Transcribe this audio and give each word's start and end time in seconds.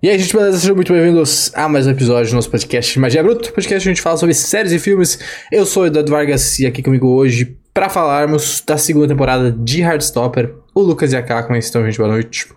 E 0.00 0.08
aí, 0.08 0.16
gente, 0.16 0.32
beleza? 0.32 0.58
Sejam 0.58 0.76
muito 0.76 0.92
bem-vindos 0.92 1.52
a 1.56 1.68
mais 1.68 1.88
um 1.88 1.90
episódio 1.90 2.30
do 2.30 2.36
nosso 2.36 2.48
podcast 2.48 2.96
Magia 3.00 3.20
Bruto, 3.20 3.52
podcast 3.52 3.82
que 3.82 3.88
a 3.88 3.92
gente 3.92 4.00
fala 4.00 4.16
sobre 4.16 4.32
séries 4.32 4.70
e 4.70 4.78
filmes. 4.78 5.18
Eu 5.50 5.66
sou 5.66 5.82
o 5.82 5.86
Eduardo 5.86 6.12
Vargas 6.12 6.60
e 6.60 6.66
aqui 6.66 6.84
comigo 6.84 7.08
hoje 7.08 7.58
para 7.74 7.88
falarmos 7.88 8.60
da 8.60 8.78
segunda 8.78 9.08
temporada 9.08 9.50
de 9.50 9.82
Hardstopper, 9.82 10.54
o 10.72 10.82
Lucas 10.82 11.12
e 11.12 11.16
a 11.16 11.22
Cá. 11.22 11.42
Como 11.42 11.56
é 11.56 11.58
estão, 11.58 11.84
gente? 11.84 11.98
Boa 11.98 12.10
noite. 12.10 12.48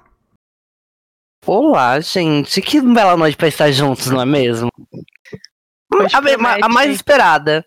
Olá, 1.43 1.99
gente. 1.99 2.61
Que 2.61 2.79
bela 2.79 3.17
noite 3.17 3.35
pra 3.35 3.47
estar 3.47 3.71
juntos, 3.71 4.05
não 4.11 4.21
é 4.21 4.25
mesmo? 4.25 4.69
A, 5.91 6.17
a, 6.17 6.65
a, 6.65 6.69
mais 6.69 6.93
esperada. 6.93 7.65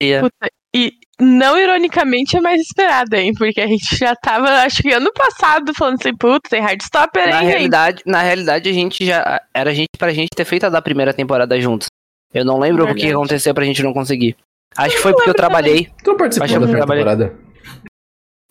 Puta, 0.00 0.48
e 0.74 0.92
não 1.20 1.58
ironicamente 1.58 2.36
é 2.36 2.40
mais 2.40 2.60
esperada, 2.60 3.18
hein? 3.18 3.32
Porque 3.36 3.60
a 3.60 3.66
gente 3.66 3.96
já 3.96 4.14
tava, 4.14 4.48
acho 4.62 4.82
que 4.82 4.92
ano 4.92 5.10
passado, 5.12 5.74
falando 5.74 5.98
assim, 6.00 6.14
puta, 6.16 6.48
tem 6.48 6.60
Hardstopper 6.60 7.28
na 7.28 7.42
hein? 7.42 7.48
Realidade, 7.48 8.02
na 8.06 8.22
realidade, 8.22 8.68
a 8.68 8.72
gente 8.72 9.04
já. 9.04 9.40
Era 9.52 9.74
gente 9.74 9.88
pra 9.98 10.12
gente 10.12 10.30
ter 10.34 10.44
feito 10.44 10.64
a 10.64 10.68
da 10.68 10.82
primeira 10.82 11.12
temporada 11.12 11.60
juntos. 11.60 11.88
Eu 12.32 12.44
não 12.44 12.58
lembro 12.58 12.84
Verdade. 12.84 12.98
o 12.98 13.08
que 13.08 13.12
aconteceu 13.12 13.54
pra 13.54 13.64
gente 13.64 13.82
não 13.82 13.92
conseguir. 13.92 14.36
Acho 14.76 14.96
que 14.96 15.02
foi 15.02 15.12
porque 15.12 15.30
eu 15.30 15.34
trabalhei. 15.34 15.86
Também. 15.86 15.94
Tu 16.04 16.10
não 16.10 16.16
participou 16.16 16.48
da 16.48 16.66
primeira 16.66 16.86
temporada? 16.86 17.34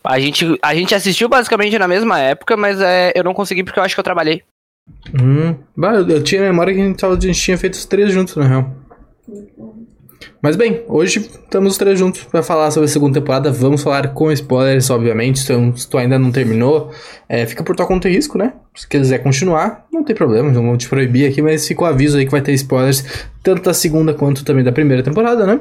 A 0.04 0.20
gente, 0.20 0.58
a 0.62 0.74
gente 0.74 0.96
assistiu 0.96 1.30
basicamente 1.30 1.78
na 1.78 1.88
mesma 1.88 2.20
época, 2.20 2.58
mas 2.58 2.82
é, 2.82 3.12
eu 3.16 3.24
não 3.24 3.34
consegui 3.34 3.64
porque 3.64 3.80
eu 3.80 3.84
acho 3.84 3.96
que 3.96 4.00
eu 4.00 4.04
trabalhei. 4.04 4.42
Hum, 5.14 5.56
bah, 5.76 5.96
eu, 5.96 6.08
eu 6.08 6.24
tinha 6.24 6.42
memória 6.42 6.74
que 6.74 6.80
a 6.80 6.86
gente, 6.86 6.98
tava, 6.98 7.16
a 7.16 7.20
gente 7.20 7.40
tinha 7.40 7.58
feito 7.58 7.74
os 7.74 7.86
três 7.86 8.12
juntos, 8.12 8.36
na 8.36 8.48
real. 8.48 8.74
Mas 10.40 10.56
bem, 10.56 10.84
hoje 10.88 11.20
estamos 11.20 11.72
os 11.72 11.78
três 11.80 11.98
juntos 11.98 12.24
para 12.24 12.44
falar 12.44 12.70
sobre 12.70 12.86
a 12.86 12.92
segunda 12.92 13.20
temporada. 13.20 13.52
Vamos 13.52 13.82
falar 13.82 14.10
com 14.14 14.32
spoilers, 14.32 14.90
obviamente. 14.92 15.42
Então, 15.44 15.76
se 15.76 15.90
tu 15.90 15.98
ainda 15.98 16.20
não 16.20 16.32
terminou, 16.32 16.92
é, 17.28 17.46
fica 17.48 17.64
por 17.64 17.76
tua 17.76 17.88
conta 17.88 18.08
e 18.08 18.14
risco, 18.14 18.38
né? 18.38 18.54
Se 18.76 18.88
quiser 18.88 19.18
continuar, 19.20 19.86
não 19.92 20.04
tem 20.04 20.16
problema, 20.16 20.52
não 20.52 20.64
vou 20.64 20.78
te 20.78 20.88
proibir 20.88 21.28
aqui, 21.28 21.42
mas 21.42 21.68
fica 21.68 21.82
o 21.82 21.86
aviso 21.86 22.18
aí 22.18 22.26
que 22.26 22.32
vai 22.32 22.42
ter 22.42 22.54
spoilers 22.54 23.04
tanto 23.42 23.64
da 23.64 23.74
segunda 23.74 24.14
quanto 24.14 24.46
também 24.46 24.64
da 24.64 24.72
primeira 24.72 25.02
temporada, 25.02 25.48
né? 25.48 25.60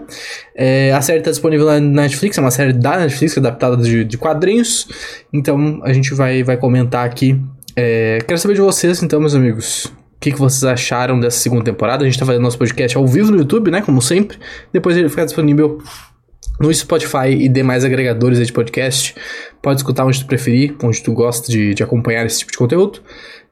É, 0.54 0.92
a 0.92 1.00
série 1.00 1.20
está 1.20 1.30
disponível 1.30 1.66
na 1.66 1.80
Netflix, 1.80 2.36
é 2.36 2.40
uma 2.42 2.50
série 2.50 2.74
da 2.74 2.98
Netflix, 2.98 3.38
adaptada 3.38 3.78
de, 3.78 4.04
de 4.04 4.18
quadrinhos. 4.18 4.88
Então, 5.32 5.80
a 5.84 5.92
gente 5.94 6.12
vai, 6.12 6.42
vai 6.42 6.58
comentar 6.58 7.06
aqui. 7.06 7.40
É, 7.74 8.18
quero 8.26 8.38
saber 8.38 8.54
de 8.54 8.60
vocês, 8.60 9.02
então, 9.02 9.20
meus 9.20 9.34
amigos 9.34 9.90
o 10.16 10.20
que, 10.20 10.32
que 10.32 10.38
vocês 10.38 10.64
acharam 10.64 11.20
dessa 11.20 11.38
segunda 11.38 11.64
temporada. 11.64 12.04
A 12.04 12.06
gente 12.06 12.18
tá 12.18 12.24
fazendo 12.24 12.42
nosso 12.42 12.58
podcast 12.58 12.96
ao 12.96 13.06
vivo 13.06 13.30
no 13.30 13.38
YouTube, 13.38 13.70
né? 13.70 13.82
Como 13.82 14.00
sempre. 14.00 14.38
Depois 14.72 14.96
ele 14.96 15.08
fica 15.08 15.24
disponível 15.24 15.78
no 16.58 16.72
Spotify 16.72 17.28
e 17.28 17.48
demais 17.48 17.84
agregadores 17.84 18.44
de 18.44 18.52
podcast. 18.52 19.14
Pode 19.62 19.80
escutar 19.80 20.04
onde 20.04 20.20
tu 20.20 20.26
preferir, 20.26 20.74
onde 20.82 21.02
tu 21.02 21.12
gosta 21.12 21.50
de, 21.52 21.74
de 21.74 21.82
acompanhar 21.82 22.24
esse 22.24 22.40
tipo 22.40 22.52
de 22.52 22.58
conteúdo. 22.58 23.00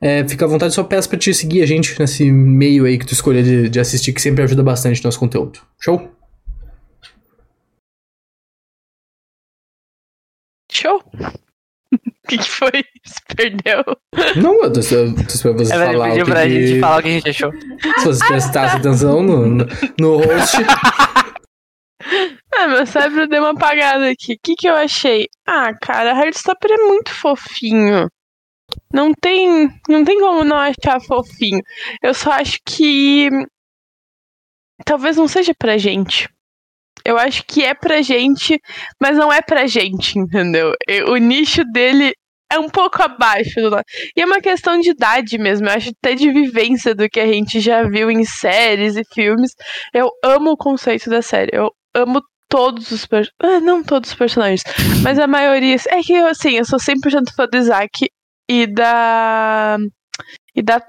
É, 0.00 0.26
fica 0.26 0.44
à 0.44 0.48
vontade, 0.48 0.74
só 0.74 0.82
peço 0.82 1.08
pra 1.08 1.18
te 1.18 1.32
seguir 1.32 1.62
a 1.62 1.66
gente 1.66 1.98
nesse 1.98 2.30
meio 2.30 2.84
aí 2.86 2.98
que 2.98 3.06
tu 3.06 3.12
escolher 3.12 3.42
de, 3.42 3.68
de 3.68 3.80
assistir, 3.80 4.12
que 4.12 4.20
sempre 4.20 4.42
ajuda 4.42 4.62
bastante 4.62 5.02
no 5.02 5.08
nosso 5.08 5.18
conteúdo. 5.18 5.60
Show! 5.80 6.23
O 12.24 12.26
que, 12.28 12.38
que, 12.38 12.50
foi? 12.50 12.84
Se 13.04 13.20
perdeu? 13.36 13.84
Não, 14.36 14.64
eu 14.64 14.72
tô, 14.72 14.80
tô 14.80 14.80
esperando 14.80 15.58
você 15.58 15.74
Ela 15.74 15.86
falar. 15.86 16.08
pediu 16.08 16.24
pra 16.24 16.42
que... 16.42 16.66
gente 16.66 16.80
falar 16.80 16.98
o 16.98 17.02
que 17.02 17.08
a 17.08 17.12
gente 17.12 17.28
achou. 17.28 17.52
Se 18.00 18.06
você 18.06 18.26
prestasse 18.26 18.76
atenção 18.76 19.22
no, 19.22 19.46
no, 19.46 19.66
no 20.00 20.16
host. 20.16 20.56
ah, 22.54 22.66
meu 22.66 22.86
cérebro 22.86 23.28
deu 23.28 23.42
uma 23.42 23.50
apagada 23.50 24.08
aqui. 24.08 24.34
O 24.34 24.38
que, 24.42 24.54
que 24.54 24.66
eu 24.66 24.74
achei? 24.74 25.28
Ah, 25.46 25.74
cara, 25.74 26.18
Heartstopper 26.18 26.72
é 26.72 26.78
muito 26.78 27.12
fofinho. 27.12 28.08
Não 28.92 29.12
tem, 29.12 29.68
não 29.88 30.04
tem 30.04 30.18
como 30.18 30.44
não 30.44 30.56
achar 30.56 31.00
fofinho. 31.00 31.60
Eu 32.02 32.14
só 32.14 32.32
acho 32.32 32.58
que 32.64 33.28
talvez 34.84 35.16
não 35.18 35.28
seja 35.28 35.52
pra 35.58 35.76
gente. 35.76 36.28
Eu 37.04 37.18
acho 37.18 37.44
que 37.46 37.62
é 37.62 37.74
pra 37.74 38.00
gente, 38.00 38.58
mas 38.98 39.16
não 39.16 39.30
é 39.30 39.42
pra 39.42 39.66
gente, 39.66 40.18
entendeu? 40.18 40.72
O 41.08 41.16
nicho 41.16 41.62
dele 41.70 42.14
é 42.52 42.58
um 42.58 42.68
pouco 42.68 43.02
abaixo 43.02 43.60
do 43.60 43.70
nosso. 43.70 43.84
E 44.16 44.20
é 44.20 44.24
uma 44.24 44.40
questão 44.40 44.78
de 44.78 44.90
idade 44.90 45.38
mesmo, 45.38 45.68
eu 45.68 45.72
acho 45.72 45.90
até 45.90 46.14
de 46.14 46.30
vivência 46.32 46.94
do 46.94 47.08
que 47.08 47.20
a 47.20 47.26
gente 47.26 47.60
já 47.60 47.82
viu 47.82 48.10
em 48.10 48.24
séries 48.24 48.96
e 48.96 49.04
filmes. 49.12 49.52
Eu 49.92 50.10
amo 50.24 50.52
o 50.52 50.56
conceito 50.56 51.10
da 51.10 51.22
série. 51.22 51.50
Eu 51.52 51.70
amo 51.94 52.22
todos 52.48 52.90
os 52.90 53.06
personagens. 53.06 53.34
Ah, 53.42 53.60
não 53.60 53.82
todos 53.82 54.10
os 54.10 54.16
personagens, 54.16 54.62
mas 55.02 55.18
a 55.18 55.26
maioria. 55.26 55.76
É 55.88 56.02
que 56.02 56.12
eu, 56.12 56.26
assim, 56.26 56.52
eu 56.52 56.64
sou 56.64 56.78
100% 56.78 57.34
fã 57.36 57.46
do 57.46 57.56
Isaac 57.56 58.08
e 58.48 58.66
da. 58.66 59.76
E 60.54 60.62
da. 60.62 60.80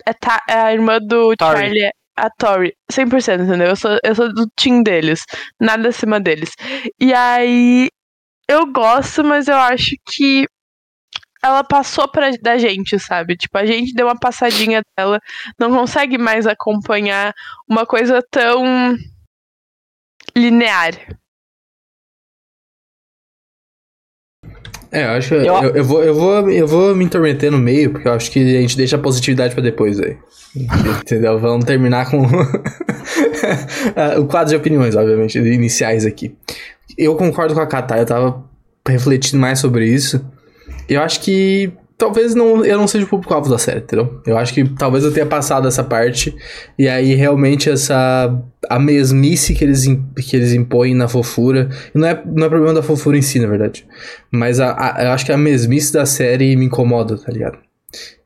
É, 0.47 0.53
a 0.53 0.73
irmã 0.73 0.99
do 0.99 1.35
Tori. 1.35 1.59
Charlie 1.59 1.91
a 2.17 2.29
Tori, 2.29 2.73
100%, 2.89 3.43
entendeu? 3.43 3.67
Eu 3.67 3.75
sou, 3.75 3.97
eu 4.01 4.15
sou 4.15 4.33
do 4.33 4.47
team 4.55 4.81
deles, 4.81 5.25
nada 5.59 5.89
acima 5.89 6.19
deles. 6.19 6.51
E 6.99 7.13
aí, 7.13 7.89
eu 8.47 8.71
gosto, 8.71 9.23
mas 9.23 9.47
eu 9.47 9.57
acho 9.57 9.95
que 10.07 10.45
ela 11.45 11.63
passou 11.63 12.07
pra, 12.07 12.31
da 12.41 12.57
gente, 12.57 12.97
sabe? 12.99 13.37
Tipo, 13.37 13.57
a 13.57 13.65
gente 13.65 13.93
deu 13.93 14.07
uma 14.07 14.19
passadinha 14.19 14.81
dela, 14.97 15.19
não 15.59 15.69
consegue 15.69 16.17
mais 16.17 16.47
acompanhar 16.47 17.33
uma 17.69 17.85
coisa 17.85 18.23
tão 18.31 18.95
linear. 20.35 20.93
É, 24.91 25.03
eu 25.03 25.09
acho 25.09 25.29
que 25.29 25.35
eu, 25.35 25.43
eu, 25.43 25.75
eu, 25.75 25.83
vou, 25.83 26.03
eu, 26.03 26.15
vou, 26.15 26.51
eu 26.51 26.67
vou 26.67 26.95
me 26.95 27.03
intrometer 27.05 27.51
no 27.51 27.57
meio, 27.57 27.91
porque 27.91 28.07
eu 28.07 28.13
acho 28.13 28.31
que 28.31 28.39
a 28.39 28.61
gente 28.61 28.77
deixa 28.77 28.95
a 28.95 28.99
positividade 28.99 29.53
para 29.53 29.63
depois 29.63 29.99
aí. 29.99 30.17
Entendeu? 31.01 31.37
Vamos 31.37 31.65
terminar 31.65 32.09
com 32.09 32.23
o 34.17 34.25
quadro 34.25 34.49
de 34.49 34.55
opiniões, 34.55 34.95
obviamente, 34.95 35.37
iniciais 35.37 36.05
aqui. 36.05 36.35
Eu 36.97 37.15
concordo 37.15 37.53
com 37.53 37.59
a 37.59 37.67
Katai, 37.67 38.01
eu 38.01 38.05
tava 38.05 38.43
refletindo 38.87 39.39
mais 39.39 39.59
sobre 39.59 39.87
isso. 39.87 40.25
Eu 40.87 41.01
acho 41.01 41.21
que 41.21 41.71
talvez 41.97 42.35
não, 42.35 42.65
eu 42.65 42.77
não 42.77 42.87
seja 42.87 43.05
o 43.05 43.07
público-alvo 43.07 43.49
da 43.49 43.57
série, 43.57 43.79
entendeu? 43.79 44.21
Eu 44.25 44.37
acho 44.37 44.53
que 44.53 44.67
talvez 44.67 45.03
eu 45.03 45.13
tenha 45.13 45.25
passado 45.25 45.67
essa 45.67 45.83
parte 45.83 46.35
e 46.77 46.87
aí 46.87 47.15
realmente 47.15 47.69
essa 47.69 48.33
a 48.69 48.79
mesmice 48.79 49.53
que 49.53 49.63
eles, 49.63 49.85
que 49.85 50.35
eles 50.35 50.53
impõem 50.53 50.93
na 50.93 51.07
fofura, 51.07 51.69
não 51.93 52.07
é, 52.07 52.21
não 52.25 52.45
é 52.45 52.49
problema 52.49 52.73
da 52.73 52.83
fofura 52.83 53.17
em 53.17 53.21
si, 53.21 53.39
na 53.39 53.47
verdade, 53.47 53.85
mas 54.31 54.59
a, 54.59 54.75
a, 54.77 55.03
eu 55.03 55.11
acho 55.11 55.25
que 55.25 55.31
a 55.31 55.37
mesmice 55.37 55.93
da 55.93 56.05
série 56.05 56.55
me 56.55 56.65
incomoda, 56.65 57.17
tá 57.17 57.31
ligado? 57.31 57.59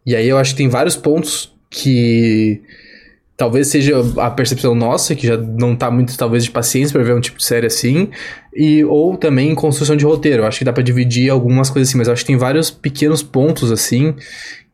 E 0.06 0.16
aí 0.16 0.28
eu 0.28 0.38
acho 0.38 0.52
que 0.52 0.58
tem 0.58 0.70
vários 0.70 0.96
pontos 0.96 1.54
que 1.70 2.62
talvez 3.40 3.70
seja 3.70 3.96
a 4.18 4.30
percepção 4.30 4.76
nossa, 4.76 5.16
que 5.16 5.26
já 5.26 5.38
não 5.38 5.74
tá 5.74 5.90
muito, 5.90 6.18
talvez, 6.18 6.44
de 6.44 6.52
paciência 6.52 6.92
para 6.92 7.08
ver 7.08 7.16
um 7.16 7.22
tipo 7.22 7.38
de 7.38 7.46
série 7.46 7.68
assim, 7.68 8.10
e 8.54 8.84
ou 8.84 9.16
também 9.16 9.56
construção 9.56 9.96
de 9.96 10.04
roteiro. 10.04 10.46
Acho 10.46 10.60
que 10.60 10.66
dá 10.66 10.74
para 10.74 10.84
dividir 10.84 11.30
algumas 11.30 11.70
coisas 11.70 11.88
assim, 11.88 11.98
mas 11.98 12.10
acho 12.10 12.22
que 12.22 12.28
tem 12.28 12.36
vários 12.36 12.70
pequenos 12.70 13.24
pontos 13.24 13.72
assim 13.72 14.14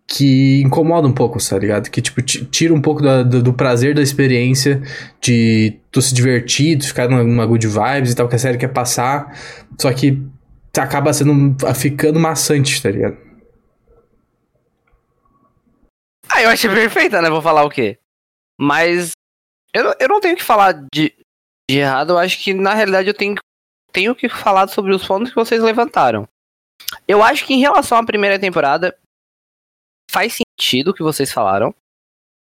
que 0.08 0.64
incomodam 0.64 1.12
um 1.12 1.14
pouco, 1.14 1.38
tá 1.48 1.59
ligado? 1.59 1.92
Que, 1.92 2.02
tipo, 2.02 2.24
tira 2.24 2.74
um 2.74 2.81
pouco 2.81 3.03
do, 3.03 3.24
do, 3.24 3.44
do, 3.44 3.53
prazer 3.53 3.94
da 3.94 4.02
experiência 4.02 4.82
de 5.22 5.80
tu 5.92 6.02
se 6.02 6.16
divertir, 6.16 6.80
tu 6.80 6.88
ficar 6.88 7.08
numa 7.08 7.46
good 7.46 7.68
vibes 7.68 8.14
e 8.14 8.16
tal, 8.16 8.28
que 8.28 8.36
a 8.36 8.40
série 8.40 8.58
quer 8.58 8.70
passar, 8.70 9.32
só 9.80 9.94
que 9.94 10.24
acaba 10.76 11.14
sendo, 11.14 11.56
ficando 11.76 12.20
maçante, 12.20 12.82
tá 12.82 12.90
ligado? 12.90 13.18
Ah, 16.32 16.42
eu 16.42 16.50
achei 16.50 16.70
perfeita, 16.70 17.22
né? 17.22 17.30
Vou 17.30 17.44
falar 17.44 17.64
o 17.64 17.70
quê? 17.70 18.00
Mas 18.60 19.12
eu, 19.74 19.94
eu 20.00 20.08
não 20.08 20.22
tenho 20.22 20.38
que 20.38 20.44
falar 20.44 20.74
de, 20.94 21.14
de 21.70 21.78
errado, 21.78 22.12
eu 22.12 22.18
acho 22.18 22.42
que 22.42 22.54
na 22.54 22.74
realidade 22.74 23.08
eu 23.08 23.14
tenho, 23.14 23.36
tenho 23.92 24.16
que 24.16 24.30
falar 24.30 24.68
sobre 24.68 24.94
os 24.94 25.06
pontos 25.06 25.30
que 25.30 25.36
vocês 25.36 25.62
levantaram. 25.62 26.28
Eu 27.08 27.22
acho 27.24 27.46
que 27.46 27.54
em 27.54 27.60
relação 27.60 27.98
à 27.98 28.06
primeira 28.06 28.40
temporada, 28.40 28.98
faz 30.10 30.38
sentido 30.38 30.92
o 30.92 30.94
que 30.94 31.04
vocês 31.04 31.32
falaram. 31.32 31.74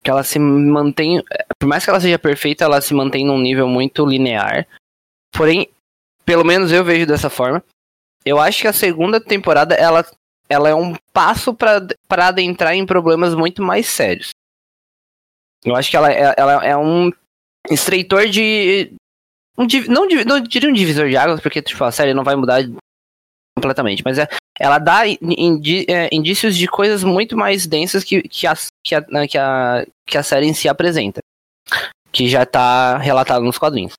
Que 0.04 0.10
ela 0.10 0.22
se 0.22 0.38
mantém. 0.38 1.22
Por 1.58 1.66
mais 1.66 1.84
que 1.84 1.90
ela 1.90 2.00
seja 2.00 2.18
perfeita, 2.18 2.64
ela 2.64 2.80
se 2.80 2.94
mantém 2.94 3.26
num 3.26 3.38
nível 3.38 3.66
muito 3.66 4.06
linear. 4.06 4.66
Porém, 5.32 5.68
pelo 6.24 6.44
menos 6.44 6.70
eu 6.70 6.84
vejo 6.84 7.04
dessa 7.04 7.28
forma. 7.28 7.62
Eu 8.24 8.38
acho 8.38 8.62
que 8.62 8.68
a 8.68 8.72
segunda 8.72 9.20
temporada 9.20 9.74
ela, 9.74 10.06
ela 10.48 10.68
é 10.68 10.74
um 10.74 10.94
passo 11.12 11.52
para 11.52 12.28
adentrar 12.28 12.74
em 12.74 12.86
problemas 12.86 13.34
muito 13.34 13.62
mais 13.62 13.88
sérios. 13.88 14.30
Eu 15.64 15.74
acho 15.74 15.90
que 15.90 15.96
ela, 15.96 16.12
é, 16.12 16.34
ela 16.36 16.64
é 16.64 16.76
um 16.76 17.10
estreitor 17.70 18.26
de. 18.28 18.92
Um, 19.56 19.66
não, 19.88 20.06
não 20.24 20.40
diria 20.40 20.70
um 20.70 20.72
divisor 20.72 21.08
de 21.08 21.16
águas, 21.16 21.40
porque 21.40 21.60
tipo, 21.60 21.82
a 21.82 21.90
série 21.90 22.14
não 22.14 22.24
vai 22.24 22.36
mudar 22.36 22.62
completamente, 23.56 24.02
mas 24.04 24.18
é, 24.18 24.28
ela 24.58 24.78
dá 24.78 25.06
indi, 25.06 25.84
é, 25.88 26.08
indícios 26.12 26.56
de 26.56 26.68
coisas 26.68 27.02
muito 27.02 27.36
mais 27.36 27.66
densas 27.66 28.04
que, 28.04 28.22
que, 28.22 28.46
a, 28.46 28.54
que, 28.84 28.94
a, 28.94 29.00
né, 29.08 29.26
que, 29.26 29.36
a, 29.36 29.84
que 30.06 30.16
a 30.16 30.22
série 30.22 30.46
em 30.46 30.54
si 30.54 30.68
apresenta. 30.68 31.20
Que 32.10 32.28
já 32.28 32.44
está 32.44 32.96
relatado 32.96 33.44
nos 33.44 33.58
quadrinhos. 33.58 33.92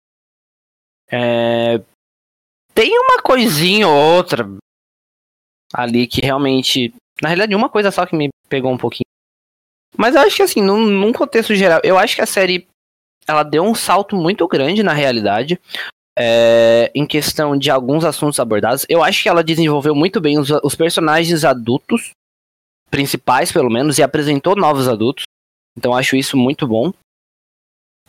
É, 1.11 1.81
tem 2.73 2.97
uma 2.97 3.21
coisinha 3.21 3.88
ou 3.88 3.95
outra 3.95 4.50
ali 5.73 6.07
que 6.07 6.21
realmente. 6.21 6.94
Na 7.21 7.27
realidade, 7.27 7.53
uma 7.53 7.69
coisa 7.69 7.91
só 7.91 8.06
que 8.06 8.15
me 8.15 8.29
pegou 8.47 8.71
um 8.71 8.77
pouquinho 8.77 9.06
Mas 9.97 10.15
eu 10.15 10.21
acho 10.21 10.36
que 10.36 10.44
assim, 10.44 10.62
num, 10.62 10.86
num 10.86 11.12
contexto 11.12 11.56
geral, 11.56 11.80
eu 11.83 11.97
acho 11.97 12.15
que 12.15 12.21
a 12.21 12.25
série 12.25 12.68
ela 13.27 13.44
deu 13.44 13.63
um 13.63 13.75
salto 13.75 14.15
muito 14.15 14.47
grande 14.47 14.83
na 14.83 14.94
realidade. 14.94 15.59
É, 16.18 16.91
em 16.94 17.06
questão 17.06 17.57
de 17.57 17.69
alguns 17.69 18.03
assuntos 18.03 18.39
abordados, 18.39 18.86
eu 18.89 19.01
acho 19.01 19.24
que 19.24 19.30
ela 19.30 19.44
desenvolveu 19.44 19.95
muito 19.95 20.19
bem 20.19 20.38
os, 20.38 20.50
os 20.63 20.75
personagens 20.75 21.45
adultos, 21.45 22.12
principais 22.89 23.51
pelo 23.51 23.69
menos, 23.69 23.97
e 23.97 24.03
apresentou 24.03 24.56
novos 24.56 24.88
adultos. 24.88 25.24
Então 25.77 25.95
acho 25.95 26.15
isso 26.18 26.35
muito 26.35 26.68
bom. 26.68 26.92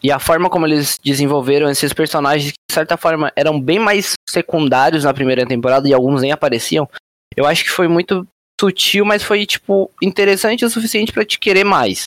E 0.03 0.11
a 0.11 0.19
forma 0.19 0.49
como 0.49 0.67
eles 0.67 0.99
desenvolveram 1.05 1.71
esses 1.71 1.93
personagens, 1.93 2.53
que 2.53 2.59
de 2.69 2.75
certa 2.75 2.97
forma 2.97 3.31
eram 3.37 3.61
bem 3.61 3.79
mais 3.79 4.15
secundários 4.29 5.05
na 5.05 5.13
primeira 5.15 5.47
temporada 5.47 5.87
e 5.89 5.93
alguns 5.93 6.23
nem 6.23 6.33
apareciam, 6.33 6.89
eu 7.37 7.47
acho 7.47 7.63
que 7.63 7.71
foi 7.71 7.87
muito 7.87 8.27
sutil, 8.61 9.05
mas 9.05 9.23
foi, 9.23 9.47
tipo, 9.47 9.91
interessante 10.03 10.65
o 10.65 10.71
suficiente 10.71 11.13
para 11.13 11.25
te 11.25 11.39
querer 11.39 11.65
mais. 11.65 12.05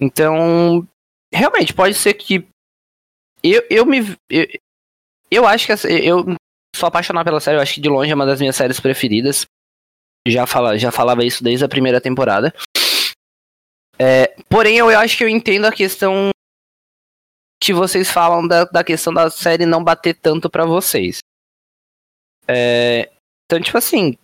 Então, 0.00 0.86
realmente, 1.32 1.74
pode 1.74 1.94
ser 1.94 2.14
que. 2.14 2.46
Eu, 3.42 3.66
eu 3.68 3.84
me. 3.84 4.16
Eu, 4.28 4.46
eu 5.30 5.46
acho 5.46 5.66
que. 5.66 5.72
Eu 5.88 6.36
sou 6.74 6.86
apaixonado 6.86 7.24
pela 7.24 7.40
série, 7.40 7.58
eu 7.58 7.62
acho 7.62 7.74
que 7.74 7.80
de 7.80 7.88
longe 7.88 8.10
é 8.10 8.14
uma 8.14 8.26
das 8.26 8.40
minhas 8.40 8.56
séries 8.56 8.78
preferidas. 8.78 9.44
Já, 10.26 10.46
fala, 10.46 10.78
já 10.78 10.92
falava 10.92 11.24
isso 11.24 11.42
desde 11.42 11.64
a 11.64 11.68
primeira 11.68 12.00
temporada. 12.00 12.54
É, 13.98 14.28
porém, 14.48 14.78
eu, 14.78 14.90
eu 14.90 14.98
acho 14.98 15.16
que 15.16 15.24
eu 15.24 15.28
entendo 15.28 15.66
a 15.66 15.72
questão 15.72 16.30
que 17.62 17.74
vocês 17.74 18.10
falam 18.10 18.46
da, 18.46 18.64
da 18.64 18.82
questão 18.82 19.12
da 19.12 19.28
série 19.28 19.66
não 19.66 19.84
bater 19.84 20.14
tanto 20.14 20.48
para 20.48 20.64
vocês. 20.64 21.18
É, 22.48 23.10
então, 23.44 23.60
tipo 23.60 23.76
assim, 23.76 24.16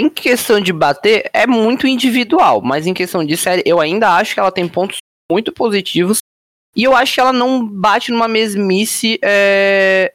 em 0.00 0.08
questão 0.08 0.60
de 0.60 0.72
bater, 0.72 1.28
é 1.32 1.46
muito 1.46 1.86
individual, 1.86 2.62
mas 2.62 2.86
em 2.86 2.94
questão 2.94 3.24
de 3.24 3.36
série, 3.36 3.62
eu 3.66 3.78
ainda 3.78 4.16
acho 4.16 4.32
que 4.32 4.40
ela 4.40 4.50
tem 4.50 4.66
pontos 4.66 4.96
muito 5.30 5.52
positivos. 5.52 6.18
E 6.74 6.84
eu 6.84 6.94
acho 6.94 7.14
que 7.14 7.20
ela 7.20 7.32
não 7.32 7.66
bate 7.66 8.10
numa 8.10 8.26
mesmice 8.26 9.18
é... 9.22 10.14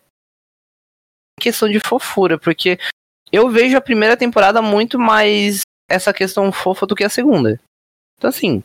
em 1.38 1.44
questão 1.44 1.70
de 1.70 1.80
fofura, 1.80 2.40
porque 2.40 2.80
eu 3.32 3.48
vejo 3.50 3.78
a 3.78 3.82
primeira 3.82 4.18
temporada 4.18 4.62
muito 4.62 4.98
mais 4.98 5.62
essa 5.88 6.12
questão 6.12 6.52
fofa 6.52 6.88
do 6.88 6.96
que 6.96 7.04
a 7.04 7.10
segunda. 7.10 7.60
Então, 8.18 8.30
assim, 8.30 8.64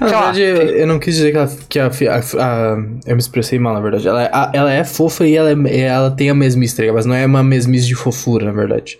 na 0.00 0.06
verdade, 0.06 0.42
eu, 0.42 0.56
eu, 0.56 0.86
não 0.86 0.98
quis 0.98 1.16
dizer 1.16 1.32
que, 1.68 1.78
ela, 1.78 1.90
que 1.90 2.06
a, 2.06 2.16
a, 2.16 2.18
a, 2.18 2.76
Eu 3.06 3.14
me 3.14 3.20
expressei 3.20 3.58
mal, 3.58 3.74
na 3.74 3.80
verdade. 3.80 4.06
Ela, 4.06 4.28
a, 4.32 4.50
ela 4.52 4.72
é 4.72 4.84
fofa 4.84 5.26
e 5.26 5.34
ela, 5.34 5.50
é, 5.68 5.80
ela 5.80 6.10
tem 6.10 6.28
a 6.28 6.34
mesmice, 6.34 6.76
tá 6.76 6.92
mas 6.92 7.06
não 7.06 7.14
é 7.14 7.24
uma 7.24 7.42
mesmice 7.42 7.86
de 7.86 7.94
fofura, 7.94 8.46
na 8.46 8.52
verdade. 8.52 8.98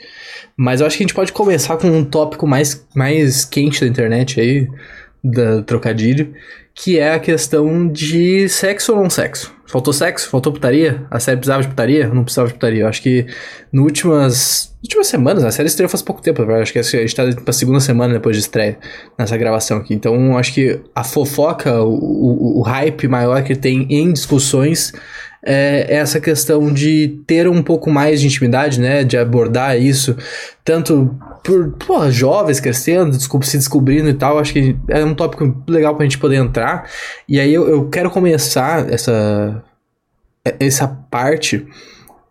Mas 0.56 0.80
eu 0.80 0.86
acho 0.86 0.96
que 0.96 1.02
a 1.02 1.06
gente 1.06 1.14
pode 1.14 1.32
começar 1.32 1.76
com 1.76 1.88
um 1.88 2.04
tópico 2.04 2.46
mais, 2.46 2.86
mais 2.94 3.44
quente 3.44 3.80
da 3.80 3.86
internet 3.86 4.40
aí, 4.40 4.68
da 5.22 5.62
trocadilho, 5.62 6.32
que 6.74 6.98
é 6.98 7.14
a 7.14 7.18
questão 7.18 7.88
de 7.88 8.48
sexo 8.48 8.92
ou 8.92 9.02
não 9.02 9.10
sexo. 9.10 9.54
Faltou 9.66 9.92
sexo? 9.92 10.30
Faltou 10.30 10.52
putaria? 10.52 11.04
A 11.10 11.18
série 11.18 11.38
precisava 11.38 11.62
de 11.62 11.68
putaria? 11.68 12.08
Não 12.08 12.22
precisava 12.22 12.48
de 12.48 12.54
putaria. 12.54 12.82
Eu 12.82 12.88
acho 12.88 13.02
que 13.02 13.26
nas 13.72 13.84
últimas, 13.84 14.76
últimas 14.82 15.08
semanas, 15.08 15.42
a 15.42 15.50
série 15.50 15.66
estreou 15.66 15.88
faz 15.88 16.02
pouco 16.02 16.22
tempo, 16.22 16.40
eu 16.40 16.54
acho 16.54 16.72
que 16.72 16.78
a 16.78 16.82
gente 16.82 17.14
tá 17.14 17.24
pra 17.44 17.52
segunda 17.52 17.80
semana 17.80 18.14
depois 18.14 18.36
de 18.36 18.42
estreia 18.42 18.78
nessa 19.18 19.36
gravação 19.36 19.78
aqui. 19.78 19.92
Então 19.92 20.38
acho 20.38 20.54
que 20.54 20.80
a 20.94 21.02
fofoca, 21.02 21.82
o, 21.82 21.92
o, 21.92 22.58
o 22.60 22.62
hype 22.62 23.08
maior 23.08 23.42
que 23.42 23.56
tem 23.56 23.86
em 23.90 24.12
discussões 24.12 24.92
é 25.46 25.94
essa 25.94 26.20
questão 26.20 26.72
de 26.72 27.20
ter 27.24 27.48
um 27.48 27.62
pouco 27.62 27.88
mais 27.88 28.20
de 28.20 28.26
intimidade, 28.26 28.80
né? 28.80 29.04
De 29.04 29.16
abordar 29.16 29.80
isso, 29.80 30.16
tanto 30.64 31.16
por 31.44 31.70
porra, 31.74 32.10
jovens 32.10 32.58
crescendo, 32.58 33.14
se 33.14 33.56
descobrindo 33.56 34.08
e 34.08 34.14
tal. 34.14 34.40
Acho 34.40 34.52
que 34.52 34.76
é 34.88 35.04
um 35.04 35.14
tópico 35.14 35.62
legal 35.68 35.94
pra 35.94 36.04
gente 36.04 36.18
poder 36.18 36.36
entrar. 36.36 36.90
E 37.28 37.38
aí 37.38 37.54
eu, 37.54 37.68
eu 37.68 37.88
quero 37.88 38.10
começar 38.10 38.92
essa, 38.92 39.62
essa 40.58 40.88
parte 40.88 41.64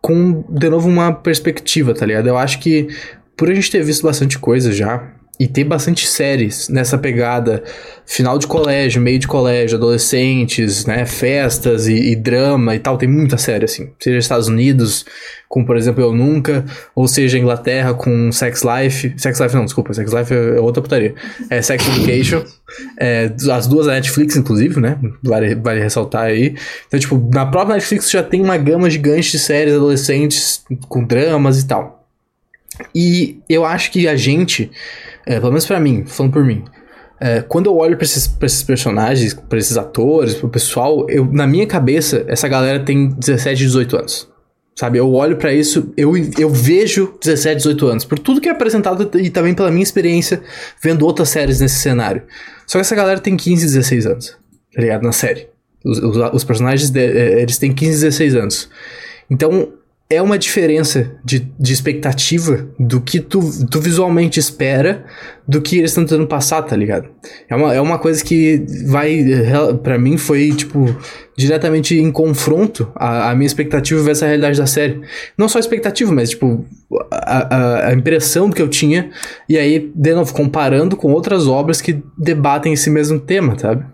com, 0.02 0.44
de 0.50 0.68
novo, 0.68 0.86
uma 0.86 1.10
perspectiva, 1.12 1.94
tá 1.94 2.04
ligado? 2.04 2.28
Eu 2.28 2.36
acho 2.36 2.60
que 2.60 2.88
por 3.34 3.50
a 3.50 3.54
gente 3.54 3.70
ter 3.70 3.82
visto 3.82 4.02
bastante 4.02 4.38
coisa 4.38 4.70
já, 4.70 5.15
e 5.38 5.46
tem 5.46 5.64
bastante 5.64 6.06
séries 6.06 6.68
nessa 6.68 6.96
pegada 6.96 7.62
final 8.06 8.38
de 8.38 8.46
colégio, 8.46 9.02
meio 9.02 9.18
de 9.18 9.26
colégio, 9.26 9.76
adolescentes, 9.76 10.86
né, 10.86 11.04
festas 11.04 11.86
e, 11.86 12.12
e, 12.12 12.16
drama 12.16 12.74
e 12.74 12.78
tal, 12.78 12.96
tem 12.96 13.08
muita 13.08 13.36
série 13.36 13.64
assim. 13.66 13.90
Seja 13.98 14.16
Estados 14.16 14.48
Unidos, 14.48 15.04
com 15.48 15.64
por 15.64 15.76
exemplo 15.76 16.02
Eu 16.02 16.14
Nunca, 16.14 16.64
ou 16.94 17.06
seja 17.06 17.38
Inglaterra 17.38 17.92
com 17.92 18.32
Sex 18.32 18.62
Life, 18.62 19.14
Sex 19.18 19.38
Life 19.38 19.54
não, 19.54 19.64
desculpa, 19.64 19.92
Sex 19.92 20.10
Life 20.10 20.32
é 20.32 20.60
outra 20.60 20.80
putaria. 20.80 21.14
É 21.50 21.60
Sex 21.60 21.86
Education, 21.86 22.42
é, 22.98 23.30
as 23.52 23.66
duas 23.66 23.86
da 23.86 23.92
Netflix 23.92 24.36
inclusive, 24.36 24.80
né, 24.80 24.98
vale, 25.22 25.54
vale 25.54 25.80
ressaltar 25.80 26.24
aí. 26.24 26.54
Então 26.88 26.98
tipo, 26.98 27.30
na 27.32 27.44
própria 27.44 27.74
Netflix 27.74 28.10
já 28.10 28.22
tem 28.22 28.40
uma 28.40 28.56
gama 28.56 28.88
gigante 28.88 29.32
de 29.32 29.38
séries 29.38 29.74
adolescentes 29.74 30.64
com 30.88 31.04
dramas 31.04 31.60
e 31.60 31.66
tal. 31.66 31.96
E 32.94 33.38
eu 33.48 33.64
acho 33.64 33.90
que 33.90 34.06
a 34.06 34.16
gente 34.16 34.70
é, 35.26 35.40
pelo 35.40 35.50
menos 35.50 35.66
para 35.66 35.80
mim, 35.80 36.04
falando 36.06 36.32
por 36.32 36.44
mim. 36.44 36.64
É, 37.18 37.40
quando 37.40 37.66
eu 37.66 37.76
olho 37.76 37.96
pra 37.96 38.04
esses, 38.04 38.26
pra 38.28 38.46
esses 38.46 38.62
personagens, 38.62 39.34
pra 39.34 39.58
esses 39.58 39.76
atores, 39.76 40.34
pro 40.34 40.48
pessoal, 40.48 41.08
eu, 41.10 41.24
na 41.24 41.46
minha 41.46 41.66
cabeça, 41.66 42.24
essa 42.28 42.46
galera 42.46 42.84
tem 42.84 43.08
17, 43.08 43.58
18 43.58 43.96
anos. 43.96 44.28
Sabe, 44.78 44.98
eu 44.98 45.10
olho 45.14 45.38
para 45.38 45.54
isso, 45.54 45.90
eu, 45.96 46.12
eu 46.38 46.50
vejo 46.50 47.14
17, 47.22 47.56
18 47.56 47.86
anos, 47.86 48.04
por 48.04 48.18
tudo 48.18 48.42
que 48.42 48.48
é 48.48 48.52
apresentado 48.52 49.10
e 49.18 49.30
também 49.30 49.54
pela 49.54 49.70
minha 49.70 49.82
experiência 49.82 50.42
vendo 50.82 51.06
outras 51.06 51.30
séries 51.30 51.60
nesse 51.60 51.76
cenário. 51.76 52.22
Só 52.66 52.76
que 52.76 52.82
essa 52.82 52.94
galera 52.94 53.18
tem 53.18 53.38
15, 53.38 53.64
16 53.64 54.06
anos, 54.06 54.36
tá 54.74 54.82
ligado? 54.82 55.02
Na 55.02 55.12
série. 55.12 55.48
Os, 55.82 55.98
os, 55.98 56.16
os 56.34 56.44
personagens, 56.44 56.90
de, 56.90 57.00
é, 57.00 57.40
eles 57.40 57.56
têm 57.56 57.72
15, 57.72 57.92
16 58.02 58.34
anos. 58.36 58.68
Então, 59.30 59.72
é 60.08 60.22
uma 60.22 60.38
diferença 60.38 61.16
de, 61.24 61.50
de 61.58 61.72
expectativa 61.72 62.68
do 62.78 63.00
que 63.00 63.18
tu, 63.18 63.40
tu 63.66 63.80
visualmente 63.80 64.38
espera 64.38 65.04
do 65.48 65.60
que 65.60 65.78
eles 65.78 65.90
estão 65.90 66.04
tentando 66.04 66.28
passar, 66.28 66.62
tá 66.62 66.76
ligado? 66.76 67.08
É 67.48 67.56
uma, 67.56 67.74
é 67.74 67.80
uma 67.80 67.98
coisa 67.98 68.24
que 68.24 68.64
vai, 68.86 69.24
para 69.82 69.98
mim, 69.98 70.16
foi, 70.16 70.52
tipo, 70.52 70.96
diretamente 71.36 71.98
em 71.98 72.12
confronto 72.12 72.90
a, 72.94 73.30
a 73.30 73.34
minha 73.34 73.46
expectativa 73.46 74.00
versus 74.00 74.22
a 74.22 74.26
realidade 74.26 74.58
da 74.58 74.66
série. 74.66 75.00
Não 75.36 75.48
só 75.48 75.58
a 75.58 75.60
expectativa, 75.60 76.12
mas, 76.12 76.30
tipo, 76.30 76.64
a, 77.10 77.56
a, 77.56 77.88
a 77.88 77.92
impressão 77.92 78.48
que 78.48 78.62
eu 78.62 78.68
tinha, 78.68 79.10
e 79.48 79.58
aí, 79.58 79.90
de 79.92 80.14
novo, 80.14 80.32
comparando 80.32 80.96
com 80.96 81.12
outras 81.12 81.48
obras 81.48 81.80
que 81.80 82.00
debatem 82.16 82.72
esse 82.72 82.90
mesmo 82.90 83.18
tema, 83.18 83.58
sabe? 83.58 83.84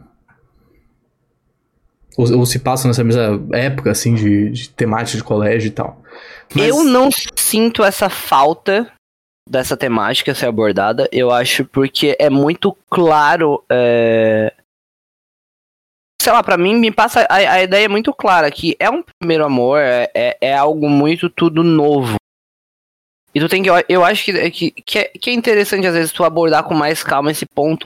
Ou, 2.16 2.38
ou, 2.38 2.46
se 2.46 2.58
passam 2.58 2.88
nessa 2.88 3.02
mesma 3.02 3.40
época, 3.52 3.90
assim, 3.90 4.14
de, 4.14 4.50
de 4.50 4.68
temática 4.70 5.16
de 5.16 5.24
colégio 5.24 5.68
e 5.68 5.70
tal. 5.70 6.02
Mas... 6.54 6.68
Eu 6.68 6.84
não 6.84 7.08
sinto 7.36 7.82
essa 7.82 8.10
falta 8.10 8.90
dessa 9.48 9.76
temática 9.76 10.34
ser 10.34 10.46
abordada, 10.46 11.08
eu 11.10 11.30
acho 11.30 11.64
porque 11.64 12.16
é 12.18 12.30
muito 12.30 12.76
claro. 12.90 13.62
É... 13.70 14.52
Sei 16.20 16.32
lá, 16.32 16.42
pra 16.42 16.56
mim, 16.56 16.76
me 16.76 16.92
passa. 16.92 17.26
A, 17.28 17.34
a, 17.34 17.62
ideia 17.62 17.86
é 17.86 17.88
muito 17.88 18.12
clara 18.12 18.50
que 18.50 18.76
é 18.78 18.88
um 18.88 19.02
primeiro 19.18 19.44
amor, 19.44 19.80
é, 19.80 20.08
é, 20.14 20.38
é 20.40 20.54
algo 20.56 20.88
muito 20.88 21.28
tudo 21.28 21.64
novo. 21.64 22.16
E 23.34 23.40
tu 23.40 23.48
tem 23.48 23.62
que. 23.62 23.68
Eu 23.88 24.04
acho 24.04 24.24
que, 24.26 24.50
que, 24.50 24.70
que, 24.70 24.98
é, 24.98 25.04
que 25.08 25.30
é 25.30 25.32
interessante, 25.32 25.86
às 25.86 25.94
vezes, 25.94 26.12
tu 26.12 26.22
abordar 26.22 26.64
com 26.64 26.74
mais 26.74 27.02
calma 27.02 27.30
esse 27.30 27.46
ponto. 27.46 27.84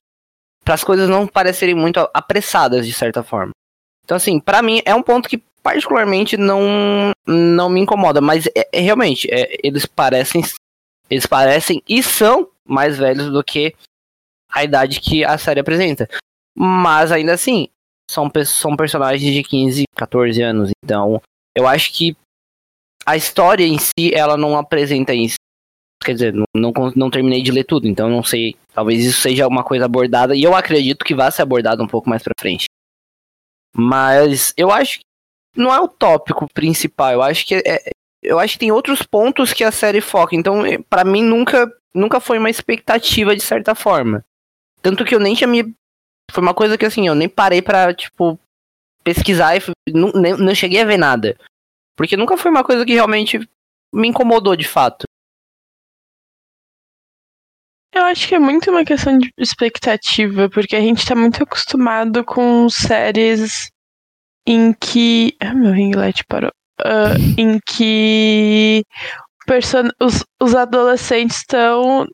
para 0.64 0.74
as 0.74 0.84
coisas 0.84 1.08
não 1.08 1.26
parecerem 1.26 1.74
muito 1.74 1.98
apressadas, 2.12 2.86
de 2.86 2.92
certa 2.92 3.22
forma. 3.22 3.52
Então, 4.06 4.16
assim, 4.16 4.38
para 4.38 4.62
mim 4.62 4.80
é 4.84 4.94
um 4.94 5.02
ponto 5.02 5.28
que 5.28 5.42
particularmente 5.64 6.36
não, 6.36 7.10
não 7.26 7.68
me 7.68 7.80
incomoda, 7.80 8.20
mas 8.20 8.46
é, 8.54 8.68
é, 8.72 8.80
realmente, 8.80 9.28
é, 9.28 9.58
eles 9.64 9.84
parecem. 9.84 10.42
Eles 11.10 11.26
parecem 11.26 11.82
e 11.88 12.02
são 12.02 12.48
mais 12.64 12.96
velhos 12.96 13.32
do 13.32 13.42
que 13.42 13.74
a 14.48 14.62
idade 14.62 15.00
que 15.00 15.24
a 15.24 15.36
série 15.36 15.58
apresenta. 15.58 16.08
Mas 16.56 17.10
ainda 17.10 17.32
assim, 17.32 17.68
são, 18.08 18.30
são 18.44 18.76
personagens 18.76 19.32
de 19.32 19.42
15, 19.42 19.84
14 19.96 20.40
anos. 20.40 20.70
Então, 20.84 21.20
eu 21.54 21.66
acho 21.66 21.92
que 21.92 22.16
a 23.04 23.16
história 23.16 23.64
em 23.64 23.78
si, 23.78 24.14
ela 24.14 24.36
não 24.36 24.56
apresenta 24.56 25.12
isso. 25.14 25.36
Quer 26.04 26.12
dizer, 26.12 26.32
não, 26.32 26.44
não, 26.54 26.72
não 26.94 27.10
terminei 27.10 27.42
de 27.42 27.50
ler 27.50 27.64
tudo, 27.64 27.88
então 27.88 28.08
não 28.08 28.22
sei. 28.22 28.56
Talvez 28.72 29.04
isso 29.04 29.20
seja 29.20 29.48
uma 29.48 29.64
coisa 29.64 29.84
abordada, 29.84 30.36
e 30.36 30.42
eu 30.42 30.54
acredito 30.54 31.04
que 31.04 31.14
vai 31.14 31.30
ser 31.32 31.42
abordado 31.42 31.82
um 31.82 31.88
pouco 31.88 32.08
mais 32.08 32.22
pra 32.22 32.34
frente. 32.38 32.66
Mas 33.76 34.54
eu 34.56 34.70
acho 34.70 35.00
que 35.00 35.04
não 35.54 35.72
é 35.72 35.80
o 35.80 35.88
tópico 35.88 36.46
principal. 36.52 37.12
Eu 37.12 37.22
acho 37.22 37.46
que 37.46 37.56
é, 37.56 37.90
eu 38.22 38.38
acho 38.38 38.54
que 38.54 38.60
tem 38.60 38.72
outros 38.72 39.02
pontos 39.02 39.52
que 39.52 39.62
a 39.62 39.70
série 39.70 40.00
foca. 40.00 40.34
Então, 40.34 40.64
é, 40.64 40.78
para 40.78 41.04
mim 41.04 41.22
nunca 41.22 41.70
nunca 41.94 42.20
foi 42.20 42.38
uma 42.38 42.50
expectativa 42.50 43.34
de 43.34 43.42
certa 43.42 43.74
forma. 43.74 44.24
Tanto 44.82 45.04
que 45.04 45.14
eu 45.14 45.20
nem 45.20 45.34
tinha 45.34 45.48
me 45.48 45.74
foi 46.30 46.42
uma 46.42 46.54
coisa 46.54 46.76
que 46.76 46.84
assim, 46.84 47.06
eu 47.06 47.14
nem 47.14 47.28
parei 47.28 47.62
para 47.62 47.94
tipo 47.94 48.38
pesquisar 49.04 49.56
e 49.56 49.62
não, 49.92 50.10
nem, 50.12 50.36
não 50.36 50.54
cheguei 50.54 50.80
a 50.80 50.84
ver 50.84 50.96
nada. 50.96 51.36
Porque 51.96 52.16
nunca 52.16 52.36
foi 52.36 52.50
uma 52.50 52.64
coisa 52.64 52.84
que 52.84 52.94
realmente 52.94 53.48
me 53.94 54.08
incomodou 54.08 54.56
de 54.56 54.66
fato. 54.66 55.04
Eu 57.92 58.04
acho 58.04 58.28
que 58.28 58.34
é 58.34 58.38
muito 58.38 58.70
uma 58.70 58.84
questão 58.84 59.16
de 59.16 59.30
expectativa, 59.38 60.50
porque 60.50 60.76
a 60.76 60.80
gente 60.80 61.06
tá 61.06 61.14
muito 61.14 61.42
acostumado 61.42 62.24
com 62.24 62.68
séries 62.68 63.70
em 64.46 64.72
que. 64.72 65.34
Ah, 65.40 65.54
meu 65.54 65.72
ringlete 65.72 66.24
parou. 66.28 66.50
Uh, 66.80 67.40
em 67.40 67.58
que 67.66 68.82
person... 69.46 69.88
os, 70.00 70.22
os 70.40 70.54
adolescentes 70.54 71.38
estão 71.38 72.06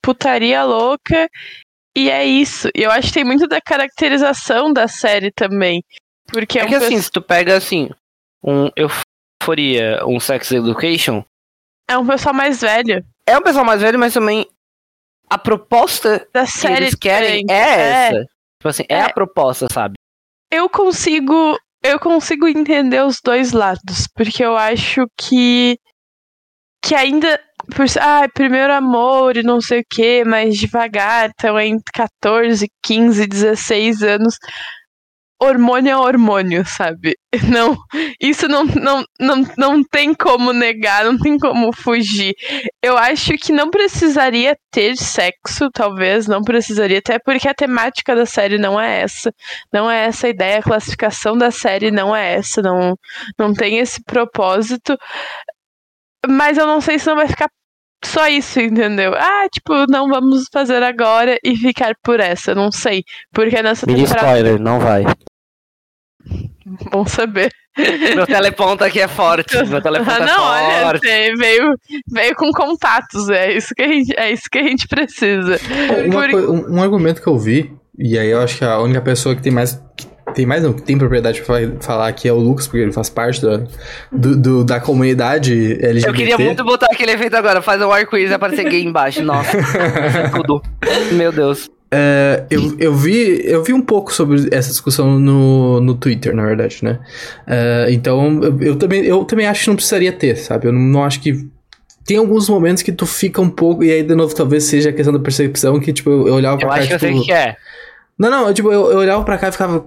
putaria 0.00 0.62
louca 0.62 1.28
e 1.96 2.10
é 2.10 2.24
isso. 2.24 2.68
Eu 2.74 2.90
acho 2.90 3.08
que 3.08 3.14
tem 3.14 3.24
muito 3.24 3.46
da 3.46 3.60
caracterização 3.60 4.72
da 4.72 4.88
série 4.88 5.30
também. 5.30 5.82
Porque 6.26 6.58
é, 6.58 6.62
é 6.62 6.64
um 6.64 6.68
que 6.68 6.74
assim, 6.74 7.00
se 7.00 7.10
tu 7.10 7.22
pega 7.22 7.56
assim, 7.56 7.88
um 8.42 8.68
Euforia, 8.76 10.04
um 10.06 10.18
Sex 10.18 10.50
Education. 10.52 11.24
É 11.88 11.96
um 11.96 12.06
pessoal 12.06 12.34
mais 12.34 12.60
velho. 12.60 13.04
É 13.26 13.38
um 13.38 13.42
pessoal 13.42 13.64
mais 13.64 13.80
velho, 13.80 13.98
mas 13.98 14.12
também 14.12 14.46
a 15.34 15.38
proposta 15.38 16.26
da 16.32 16.44
que 16.44 16.52
série 16.52 16.84
eles 16.84 16.94
querem 16.94 17.44
é, 17.50 17.54
é 17.54 17.80
essa. 18.08 18.20
Tipo 18.58 18.68
assim, 18.68 18.84
é, 18.88 18.94
É. 18.94 19.00
a 19.02 19.12
proposta, 19.12 19.66
sabe? 19.72 19.94
Eu 20.50 20.68
consigo. 20.68 21.58
Eu 21.82 21.98
consigo 21.98 22.46
entender 22.46 23.02
os 23.04 23.18
dois 23.22 23.52
lados. 23.52 24.06
Porque 24.14 24.44
eu 24.44 24.56
acho 24.56 25.06
que. 25.18 25.76
Que 26.84 26.94
ainda. 26.94 27.40
Por, 27.74 27.86
ah, 28.00 28.28
primeiro 28.32 28.72
amor 28.72 29.36
e 29.36 29.42
não 29.42 29.60
sei 29.60 29.80
o 29.80 29.84
que, 29.90 30.22
mais 30.24 30.54
devagar, 30.56 31.30
então 31.30 31.58
entre 31.58 31.90
14, 31.94 32.68
15, 32.82 33.26
16 33.26 34.02
anos. 34.02 34.36
Hormônio 35.44 35.90
é 35.90 35.96
hormônio, 35.96 36.64
sabe? 36.64 37.16
Não, 37.52 37.76
isso 38.20 38.46
não, 38.46 38.64
não, 38.64 39.04
não, 39.18 39.42
não 39.58 39.82
tem 39.82 40.14
como 40.14 40.52
negar, 40.52 41.04
não 41.04 41.18
tem 41.18 41.36
como 41.38 41.72
fugir. 41.72 42.34
Eu 42.82 42.96
acho 42.96 43.32
que 43.32 43.52
não 43.52 43.70
precisaria 43.70 44.56
ter 44.70 44.96
sexo, 44.96 45.68
talvez, 45.72 46.28
não 46.28 46.42
precisaria, 46.42 46.98
até 46.98 47.18
porque 47.18 47.48
a 47.48 47.54
temática 47.54 48.14
da 48.14 48.24
série 48.24 48.56
não 48.56 48.80
é 48.80 49.00
essa. 49.00 49.32
Não 49.72 49.90
é 49.90 50.06
essa 50.06 50.28
a 50.28 50.30
ideia, 50.30 50.58
a 50.58 50.62
classificação 50.62 51.36
da 51.36 51.50
série 51.50 51.90
não 51.90 52.14
é 52.14 52.34
essa, 52.34 52.62
não, 52.62 52.96
não 53.38 53.52
tem 53.52 53.78
esse 53.78 54.02
propósito. 54.04 54.96
Mas 56.26 56.56
eu 56.56 56.66
não 56.66 56.80
sei 56.80 56.98
se 56.98 57.06
não 57.06 57.16
vai 57.16 57.26
ficar 57.26 57.48
só 58.04 58.28
isso, 58.28 58.60
entendeu? 58.60 59.14
Ah, 59.14 59.48
tipo, 59.50 59.86
não 59.88 60.08
vamos 60.08 60.44
fazer 60.52 60.82
agora 60.82 61.36
e 61.42 61.56
ficar 61.56 61.94
por 62.02 62.20
essa, 62.20 62.54
não 62.54 62.70
sei. 62.70 63.02
Porque 63.32 63.62
nessa 63.62 63.86
Mini 63.86 64.02
temporada. 64.02 64.26
spoiler, 64.26 64.60
não 64.60 64.78
vai. 64.78 65.04
Bom 66.90 67.06
saber. 67.06 67.50
Meu 68.14 68.26
teleponto 68.26 68.84
aqui 68.84 69.00
é 69.00 69.08
forte. 69.08 69.56
Meu 69.66 69.82
teleponto 69.82 70.10
Ah, 70.10 70.22
é 70.22 70.26
não, 70.26 70.42
olha, 70.42 70.82
forte. 70.86 71.00
tem- 71.02 71.34
veio, 71.34 71.74
veio 72.10 72.34
com 72.36 72.50
contatos, 72.52 73.28
é 73.28 73.52
isso 73.52 73.74
que 73.74 73.82
a 73.82 73.88
gente, 73.88 74.14
é 74.16 74.30
isso 74.32 74.44
que 74.50 74.58
a 74.58 74.62
gente 74.62 74.86
precisa. 74.88 75.58
Uma 76.06 76.20
Por- 76.22 76.30
coi- 76.30 76.46
um, 76.46 76.76
um 76.76 76.82
argumento 76.82 77.20
que 77.20 77.26
eu 77.28 77.36
vi, 77.38 77.72
e 77.98 78.18
aí 78.18 78.30
eu 78.30 78.40
acho 78.40 78.58
que 78.58 78.64
a 78.64 78.78
única 78.78 79.00
pessoa 79.00 79.34
que 79.34 79.42
tem 79.42 79.52
mais. 79.52 79.80
que 79.96 80.06
tem 80.34 80.46
mais 80.46 80.62
não, 80.62 80.72
que 80.72 80.82
tem 80.82 80.96
propriedade 80.96 81.42
pra 81.42 81.56
fa- 81.60 81.72
falar 81.80 82.08
aqui 82.08 82.26
é 82.26 82.32
o 82.32 82.38
Lucas, 82.38 82.66
porque 82.66 82.78
ele 82.82 82.92
faz 82.92 83.10
parte 83.10 83.42
da, 83.42 83.62
do, 84.10 84.36
do- 84.36 84.64
da 84.64 84.80
comunidade 84.80 85.52
LGBT. 85.74 86.08
Eu 86.08 86.14
queria 86.14 86.38
muito 86.38 86.64
botar 86.64 86.86
aquele 86.90 87.12
efeito 87.12 87.36
agora, 87.36 87.60
faz 87.60 87.80
um 87.82 87.92
arco-íris 87.92 88.30
e 88.30 88.34
aparecer 88.34 88.64
gay 88.68 88.82
embaixo. 88.82 89.22
Nossa, 89.22 89.50
tudo. 90.34 90.62
Meu 91.12 91.30
Deus. 91.30 91.68
É, 91.96 92.44
eu, 92.50 92.76
eu, 92.80 92.92
vi, 92.92 93.40
eu 93.44 93.62
vi 93.62 93.72
um 93.72 93.80
pouco 93.80 94.12
sobre 94.12 94.48
essa 94.50 94.68
discussão 94.68 95.16
no, 95.16 95.80
no 95.80 95.94
Twitter, 95.94 96.34
na 96.34 96.44
verdade, 96.44 96.80
né? 96.82 96.98
É, 97.46 97.86
então, 97.90 98.42
eu, 98.42 98.60
eu 98.60 98.76
também, 98.76 99.04
eu 99.04 99.24
também 99.24 99.46
acho 99.46 99.62
que 99.62 99.68
não 99.68 99.76
precisaria 99.76 100.10
ter, 100.10 100.34
sabe? 100.36 100.66
Eu 100.66 100.72
não, 100.72 100.80
não 100.80 101.04
acho 101.04 101.20
que. 101.20 101.48
Tem 102.04 102.16
alguns 102.16 102.48
momentos 102.48 102.82
que 102.82 102.90
tu 102.90 103.06
fica 103.06 103.40
um 103.40 103.48
pouco, 103.48 103.84
e 103.84 103.92
aí, 103.92 104.02
de 104.02 104.14
novo, 104.16 104.34
talvez 104.34 104.64
seja 104.64 104.90
a 104.90 104.92
questão 104.92 105.12
da 105.12 105.20
percepção, 105.20 105.78
que, 105.78 105.92
tipo, 105.92 106.10
eu, 106.10 106.26
eu 106.26 106.34
olhava 106.34 106.58
pra 106.58 106.66
Eu 106.66 106.70
cá, 106.70 106.78
acho 106.78 106.88
que 106.88 106.94
eu 106.94 106.98
sei 106.98 107.14
o 107.14 107.22
que 107.22 107.32
é. 107.32 107.56
Não, 108.18 108.28
não, 108.28 108.48
eu, 108.48 108.54
tipo, 108.54 108.72
eu, 108.72 108.90
eu 108.90 108.98
olhava 108.98 109.22
pra 109.22 109.38
cá 109.38 109.48
e 109.48 109.52
ficava. 109.52 109.86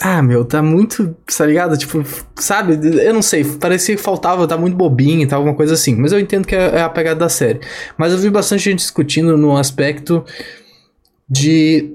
Ah, 0.00 0.20
meu, 0.20 0.44
tá 0.44 0.60
muito. 0.60 1.16
Tá 1.36 1.46
ligado? 1.46 1.76
Tipo, 1.76 2.04
sabe? 2.34 2.78
Eu 3.00 3.14
não 3.14 3.22
sei, 3.22 3.44
parecia 3.44 3.94
que 3.94 4.02
faltava, 4.02 4.46
tá 4.48 4.56
muito 4.56 4.76
bobinho 4.76 5.22
e 5.22 5.26
tal, 5.26 5.38
alguma 5.38 5.54
coisa 5.54 5.74
assim. 5.74 5.94
Mas 5.94 6.10
eu 6.10 6.18
entendo 6.18 6.46
que 6.46 6.56
é, 6.56 6.78
é 6.78 6.80
a 6.82 6.88
pegada 6.88 7.20
da 7.20 7.28
série. 7.28 7.60
Mas 7.96 8.12
eu 8.12 8.18
vi 8.18 8.28
bastante 8.28 8.64
gente 8.64 8.78
discutindo 8.80 9.36
no 9.36 9.56
aspecto 9.56 10.24
de 11.28 11.94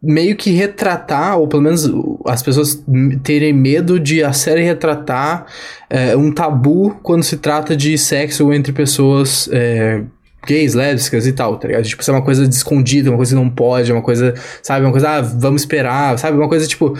meio 0.00 0.36
que 0.36 0.50
retratar, 0.50 1.38
ou 1.38 1.48
pelo 1.48 1.62
menos 1.62 1.90
as 2.24 2.42
pessoas 2.42 2.84
terem 3.24 3.52
medo 3.52 3.98
de 3.98 4.22
a 4.22 4.32
série 4.32 4.62
retratar 4.62 5.46
é, 5.90 6.16
um 6.16 6.32
tabu 6.32 6.96
quando 7.02 7.24
se 7.24 7.36
trata 7.36 7.76
de 7.76 7.98
sexo 7.98 8.52
entre 8.52 8.72
pessoas 8.72 9.48
é, 9.52 10.04
gays, 10.46 10.74
lésbicas 10.74 11.26
e 11.26 11.32
tal, 11.32 11.56
tá 11.56 11.66
ligado? 11.66 11.84
Tipo, 11.84 12.00
isso 12.00 12.10
é 12.10 12.14
uma 12.14 12.22
coisa 12.22 12.46
de 12.46 12.54
escondida, 12.54 13.10
uma 13.10 13.16
coisa 13.16 13.34
que 13.34 13.42
não 13.42 13.50
pode, 13.50 13.92
uma 13.92 14.02
coisa, 14.02 14.34
sabe, 14.62 14.84
uma 14.84 14.92
coisa, 14.92 15.08
ah, 15.08 15.20
vamos 15.20 15.62
esperar, 15.62 16.16
sabe? 16.18 16.36
Uma 16.36 16.48
coisa 16.48 16.66
tipo. 16.66 16.96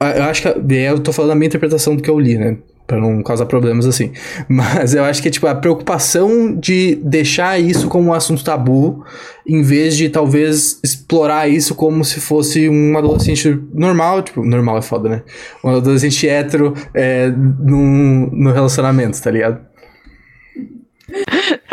Eu 0.00 0.24
acho 0.24 0.42
que. 0.42 0.74
Eu 0.74 0.98
tô 0.98 1.12
falando 1.12 1.30
a 1.30 1.34
minha 1.34 1.46
interpretação 1.46 1.94
do 1.94 2.02
que 2.02 2.10
eu 2.10 2.18
li, 2.18 2.36
né? 2.36 2.58
Pra 2.86 3.00
não 3.00 3.22
causar 3.22 3.46
problemas 3.46 3.86
assim. 3.86 4.12
Mas 4.48 4.94
eu 4.94 5.04
acho 5.04 5.22
que, 5.22 5.30
tipo, 5.30 5.46
a 5.46 5.54
preocupação 5.54 6.54
de 6.54 6.96
deixar 6.96 7.58
isso 7.58 7.88
como 7.88 8.10
um 8.10 8.12
assunto 8.12 8.44
tabu, 8.44 9.04
em 9.46 9.62
vez 9.62 9.96
de 9.96 10.08
talvez 10.08 10.80
explorar 10.84 11.48
isso 11.48 11.74
como 11.74 12.04
se 12.04 12.20
fosse 12.20 12.68
um 12.68 12.96
adolescente 12.98 13.58
normal, 13.72 14.22
tipo, 14.22 14.44
normal 14.44 14.78
é 14.78 14.82
foda, 14.82 15.08
né? 15.08 15.22
Um 15.64 15.70
adolescente 15.70 16.28
hétero 16.28 16.74
é, 16.92 17.28
no, 17.28 18.30
no 18.30 18.52
relacionamento, 18.52 19.20
tá 19.20 19.30
ligado? 19.30 19.60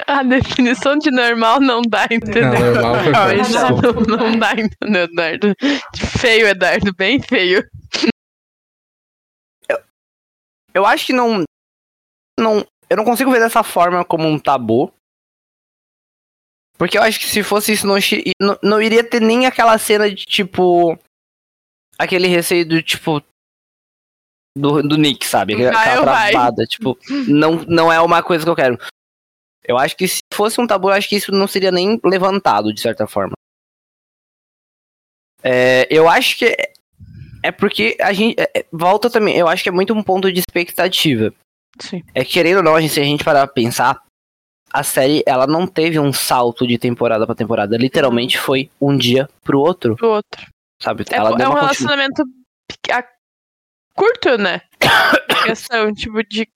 A 0.07 0.23
definição 0.23 0.97
de 0.97 1.09
normal 1.09 1.59
não 1.61 1.81
dá, 1.81 2.05
entendeu? 2.11 2.43
Não, 2.43 2.73
normal 2.73 2.95
foi 2.95 3.37
Não, 3.51 3.81
não, 3.81 4.17
não 4.17 4.39
dá, 4.39 4.51
entendeu, 4.53 5.03
Eduardo? 5.03 5.55
Feio, 5.97 6.47
Eduardo, 6.47 6.93
bem 6.97 7.21
feio. 7.21 7.63
Eu 10.73 10.85
acho 10.85 11.07
que 11.07 11.13
não. 11.13 11.43
não 12.39 12.65
eu 12.89 12.97
não 12.97 13.05
consigo 13.05 13.31
ver 13.31 13.39
dessa 13.39 13.63
forma 13.63 14.03
como 14.03 14.27
um 14.27 14.37
tabu. 14.37 14.93
Porque 16.77 16.97
eu 16.97 17.03
acho 17.03 17.19
que 17.19 17.25
se 17.25 17.43
fosse 17.43 17.73
isso, 17.73 17.85
não, 17.85 17.95
não, 18.41 18.59
não 18.61 18.81
iria 18.81 19.03
ter 19.03 19.21
nem 19.21 19.45
aquela 19.45 19.77
cena 19.77 20.09
de 20.09 20.25
tipo. 20.25 20.97
Aquele 21.97 22.27
receio 22.27 22.67
do 22.67 22.81
tipo. 22.81 23.21
Do, 24.57 24.81
do 24.81 24.97
Nick, 24.97 25.25
sabe? 25.25 25.53
Aquela 25.53 25.71
Vai 25.71 25.99
ou 25.99 26.05
vai? 26.05 26.31
travada. 26.31 26.65
Tipo, 26.65 26.97
não, 27.27 27.63
não 27.67 27.93
é 27.93 28.01
uma 28.01 28.21
coisa 28.23 28.43
que 28.43 28.49
eu 28.49 28.55
quero. 28.55 28.77
Eu 29.63 29.77
acho 29.77 29.95
que 29.95 30.07
se 30.07 30.19
fosse 30.33 30.59
um 30.59 30.67
tabu, 30.67 30.89
eu 30.89 30.93
acho 30.93 31.07
que 31.07 31.15
isso 31.15 31.31
não 31.31 31.47
seria 31.47 31.71
nem 31.71 31.99
levantado, 32.03 32.73
de 32.73 32.81
certa 32.81 33.05
forma. 33.05 33.33
É, 35.43 35.87
eu 35.89 36.09
acho 36.09 36.37
que 36.37 36.55
é- 37.43 37.51
porque 37.51 37.97
a 38.01 38.13
gente. 38.13 38.39
é- 38.39 38.59
é- 38.59 38.65
volta 38.71 39.09
também, 39.09 39.35
eu 39.37 39.47
acho 39.47 39.63
que 39.63 39.69
é 39.69 39.71
muito 39.71 39.93
um 39.93 40.03
ponto 40.03 40.31
de 40.31 40.39
expectativa. 40.39 41.33
Sim. 41.79 42.03
É 42.13 42.23
que, 42.25 42.33
querendo 42.33 42.57
ou 42.57 42.63
não, 42.63 42.75
a 42.75 42.81
gente, 42.81 42.93
se 42.93 42.99
a 42.99 43.03
gente 43.03 43.23
parar 43.23 43.47
pra 43.47 43.53
pensar, 43.53 44.01
a 44.73 44.83
série 44.83 45.23
ela 45.25 45.47
não 45.47 45.65
teve 45.67 45.99
um 45.99 46.11
salto 46.13 46.65
de 46.67 46.77
temporada 46.77 47.25
pra 47.25 47.35
temporada. 47.35 47.77
Literalmente 47.77 48.37
foi 48.37 48.69
um 48.79 48.95
dia 48.95 49.29
pro 49.43 49.59
outro, 49.59 49.95
Pro 49.95 50.09
outro. 50.09 50.47
sabe? 50.81 51.03
É, 51.09 51.15
ela 51.15 51.29
é 51.41 51.47
um 51.49 51.53
relacionamento 51.53 52.23
a- 52.91 53.07
curto, 53.95 54.37
né? 54.37 54.61
questão, 55.45 55.93
tipo, 55.93 56.21
de, 56.23 56.47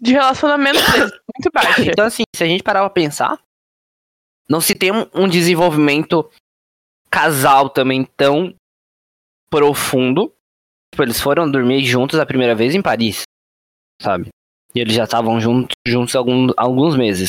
de 0.00 0.12
relacionamento 0.12 0.78
mesmo, 0.92 1.10
muito 1.36 1.50
baixa. 1.52 1.82
Então, 1.90 2.04
assim, 2.06 2.22
se 2.34 2.42
a 2.44 2.46
gente 2.46 2.62
parar 2.62 2.80
pra 2.80 2.90
pensar, 2.90 3.38
não 4.48 4.60
se 4.60 4.74
tem 4.74 4.92
um, 4.92 5.06
um 5.14 5.28
desenvolvimento 5.28 6.30
casal 7.10 7.68
também 7.70 8.04
tão 8.16 8.54
profundo. 9.52 10.32
Tipo, 10.90 11.02
eles 11.02 11.20
foram 11.20 11.50
dormir 11.50 11.84
juntos 11.84 12.18
a 12.18 12.24
primeira 12.26 12.54
vez 12.54 12.74
em 12.74 12.80
Paris, 12.82 13.22
sabe? 14.00 14.28
E 14.74 14.80
eles 14.80 14.94
já 14.94 15.04
estavam 15.04 15.38
juntos, 15.38 15.74
juntos 15.86 16.14
alguns 16.56 16.96
meses. 16.96 17.28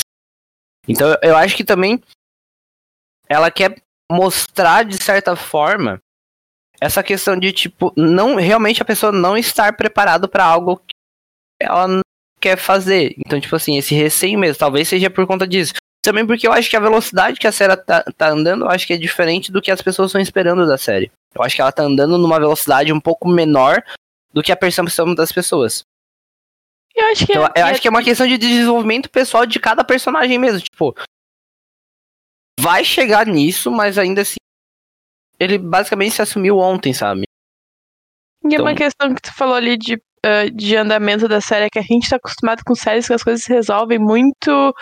Então, 0.88 1.16
eu- 1.22 1.36
acho 1.36 1.56
que 1.56 1.64
também 1.64 2.02
ela 3.28 3.52
quer 3.52 3.82
mostrar, 4.10 4.84
de 4.84 5.02
certa 5.02 5.36
forma, 5.36 6.00
essa 6.80 7.04
questão 7.04 7.38
de, 7.38 7.52
tipo, 7.52 7.94
não 7.96 8.36
realmente 8.36 8.82
a 8.82 8.86
pessoa 8.86 9.12
não 9.12 9.38
estar 9.38 9.76
preparado 9.76 10.28
pra 10.28 10.46
algo 10.46 10.78
que 10.78 10.96
ela 11.62 12.00
quer 12.42 12.58
fazer. 12.58 13.14
Então, 13.18 13.40
tipo 13.40 13.56
assim, 13.56 13.78
esse 13.78 13.96
receio 13.96 14.38
mesmo, 14.38 14.60
talvez 14.60 14.88
seja 14.90 15.10
por 15.10 15.26
conta 15.26 15.48
disso. 15.48 15.74
Também 16.04 16.28
porque 16.28 16.46
eu 16.46 16.52
acho 16.52 16.70
que 16.70 16.76
a 16.76 16.82
velocidade 16.82 17.40
que 17.40 17.48
a 17.48 17.52
série 17.52 17.78
tá, 17.78 18.04
tá 18.18 18.30
andando, 18.30 18.66
eu 18.66 18.70
acho 18.70 18.86
que 18.86 18.94
é 18.94 18.98
diferente 18.98 19.52
do 19.54 19.62
que 19.62 19.72
as 19.72 19.82
pessoas 19.82 20.10
estão 20.10 20.20
esperando 20.20 20.68
da 20.68 20.78
série. 20.78 21.10
Eu 21.36 21.44
acho 21.44 21.56
que 21.56 21.62
ela 21.62 21.72
tá 21.72 21.84
andando 21.84 22.18
numa 22.18 22.40
velocidade 22.40 22.92
um 22.94 23.00
pouco 23.00 23.28
menor 23.28 23.84
do 24.32 24.42
que 24.44 24.52
a 24.52 24.58
percepção 24.58 25.14
das 25.16 25.32
pessoas. 25.32 25.84
Eu 26.96 27.08
acho 27.08 27.26
que, 27.26 27.32
Então, 27.34 27.46
é, 27.56 27.62
eu 27.62 27.66
acho 27.66 27.82
que 27.82 27.88
é 27.88 27.92
uma 27.92 28.04
questão 28.04 28.28
de 28.28 28.38
desenvolvimento 28.38 29.10
pessoal 29.10 29.46
de 29.46 29.60
cada 29.60 29.84
personagem 29.84 30.38
mesmo. 30.38 30.62
Tipo, 30.62 30.96
vai 32.60 32.84
chegar 32.86 33.26
nisso, 33.26 33.72
mas 33.72 33.98
ainda 33.98 34.22
assim, 34.22 34.36
ele 35.40 35.58
basicamente 35.58 36.14
se 36.16 36.22
assumiu 36.22 36.60
ontem, 36.60 36.94
sabe? 36.94 37.24
E 38.44 38.56
é 38.56 38.60
uma 38.62 38.72
Então- 38.72 38.76
questão 38.86 39.16
que 39.16 39.22
tu 39.22 39.34
falou 39.34 39.56
ali 39.56 39.76
de, 39.78 40.00
ah, 40.24 40.48
de 40.54 40.76
andamento 40.76 41.28
da 41.28 41.42
série, 41.42 41.66
é 41.66 41.70
que 41.70 41.80
a 41.80 41.84
gente 41.84 42.10
tá 42.10 42.18
acostumado 42.18 42.62
com 42.64 42.76
séries 42.76 43.08
que 43.08 43.14
as 43.14 43.24
coisas 43.24 43.44
se 43.44 43.52
resolvem 43.52 43.98
muito 43.98 44.74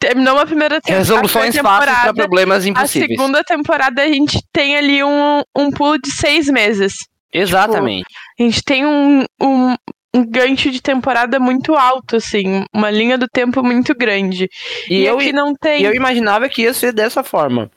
terminou 0.00 0.34
uma 0.34 0.46
primeira 0.46 0.80
temporada. 0.80 0.98
Resoluções 0.98 1.56
fáceis 1.58 1.98
pra 2.02 2.14
problemas 2.14 2.64
A 2.64 2.68
impossíveis. 2.68 3.10
segunda 3.10 3.44
temporada 3.44 4.02
a 4.02 4.08
gente 4.08 4.38
tem 4.52 4.76
ali 4.76 5.04
um, 5.04 5.42
um 5.56 5.70
pulo 5.70 5.98
de 5.98 6.10
seis 6.10 6.48
meses. 6.48 6.94
Exatamente. 7.32 8.06
A 8.38 8.42
gente 8.42 8.62
tem 8.64 8.84
um, 8.84 9.24
um, 9.40 9.74
um 10.14 10.26
gancho 10.28 10.70
de 10.70 10.82
temporada 10.82 11.38
muito 11.38 11.74
alto, 11.76 12.16
assim, 12.16 12.64
uma 12.74 12.90
linha 12.90 13.16
do 13.16 13.28
tempo 13.28 13.62
muito 13.62 13.94
grande. 13.94 14.48
e, 14.88 15.04
eu, 15.04 15.16
aqui 15.18 15.32
não 15.32 15.54
tem. 15.54 15.82
e 15.82 15.84
eu 15.84 15.94
imaginava 15.94 16.48
que 16.48 16.62
ia 16.62 16.74
ser 16.74 16.92
dessa 16.92 17.22
forma. 17.22 17.70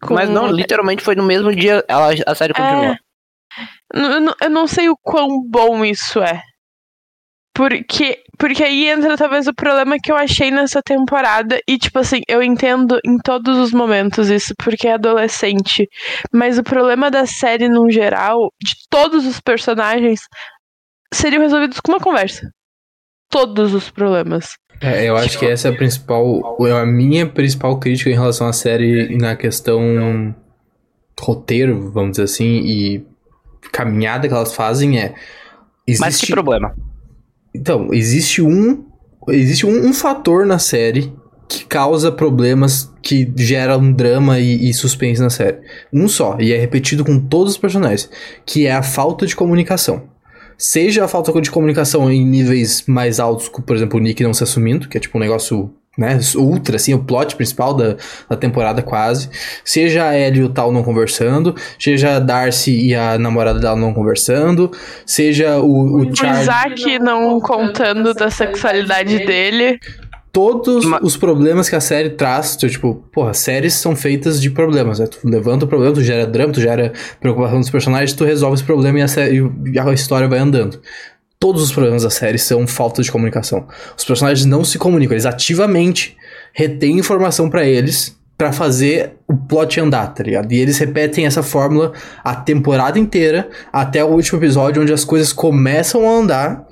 com- 0.00 0.14
Mas 0.14 0.30
não, 0.30 0.46
literalmente 0.46 1.02
foi 1.02 1.14
no 1.16 1.24
mesmo 1.24 1.54
dia 1.54 1.84
ela, 1.88 2.10
a 2.26 2.34
série 2.34 2.54
continuou. 2.54 2.84
É. 2.94 2.98
Eu 3.92 4.20
não- 4.20 4.34
eu 4.40 4.50
não 4.50 4.66
sei 4.66 4.88
o 4.88 4.96
quão 5.02 5.42
bom 5.46 5.84
isso 5.84 6.22
é. 6.22 6.40
Porque, 7.54 8.22
porque 8.38 8.62
aí 8.62 8.88
entra 8.88 9.16
talvez 9.16 9.46
o 9.46 9.54
problema 9.54 9.96
que 10.02 10.12
eu 10.12 10.16
achei 10.16 10.50
nessa 10.50 10.80
temporada. 10.80 11.60
E, 11.66 11.76
tipo 11.76 11.98
assim, 11.98 12.22
eu 12.28 12.42
entendo 12.42 12.98
em 13.04 13.18
todos 13.18 13.58
os 13.58 13.72
momentos 13.72 14.30
isso, 14.30 14.54
porque 14.56 14.86
é 14.86 14.94
adolescente. 14.94 15.88
Mas 16.32 16.58
o 16.58 16.62
problema 16.62 17.10
da 17.10 17.26
série, 17.26 17.68
no 17.68 17.90
geral, 17.90 18.52
de 18.62 18.74
todos 18.88 19.26
os 19.26 19.40
personagens, 19.40 20.20
seriam 21.12 21.42
resolvidos 21.42 21.80
com 21.80 21.92
uma 21.92 22.00
conversa. 22.00 22.48
Todos 23.28 23.74
os 23.74 23.90
problemas. 23.90 24.50
É, 24.80 25.04
eu 25.04 25.16
acho 25.16 25.38
que 25.38 25.44
essa 25.44 25.68
é 25.68 25.72
a 25.72 25.76
principal, 25.76 26.56
é 26.66 26.70
a 26.70 26.86
minha 26.86 27.26
principal 27.26 27.78
crítica 27.80 28.10
em 28.10 28.14
relação 28.14 28.46
à 28.46 28.52
série 28.52 29.18
na 29.18 29.34
questão 29.34 30.34
roteiro, 31.20 31.90
vamos 31.90 32.12
dizer 32.12 32.22
assim, 32.22 32.60
e 32.64 33.06
caminhada 33.72 34.28
que 34.28 34.34
elas 34.34 34.54
fazem 34.54 35.00
é 35.00 35.14
Mas 35.86 35.98
que 35.98 36.06
existe, 36.06 36.32
problema? 36.32 36.74
Então 37.54 37.88
existe 37.92 38.42
um 38.42 38.84
existe 39.28 39.66
um, 39.66 39.88
um 39.88 39.92
fator 39.92 40.46
na 40.46 40.58
série 40.58 41.12
que 41.48 41.64
causa 41.64 42.12
problemas 42.12 42.92
que 43.02 43.30
gera 43.36 43.78
um 43.78 43.90
drama 43.90 44.38
e, 44.38 44.68
e 44.68 44.74
suspense 44.74 45.20
na 45.20 45.30
série. 45.30 45.58
Um 45.92 46.06
só, 46.06 46.36
e 46.38 46.52
é 46.52 46.58
repetido 46.58 47.04
com 47.04 47.18
todos 47.18 47.54
os 47.54 47.58
personagens, 47.58 48.10
que 48.44 48.66
é 48.66 48.72
a 48.72 48.82
falta 48.82 49.26
de 49.26 49.34
comunicação. 49.34 50.02
Seja 50.58 51.04
a 51.04 51.08
falta 51.08 51.40
de 51.40 51.50
comunicação 51.50 52.10
em 52.10 52.24
níveis 52.24 52.84
mais 52.86 53.18
altos, 53.18 53.48
por 53.48 53.74
exemplo, 53.74 53.98
o 53.98 54.02
Nick 54.02 54.22
não 54.22 54.34
se 54.34 54.42
assumindo, 54.42 54.88
que 54.88 54.98
é 54.98 55.00
tipo 55.00 55.16
um 55.16 55.20
negócio, 55.20 55.72
né, 55.98 56.18
ultra, 56.36 56.76
assim, 56.76 56.94
o 56.94 57.00
plot 57.00 57.34
principal 57.34 57.74
da, 57.74 57.96
da 58.30 58.36
temporada 58.36 58.80
quase. 58.80 59.28
Seja 59.64 60.04
a 60.08 60.16
Ellie 60.16 60.40
e 60.40 60.44
o 60.44 60.48
Tal 60.48 60.70
não 60.72 60.84
conversando, 60.84 61.56
seja 61.78 62.16
a 62.16 62.18
Darcy 62.20 62.86
e 62.86 62.94
a 62.94 63.18
namorada 63.18 63.58
dela 63.58 63.74
não 63.76 63.92
conversando, 63.92 64.70
seja 65.04 65.58
o, 65.58 65.66
o 65.66 66.08
O 66.08 66.16
Charlie... 66.16 66.42
Isaac 66.42 66.98
não 67.00 67.40
contando 67.40 68.14
da 68.14 68.30
sexualidade 68.30 69.18
dele. 69.26 69.80
todos 70.32 70.84
Ma- 70.84 71.00
os 71.02 71.16
problemas 71.16 71.68
que 71.68 71.74
a 71.74 71.80
série 71.80 72.10
traz, 72.10 72.54
tu, 72.54 72.68
tipo, 72.68 72.94
porra, 73.12 73.34
séries 73.34 73.74
são 73.74 73.96
feitas 73.96 74.40
de 74.40 74.50
problemas, 74.50 75.00
né? 75.00 75.06
Tu 75.08 75.18
levanta 75.24 75.64
o 75.64 75.68
problema, 75.68 75.92
tu 75.94 76.02
gera 76.02 76.26
drama, 76.26 76.52
tu 76.52 76.60
gera 76.60 76.92
preocupação 77.20 77.58
dos 77.58 77.70
personagens, 77.70 78.12
tu 78.12 78.24
resolve 78.24 78.54
esse 78.54 78.64
problema 78.64 79.00
e 79.00 79.02
a, 79.02 79.08
série, 79.08 79.50
e 79.66 79.78
a 79.78 79.92
história 79.92 80.28
vai 80.28 80.38
andando. 80.38 80.80
Todos 81.40 81.62
os 81.62 81.72
problemas 81.72 82.02
da 82.02 82.10
série 82.10 82.38
são 82.38 82.66
falta 82.66 83.00
de 83.00 83.12
comunicação. 83.12 83.66
Os 83.96 84.04
personagens 84.04 84.44
não 84.44 84.64
se 84.64 84.76
comunicam, 84.78 85.14
eles 85.14 85.26
ativamente 85.26 86.16
retêm 86.52 86.98
informação 86.98 87.48
pra 87.48 87.64
eles 87.64 88.18
pra 88.36 88.52
fazer 88.52 89.14
o 89.26 89.36
plot 89.36 89.80
andar, 89.80 90.14
tá 90.14 90.22
ligado? 90.22 90.52
E 90.52 90.58
eles 90.58 90.78
repetem 90.78 91.26
essa 91.26 91.42
fórmula 91.42 91.92
a 92.22 92.36
temporada 92.36 92.98
inteira 92.98 93.48
até 93.72 94.02
o 94.04 94.08
último 94.08 94.38
episódio 94.38 94.80
onde 94.80 94.92
as 94.92 95.04
coisas 95.04 95.32
começam 95.32 96.08
a 96.08 96.12
andar 96.12 96.66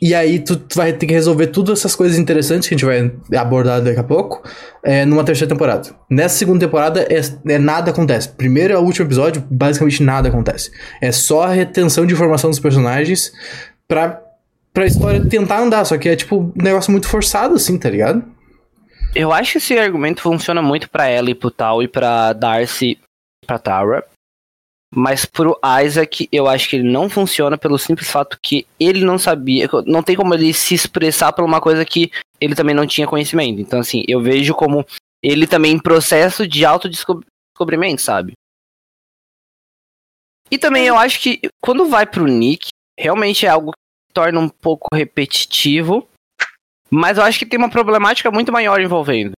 e 0.00 0.14
aí 0.14 0.38
tu, 0.38 0.56
tu 0.56 0.76
vai 0.76 0.92
ter 0.92 1.06
que 1.06 1.12
resolver 1.12 1.48
todas 1.48 1.80
essas 1.80 1.96
coisas 1.96 2.16
interessantes 2.16 2.68
que 2.68 2.74
a 2.74 2.78
gente 2.78 2.86
vai 2.86 3.12
abordar 3.36 3.82
daqui 3.82 3.98
a 3.98 4.04
pouco 4.04 4.42
é, 4.84 5.04
numa 5.04 5.24
terceira 5.24 5.52
temporada. 5.52 5.90
Nessa 6.08 6.36
segunda 6.36 6.64
temporada, 6.64 7.02
é, 7.10 7.20
é 7.52 7.58
nada 7.58 7.90
acontece. 7.90 8.28
Primeiro 8.28 8.76
ao 8.76 8.84
último 8.84 9.06
episódio, 9.06 9.42
basicamente 9.50 10.02
nada 10.02 10.28
acontece. 10.28 10.70
É 11.00 11.10
só 11.10 11.42
a 11.42 11.48
retenção 11.48 12.06
de 12.06 12.14
informação 12.14 12.48
dos 12.48 12.60
personagens 12.60 13.32
pra, 13.88 14.22
pra 14.72 14.86
história 14.86 15.26
tentar 15.26 15.60
andar. 15.60 15.84
Só 15.84 15.98
que 15.98 16.08
é 16.08 16.14
tipo 16.14 16.36
um 16.56 16.62
negócio 16.62 16.92
muito 16.92 17.08
forçado, 17.08 17.54
assim, 17.54 17.78
tá 17.78 17.90
ligado? 17.90 18.22
Eu 19.14 19.32
acho 19.32 19.52
que 19.52 19.58
esse 19.58 19.78
argumento 19.78 20.20
funciona 20.20 20.60
muito 20.60 20.88
pra 20.90 21.06
ela 21.06 21.30
e 21.30 21.34
pro 21.34 21.50
Tal 21.50 21.82
e 21.82 21.88
pra 21.88 22.32
Darcy 22.34 22.98
e 23.42 23.46
pra 23.46 23.58
Tara. 23.58 24.06
Mas 24.94 25.24
pro 25.26 25.58
Isaac, 25.84 26.28
eu 26.32 26.46
acho 26.46 26.68
que 26.68 26.76
ele 26.76 26.90
não 26.90 27.10
funciona 27.10 27.58
pelo 27.58 27.78
simples 27.78 28.10
fato 28.10 28.38
que 28.42 28.66
ele 28.80 29.04
não 29.04 29.18
sabia. 29.18 29.68
Não 29.86 30.02
tem 30.02 30.16
como 30.16 30.32
ele 30.34 30.52
se 30.54 30.74
expressar 30.74 31.32
por 31.32 31.44
uma 31.44 31.60
coisa 31.60 31.84
que 31.84 32.10
ele 32.40 32.54
também 32.54 32.74
não 32.74 32.86
tinha 32.86 33.06
conhecimento. 33.06 33.60
Então, 33.60 33.80
assim, 33.80 34.02
eu 34.08 34.22
vejo 34.22 34.54
como 34.54 34.86
ele 35.22 35.46
também 35.46 35.72
em 35.72 35.78
processo 35.78 36.46
de 36.46 36.64
autodescobrimento, 36.64 38.00
sabe? 38.00 38.32
E 40.50 40.56
também 40.56 40.86
eu 40.86 40.96
acho 40.96 41.20
que 41.20 41.40
quando 41.60 41.86
vai 41.86 42.06
pro 42.06 42.26
Nick, 42.26 42.70
realmente 42.98 43.46
é 43.46 43.48
algo 43.48 43.70
que 43.70 44.12
torna 44.12 44.40
um 44.40 44.48
pouco 44.48 44.88
repetitivo. 44.92 46.08
Mas 46.90 47.18
eu 47.18 47.24
acho 47.24 47.38
que 47.38 47.46
tem 47.46 47.58
uma 47.58 47.70
problemática 47.70 48.30
muito 48.30 48.50
maior 48.50 48.80
envolvendo. 48.80 49.32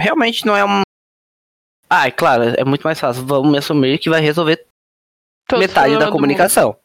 Realmente 0.00 0.44
não 0.44 0.56
é 0.56 0.64
um. 0.64 0.82
Ah, 1.88 2.08
é 2.08 2.10
claro, 2.10 2.42
é 2.56 2.64
muito 2.64 2.82
mais 2.82 2.98
fácil. 2.98 3.24
Vamos 3.24 3.52
me 3.52 3.58
assumir 3.58 3.98
que 3.98 4.10
vai 4.10 4.20
resolver 4.20 4.66
Todo 5.46 5.60
metade 5.60 5.98
da 5.98 6.10
comunicação. 6.10 6.76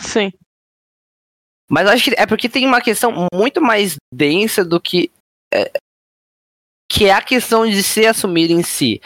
Sim. 0.00 0.32
Mas 1.68 1.86
eu 1.86 1.92
acho 1.92 2.04
que 2.04 2.16
é 2.16 2.26
porque 2.26 2.48
tem 2.48 2.66
uma 2.66 2.80
questão 2.80 3.28
muito 3.32 3.60
mais 3.60 3.96
densa 4.12 4.64
do 4.64 4.80
que. 4.80 5.10
é, 5.52 5.70
que 6.88 7.06
é 7.06 7.12
a 7.12 7.22
questão 7.22 7.66
de 7.66 7.82
se 7.82 8.06
assumir 8.06 8.50
em 8.50 8.62
si. 8.62 9.00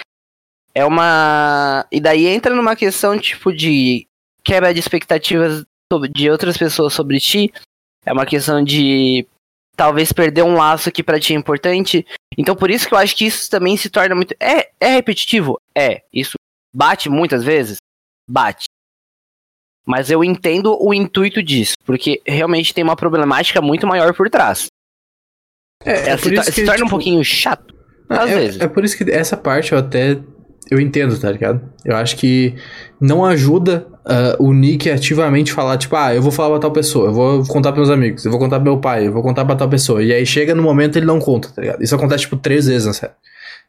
É 0.74 0.85
uma. 0.85 1.87
E 1.90 2.00
daí 2.00 2.26
entra 2.26 2.55
numa 2.55 2.76
questão 2.76 3.18
tipo 3.18 3.53
de 3.53 4.07
quebra 4.44 4.72
de 4.72 4.79
expectativas 4.81 5.64
de 5.98 6.31
outras 6.31 6.57
pessoas 6.57 6.92
sobre 6.92 7.18
ti. 7.18 7.53
É 8.05 8.12
uma 8.12 8.24
questão 8.26 8.62
de 8.62 9.26
talvez 9.76 10.12
perder 10.12 10.42
um 10.42 10.55
laço 10.55 10.90
que 10.92 11.03
pra 11.03 11.18
ti 11.18 11.33
é 11.35 11.37
importante. 11.37 12.07
Então 12.38 12.55
por 12.55 12.70
isso 12.70 12.87
que 12.88 12.94
eu 12.94 12.98
acho 12.98 13.16
que 13.16 13.26
isso 13.26 13.50
também 13.50 13.76
se 13.76 13.90
torna 13.90 14.14
muito. 14.14 14.35
É, 14.38 14.70
é 14.79 14.88
repetitivo? 14.88 15.61
É. 15.76 16.03
Isso 16.12 16.35
bate 16.72 17.09
muitas 17.09 17.42
vezes? 17.42 17.79
Bate. 18.29 18.66
Mas 19.87 20.11
eu 20.11 20.22
entendo 20.22 20.76
o 20.81 20.94
intuito 20.94 21.42
disso, 21.42 21.74
porque 21.85 22.22
realmente 22.24 22.72
tem 22.72 22.85
uma 22.85 22.94
problemática 22.94 23.61
muito 23.61 23.87
maior 23.87 24.14
por 24.14 24.31
trás. 24.31 24.66
É, 25.85 26.11
É, 26.11 26.16
se, 26.16 26.35
to- 26.35 26.42
se 26.44 26.64
torna 26.64 26.85
um 26.85 26.88
pouquinho 26.88 27.24
chato. 27.24 27.74
às 28.09 28.31
é, 28.31 28.38
vezes. 28.38 28.61
é 28.61 28.68
por 28.68 28.85
isso 28.85 28.96
que 28.96 29.11
essa 29.11 29.37
parte 29.37 29.72
eu 29.72 29.79
até. 29.79 30.20
Eu 30.70 30.80
entendo, 30.80 31.18
tá 31.18 31.30
ligado? 31.30 31.61
Eu 31.85 31.96
acho 31.96 32.16
que 32.16 32.54
não 33.00 33.24
ajuda 33.24 33.87
ah, 34.04 34.37
o 34.38 34.52
Nick 34.52 34.90
ativamente 34.90 35.52
falar, 35.52 35.76
tipo, 35.76 35.94
ah, 35.96 36.14
eu 36.14 36.22
vou 36.22 36.33
falar 36.33 36.50
pra 36.50 36.59
tal 36.61 36.70
pessoa, 36.70 37.09
eu 37.09 37.12
vou 37.12 37.46
contar 37.46 37.72
pros 37.72 37.88
meus 37.88 37.98
amigos, 37.98 38.24
eu 38.24 38.30
vou 38.30 38.40
contar 38.40 38.56
pro 38.56 38.70
meu 38.70 38.78
pai, 38.78 39.06
eu 39.06 39.12
vou 39.12 39.22
contar 39.22 39.44
pra 39.44 39.56
tal 39.56 39.68
pessoa. 39.68 40.02
E 40.02 40.12
aí 40.12 40.24
chega 40.24 40.54
no 40.54 40.62
momento 40.62 40.96
ele 40.96 41.06
não 41.06 41.18
conta, 41.18 41.48
tá 41.48 41.61
ligado? 41.61 41.83
Isso 41.83 41.94
acontece, 41.94 42.22
tipo, 42.22 42.37
três 42.37 42.66
vezes 42.66 42.87
na 42.87 42.92
série. 42.92 43.12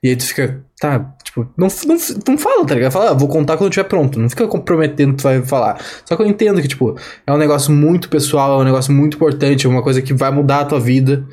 E 0.04 0.10
aí 0.10 0.16
tu 0.16 0.26
fica, 0.26 0.64
tá, 0.80 1.14
tipo, 1.24 1.48
não, 1.56 1.68
não, 1.86 1.98
não 2.28 2.38
fala, 2.38 2.66
tá 2.66 2.74
ligado? 2.74 2.92
Fala, 2.92 3.12
ah, 3.12 3.14
vou 3.14 3.28
contar 3.28 3.56
quando 3.56 3.72
tiver 3.72 3.84
pronto. 3.84 4.20
Não 4.20 4.28
fica 4.30 4.48
comprometendo 4.48 5.12
que 5.12 5.18
tu 5.20 5.24
vai 5.24 5.44
falar. 5.44 5.80
Só 6.06 6.16
que 6.16 6.24
eu 6.24 6.26
entendo 6.26 6.60
que, 6.60 6.68
tipo, 6.68 6.96
é 7.28 7.32
um 7.32 7.38
negócio 7.38 7.72
muito 7.72 8.10
pessoal, 8.10 8.60
é 8.60 8.62
um 8.64 8.66
negócio 8.66 8.92
muito 8.92 9.16
importante, 9.16 9.68
é 9.68 9.70
uma 9.70 9.84
coisa 9.84 10.02
que 10.02 10.12
vai 10.12 10.32
mudar 10.32 10.62
a 10.62 10.66
tua 10.66 10.80
vida. 10.80 11.24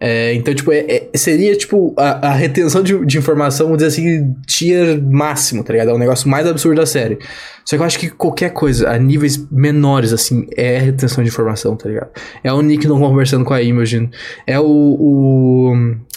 É, 0.00 0.34
então, 0.34 0.54
tipo, 0.54 0.72
é- 0.72 0.84
é- 0.88 1.08
seria, 1.16 1.56
tipo, 1.56 1.94
a, 1.96 2.28
a 2.28 2.32
retenção 2.32 2.82
de, 2.82 3.04
de 3.04 3.18
informação, 3.18 3.66
vamos 3.66 3.78
dizer 3.82 3.88
assim, 3.88 4.34
tier 4.46 5.00
máximo, 5.02 5.64
tá 5.64 5.72
ligado? 5.72 5.90
É 5.90 5.94
o 5.94 5.98
negócio 5.98 6.28
mais 6.28 6.46
absurdo 6.46 6.80
da 6.80 6.86
série. 6.86 7.18
Só 7.64 7.76
que 7.76 7.82
eu 7.82 7.86
acho 7.86 7.98
que 7.98 8.10
qualquer 8.10 8.50
coisa, 8.50 8.88
a 8.90 8.98
níveis 8.98 9.36
menores, 9.50 10.12
assim, 10.12 10.46
é 10.56 10.78
retenção 10.78 11.24
de 11.24 11.30
informação, 11.30 11.74
tá 11.76 11.88
ligado? 11.88 12.10
É 12.44 12.52
o 12.52 12.62
Nick 12.62 12.86
não 12.86 13.00
conversando 13.00 13.44
com 13.44 13.52
a 13.54 13.60
Imogen. 13.62 14.10
É 14.46 14.60
o, 14.60 14.64
o, 14.66 15.72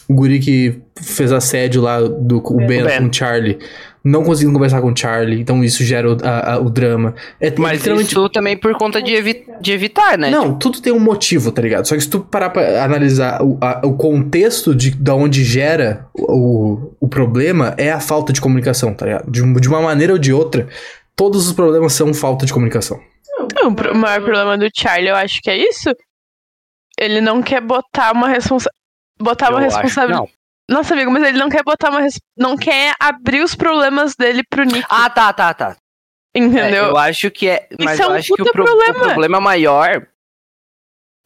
o 0.07 0.13
guri 0.13 0.39
que 0.39 0.79
fez 1.01 1.31
assédio 1.31 1.81
lá 1.81 2.01
do 2.01 2.37
o 2.37 2.57
Ben, 2.57 2.83
Ben. 2.83 2.97
com 2.99 3.07
o 3.07 3.13
Charlie. 3.13 3.57
Não 4.03 4.23
conseguindo 4.23 4.53
conversar 4.53 4.81
com 4.81 4.91
o 4.91 4.95
Charlie, 4.95 5.41
então 5.41 5.61
isso 5.63 5.83
gera 5.83 6.09
o, 6.13 6.17
a- 6.23 6.53
a- 6.53 6.59
o 6.59 6.69
drama. 6.69 7.13
É 7.39 7.53
Mas 7.57 7.79
literalmente 7.79 8.11
isso 8.11 8.29
também 8.29 8.55
por 8.57 8.73
conta 8.77 9.01
de, 9.01 9.13
evi- 9.13 9.45
de 9.59 9.71
evitar, 9.73 10.17
né? 10.17 10.29
não, 10.29 10.57
tudo 10.57 10.81
tem 10.81 10.93
um 10.93 10.99
motivo, 10.99 11.51
tá 11.51 11.61
ligado? 11.61 11.85
Só 11.85 11.95
que 11.95 12.01
se 12.01 12.09
tu 12.09 12.21
parar 12.21 12.49
pra 12.49 12.83
analisar 12.83 13.41
o, 13.43 13.57
a- 13.61 13.81
o 13.83 13.93
contexto 13.97 14.73
de 14.73 14.91
da 14.91 15.13
onde 15.15 15.43
gera 15.43 16.07
o, 16.13 16.93
o 16.99 17.07
problema, 17.09 17.73
é 17.77 17.91
a 17.91 17.99
falta 17.99 18.31
de 18.31 18.39
comunicação, 18.39 18.93
tá 18.93 19.05
ligado? 19.05 19.29
De, 19.29 19.41
de 19.59 19.67
uma 19.67 19.81
maneira 19.81 20.13
ou 20.13 20.19
de 20.19 20.31
outra, 20.31 20.67
todos 21.15 21.47
os 21.47 21.53
problemas 21.53 21.91
são 21.93 22.13
falta 22.13 22.45
de 22.45 22.53
comunicação. 22.53 22.99
O 23.65 23.73
pro- 23.73 23.91
o 23.93 23.97
maior 23.97 24.21
problema 24.21 24.57
do 24.57 24.67
Charlie, 24.73 25.09
eu 25.09 25.15
acho 25.15 25.41
que 25.41 25.49
é 25.49 25.57
isso. 25.57 25.89
Ele 26.99 27.19
não 27.21 27.41
quer 27.41 27.61
botar 27.61 28.11
uma 28.13 28.27
responsa 28.29 28.69
botar 29.21 29.49
uma 29.49 29.61
Eu 29.61 29.67
que 29.67 29.73
responsabilidade. 29.75 30.31
Nossa, 30.69 30.93
amigo, 30.93 31.09
mas 31.11 31.23
ele 31.23 31.37
não 31.39 31.49
quer 31.49 31.63
botar 31.63 31.89
uma. 31.89 32.01
res- 32.01 32.21
Não 32.37 32.55
quer 32.55 32.93
abrir 32.99 33.41
os 33.41 33.55
problemas 33.55 34.15
dele 34.15 34.43
pro 34.47 34.63
Nick. 34.63 34.85
Ah, 34.89 35.09
tá, 35.09 35.33
tá, 35.33 35.53
tá. 35.53 35.75
É, 36.35 36.39
entendeu? 36.39 36.85
eu 36.85 36.97
acho 36.97 37.31
que 37.31 37.47
é. 37.49 37.67
Mas 37.83 37.99
é 37.99 38.03
eu 38.03 38.09
um 38.09 38.13
acho 38.13 38.27
que 38.27 38.33
o, 38.33 38.37
puta 38.45 38.51
pro- 38.51 38.63
problema. 38.65 38.97
o 38.99 39.01
problema 39.01 39.41
maior 39.41 40.07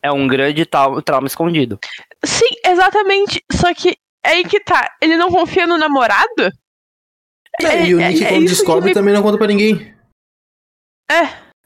é 0.02 0.12
um 0.12 0.26
grande 0.28 0.66
trau- 0.66 1.02
trauma 1.02 1.28
escondido. 1.28 1.78
Sim, 2.24 2.56
exatamente. 2.66 3.44
Só 3.52 3.74
que 3.74 3.98
é 4.26 4.30
aí 4.30 4.46
que 4.46 4.62
tá. 4.62 4.96
Ele 5.02 5.18
não 5.18 5.30
confia 5.30 5.68
no 5.68 5.78
namorado? 5.78 6.50
É, 7.62 7.86
e 7.86 7.94
o 7.94 7.98
Nick, 8.00 8.24
é 8.24 8.30
quando 8.30 8.44
isso 8.46 8.56
descobre, 8.56 8.90
me- 8.90 8.94
também 8.94 9.14
não 9.14 9.22
conta 9.22 9.38
pra 9.38 9.46
ninguém. 9.48 9.94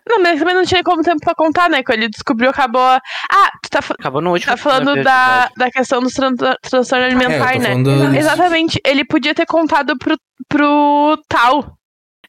Não, 0.07 0.21
mas 0.21 0.39
também 0.39 0.53
não 0.55 0.63
tinha 0.65 0.83
como 0.83 1.01
tempo 1.01 1.19
pra 1.21 1.35
contar, 1.35 1.69
né? 1.69 1.83
Quando 1.83 1.99
ele 1.99 2.09
descobriu, 2.09 2.49
acabou. 2.49 2.81
a- 2.81 3.01
Ah, 3.31 3.49
tu 3.61 3.69
tá, 3.69 3.79
Acabou 3.99 4.21
no 4.21 4.31
último 4.31 4.51
tá 4.51 4.57
falando 4.57 5.03
da, 5.03 5.49
da 5.57 5.69
questão 5.71 6.01
do 6.01 6.09
tran 6.09 6.33
transtorno 6.61 7.03
É, 7.05 7.07
alimentar, 7.07 7.53
tô 7.53 7.59
né? 7.59 7.69
falando 7.69 8.15
Exatamente. 8.15 8.79
Ele 8.85 9.03
podia 9.05 9.35
ter 9.35 9.45
contado 9.45 9.97
pro, 9.97 10.15
pro 10.49 11.17
tal. 11.27 11.75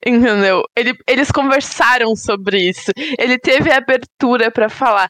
Entendeu? 0.07 0.63
Ele, 0.77 0.95
eles 1.09 1.31
conversaram 1.31 2.15
sobre 2.15 2.69
isso. 2.69 2.91
Ele 3.19 3.37
teve 3.39 3.71
a 3.71 3.79
abertura 3.79 4.51
pra 4.51 4.69
falar. 4.69 5.09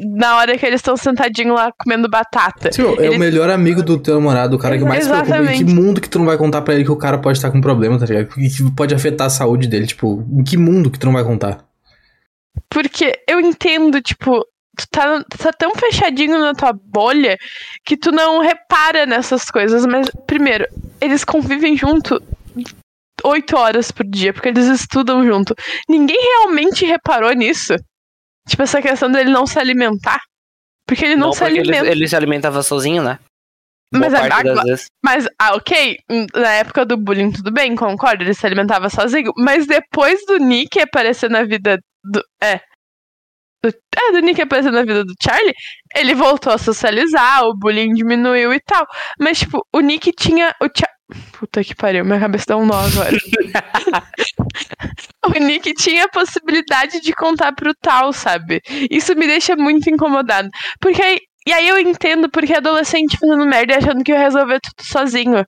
Na 0.00 0.36
hora 0.36 0.56
que 0.56 0.64
eles 0.64 0.78
estão 0.78 0.96
sentadinhos 0.96 1.56
lá 1.56 1.72
comendo 1.76 2.08
batata. 2.08 2.70
Sim, 2.70 2.82
é 2.98 3.06
Ele- 3.06 3.16
o 3.16 3.18
melhor 3.18 3.50
amigo 3.50 3.82
do 3.82 3.98
teu 3.98 4.14
namorado, 4.14 4.54
o 4.54 4.58
cara 4.58 4.78
que 4.78 4.84
mais 4.84 5.02
se 5.04 5.10
preocupa. 5.10 5.34
Em 5.38 5.40
que 5.40 5.44
Exatamente. 5.54 5.74
mundo 5.74 6.00
que 6.00 6.08
tu 6.08 6.20
não 6.20 6.26
vai 6.26 6.36
contar 6.36 6.62
pra 6.62 6.74
ele 6.74 6.84
que 6.84 6.90
o 6.92 6.96
cara 6.96 7.18
pode 7.18 7.36
estar 7.38 7.50
com 7.50 7.60
problema, 7.60 7.98
tá 7.98 8.06
ligado? 8.06 8.28
Que 8.28 8.70
pode 8.76 8.94
afetar 8.94 9.26
a 9.26 9.30
saúde 9.30 9.66
dele, 9.66 9.86
tipo, 9.88 10.24
em 10.30 10.44
que 10.44 10.56
mundo 10.56 10.88
que 10.88 10.98
tu 11.00 11.06
não 11.06 11.14
vai 11.14 11.24
contar? 11.24 11.64
Porque 12.68 13.12
eu 13.26 13.40
entendo, 13.40 14.00
tipo, 14.00 14.44
tu 14.76 14.86
tá, 14.90 15.22
tá 15.24 15.52
tão 15.52 15.74
fechadinho 15.74 16.38
na 16.38 16.54
tua 16.54 16.72
bolha 16.72 17.36
que 17.84 17.96
tu 17.96 18.12
não 18.12 18.40
repara 18.40 19.06
nessas 19.06 19.50
coisas. 19.50 19.84
Mas, 19.86 20.08
primeiro, 20.26 20.66
eles 21.00 21.24
convivem 21.24 21.76
junto 21.76 22.22
oito 23.24 23.56
horas 23.56 23.90
por 23.90 24.06
dia, 24.06 24.32
porque 24.32 24.48
eles 24.48 24.66
estudam 24.66 25.26
junto. 25.26 25.54
Ninguém 25.88 26.18
realmente 26.20 26.84
reparou 26.84 27.32
nisso. 27.32 27.74
Tipo, 28.48 28.62
essa 28.62 28.80
questão 28.80 29.10
dele 29.10 29.30
não 29.30 29.46
se 29.46 29.58
alimentar. 29.58 30.20
Porque 30.86 31.04
ele 31.04 31.16
não, 31.16 31.26
Não, 31.26 31.32
se 31.32 31.40
porque 31.40 31.52
ele, 31.58 31.70
alimenta. 31.70 31.90
ele 31.90 32.08
se 32.08 32.16
alimentava 32.16 32.62
sozinho, 32.62 33.02
né? 33.02 33.18
Boa 33.92 34.08
Mas 34.10 34.20
parte 34.20 34.48
agora-. 34.48 34.76
Mas, 35.04 35.28
ah, 35.38 35.54
ok, 35.54 35.98
hum, 36.10 36.26
na 36.34 36.52
época 36.52 36.86
do 36.86 36.96
bullying, 36.96 37.30
tudo 37.32 37.50
bem, 37.50 37.74
concordo, 37.74 38.22
ele 38.22 38.34
se 38.34 38.46
alimentava 38.46 38.88
sozinho. 38.88 39.32
Mas 39.36 39.66
depois 39.66 40.24
do 40.26 40.38
Nick 40.38 40.80
aparecer 40.80 41.28
na 41.28 41.42
vida 41.42 41.78
do. 42.04 42.22
É. 42.42 42.60
Do, 43.62 43.70
é, 43.70 44.12
do 44.12 44.20
Nick 44.20 44.40
aparecer 44.40 44.70
na 44.70 44.82
vida 44.82 45.04
do 45.04 45.14
Charlie, 45.20 45.52
ele 45.96 46.14
voltou 46.14 46.52
a 46.52 46.58
socializar, 46.58 47.42
o 47.42 47.58
bullying 47.58 47.92
diminuiu 47.92 48.52
e 48.52 48.60
tal. 48.60 48.86
Mas, 49.18 49.40
tipo, 49.40 49.66
o 49.72 49.80
Nick 49.80 50.12
tinha. 50.12 50.54
O 50.60 50.68
Puta 51.32 51.64
que 51.64 51.74
pariu, 51.74 52.04
minha 52.04 52.20
cabeça 52.20 52.44
dá 52.48 52.56
um 52.56 52.66
nó 52.66 52.78
agora. 52.78 53.16
o 55.26 55.30
Nick 55.40 55.72
tinha 55.74 56.04
a 56.04 56.08
possibilidade 56.08 57.00
de 57.00 57.12
contar 57.14 57.52
pro 57.52 57.72
tal, 57.74 58.12
sabe? 58.12 58.60
Isso 58.90 59.14
me 59.14 59.26
deixa 59.26 59.56
muito 59.56 59.88
incomodado. 59.88 60.48
Porque 60.80 61.00
aí. 61.00 61.18
E 61.48 61.52
aí 61.54 61.66
eu 61.66 61.78
entendo 61.78 62.28
porque 62.28 62.52
adolescente 62.52 63.16
fazendo 63.16 63.46
merda 63.46 63.72
e 63.72 63.76
achando 63.78 64.04
que 64.04 64.12
ia 64.12 64.18
resolver 64.18 64.60
tudo 64.60 64.86
sozinho. 64.86 65.46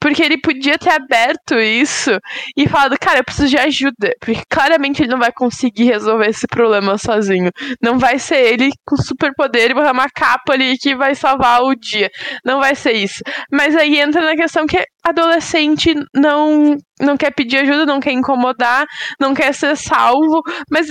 Porque 0.00 0.22
ele 0.22 0.38
podia 0.38 0.78
ter 0.78 0.88
aberto 0.88 1.60
isso 1.60 2.10
e 2.56 2.66
falado, 2.66 2.96
cara, 2.98 3.18
eu 3.18 3.24
preciso 3.24 3.50
de 3.50 3.58
ajuda. 3.58 4.14
Porque 4.18 4.40
claramente 4.48 5.02
ele 5.02 5.10
não 5.10 5.18
vai 5.18 5.30
conseguir 5.30 5.84
resolver 5.84 6.26
esse 6.30 6.46
problema 6.46 6.96
sozinho. 6.96 7.50
Não 7.82 7.98
vai 7.98 8.18
ser 8.18 8.38
ele 8.38 8.70
com 8.86 8.96
superpoder 8.96 9.72
e 9.72 9.74
uma 9.74 10.08
capa 10.08 10.54
ali 10.54 10.78
que 10.78 10.96
vai 10.96 11.14
salvar 11.14 11.62
o 11.62 11.74
dia. 11.74 12.10
Não 12.42 12.58
vai 12.58 12.74
ser 12.74 12.92
isso. 12.92 13.22
Mas 13.52 13.76
aí 13.76 14.00
entra 14.00 14.22
na 14.22 14.34
questão 14.34 14.66
que 14.66 14.82
adolescente 15.04 15.94
não, 16.14 16.78
não 17.02 17.16
quer 17.16 17.32
pedir 17.32 17.58
ajuda, 17.58 17.84
não 17.84 18.00
quer 18.00 18.12
incomodar, 18.12 18.86
não 19.20 19.34
quer 19.34 19.52
ser 19.52 19.76
salvo. 19.76 20.42
Mas 20.70 20.88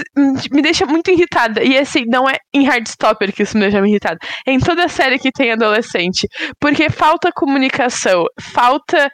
me 0.51 0.61
deixa 0.61 0.85
muito 0.85 1.09
irritada. 1.11 1.63
E 1.63 1.77
assim, 1.77 2.03
não 2.07 2.29
é 2.29 2.37
em 2.53 2.65
Hardstopper 2.65 3.33
que 3.33 3.43
isso 3.43 3.57
me 3.57 3.63
deixa 3.63 3.85
irritada. 3.85 4.19
É 4.45 4.51
em 4.51 4.59
toda 4.59 4.87
série 4.87 5.17
que 5.17 5.31
tem 5.31 5.51
adolescente. 5.51 6.27
Porque 6.59 6.89
falta 6.89 7.31
comunicação, 7.31 8.25
falta 8.39 9.09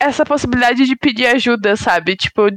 essa 0.00 0.24
possibilidade 0.24 0.86
de 0.86 0.96
pedir 0.96 1.26
ajuda, 1.26 1.76
sabe? 1.76 2.16
Tipo, 2.16 2.50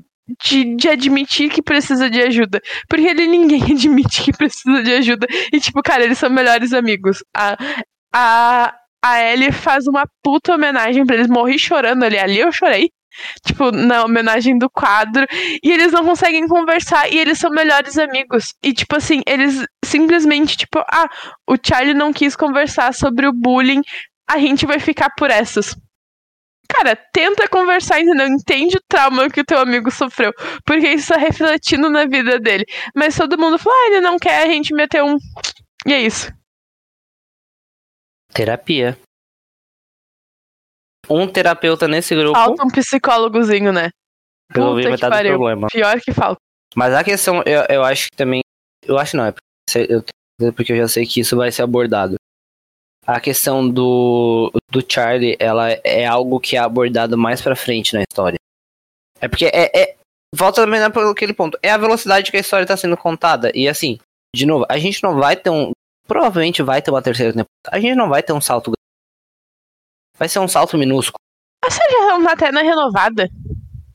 de, 0.44 0.76
de 0.76 0.90
admitir 0.90 1.50
que 1.50 1.62
precisa 1.62 2.10
de 2.10 2.22
ajuda. 2.22 2.62
Porque 2.88 3.08
ele 3.08 3.28
ninguém 3.28 3.64
admite 3.74 4.24
que 4.24 4.32
precisa 4.32 4.84
de 4.84 4.94
ajuda. 4.94 5.28
E, 5.52 5.60
tipo, 5.60 5.82
cara, 5.82 6.04
eles 6.04 6.18
são 6.18 6.30
melhores 6.30 6.74
amigos. 6.74 7.24
A, 7.36 7.58
a, 8.14 8.74
a 9.04 9.24
Ellie 9.24 9.52
faz 9.52 9.88
uma 9.88 10.06
puta 10.24 10.54
homenagem 10.54 11.06
pra 11.06 11.16
eles. 11.16 11.28
Morri 11.28 11.58
chorando 11.58 12.04
ali. 12.04 12.18
Ali 12.20 12.40
eu 12.40 12.52
chorei. 12.52 12.90
Tipo, 13.46 13.72
na 13.72 14.04
homenagem 14.04 14.58
do 14.58 14.70
quadro. 14.70 15.26
E 15.64 15.72
eles 15.72 15.92
não 15.92 16.04
conseguem 16.06 16.48
conversar. 16.48 17.12
E 17.12 17.18
eles 17.18 17.40
são 17.40 17.50
melhores 17.50 17.98
amigos. 17.98 18.54
E, 18.64 18.74
tipo 18.74 18.96
assim, 18.96 19.22
eles 19.28 19.66
simplesmente, 19.84 20.58
tipo, 20.58 20.80
ah, 20.80 21.10
o 21.48 21.56
Charlie 21.62 21.94
não 21.94 22.14
quis 22.14 22.36
conversar 22.36 22.94
sobre 22.94 23.28
o 23.28 23.34
bullying. 23.34 23.82
A 24.30 24.38
gente 24.38 24.66
vai 24.66 24.80
ficar 24.80 25.10
por 25.18 25.30
essas. 25.30 25.76
Cara, 26.72 26.96
tenta 26.96 27.48
conversar, 27.48 28.00
entendeu? 28.00 28.28
Entende 28.28 28.78
o 28.78 28.84
trauma 28.88 29.30
que 29.30 29.42
o 29.42 29.46
teu 29.46 29.60
amigo 29.60 29.90
sofreu. 29.90 30.32
Porque 30.64 30.88
isso 30.88 31.12
tá 31.12 31.18
refletindo 31.20 31.90
na 31.90 32.06
vida 32.06 32.40
dele. 32.40 32.66
Mas 32.96 33.18
todo 33.18 33.40
mundo 33.40 33.58
fala, 33.58 33.76
ah, 33.76 33.88
ele 33.88 34.02
não 34.02 34.20
quer, 34.20 34.44
a 34.44 34.48
gente 34.48 34.74
meteu 34.74 35.06
um. 35.06 35.18
E 35.88 35.94
é 35.94 36.02
isso. 36.02 36.32
Terapia. 38.32 38.98
Um 41.10 41.28
terapeuta 41.28 41.88
nesse 41.88 42.16
grupo 42.16 42.38
Falta 42.38 42.64
um 42.64 42.68
psicólogozinho, 42.68 43.72
né? 43.72 43.90
resolveu 44.54 44.84
Puta 44.84 44.90
metade 44.92 45.30
do 45.30 45.36
problema. 45.36 45.68
Pior 45.72 46.00
que 46.02 46.14
falta. 46.14 46.40
Mas 46.76 46.94
a 46.94 47.04
questão, 47.04 47.42
eu, 47.46 47.64
eu 47.70 47.84
acho 47.84 48.10
que 48.12 48.18
também. 48.18 48.42
Eu 48.86 48.98
acho 48.98 49.18
não, 49.18 49.26
é 49.26 49.32
porque 49.32 49.94
eu, 50.40 50.54
porque 50.54 50.74
eu 50.74 50.78
já 50.78 50.88
sei 50.88 51.06
que 51.06 51.20
isso 51.20 51.36
vai 51.36 51.52
ser 51.52 51.64
abordado. 51.64 52.16
A 53.06 53.20
questão 53.20 53.68
do, 53.68 54.52
do 54.72 54.84
Charlie, 54.88 55.36
ela 55.40 55.72
é 55.84 56.06
algo 56.06 56.40
que 56.40 56.56
é 56.56 56.60
abordado 56.60 57.18
mais 57.18 57.42
pra 57.42 57.56
frente 57.56 57.94
na 57.94 58.04
história. 58.04 58.38
É 59.20 59.28
porque 59.28 59.46
é. 59.46 59.72
é 59.76 59.96
volta 60.36 60.62
também 60.62 60.80
para 60.92 61.10
aquele 61.10 61.34
ponto. 61.34 61.58
É 61.62 61.72
a 61.72 61.78
velocidade 61.78 62.30
que 62.30 62.38
a 62.38 62.40
história 62.40 62.68
tá 62.68 62.78
sendo 62.78 62.96
contada. 62.96 63.52
E 63.56 63.68
assim, 63.68 63.98
de 64.36 64.46
novo, 64.46 64.66
a 64.70 64.78
gente 64.78 65.02
não 65.04 65.16
vai 65.16 65.36
ter 65.36 65.50
um. 65.50 65.72
Provavelmente 66.08 66.62
vai 66.64 66.82
ter 66.82 66.92
uma 66.92 67.02
terceira 67.02 67.32
temporada. 67.32 67.50
A 67.68 67.80
gente 67.80 67.96
não 67.96 68.10
vai 68.10 68.22
ter 68.22 68.34
um 68.34 68.42
salto. 68.42 68.72
Vai 70.20 70.28
ser 70.28 70.40
um 70.40 70.48
salto 70.48 70.78
minúsculo. 70.78 71.18
A 71.64 71.72
série 71.72 71.92
já 71.94 72.06
não 72.18 72.24
tá 72.24 72.34
até 72.34 72.52
na 72.52 72.62
renovada. 72.62 73.30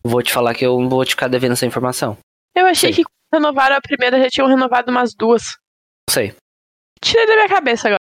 Vou 0.03 0.23
te 0.23 0.33
falar 0.33 0.55
que 0.55 0.65
eu 0.65 0.89
vou 0.89 1.05
te 1.05 1.11
ficar 1.11 1.29
devendo 1.29 1.53
essa 1.53 1.67
informação. 1.67 2.17
Eu 2.57 2.67
achei 2.67 2.93
Sei. 2.93 3.05
que 3.05 3.11
quando 3.31 3.43
renovaram 3.45 3.77
a 3.77 3.81
primeira 3.81 4.19
já 4.19 4.29
tinham 4.31 4.49
renovado 4.49 4.91
umas 4.91 5.15
duas. 5.15 5.43
Não 6.09 6.15
sei. 6.15 6.35
Tirei 7.01 7.27
da 7.27 7.35
minha 7.35 7.49
cabeça 7.49 7.89
agora. 7.89 7.99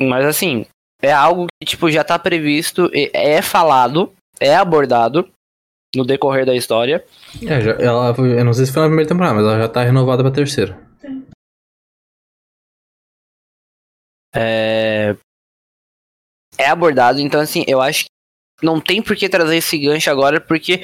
Mas 0.00 0.24
assim, 0.24 0.66
é 1.02 1.12
algo 1.12 1.46
que 1.60 1.68
tipo, 1.68 1.90
já 1.90 2.04
tá 2.04 2.18
previsto, 2.18 2.88
é 2.94 3.42
falado, 3.42 4.12
é 4.38 4.54
abordado 4.54 5.28
no 5.96 6.04
decorrer 6.04 6.46
da 6.46 6.54
história. 6.54 7.04
É, 7.42 7.60
já, 7.60 7.72
ela, 7.72 8.14
eu 8.16 8.44
não 8.44 8.52
sei 8.52 8.66
se 8.66 8.72
foi 8.72 8.82
na 8.82 8.88
primeira 8.88 9.08
temporada, 9.08 9.34
mas 9.34 9.44
ela 9.44 9.58
já 9.58 9.68
tá 9.68 9.82
renovada 9.82 10.22
pra 10.22 10.30
terceira. 10.30 10.78
É, 14.34 15.16
é 16.58 16.68
abordado, 16.68 17.20
então 17.20 17.40
assim, 17.40 17.64
eu 17.66 17.80
acho 17.80 18.04
que 18.04 18.66
não 18.66 18.80
tem 18.80 19.00
por 19.00 19.16
que 19.16 19.28
trazer 19.28 19.56
esse 19.56 19.78
gancho 19.78 20.10
agora, 20.10 20.40
porque 20.40 20.82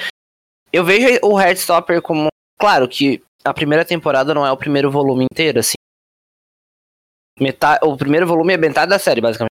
eu 0.73 0.85
vejo 0.85 1.19
o 1.23 1.41
Heartstopper 1.41 2.01
como. 2.01 2.29
Claro 2.59 2.89
que 2.89 3.23
a 3.45 3.53
primeira 3.53 3.85
temporada 3.85 4.33
não 4.33 4.47
é 4.47 4.51
o 4.51 4.57
primeiro 4.57 4.91
volume 4.91 5.27
inteiro, 5.31 5.59
assim. 5.59 5.75
Metade, 7.39 7.85
o 7.85 7.97
primeiro 7.97 8.27
volume 8.27 8.55
é 8.55 8.57
metade 8.57 8.91
da 8.91 8.99
série, 8.99 9.21
basicamente. 9.21 9.51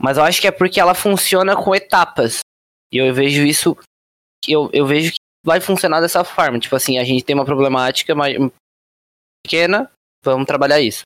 Mas 0.00 0.16
eu 0.16 0.24
acho 0.24 0.40
que 0.40 0.46
é 0.46 0.50
porque 0.50 0.80
ela 0.80 0.94
funciona 0.94 1.54
com 1.54 1.74
etapas. 1.74 2.40
E 2.92 2.98
eu 2.98 3.14
vejo 3.14 3.42
isso. 3.42 3.76
Eu, 4.48 4.68
eu 4.72 4.86
vejo 4.86 5.12
que 5.12 5.18
vai 5.44 5.60
funcionar 5.60 6.00
dessa 6.00 6.24
forma. 6.24 6.58
Tipo 6.58 6.76
assim, 6.76 6.98
a 6.98 7.04
gente 7.04 7.24
tem 7.24 7.34
uma 7.34 7.44
problemática 7.44 8.14
mais 8.14 8.36
pequena, 9.42 9.90
vamos 10.24 10.46
trabalhar 10.46 10.80
isso. 10.80 11.02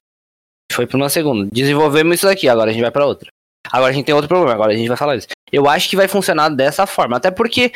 Foi 0.73 0.87
pra 0.87 0.97
uma 0.97 1.11
segunda. 1.11 1.49
Desenvolvemos 1.53 2.17
isso 2.17 2.27
daqui, 2.27 2.49
agora 2.49 2.71
a 2.71 2.73
gente 2.73 2.83
vai 2.83 2.91
pra 2.91 3.07
outra. 3.07 3.31
Agora 3.71 3.91
a 3.91 3.95
gente 3.95 4.07
tem 4.07 4.15
outro 4.15 4.29
problema, 4.29 4.53
agora 4.53 4.73
a 4.73 4.77
gente 4.77 4.89
vai 4.89 4.97
falar 4.97 5.17
isso. 5.17 5.29
Eu 5.53 5.69
acho 5.69 5.89
que 5.89 5.97
vai 5.97 6.09
funcionar 6.09 6.49
dessa 6.49 6.87
forma. 6.87 7.17
Até 7.17 7.31
porque 7.31 7.73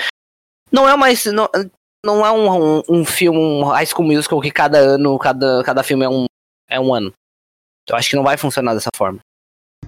não 0.71 0.89
é 0.89 0.97
mais. 0.97 1.25
Não, 1.27 1.49
não 2.05 2.27
é 2.27 2.31
um, 2.33 2.79
um, 2.79 2.83
um 2.89 3.05
filme, 3.05 3.39
um 3.39 3.65
High 3.65 3.87
School 3.87 4.07
Musical 4.07 4.41
que 4.41 4.51
cada 4.51 4.79
ano, 4.79 5.19
cada, 5.19 5.63
cada 5.65 5.83
filme 5.83 6.05
é 6.05 6.09
um, 6.09 6.27
é 6.69 6.81
um 6.81 6.95
ano. 6.95 7.13
Eu 7.89 7.97
acho 7.97 8.11
que 8.11 8.17
não 8.17 8.23
vai 8.23 8.37
funcionar 8.37 8.75
dessa 8.75 8.91
forma. 8.95 9.21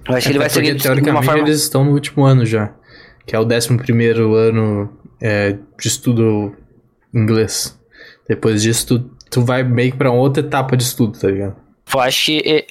Eu 0.07 0.15
acho 0.15 0.27
que 0.27 0.31
ele 0.31 0.39
vai 0.39 0.49
seguir 0.49 0.75
de 0.75 0.87
uma 0.87 0.95
teoricamente, 0.95 1.25
forma. 1.25 1.41
eles 1.41 1.61
estão 1.61 1.83
no 1.83 1.91
último 1.91 2.25
ano 2.25 2.45
já. 2.45 2.73
Que 3.25 3.35
é 3.35 3.39
o 3.39 3.45
décimo 3.45 3.79
primeiro 3.79 4.35
ano 4.35 4.95
é, 5.19 5.53
de 5.53 5.87
estudo 5.87 6.55
inglês. 7.13 7.79
Depois 8.27 8.61
disso, 8.61 8.87
tu, 8.87 9.17
tu 9.31 9.41
vai 9.41 9.63
meio 9.63 9.91
que 9.91 9.97
pra 9.97 10.11
outra 10.11 10.43
etapa 10.43 10.77
de 10.77 10.83
estudo, 10.83 11.17
tá 11.17 11.27
ligado? 11.27 11.55
Eu 11.91 11.99
acho 11.99 12.25
que 12.25 12.37
eh, 12.45 12.67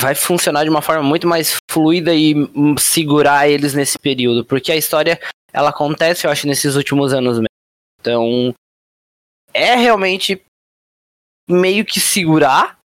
vai 0.00 0.14
funcionar 0.14 0.64
de 0.64 0.70
uma 0.70 0.82
forma 0.82 1.02
muito 1.02 1.26
mais 1.26 1.56
fluida 1.76 2.14
e 2.14 2.34
hum, 2.34 2.74
segurar 2.78 3.46
eles 3.46 3.74
nesse 3.74 3.98
período, 3.98 4.46
porque 4.46 4.72
a 4.72 4.76
história 4.76 5.20
ela 5.52 5.68
acontece, 5.68 6.26
eu 6.26 6.30
acho, 6.30 6.46
nesses 6.46 6.74
últimos 6.74 7.12
anos 7.12 7.36
mesmo. 7.36 7.46
Então, 8.00 8.54
é 9.52 9.74
realmente 9.74 10.40
meio 11.48 11.84
que 11.84 12.00
segurar, 12.00 12.78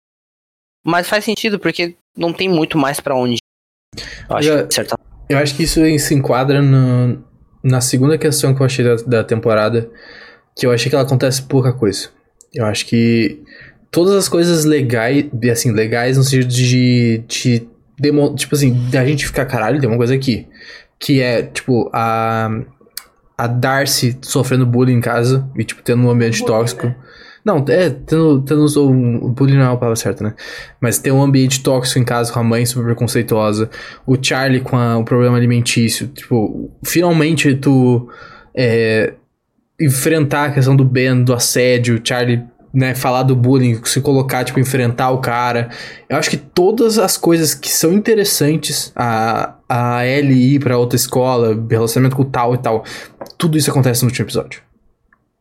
mas 0.82 1.06
faz 1.06 1.22
sentido 1.22 1.58
porque 1.58 1.94
não 2.16 2.32
tem 2.32 2.48
muito 2.48 2.78
mais 2.78 2.98
pra 2.98 3.14
onde. 3.14 3.36
Eu 4.28 4.36
acho 4.36 4.72
certa 4.72 4.98
Eu 5.28 5.36
acho 5.36 5.54
que 5.54 5.64
isso 5.64 5.80
se 5.98 6.14
enquadra 6.14 6.62
no, 6.62 7.22
na 7.62 7.82
segunda 7.82 8.16
questão 8.16 8.54
que 8.54 8.62
eu 8.62 8.66
achei 8.66 8.84
da, 8.84 8.94
da 8.94 9.24
temporada, 9.24 9.90
que 10.56 10.64
eu 10.64 10.72
achei 10.72 10.88
que 10.88 10.94
ela 10.94 11.04
acontece 11.04 11.42
pouca 11.42 11.74
coisa. 11.74 12.08
Eu 12.54 12.64
acho 12.64 12.86
que 12.86 13.42
todas 13.90 14.14
as 14.14 14.30
coisas 14.30 14.64
legais, 14.64 15.26
assim, 15.52 15.72
legais 15.72 16.16
no 16.16 16.24
sentido 16.24 16.48
de, 16.48 17.18
de 17.28 17.68
demo, 17.98 18.34
tipo 18.34 18.54
assim, 18.54 18.76
a 18.96 19.04
gente 19.04 19.26
ficar, 19.26 19.46
caralho, 19.46 19.80
tem 19.80 19.88
uma 19.88 19.96
coisa 19.96 20.14
aqui. 20.14 20.46
Que 20.98 21.20
é, 21.20 21.42
tipo, 21.42 21.90
a, 21.92 22.50
a 23.36 23.46
Darcy 23.46 24.18
sofrendo 24.22 24.66
bullying 24.66 24.94
em 24.94 25.00
casa 25.00 25.48
e, 25.56 25.64
tipo, 25.64 25.82
tendo 25.82 26.02
um 26.02 26.10
ambiente 26.10 26.40
bullying, 26.40 26.52
tóxico. 26.52 26.86
Né? 26.86 26.96
Não, 27.44 27.64
é, 27.68 27.88
tendo, 27.88 28.42
tendo 28.42 28.90
um, 28.90 29.32
bullying 29.32 29.56
não 29.56 29.62
é 29.62 29.72
a 29.72 29.76
palavra 29.76 29.96
certa, 29.96 30.24
né? 30.24 30.34
Mas 30.80 30.98
ter 30.98 31.12
um 31.12 31.22
ambiente 31.22 31.62
tóxico 31.62 31.98
em 31.98 32.04
casa 32.04 32.32
com 32.32 32.40
a 32.40 32.44
mãe 32.44 32.66
super 32.66 32.84
preconceituosa, 32.84 33.70
o 34.06 34.16
Charlie 34.20 34.60
com 34.60 34.76
a, 34.76 34.98
o 34.98 35.04
problema 35.04 35.36
alimentício, 35.36 36.08
tipo, 36.08 36.70
finalmente 36.84 37.54
tu 37.54 38.08
é, 38.54 39.14
enfrentar 39.80 40.46
a 40.46 40.50
questão 40.50 40.74
do 40.74 40.84
Ben, 40.84 41.22
do 41.22 41.32
assédio, 41.32 42.00
Charlie 42.04 42.44
né, 42.72 42.94
falar 42.94 43.22
do 43.22 43.34
bullying, 43.34 43.80
se 43.84 44.00
colocar, 44.00 44.44
tipo, 44.44 44.60
enfrentar 44.60 45.10
o 45.10 45.18
cara. 45.18 45.70
Eu 46.08 46.16
acho 46.16 46.30
que 46.30 46.36
todas 46.36 46.98
as 46.98 47.16
coisas 47.16 47.54
que 47.54 47.70
são 47.70 47.92
interessantes, 47.92 48.92
a, 48.94 49.54
a 49.68 50.06
ir 50.06 50.60
pra 50.60 50.78
outra 50.78 50.96
escola, 50.96 51.58
relacionamento 51.68 52.16
com 52.16 52.24
tal 52.24 52.54
e 52.54 52.58
tal, 52.58 52.84
tudo 53.36 53.56
isso 53.56 53.70
acontece 53.70 54.02
no 54.02 54.08
último 54.08 54.26
episódio. 54.26 54.62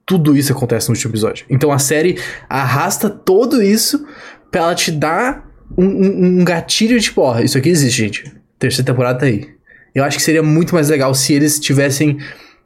Tudo 0.05 0.37
isso 0.37 0.53
acontece 0.53 0.87
no 0.87 0.95
último 0.95 1.11
episódio. 1.11 1.45
Então 1.49 1.71
a 1.71 1.79
série 1.79 2.17
arrasta 2.49 3.09
tudo 3.09 3.61
isso 3.61 4.05
pra 4.49 4.61
ela 4.61 4.75
te 4.75 4.91
dar 4.91 5.45
um, 5.77 5.85
um, 5.85 6.39
um 6.39 6.45
gatilho, 6.45 6.99
tipo, 6.99 7.21
ó, 7.21 7.39
isso 7.39 7.57
aqui 7.57 7.69
existe, 7.69 7.97
gente. 7.97 8.33
Terceira 8.57 8.85
temporada 8.85 9.19
tá 9.19 9.25
aí. 9.25 9.49
Eu 9.93 10.03
acho 10.03 10.17
que 10.17 10.23
seria 10.23 10.43
muito 10.43 10.73
mais 10.73 10.89
legal 10.89 11.13
se 11.13 11.33
eles 11.33 11.59
tivessem 11.59 12.19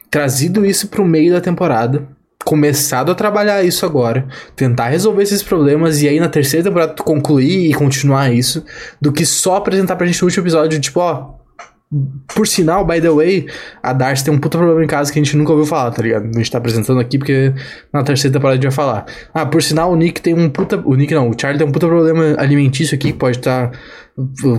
trazido 0.09 0.65
isso 0.65 0.87
pro 0.89 1.05
meio 1.05 1.31
da 1.31 1.41
temporada 1.41 2.07
começado 2.43 3.11
a 3.11 3.15
trabalhar 3.15 3.63
isso 3.63 3.85
agora, 3.85 4.27
tentar 4.55 4.89
resolver 4.89 5.23
esses 5.23 5.43
problemas 5.43 6.01
e 6.01 6.07
aí 6.07 6.19
na 6.19 6.29
terceira 6.29 6.63
temporada 6.63 6.93
tu 6.93 7.03
concluir 7.03 7.69
e 7.69 7.73
continuar 7.73 8.31
isso, 8.31 8.63
do 8.99 9.11
que 9.11 9.25
só 9.25 9.55
apresentar 9.55 9.95
pra 9.95 10.07
gente 10.07 10.21
no 10.21 10.27
último 10.27 10.43
episódio, 10.43 10.79
tipo, 10.79 10.99
ó. 10.99 11.41
Por 12.33 12.47
sinal, 12.47 12.85
by 12.87 13.01
the 13.01 13.09
way, 13.09 13.47
a 13.83 13.91
Darcy 13.91 14.23
tem 14.23 14.33
um 14.33 14.39
puta 14.39 14.57
problema 14.57 14.81
em 14.81 14.87
casa 14.87 15.11
que 15.11 15.19
a 15.19 15.21
gente 15.21 15.35
nunca 15.35 15.51
ouviu 15.51 15.65
falar, 15.65 15.91
tá 15.91 16.01
ligado? 16.01 16.23
A 16.23 16.37
gente 16.37 16.49
tá 16.49 16.57
apresentando 16.57 17.01
aqui 17.01 17.17
porque 17.17 17.53
na 17.91 18.01
terceira 18.01 18.33
temporada 18.33 18.53
a 18.53 18.55
gente 18.55 18.63
vai 18.63 18.71
falar. 18.71 19.05
Ah, 19.33 19.45
por 19.45 19.61
sinal, 19.61 19.91
o 19.91 19.95
Nick 19.97 20.21
tem 20.21 20.33
um 20.33 20.49
puta. 20.49 20.81
O 20.85 20.95
Nick 20.95 21.13
não, 21.13 21.29
o 21.29 21.35
Charlie 21.37 21.59
tem 21.59 21.67
um 21.67 21.71
puta 21.71 21.87
problema 21.87 22.35
alimentício 22.37 22.95
aqui 22.95 23.11
que 23.11 23.17
pode 23.17 23.39
estar 23.39 23.71
tá 23.71 23.77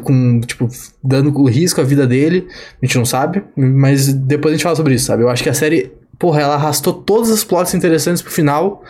com, 0.02 0.42
tipo, 0.42 0.68
dando 1.02 1.32
risco 1.46 1.80
à 1.80 1.84
vida 1.84 2.06
dele. 2.06 2.46
A 2.82 2.84
gente 2.84 2.98
não 2.98 3.06
sabe, 3.06 3.42
mas 3.56 4.12
depois 4.12 4.52
a 4.52 4.56
gente 4.56 4.64
fala 4.64 4.76
sobre 4.76 4.92
isso, 4.92 5.06
sabe? 5.06 5.22
Eu 5.22 5.30
acho 5.30 5.42
que 5.42 5.48
a 5.48 5.54
série 5.54 5.90
porra, 6.22 6.40
ela 6.40 6.54
arrastou 6.54 6.92
todos 6.92 7.30
os 7.30 7.42
plots 7.42 7.74
interessantes 7.74 8.22
pro 8.22 8.30
final 8.30 8.84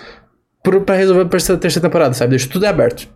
para 0.63 0.95
resolver 0.95 1.23
a 1.23 1.57
terceira 1.57 1.81
temporada, 1.81 2.13
sabe? 2.13 2.33
Deixou 2.33 2.53
tudo 2.53 2.67
aberto. 2.67 3.09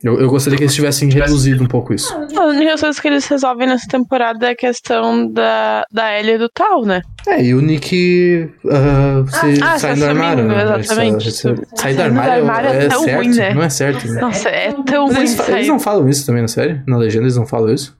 Eu, 0.00 0.20
eu 0.20 0.28
gostaria 0.28 0.56
que 0.56 0.62
eles 0.62 0.74
tivessem 0.74 1.10
reduzido 1.10 1.64
um 1.64 1.66
pouco 1.66 1.92
isso. 1.92 2.14
A 2.14 2.44
única 2.44 2.78
coisa 2.78 3.02
que 3.02 3.08
eles 3.08 3.26
resolvem 3.26 3.66
nessa 3.66 3.88
temporada 3.88 4.46
é 4.46 4.50
a 4.50 4.56
questão 4.56 5.28
da, 5.32 5.84
da 5.90 6.16
Ellie 6.16 6.34
e 6.34 6.38
do 6.38 6.48
tal, 6.48 6.84
né? 6.84 7.02
É, 7.26 7.42
e 7.42 7.52
o 7.52 7.60
Nick 7.60 8.48
uh, 8.64 9.28
se 9.28 9.60
ah, 9.60 9.76
sai 9.76 9.96
do 9.96 10.04
armário, 10.04 10.44
né? 10.44 10.62
Exatamente. 10.62 11.32
sair 11.74 11.94
do 11.96 12.02
armário, 12.02 12.32
armário 12.34 12.68
é, 12.68 12.84
é, 12.84 12.88
tão 12.88 13.02
certo, 13.02 13.16
ruim, 13.16 13.34
né? 13.34 13.54
Não 13.54 13.62
é 13.62 13.68
certo. 13.70 14.06
Né? 14.06 14.20
Nossa, 14.20 14.48
é 14.50 14.72
tão 14.72 15.08
Mas 15.08 15.16
ruim. 15.16 15.26
Eles, 15.26 15.48
eles, 15.48 15.68
não 15.68 15.80
falam 15.80 16.08
isso 16.08 16.24
também 16.24 16.42
na 16.42 16.48
série? 16.48 16.80
Na 16.86 16.96
legenda 16.96 17.24
eles 17.24 17.36
não 17.36 17.46
falam 17.46 17.74
isso? 17.74 17.98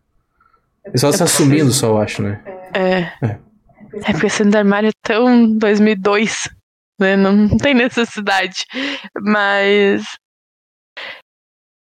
Eles 0.86 1.00
só 1.00 1.08
é 1.08 1.12
se 1.12 1.22
assumindo 1.24 1.72
só, 1.72 1.88
eu 1.88 1.98
acho, 1.98 2.22
né? 2.22 2.38
É. 2.72 3.26
é. 3.26 3.38
É 4.06 4.12
porque 4.12 4.28
sendo 4.28 4.50
do 4.50 4.58
armário 4.58 4.88
é 4.88 4.92
tão 5.02 5.56
2002, 5.56 6.48
né? 7.00 7.16
Não, 7.16 7.56
tem 7.58 7.74
necessidade. 7.74 8.64
Mas. 9.22 10.04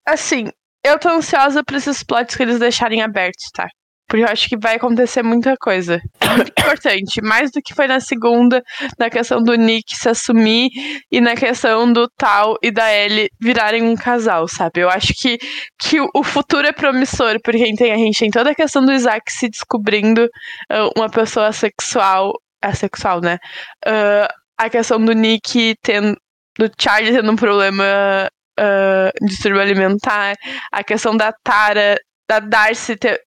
Assim, 0.07 0.49
eu 0.85 0.99
tô 0.99 1.09
ansiosa 1.09 1.63
pra 1.65 1.77
esses 1.77 2.03
plots 2.03 2.37
que 2.37 2.43
eles 2.43 2.59
deixarem 2.59 3.03
abertos, 3.03 3.51
tá? 3.53 3.69
Porque 4.09 4.23
eu 4.23 4.29
acho 4.29 4.49
que 4.49 4.57
vai 4.57 4.77
acontecer 4.77 5.23
muita 5.23 5.57
coisa. 5.59 6.01
Muito 6.37 6.53
importante. 6.59 7.23
Mais 7.23 7.51
do 7.51 7.61
que 7.63 7.75
foi 7.75 7.87
na 7.87 8.01
segunda, 8.01 8.63
na 8.99 9.09
questão 9.09 9.43
do 9.43 9.55
Nick 9.55 9.97
se 9.97 10.09
assumir 10.09 10.71
e 11.11 11.21
na 11.21 11.35
questão 11.35 11.91
do 11.93 12.09
Tal 12.17 12.57
e 12.63 12.71
da 12.71 12.93
Ellie 12.93 13.31
virarem 13.41 13.83
um 13.83 13.97
casal, 13.97 14.47
sabe? 14.47 14.81
Eu 14.81 14.91
acho 14.91 15.13
que, 15.15 15.39
que 15.79 15.99
o 16.15 16.23
futuro 16.23 16.67
é 16.67 16.73
promissor, 16.73 17.39
porque 17.43 17.75
tem, 17.77 17.93
a 17.93 17.97
gente 17.97 18.19
tem 18.19 18.31
toda 18.31 18.51
a 18.51 18.55
questão 18.55 18.85
do 18.85 18.93
Isaac 18.93 19.33
se 19.33 19.49
descobrindo 19.49 20.25
uh, 20.25 20.91
uma 20.97 21.09
pessoa 21.09 21.53
sexual. 21.53 22.33
Assexual, 22.63 23.21
né? 23.21 23.39
Uh, 23.87 24.27
a 24.59 24.71
questão 24.71 25.03
do 25.03 25.13
Nick 25.13 25.75
tendo. 25.83 26.17
Do 26.57 26.71
Charlie 26.81 27.13
tendo 27.13 27.33
um 27.33 27.37
problema 27.37 28.29
uh, 28.59 29.27
distúrbio 29.27 29.61
alimentar, 29.61 30.35
a 30.73 30.85
questão 30.85 31.17
da 31.17 31.33
Tara, 31.43 31.97
da 32.29 32.41
Darcy 32.41 32.97
ter, 32.97 33.21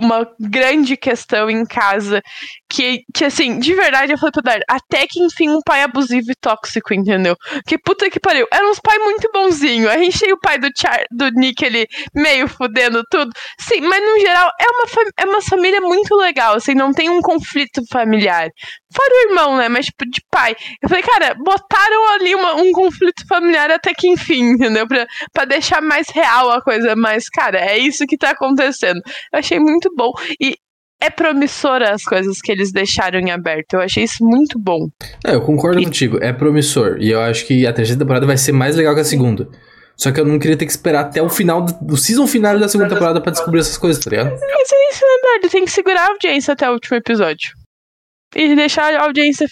uma 0.00 0.26
grande 0.38 0.96
questão 0.96 1.50
em 1.50 1.64
casa. 1.64 2.22
Que, 2.68 3.02
que 3.12 3.24
assim, 3.24 3.58
de 3.58 3.74
verdade, 3.74 4.12
eu 4.12 4.18
falei 4.18 4.32
pro 4.32 4.42
Dar, 4.42 4.60
até 4.68 5.06
que 5.06 5.20
enfim 5.20 5.48
um 5.50 5.60
pai 5.64 5.82
abusivo 5.82 6.30
e 6.30 6.34
tóxico, 6.40 6.94
entendeu? 6.94 7.36
Que 7.66 7.76
puta 7.76 8.08
que 8.08 8.20
pariu. 8.20 8.46
Era 8.52 8.68
uns 8.68 8.80
pai 8.80 8.98
muito 8.98 9.28
bonzinho. 9.32 9.90
A 9.90 9.98
gente 9.98 10.18
tem 10.18 10.32
o 10.32 10.38
pai 10.38 10.58
do, 10.58 10.68
Char, 10.76 11.04
do 11.10 11.30
Nick 11.30 11.64
ele 11.64 11.86
meio 12.14 12.48
fudendo 12.48 13.02
tudo. 13.10 13.30
Sim, 13.58 13.80
mas 13.82 14.02
no 14.02 14.20
geral 14.20 14.50
é 14.60 14.66
uma, 14.70 14.84
é 15.18 15.24
uma 15.26 15.42
família 15.42 15.80
muito 15.80 16.14
legal, 16.16 16.54
assim, 16.54 16.74
não 16.74 16.92
tem 16.92 17.10
um 17.10 17.20
conflito 17.20 17.82
familiar. 17.90 18.50
Fora 18.92 19.10
o 19.12 19.30
irmão, 19.30 19.56
né? 19.56 19.68
Mas, 19.68 19.86
tipo, 19.86 20.04
de 20.04 20.20
pai. 20.30 20.56
Eu 20.82 20.88
falei, 20.88 21.02
cara, 21.04 21.34
botaram 21.34 22.14
ali 22.14 22.34
uma, 22.34 22.54
um 22.56 22.72
conflito 22.72 23.26
familiar 23.28 23.70
até 23.70 23.94
que 23.94 24.08
enfim, 24.08 24.50
entendeu? 24.54 24.86
Pra, 24.86 25.06
pra 25.32 25.44
deixar 25.44 25.80
mais 25.80 26.08
real 26.08 26.50
a 26.50 26.60
coisa. 26.60 26.96
Mas, 26.96 27.28
cara, 27.28 27.58
é 27.58 27.78
isso 27.78 28.06
que 28.06 28.18
tá 28.18 28.30
acontecendo. 28.30 29.00
Eu 29.32 29.38
achei 29.38 29.60
muito 29.60 29.90
bom. 29.96 30.12
E 30.40 30.56
é 31.00 31.08
promissora 31.08 31.92
as 31.92 32.02
coisas 32.02 32.40
que 32.40 32.50
eles 32.50 32.72
deixaram 32.72 33.20
em 33.20 33.30
aberto. 33.30 33.74
Eu 33.74 33.80
achei 33.80 34.04
isso 34.04 34.24
muito 34.24 34.58
bom. 34.58 34.88
É, 35.24 35.34
eu 35.34 35.40
concordo 35.40 35.80
e... 35.80 35.84
contigo. 35.84 36.18
É 36.20 36.32
promissor. 36.32 36.96
E 37.00 37.10
eu 37.10 37.20
acho 37.20 37.46
que 37.46 37.66
a 37.66 37.72
terceira 37.72 38.00
temporada 38.00 38.26
vai 38.26 38.36
ser 38.36 38.52
mais 38.52 38.74
legal 38.74 38.94
que 38.94 39.00
a 39.00 39.04
segunda. 39.04 39.48
Só 39.96 40.10
que 40.10 40.18
eu 40.18 40.24
não 40.24 40.38
queria 40.38 40.56
ter 40.56 40.64
que 40.64 40.72
esperar 40.72 41.02
até 41.02 41.22
o 41.22 41.28
final 41.28 41.62
do, 41.62 41.72
do 41.80 41.96
season 41.96 42.26
final 42.26 42.58
da 42.58 42.68
segunda 42.68 42.88
temporada 42.88 43.20
para 43.20 43.32
descobrir 43.32 43.60
essas 43.60 43.76
coisas, 43.76 44.02
tá 44.02 44.10
ligado? 44.10 44.30
Mas 44.30 44.72
é 44.72 44.90
isso, 44.90 45.04
né? 45.04 45.48
Tem 45.48 45.64
que 45.64 45.70
segurar 45.70 46.06
a 46.06 46.08
audiência 46.08 46.52
até 46.52 46.68
o 46.68 46.72
último 46.72 46.96
episódio 46.96 47.59
e 48.34 48.54
deixar 48.54 48.94
a 48.94 49.04
audiência 49.04 49.46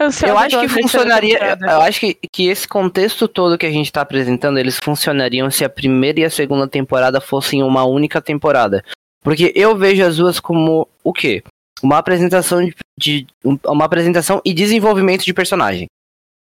ansiosa. 0.00 0.32
Eu 0.32 0.38
acho 0.38 0.60
que 0.60 0.68
funcionaria. 0.68 1.58
Eu 1.60 1.80
acho 1.80 2.00
que, 2.00 2.18
que 2.32 2.48
esse 2.48 2.66
contexto 2.66 3.28
todo 3.28 3.58
que 3.58 3.66
a 3.66 3.70
gente 3.70 3.86
está 3.86 4.00
apresentando, 4.00 4.58
eles 4.58 4.78
funcionariam 4.82 5.50
se 5.50 5.64
a 5.64 5.68
primeira 5.68 6.20
e 6.20 6.24
a 6.24 6.30
segunda 6.30 6.66
temporada 6.66 7.20
fossem 7.20 7.62
uma 7.62 7.84
única 7.84 8.20
temporada. 8.20 8.84
Porque 9.22 9.52
eu 9.54 9.76
vejo 9.76 10.04
as 10.04 10.16
duas 10.16 10.40
como 10.40 10.88
o 11.02 11.12
quê? 11.12 11.42
Uma 11.82 11.98
apresentação 11.98 12.64
de, 12.64 12.74
de 12.98 13.26
uma 13.64 13.84
apresentação 13.84 14.40
e 14.44 14.54
desenvolvimento 14.54 15.24
de 15.24 15.34
personagem. 15.34 15.86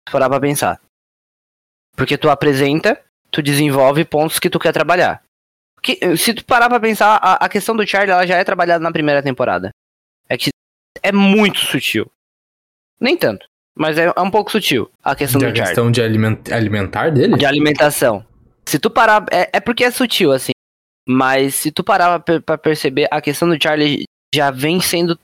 Se 0.09 0.13
parar 0.13 0.29
pra 0.29 0.41
pensar. 0.41 0.81
Porque 1.95 2.19
tu 2.19 2.29
apresenta, 2.29 3.01
tu 3.31 3.43
desenvolve 3.43 4.05
pontos 4.05 4.39
que 4.39 4.51
tu 4.51 4.59
quer 4.59 4.73
trabalhar. 4.73 5.23
Que, 5.83 6.17
se 6.17 6.33
tu 6.35 6.45
parar 6.45 6.69
pra 6.69 6.81
pensar, 6.81 7.17
a, 7.17 7.45
a 7.45 7.49
questão 7.49 7.77
do 7.77 7.87
Charlie 7.87 8.13
ela 8.13 8.27
já 8.27 8.37
é 8.37 8.45
trabalhada 8.45 8.83
na 8.83 8.93
primeira 8.93 9.23
temporada. 9.23 9.71
É 10.29 10.39
que 10.39 10.51
é 11.03 11.13
muito 11.13 11.59
sutil. 11.61 12.11
Nem 13.01 13.17
tanto, 13.17 13.47
mas 13.77 13.99
é, 13.99 14.13
é 14.15 14.21
um 14.21 14.31
pouco 14.31 14.51
sutil 14.51 14.91
a 15.03 15.15
questão 15.15 15.39
de 15.39 15.47
do 15.47 15.49
Charlie. 15.49 15.63
A 15.63 15.67
questão 15.67 15.91
de 15.91 16.03
aliment 16.03 16.39
alimentar 16.51 17.11
dele? 17.11 17.37
De 17.37 17.47
alimentação. 17.47 18.25
Se 18.67 18.79
tu 18.79 18.91
parar, 18.91 19.25
é, 19.31 19.51
é 19.55 19.61
porque 19.61 19.85
é 19.85 19.91
sutil, 19.91 20.33
assim. 20.33 20.53
Mas 21.09 21.57
se 21.57 21.73
tu 21.73 21.83
parar 21.83 22.21
pra, 22.21 22.41
pra 22.41 22.57
perceber, 22.57 23.09
a 23.11 23.21
questão 23.21 23.49
do 23.49 23.61
Charlie 23.61 24.05
já 24.35 24.51
vem 24.51 24.81
sendo 24.81 25.19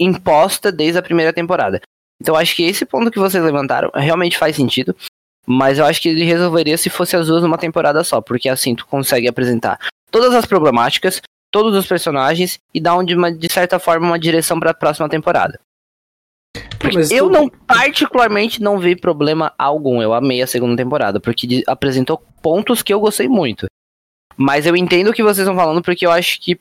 imposta 0.00 0.72
desde 0.72 0.98
a 0.98 1.02
primeira 1.02 1.32
temporada. 1.32 1.80
Então 2.20 2.34
acho 2.34 2.56
que 2.56 2.62
esse 2.62 2.84
ponto 2.86 3.10
que 3.10 3.18
vocês 3.18 3.42
levantaram 3.44 3.90
realmente 3.94 4.38
faz 4.38 4.56
sentido. 4.56 4.96
Mas 5.46 5.78
eu 5.78 5.84
acho 5.84 6.00
que 6.00 6.08
ele 6.08 6.24
resolveria 6.24 6.76
se 6.76 6.90
fosse 6.90 7.14
as 7.14 7.28
duas 7.28 7.42
numa 7.42 7.58
temporada 7.58 8.02
só. 8.02 8.20
Porque 8.20 8.48
assim 8.48 8.74
tu 8.74 8.86
consegue 8.86 9.28
apresentar 9.28 9.78
todas 10.10 10.34
as 10.34 10.46
problemáticas, 10.46 11.20
todos 11.56 11.74
os 11.74 11.86
personagens 11.86 12.60
e 12.74 12.78
dar, 12.78 12.98
um, 12.98 13.02
de, 13.02 13.14
uma, 13.14 13.32
de 13.32 13.50
certa 13.50 13.78
forma, 13.78 14.08
uma 14.08 14.18
direção 14.18 14.60
para 14.60 14.72
a 14.72 14.74
próxima 14.74 15.08
temporada. 15.08 15.58
Porque 16.78 16.98
eu 17.14 17.28
tu... 17.28 17.30
não, 17.30 17.48
particularmente, 17.48 18.62
não 18.62 18.78
vi 18.78 18.94
problema 18.94 19.54
algum. 19.58 20.02
Eu 20.02 20.12
amei 20.12 20.42
a 20.42 20.46
segunda 20.46 20.76
temporada, 20.76 21.18
porque 21.18 21.64
apresentou 21.66 22.22
pontos 22.42 22.82
que 22.82 22.92
eu 22.92 23.00
gostei 23.00 23.26
muito. 23.26 23.66
Mas 24.36 24.66
eu 24.66 24.76
entendo 24.76 25.08
o 25.08 25.14
que 25.14 25.22
vocês 25.22 25.38
estão 25.38 25.56
falando, 25.56 25.82
porque 25.82 26.04
eu 26.04 26.10
acho 26.10 26.38
que 26.42 26.60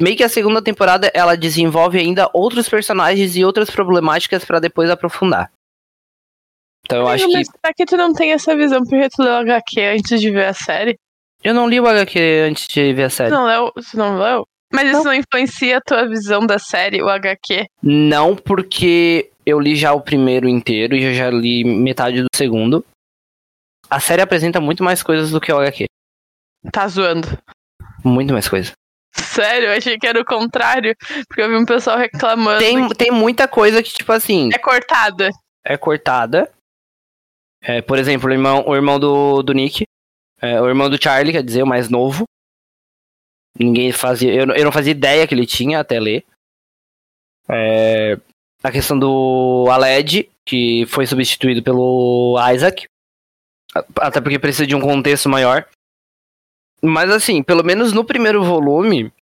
meio 0.00 0.16
que 0.16 0.24
a 0.24 0.28
segunda 0.30 0.62
temporada 0.62 1.10
ela 1.12 1.36
desenvolve 1.36 1.98
ainda 1.98 2.30
outros 2.32 2.66
personagens 2.66 3.36
e 3.36 3.44
outras 3.44 3.68
problemáticas 3.68 4.42
para 4.42 4.58
depois 4.58 4.88
aprofundar. 4.88 5.52
Então 6.86 7.00
eu 7.00 7.08
acho 7.08 7.30
mas 7.30 7.46
que. 7.46 7.58
Será 7.58 7.74
que 7.74 7.84
tu 7.84 7.96
não 7.98 8.14
tem 8.14 8.32
essa 8.32 8.56
visão 8.56 8.82
porque 8.84 9.10
tu 9.10 9.22
leu 9.22 9.34
HQ 9.34 9.80
antes 9.82 10.18
de 10.18 10.30
ver 10.30 10.46
a 10.46 10.54
série? 10.54 10.98
Eu 11.42 11.54
não 11.54 11.68
li 11.68 11.80
o 11.80 11.86
HQ 11.86 12.18
antes 12.48 12.66
de 12.68 12.92
ver 12.92 13.04
a 13.04 13.10
série. 13.10 13.30
Não 13.30 13.46
leu? 13.46 13.72
Você 13.74 13.96
não 13.96 14.18
leu? 14.18 14.46
Mas 14.72 14.88
isso 14.90 15.02
não 15.02 15.14
influencia 15.14 15.78
a 15.78 15.80
tua 15.80 16.06
visão 16.08 16.46
da 16.46 16.58
série, 16.58 17.02
o 17.02 17.08
HQ? 17.08 17.66
Não, 17.82 18.36
porque 18.36 19.30
eu 19.44 19.58
li 19.58 19.74
já 19.74 19.92
o 19.92 20.00
primeiro 20.00 20.48
inteiro 20.48 20.94
e 20.94 21.02
eu 21.04 21.14
já 21.14 21.28
li 21.30 21.64
metade 21.64 22.22
do 22.22 22.28
segundo. 22.34 22.84
A 23.88 23.98
série 23.98 24.22
apresenta 24.22 24.60
muito 24.60 24.84
mais 24.84 25.02
coisas 25.02 25.30
do 25.30 25.40
que 25.40 25.52
o 25.52 25.58
HQ. 25.58 25.86
Tá 26.70 26.86
zoando. 26.86 27.26
Muito 28.04 28.32
mais 28.32 28.48
coisas. 28.48 28.72
Sério, 29.12 29.68
eu 29.70 29.76
achei 29.76 29.98
que 29.98 30.06
era 30.06 30.20
o 30.20 30.24
contrário. 30.24 30.94
Porque 31.26 31.42
eu 31.42 31.48
vi 31.48 31.56
um 31.56 31.64
pessoal 31.64 31.98
reclamando. 31.98 32.60
Tem, 32.60 32.88
que 32.88 32.94
tem 32.94 33.10
muita 33.10 33.48
coisa 33.48 33.82
que, 33.82 33.90
tipo 33.92 34.12
assim, 34.12 34.50
É 34.54 34.58
cortada. 34.58 35.30
é 35.64 35.76
cortada. 35.76 36.52
É, 37.62 37.82
por 37.82 37.98
exemplo, 37.98 38.30
o 38.30 38.32
irmão, 38.32 38.62
o 38.66 38.74
irmão 38.76 39.00
do, 39.00 39.42
do 39.42 39.52
Nick. 39.52 39.82
É, 40.40 40.60
o 40.60 40.68
irmão 40.68 40.88
do 40.90 41.02
Charlie, 41.02 41.32
quer 41.32 41.42
dizer, 41.42 41.62
o 41.62 41.66
mais 41.66 41.88
novo. 41.88 42.24
Ninguém 43.58 43.92
fazia. 43.92 44.32
Eu, 44.32 44.46
eu 44.54 44.64
não 44.64 44.72
fazia 44.72 44.92
ideia 44.92 45.26
que 45.26 45.34
ele 45.34 45.46
tinha 45.46 45.80
até 45.80 45.98
ler. 45.98 46.24
É, 47.48 48.18
a 48.62 48.70
questão 48.70 48.98
do 48.98 49.66
Aled, 49.70 50.30
que 50.46 50.86
foi 50.86 51.06
substituído 51.06 51.62
pelo 51.62 52.36
Isaac. 52.54 52.86
Até 54.00 54.20
porque 54.20 54.38
precisa 54.38 54.66
de 54.66 54.74
um 54.74 54.80
contexto 54.80 55.28
maior. 55.28 55.68
Mas 56.82 57.10
assim, 57.10 57.42
pelo 57.42 57.62
menos 57.64 57.92
no 57.92 58.04
primeiro 58.04 58.42
volume, 58.42 59.12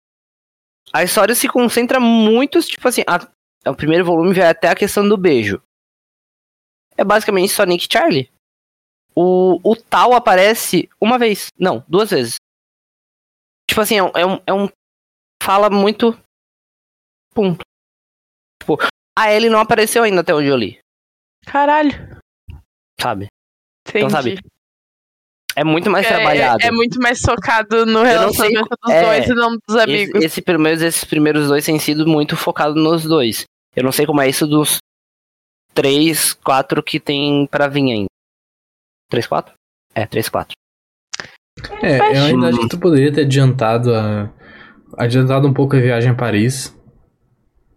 a 0.92 1.02
história 1.02 1.34
se 1.34 1.48
concentra 1.48 1.98
muito, 1.98 2.60
tipo 2.62 2.86
assim, 2.86 3.02
a- 3.06 3.28
o 3.70 3.74
primeiro 3.74 4.04
volume 4.04 4.32
vai 4.34 4.46
até 4.48 4.68
a 4.68 4.76
questão 4.76 5.06
do 5.08 5.16
beijo. 5.16 5.60
É 6.96 7.04
basicamente 7.04 7.52
só 7.52 7.64
Nick 7.64 7.86
e 7.86 7.92
Charlie. 7.92 8.30
O, 9.20 9.58
o 9.64 9.74
Tal 9.74 10.12
aparece 10.14 10.88
uma 11.00 11.18
vez. 11.18 11.48
Não, 11.58 11.82
duas 11.88 12.10
vezes. 12.10 12.36
Tipo 13.68 13.80
assim, 13.80 13.96
é 13.98 14.02
um, 14.04 14.10
é 14.14 14.24
um, 14.26 14.40
é 14.46 14.52
um- 14.52 14.68
Fala 15.42 15.68
muito. 15.70 16.16
Ponto. 17.34 17.64
Tipo, 18.60 18.76
a 19.18 19.32
Ellie 19.32 19.50
não 19.50 19.58
apareceu 19.60 20.02
ainda 20.02 20.20
até 20.20 20.32
onde 20.34 20.48
eu 20.48 20.56
li, 20.56 20.78
Caralho. 21.46 21.90
sabe? 23.00 23.26
Entendi. 23.88 24.04
Então, 24.04 24.10
sabe, 24.10 24.38
É 25.56 25.64
muito 25.64 25.90
mais 25.90 26.06
É- 26.06 26.08
trabalhado. 26.08 26.62
É, 26.62 26.66
é 26.66 26.70
muito 26.70 27.00
mais 27.00 27.20
focado 27.20 27.84
no 27.86 28.00
sei 28.04 28.08
relacionamento 28.10 28.76
dos 28.82 28.92
é, 28.94 29.02
dois 29.02 29.26
e 29.28 29.34
não 29.34 29.50
dos 29.66 29.76
Esse, 29.76 29.80
amigos. 29.80 30.22
esse, 30.24 30.42
pelo 30.42 30.60
menos 30.60 30.80
esses 30.82 31.04
primeiros 31.04 31.48
dois 31.48 31.64
têm 31.64 31.78
sido 31.80 32.06
muito 32.06 32.36
focados 32.36 32.80
nos 32.80 33.02
dois. 33.04 33.44
Eu 33.74 33.82
não 33.82 33.90
sei 33.92 34.06
como 34.06 34.20
é 34.20 34.28
isso 34.28 34.46
dos 34.46 34.78
três, 35.74 36.34
quatro 36.34 36.82
que 36.82 37.00
tem 37.00 37.46
pra 37.48 37.66
vir 37.68 37.90
ainda. 37.90 38.08
Três, 39.10 39.26
quatro? 39.26 39.54
É, 39.94 40.06
três, 40.06 40.28
quatro. 40.28 40.54
É, 41.82 41.98
eu 42.16 42.22
ainda 42.24 42.48
acho 42.48 42.60
que 42.60 42.68
tu 42.68 42.78
poderia 42.78 43.12
ter 43.12 43.22
adiantado 43.22 43.94
a. 43.94 44.30
Adiantado 44.96 45.46
um 45.46 45.52
pouco 45.52 45.76
a 45.76 45.80
viagem 45.80 46.10
a 46.10 46.14
Paris. 46.14 46.74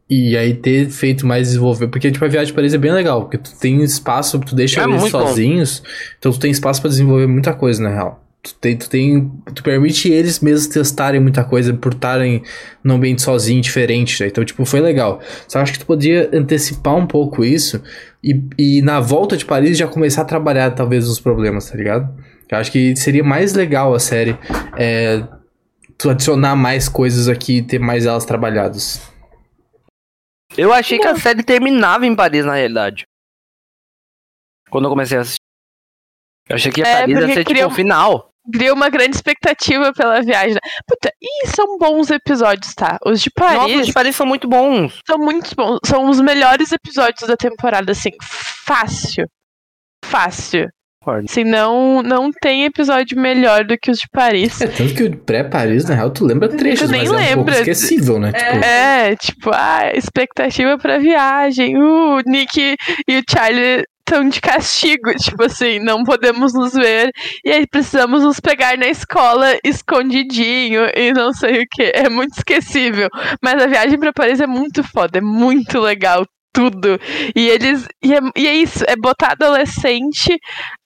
E 0.09 0.35
aí 0.37 0.53
ter 0.53 0.89
feito 0.89 1.25
mais 1.25 1.47
desenvolver. 1.47 1.87
Porque, 1.87 2.11
tipo, 2.11 2.23
a 2.23 2.27
viagem 2.27 2.51
a 2.51 2.55
Paris 2.55 2.73
é 2.73 2.77
bem 2.77 2.91
legal. 2.91 3.21
Porque 3.21 3.37
tu 3.37 3.57
tem 3.59 3.81
espaço, 3.81 4.39
tu 4.39 4.53
deixa 4.55 4.81
É 4.81 4.83
eles 4.83 5.01
muito 5.01 5.11
bom. 5.11 5.25
sozinhos. 5.27 5.81
Então 6.19 6.31
tu 6.31 6.39
tem 6.39 6.51
espaço 6.51 6.81
pra 6.81 6.89
desenvolver 6.89 7.27
muita 7.27 7.53
coisa, 7.53 7.81
na 7.81 7.89
real. 7.89 8.21
Tu 8.43 8.55
tem, 8.55 8.75
tu 8.75 8.89
tem. 8.89 9.31
Tu 9.53 9.61
permite 9.61 10.11
eles 10.11 10.39
mesmos 10.39 10.65
testarem 10.67 11.21
muita 11.21 11.43
coisa 11.43 11.73
por 11.75 11.93
estarem 11.93 12.41
num 12.83 12.95
ambiente 12.95 13.21
sozinho, 13.21 13.61
diferente. 13.61 14.19
Né? 14.21 14.29
Então, 14.29 14.43
tipo, 14.43 14.65
foi 14.65 14.79
legal. 14.79 15.21
Só 15.47 15.59
acho 15.59 15.73
que 15.73 15.79
tu 15.79 15.85
podia 15.85 16.27
antecipar 16.33 16.95
um 16.95 17.05
pouco 17.05 17.45
isso. 17.45 17.83
E, 18.23 18.41
e 18.57 18.81
na 18.81 18.99
volta 18.99 19.37
de 19.37 19.45
Paris 19.45 19.77
já 19.77 19.87
começar 19.87 20.23
a 20.23 20.25
trabalhar, 20.25 20.71
talvez, 20.71 21.07
os 21.07 21.19
problemas, 21.19 21.69
tá 21.69 21.77
ligado? 21.77 22.11
Eu 22.49 22.57
acho 22.57 22.71
que 22.71 22.95
seria 22.95 23.23
mais 23.23 23.53
legal 23.53 23.93
a 23.93 23.99
série 23.99 24.37
é, 24.77 25.23
tu 25.97 26.09
adicionar 26.09 26.55
mais 26.55 26.89
coisas 26.89 27.29
aqui 27.29 27.57
e 27.57 27.63
ter 27.63 27.79
mais 27.79 28.07
elas 28.07 28.25
trabalhadas. 28.25 29.01
Eu 30.57 30.73
achei 30.73 30.97
que 30.97 31.07
a 31.07 31.15
série 31.15 31.43
terminava 31.43 32.05
em 32.07 32.15
Paris, 32.15 32.43
na 32.43 32.55
realidade. 32.55 33.05
Quando 34.69 34.85
eu 34.85 34.89
comecei 34.89 35.19
a 35.19 35.21
assistir. 35.21 35.39
Eu 36.49 36.55
achei 36.55 36.71
que 36.71 36.81
a 36.81 36.87
É, 36.87 36.99
Paris 37.01 37.19
ia 37.19 37.33
ser 37.35 37.45
tipo 37.45 37.65
o 37.65 37.69
final. 37.69 38.30
Cria 38.53 38.73
uma 38.73 38.89
grande 38.89 39.15
expectativa 39.15 39.91
pela 39.93 40.21
viagem. 40.21 40.57
Puta, 40.87 41.11
e 41.21 41.47
são 41.47 41.77
bons 41.77 42.09
episódios, 42.09 42.73
tá? 42.73 42.97
Os 43.05 43.21
de 43.21 43.29
Nossa, 43.37 43.57
Paris 43.59 43.79
os 43.81 43.87
de 43.87 43.93
Paris 43.93 44.15
são 44.15 44.25
muito 44.25 44.47
bons. 44.47 44.99
são 45.05 45.17
muito 45.19 45.55
bons. 45.55 45.79
São 45.85 46.09
os 46.09 46.19
melhores 46.19 46.71
episódios 46.71 47.27
da 47.27 47.35
temporada, 47.37 47.91
assim. 47.91 48.09
Fácil. 48.65 49.25
Fácil. 50.03 50.67
Assim, 51.27 51.43
não, 51.43 52.03
não 52.03 52.29
tem 52.31 52.65
episódio 52.65 53.19
melhor 53.19 53.65
do 53.65 53.75
que 53.75 53.89
os 53.89 53.97
de 53.97 54.07
Paris. 54.11 54.61
É, 54.61 54.67
tanto 54.67 54.93
que 54.93 55.03
o 55.03 55.17
pré-Paris, 55.17 55.85
na 55.85 55.95
real, 55.95 56.11
tu 56.11 56.23
lembra 56.23 56.47
trechos, 56.47 56.91
nem 56.91 57.01
mas 57.07 57.09
é 57.09 57.13
um 57.13 57.15
pouco 57.37 57.49
lembra. 57.49 57.55
esquecível, 57.55 58.19
né? 58.19 58.31
Tipo, 58.31 58.65
É, 58.65 59.15
tipo, 59.15 59.51
ah, 59.51 59.91
expectativa 59.95 60.77
pra 60.77 60.99
viagem. 60.99 61.75
Uh, 61.75 62.17
o 62.17 62.21
Nick 62.27 62.75
e 63.07 63.17
o 63.17 63.23
Charlie 63.27 63.83
estão 64.05 64.27
de 64.27 64.41
castigo. 64.41 65.11
Tipo 65.17 65.43
assim, 65.45 65.79
não 65.79 66.03
podemos 66.03 66.53
nos 66.53 66.73
ver. 66.73 67.11
E 67.45 67.51
aí 67.51 67.65
precisamos 67.67 68.23
nos 68.23 68.39
pegar 68.39 68.77
na 68.77 68.87
escola 68.87 69.57
escondidinho 69.63 70.83
e 70.95 71.13
não 71.13 71.31
sei 71.33 71.61
o 71.63 71.65
que. 71.69 71.83
É 71.93 72.09
muito 72.09 72.37
esquecível. 72.37 73.07
Mas 73.41 73.61
a 73.61 73.67
viagem 73.67 73.99
pra 73.99 74.13
Paris 74.13 74.39
é 74.39 74.47
muito 74.47 74.83
foda, 74.83 75.17
é 75.19 75.21
muito 75.21 75.79
legal. 75.79 76.25
Tudo. 76.53 76.99
E 77.33 77.47
eles. 77.47 77.87
E 78.03 78.13
é, 78.13 78.19
e 78.35 78.45
é 78.47 78.53
isso, 78.53 78.83
é 78.85 78.97
botar 78.97 79.31
adolescente 79.31 80.37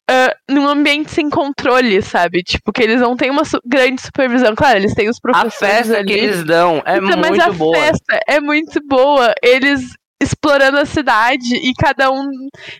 ah, 0.07 0.31
num 0.47 0.67
ambiente 0.67 1.09
sem 1.09 1.27
controle, 1.27 2.03
sabe? 2.03 2.43
Tipo, 2.43 2.71
que 2.71 2.83
eles 2.83 3.01
não 3.01 3.17
têm 3.17 3.31
uma 3.31 3.43
su- 3.43 3.59
grande 3.65 3.99
supervisão. 3.99 4.53
Claro, 4.53 4.77
eles 4.77 4.93
têm 4.93 5.09
os 5.09 5.17
A 5.17 5.21
professores 5.21 5.57
festa 5.57 5.97
ali. 5.97 6.05
que 6.05 6.13
eles 6.13 6.43
dão 6.43 6.83
é 6.85 6.97
Então, 6.97 7.17
mas 7.19 7.29
muito 7.31 7.41
a 7.41 7.49
boa. 7.51 7.75
festa 7.75 8.19
é 8.27 8.39
muito 8.39 8.79
boa. 8.87 9.33
Eles 9.41 9.81
explorando 10.21 10.77
a 10.77 10.85
cidade 10.85 11.55
e 11.55 11.73
cada 11.73 12.11
um. 12.11 12.29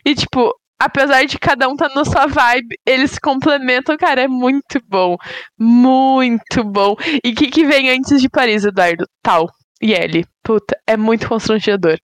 E, 0.04 0.14
tipo, 0.14 0.52
apesar 0.78 1.24
de 1.24 1.38
cada 1.38 1.68
um 1.68 1.76
tá 1.76 1.88
na 1.94 2.04
sua 2.04 2.26
vibe, 2.26 2.76
eles 2.86 3.12
se 3.12 3.20
complementam, 3.20 3.96
cara. 3.96 4.22
É 4.22 4.28
muito 4.28 4.80
bom. 4.88 5.16
Muito 5.58 6.62
bom. 6.64 6.96
E 7.24 7.30
o 7.30 7.34
que, 7.34 7.48
que 7.48 7.64
vem 7.64 7.90
antes 7.90 8.20
de 8.20 8.28
Paris, 8.28 8.64
Eduardo? 8.64 9.06
Tal. 9.22 9.48
E 9.80 9.92
ele. 9.92 10.24
Puta, 10.42 10.78
é 10.86 10.96
muito 10.96 11.28
constrangedor. 11.28 11.96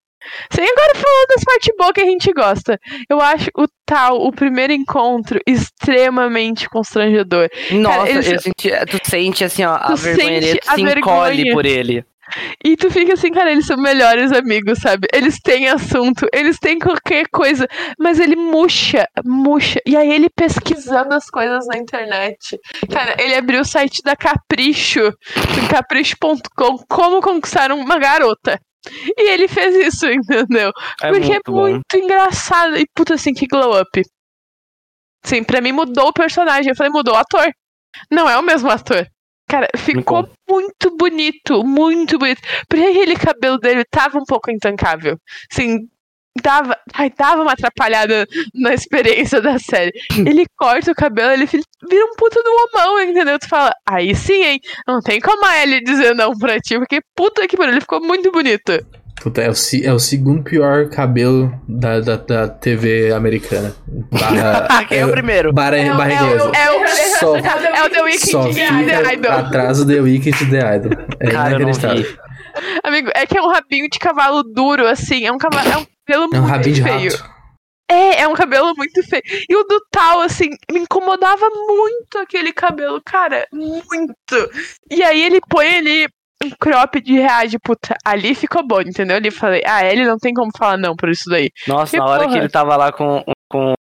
Sem 0.53 0.63
agora 0.65 0.95
falando 0.95 1.27
das 1.35 1.43
partes 1.45 1.75
boas 1.77 1.93
que 1.93 2.01
a 2.01 2.05
gente 2.05 2.33
gosta. 2.33 2.79
Eu 3.11 3.21
acho 3.21 3.49
o 3.57 3.67
tal, 3.85 4.25
o 4.25 4.31
primeiro 4.31 4.73
encontro, 4.73 5.41
extremamente 5.47 6.69
constrangedor. 6.69 7.49
Nossa, 7.73 8.09
eles- 8.09 8.31
eu 8.33 8.39
senti, 8.41 8.71
tu 8.87 9.01
sente 9.03 9.43
assim, 9.45 9.65
ó, 9.65 9.75
a 9.75 9.95
vergonha 9.97 10.15
sente 10.41 10.41
dele, 10.47 10.61
tu 10.61 10.71
a 10.71 10.75
se 10.75 10.81
encolhe 10.83 11.37
vergonha. 11.37 11.53
por 11.55 11.67
ele. 11.67 12.05
E 12.65 12.77
tu 12.77 12.91
fica 12.91 13.15
assim, 13.15 13.31
cara, 13.31 13.51
eles 13.51 13.67
são 13.67 13.77
melhores 13.77 14.33
amigos, 14.33 14.79
sabe? 14.79 15.07
Eles 15.13 15.39
têm 15.41 15.69
assunto, 15.69 16.27
eles 16.33 16.59
têm 16.59 16.79
qualquer 16.79 17.27
coisa, 17.29 17.67
mas 17.99 18.19
ele 18.19 18.37
murcha, 18.37 19.07
murcha. 19.25 19.81
E 19.87 19.97
aí 19.97 20.11
ele 20.11 20.29
pesquisando 20.31 21.15
as 21.15 21.29
coisas 21.29 21.67
na 21.67 21.77
internet. 21.77 22.59
Cara, 22.91 23.17
ele 23.23 23.35
abriu 23.35 23.61
o 23.61 23.65
site 23.65 24.03
da 24.03 24.17
Capricho, 24.17 25.13
capricho.com, 25.71 26.79
como 26.89 27.21
conquistar 27.21 27.73
uma 27.73 27.99
garota. 27.99 28.59
E 29.17 29.31
ele 29.31 29.47
fez 29.47 29.75
isso, 29.75 30.07
entendeu? 30.11 30.73
É 31.03 31.11
Porque 31.11 31.29
muito 31.29 31.51
é 31.51 31.53
bom. 31.53 31.61
muito 31.71 31.97
engraçado. 31.97 32.77
E 32.77 32.87
puta 32.95 33.15
assim, 33.15 33.33
que 33.33 33.47
glow 33.47 33.81
up. 33.81 34.03
Sim, 35.25 35.45
pra 35.45 35.61
mim 35.61 35.73
mudou 35.73 36.09
o 36.09 36.13
personagem. 36.13 36.71
Eu 36.71 36.77
falei, 36.77 36.91
mudou 36.93 37.15
o 37.15 37.19
ator. 37.19 37.49
Não 38.11 38.29
é 38.29 38.37
o 38.39 38.43
mesmo 38.43 38.71
ator. 38.71 39.07
Cara, 39.53 39.69
ficou 39.77 40.27
muito 40.49 40.97
bonito, 40.97 41.63
muito 41.63 42.19
bonito. 42.19 42.41
Porque 42.67 42.87
aquele 42.87 43.15
cabelo 43.15 43.59
dele 43.59 43.85
tava 43.85 44.17
um 44.19 44.25
pouco 44.25 44.51
intancável. 44.51 45.19
Assim, 45.53 45.81
dava, 46.43 46.75
ai, 46.95 47.11
dava 47.11 47.43
uma 47.43 47.53
atrapalhada 47.53 48.27
na 48.55 48.73
experiência 48.73 49.43
da 49.43 49.59
série. 49.59 49.93
Ele 50.17 50.47
corta 50.57 50.93
o 50.93 50.95
cabelo, 50.95 51.33
ele 51.33 51.45
vira 51.45 52.07
um 52.07 52.17
puta 52.17 52.43
do 52.43 52.51
homão, 52.51 53.03
entendeu? 53.03 53.39
Tu 53.39 53.47
fala, 53.47 53.75
aí 53.87 54.15
sim, 54.15 54.43
hein? 54.43 54.61
Não 54.89 55.03
tem 55.03 55.21
como 55.21 55.45
a 55.45 55.63
Ellie 55.63 55.85
dizer 55.85 56.15
não 56.15 56.33
pra 56.33 56.59
ti, 56.59 56.79
porque 56.79 57.03
puta 57.15 57.47
que 57.47 57.55
pariu, 57.55 57.73
ele 57.73 57.83
ficou 57.83 58.01
muito 58.01 58.33
bonito. 58.33 58.73
Puta, 59.23 59.41
é, 59.41 59.49
o, 59.51 59.53
é 59.85 59.93
o 59.93 59.99
segundo 59.99 60.43
pior 60.43 60.89
cabelo 60.89 61.53
da, 61.69 62.01
da, 62.01 62.17
da 62.17 62.49
TV 62.49 63.13
americana. 63.13 63.75
Barra, 64.11 64.85
Quem 64.89 64.99
é 64.99 65.07
o 65.07 65.11
primeiro? 65.11 65.53
Barra, 65.53 65.77
É 65.79 65.93
o- 65.93 65.97
barra 65.97 66.13
é 66.13 66.15
inglesa. 66.17 66.53
é 66.55 66.71
o- 66.73 67.19
Só, 67.19 67.37
É 67.39 67.85
o 67.85 67.91
The 67.91 68.03
Weeknd 68.03 68.31
só 68.31 68.49
de 68.49 68.55
fica 68.55 69.13
Idol. 69.15 69.33
atrás 69.33 69.79
do 69.79 69.87
The 69.87 70.01
Weeknd 70.01 70.51
The 70.51 70.77
Idol. 70.77 70.93
É 71.21 71.31
Cara, 71.31 71.49
inacreditável. 71.57 72.19
Amigo, 72.85 73.11
é 73.15 73.27
que 73.27 73.39
é 73.39 73.43
um 73.43 73.49
rabinho 73.51 73.89
de 73.89 73.99
cavalo 73.99 74.43
duro, 74.43 74.87
assim. 74.87 75.25
É 75.25 75.33
um 75.33 75.39
cavalo. 75.39 75.69
É 75.69 75.79
um 75.79 75.87
cabelo 76.07 76.29
É 76.35 76.41
um 76.41 76.49
muito 76.49 76.71
de 76.71 76.83
feio. 76.83 77.13
É, 77.91 78.23
é 78.23 78.29
um 78.29 78.35
cabelo 78.35 78.75
muito 78.77 79.03
feio. 79.07 79.23
E 79.49 79.55
o 79.57 79.65
do 79.65 79.81
tal, 79.91 80.21
assim, 80.21 80.49
me 80.71 80.81
incomodava 80.81 81.49
muito 81.51 82.19
aquele 82.19 82.53
cabelo, 82.53 83.01
cara, 83.05 83.47
muito. 83.53 84.15
E 84.91 85.03
aí 85.03 85.23
ele 85.23 85.41
põe 85.49 85.77
ali 85.77 86.09
um 86.45 86.51
crop 86.61 87.01
de 87.01 87.15
reage, 87.15 87.59
puta, 87.59 87.97
ali 88.05 88.35
ficou 88.35 88.67
bom, 88.67 88.81
entendeu? 88.81 89.17
Ali 89.17 89.31
falei, 89.31 89.63
ah, 89.67 89.85
ele 89.85 90.05
não 90.05 90.19
tem 90.19 90.33
como 90.35 90.51
falar 90.57 90.77
não 90.77 90.95
por 90.97 91.09
isso 91.09 91.29
daí. 91.29 91.51
Nossa, 91.67 91.91
Que 91.93 91.99
na 91.99 92.05
hora 92.07 92.23
porra. 92.25 92.33
que 92.33 92.39
ele 92.39 92.49
tava 92.49 92.77
lá 92.77 92.93
com, 92.93 93.23
com, 93.51 93.75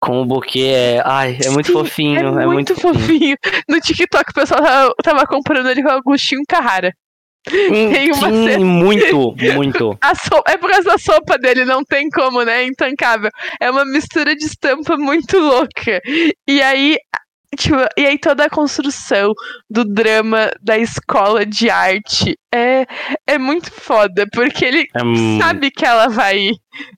com 0.00 0.20
o 0.20 0.26
buquê 0.26 0.72
é. 0.74 1.02
Ai, 1.04 1.38
é 1.44 1.50
muito 1.50 1.66
Sim, 1.68 1.72
fofinho. 1.72 2.38
É, 2.40 2.46
muito, 2.46 2.74
fofinho. 2.78 3.36
No 3.68 3.80
TikTok 3.80 4.30
o 4.30 4.34
pessoal 4.34 4.60
tava, 4.62 4.94
tava 5.02 5.26
comprando 5.26 5.70
ele 5.70 5.82
com 5.82 5.88
o 5.88 5.92
Agostinho 5.92 6.42
Carrara. 6.48 6.92
Hum, 7.50 7.90
Tem 7.92 8.10
uma 8.12 8.28
Sim, 8.30 8.44
cena- 8.48 8.64
muito, 8.64 9.34
muito. 9.54 9.98
A 10.02 10.14
so- 10.14 10.42
É 10.46 10.56
por 10.58 10.70
causa 10.70 10.90
da 10.90 10.98
sopa 10.98 11.38
dele, 11.38 11.64
não 11.64 11.82
tem 11.84 12.08
como, 12.10 12.42
né? 12.42 12.62
É 12.62 12.66
intancável. 12.66 13.30
É 13.60 13.70
uma 13.70 13.84
mistura 13.84 14.34
de 14.36 14.44
estampa 14.44 14.96
muito 14.96 15.38
louca. 15.38 16.00
E 16.46 16.62
aí, 16.62 16.98
tipo, 17.56 17.76
e 17.96 18.06
aí 18.06 18.18
toda 18.18 18.44
a 18.44 18.50
construção 18.50 19.32
do 19.70 19.84
drama 19.84 20.50
da 20.60 20.76
escola 20.78 21.44
de 21.46 21.70
arte 21.70 22.34
é, 22.52 22.86
é 23.26 23.38
muito 23.38 23.70
foda, 23.72 24.26
porque 24.32 24.64
ele 24.64 24.84
É 24.94 25.40
sabe 25.42 25.70
que 25.70 25.84
ela 25.84 26.08
vai. 26.08 26.50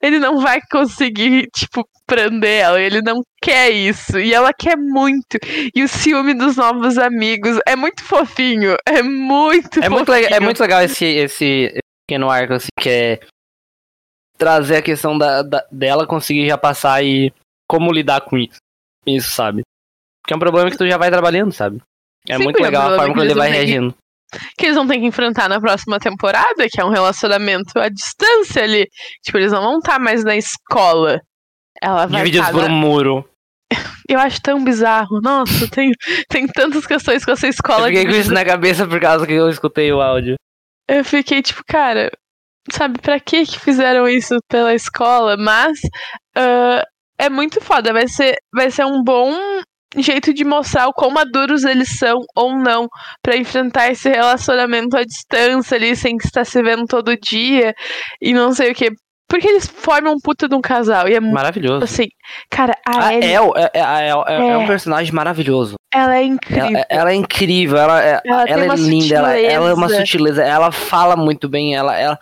Ele 0.02 0.18
não 0.18 0.40
vai 0.40 0.60
conseguir, 0.70 1.48
tipo, 1.54 1.86
prender 2.06 2.60
ela. 2.62 2.80
Ele 2.80 3.00
não 3.02 3.20
quer 3.42 3.70
isso. 3.70 4.18
E 4.18 4.32
ela 4.34 4.52
quer 4.52 4.76
muito. 4.76 5.38
E 5.74 5.82
o 5.82 5.88
ciúme 5.88 6.34
dos 6.34 6.56
novos 6.56 6.96
amigos 6.98 7.58
é 7.66 7.74
muito 7.76 8.02
fofinho. 8.04 8.76
É 8.86 9.02
muito 9.02 9.82
É 9.82 9.88
muito, 9.88 10.06
fofinho. 10.06 10.24
legal, 10.24 10.36
é 10.36 10.40
muito 10.40 10.60
legal 10.60 10.82
esse, 10.82 11.04
esse, 11.04 11.44
esse 11.44 11.78
pequeno 12.06 12.30
arco, 12.30 12.54
assim, 12.54 12.68
que 12.78 12.88
é 12.88 13.20
trazer 14.38 14.76
a 14.76 14.82
questão 14.82 15.16
da, 15.16 15.42
da- 15.42 15.66
dela 15.70 16.06
conseguir 16.06 16.46
já 16.46 16.58
passar 16.58 17.02
e 17.02 17.32
como 17.68 17.90
lidar 17.92 18.20
com 18.20 18.36
isso, 18.36 18.58
isso, 19.06 19.30
sabe? 19.30 19.62
Porque 20.26 20.32
é 20.34 20.36
um 20.36 20.40
problema 20.40 20.68
que 20.70 20.76
tu 20.76 20.88
já 20.88 20.98
vai 20.98 21.08
trabalhando, 21.08 21.52
sabe? 21.52 21.80
É 22.28 22.36
Sim, 22.36 22.42
muito 22.44 22.58
é 22.58 22.62
legal 22.62 22.82
a 22.92 22.96
forma 22.96 23.04
que 23.04 23.10
como 23.10 23.22
ele 23.22 23.34
vai 23.34 23.50
têm 23.52 23.60
que- 23.60 23.66
reagindo. 23.66 23.94
que 24.58 24.66
eles 24.66 24.74
vão 24.76 24.86
ter 24.88 24.98
que 24.98 25.06
enfrentar 25.06 25.48
na 25.48 25.60
próxima 25.60 26.00
temporada, 26.00 26.66
que 26.68 26.80
é 26.80 26.84
um 26.84 26.90
relacionamento 26.90 27.78
à 27.78 27.88
distância 27.88 28.64
ali. 28.64 28.88
Tipo, 29.24 29.38
eles 29.38 29.52
não 29.52 29.62
vão 29.62 29.78
estar 29.78 30.00
mais 30.00 30.24
na 30.24 30.34
escola. 30.36 31.20
Ela 31.80 32.06
vai 32.06 32.18
Divididos 32.24 32.48
tá 32.48 32.52
por 32.52 32.64
um 32.64 32.70
muro. 32.70 33.28
Eu 34.08 34.18
acho 34.18 34.40
tão 34.42 34.64
bizarro. 34.64 35.20
Nossa, 35.22 35.68
tem, 35.70 35.92
tem 36.28 36.48
tantas 36.48 36.84
questões 36.86 37.24
com 37.24 37.30
essa 37.30 37.46
Eu 37.46 37.50
escola. 37.50 37.86
fiquei 37.86 38.04
com 38.04 38.10
isso 38.16 38.32
na 38.32 38.44
cabeça 38.44 38.84
por 38.86 39.00
causa 39.00 39.24
que 39.26 39.32
eu 39.32 39.48
escutei 39.48 39.92
o 39.92 40.00
áudio. 40.00 40.34
Eu 40.88 41.04
fiquei 41.04 41.40
tipo, 41.42 41.62
cara, 41.66 42.10
sabe, 42.72 43.00
pra 43.00 43.18
que 43.20 43.44
que 43.46 43.58
fizeram 43.60 44.08
isso 44.08 44.36
pela 44.48 44.74
escola? 44.74 45.36
Mas 45.36 45.78
ah, 46.36 46.82
é 47.18 47.28
muito 47.28 47.60
foda. 47.60 47.92
Vai 47.92 48.06
ser, 48.08 48.36
vai 48.54 48.70
ser 48.70 48.84
um 48.84 49.02
bom 49.02 49.32
jeito 50.02 50.32
de 50.34 50.44
mostrar 50.44 50.88
o 50.88 50.92
quão 50.92 51.10
maduros 51.10 51.64
eles 51.64 51.98
são 51.98 52.20
ou 52.34 52.56
não 52.56 52.88
pra 53.22 53.36
enfrentar 53.36 53.90
esse 53.90 54.08
relacionamento 54.08 54.96
à 54.96 55.02
distância 55.04 55.76
ali, 55.76 55.94
sem 55.96 56.16
que 56.16 56.26
estar 56.26 56.44
se 56.44 56.62
vendo 56.62 56.86
todo 56.86 57.16
dia 57.18 57.74
e 58.20 58.32
não 58.32 58.52
sei 58.52 58.72
o 58.72 58.74
que. 58.74 58.90
Porque 59.28 59.48
eles 59.48 59.66
formam 59.66 60.12
um 60.14 60.20
puta 60.22 60.48
de 60.48 60.54
um 60.54 60.60
casal. 60.60 61.08
E 61.08 61.14
é 61.14 61.18
muito 61.20 61.34
Maravilhoso. 61.34 61.82
assim, 61.82 62.06
cara, 62.48 62.72
a 62.86 63.06
A 63.08 63.14
Ellie, 63.14 63.32
El 63.32 63.52
é, 63.56 63.70
é, 63.74 63.80
a 63.82 64.00
El 64.02 64.24
é, 64.28 64.36
é 64.50 64.56
um 64.58 64.62
É. 64.62 64.66
personagem 64.68 65.12
maravilhoso. 65.12 65.74
ela 65.92 66.16
é 66.16 66.22
incrível. 66.22 66.66
Ela, 66.68 66.86
ela 66.88 67.10
é 67.10 67.14
incrível, 67.14 67.76
ela, 67.78 68.04
é- 68.04 68.20
Ela 68.24 68.44
ela 68.48 68.64
é 68.74 68.76
linda, 68.76 69.14
ela, 69.16 69.36
ela 69.40 69.70
é 69.70 69.74
uma 69.74 69.88
sutileza. 69.88 70.06
sutileza, 70.06 70.42
ela 70.44 70.70
fala 70.70 71.16
muito 71.16 71.48
bem, 71.48 71.74
ela. 71.74 71.96
ela, 71.98 72.18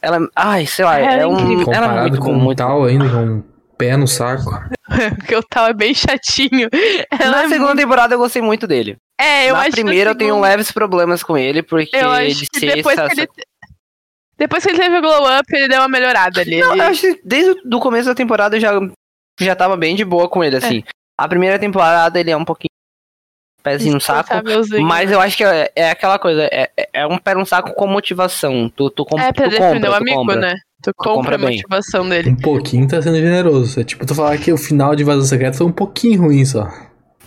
ela 0.00 0.18
ai, 0.34 0.64
sei 0.64 0.84
lá, 0.86 0.98
Ela 0.98 1.12
é 1.16 1.20
é 1.20 1.26
um, 1.26 1.34
incrível. 1.38 1.66
ela 1.72 1.84
é 1.84 1.88
Comparado 1.88 2.08
muito 2.08 2.20
com 2.20 2.32
muito 2.32 2.58
tal 2.58 2.84
ainda, 2.84 3.08
com 3.10 3.16
um 3.16 3.44
pé 3.78 3.96
no 3.96 4.06
saco. 4.06 4.50
Porque 5.18 5.34
o 5.36 5.42
tal 5.42 5.66
é 5.68 5.72
bem 5.74 5.92
chatinho. 5.94 6.68
Ela 7.10 7.30
Na 7.30 7.42
é 7.44 7.48
segunda 7.48 7.66
muito- 7.74 7.80
temporada 7.80 8.14
eu 8.14 8.18
gostei 8.18 8.40
muito 8.42 8.66
dele. 8.66 8.96
É, 9.20 9.48
eu 9.50 9.54
Na 9.54 9.60
acho 9.60 9.70
que 9.70 9.76
primeira 9.82 10.10
eu 10.10 10.14
tenho 10.14 10.40
leves 10.40 10.70
problemas 10.70 11.22
com 11.22 11.36
ele, 11.36 11.62
porque 11.62 11.96
Eu 11.96 12.10
acho 12.10 12.36
de 12.36 12.46
que 12.46 12.60
depois 12.74 12.98
essa- 12.98 13.08
que 13.14 13.20
ele. 13.22 13.28
Depois 14.38 14.62
que 14.62 14.70
ele 14.70 14.78
teve 14.78 14.98
o 14.98 15.00
glow 15.00 15.22
up, 15.38 15.46
ele 15.50 15.66
deu 15.68 15.80
uma 15.80 15.88
melhorada 15.88 16.42
ali. 16.42 16.60
Não, 16.60 16.72
Ele- 16.72 16.82
eu 16.82 16.86
acho 16.86 17.00
que 17.00 17.20
desde 17.24 17.52
o 17.74 17.80
começo 17.80 18.06
da 18.08 18.14
temporada 18.14 18.56
eu 18.56 18.60
já, 18.60 18.70
já 19.40 19.56
tava 19.56 19.76
bem 19.78 19.96
de 19.96 20.04
boa 20.04 20.28
com 20.28 20.44
É. 20.44 20.46
ele, 20.48 20.56
assim. 20.56 20.84
A 21.18 21.26
primeira 21.26 21.58
temporada 21.58 22.20
ele 22.20 22.30
é 22.30 22.36
um 22.36 22.44
pouquinho 22.44 22.68
pezinho 23.62 23.94
no 23.94 24.00
saco. 24.00 24.30
Mas 24.82 25.10
eu 25.10 25.20
acho 25.20 25.36
que 25.36 25.42
é, 25.44 25.72
é 25.74 25.90
aquela 25.90 26.18
coisa, 26.18 26.42
é, 26.52 26.70
é- 26.76 26.88
é 26.92 27.06
um 27.06 27.16
pé 27.18 27.34
no 27.34 27.46
saco 27.46 27.72
com 27.72 27.86
motivação. 27.86 28.68
Tu, 28.68 28.90
tu, 28.90 29.04
com, 29.06 29.18
É 29.18 29.32
pra 29.32 29.44
tu 29.46 29.50
defender 29.50 29.74
compra, 29.86 29.90
o 29.90 29.92
tu 29.94 29.96
amigo, 29.96 30.16
compra. 30.18 30.36
né? 30.36 30.54
Tu 30.82 30.90
compra, 30.96 31.14
compra 31.14 31.34
a 31.34 31.38
bem. 31.38 31.56
motivação 31.56 32.08
dele. 32.08 32.30
Um 32.30 32.36
pouquinho 32.36 32.86
tá 32.86 33.00
sendo 33.02 33.16
generoso. 33.16 33.80
É 33.80 33.84
tipo 33.84 34.04
tu 34.06 34.14
falar 34.14 34.36
que 34.38 34.52
o 34.52 34.58
final 34.58 34.94
de 34.94 35.02
Invasão 35.02 35.22
Secreta 35.24 35.56
foi 35.56 35.66
um 35.66 35.72
pouquinho 35.72 36.22
ruim 36.22 36.44
só. 36.44 36.68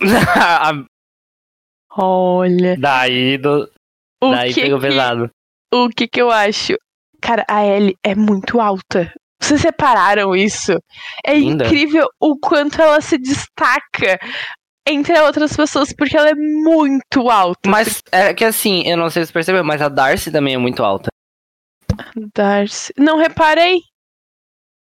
Olha. 1.96 2.76
daí 2.78 3.36
do, 3.38 3.68
O 4.22 4.30
daí 4.30 4.54
que 4.54 4.62
pegou 4.62 4.78
que, 4.80 4.86
pesado. 4.88 5.30
o 5.74 5.88
que 5.88 6.06
que 6.08 6.20
eu 6.22 6.30
acho? 6.30 6.74
Cara, 7.20 7.44
a 7.48 7.64
Ellie 7.66 7.96
é 8.04 8.14
muito 8.14 8.60
alta. 8.60 9.12
Vocês 9.42 9.60
separaram 9.60 10.34
isso? 10.36 10.72
É 11.24 11.34
Linda. 11.34 11.66
incrível 11.66 12.06
o 12.20 12.38
quanto 12.38 12.80
ela 12.80 13.00
se 13.00 13.18
destaca 13.18 14.18
entre 14.86 15.18
outras 15.20 15.56
pessoas, 15.56 15.92
porque 15.92 16.16
ela 16.16 16.30
é 16.30 16.34
muito 16.34 17.28
alta. 17.28 17.68
Mas 17.68 18.02
é 18.12 18.32
que 18.34 18.44
assim, 18.44 18.82
eu 18.86 18.96
não 18.96 19.10
sei 19.10 19.22
se 19.22 19.28
você 19.28 19.32
percebeu, 19.32 19.64
mas 19.64 19.80
a 19.82 19.88
Darcy 19.88 20.30
também 20.30 20.54
é 20.54 20.58
muito 20.58 20.82
alta. 20.82 21.08
Darcy. 22.34 22.92
Não 22.98 23.16
reparei. 23.16 23.78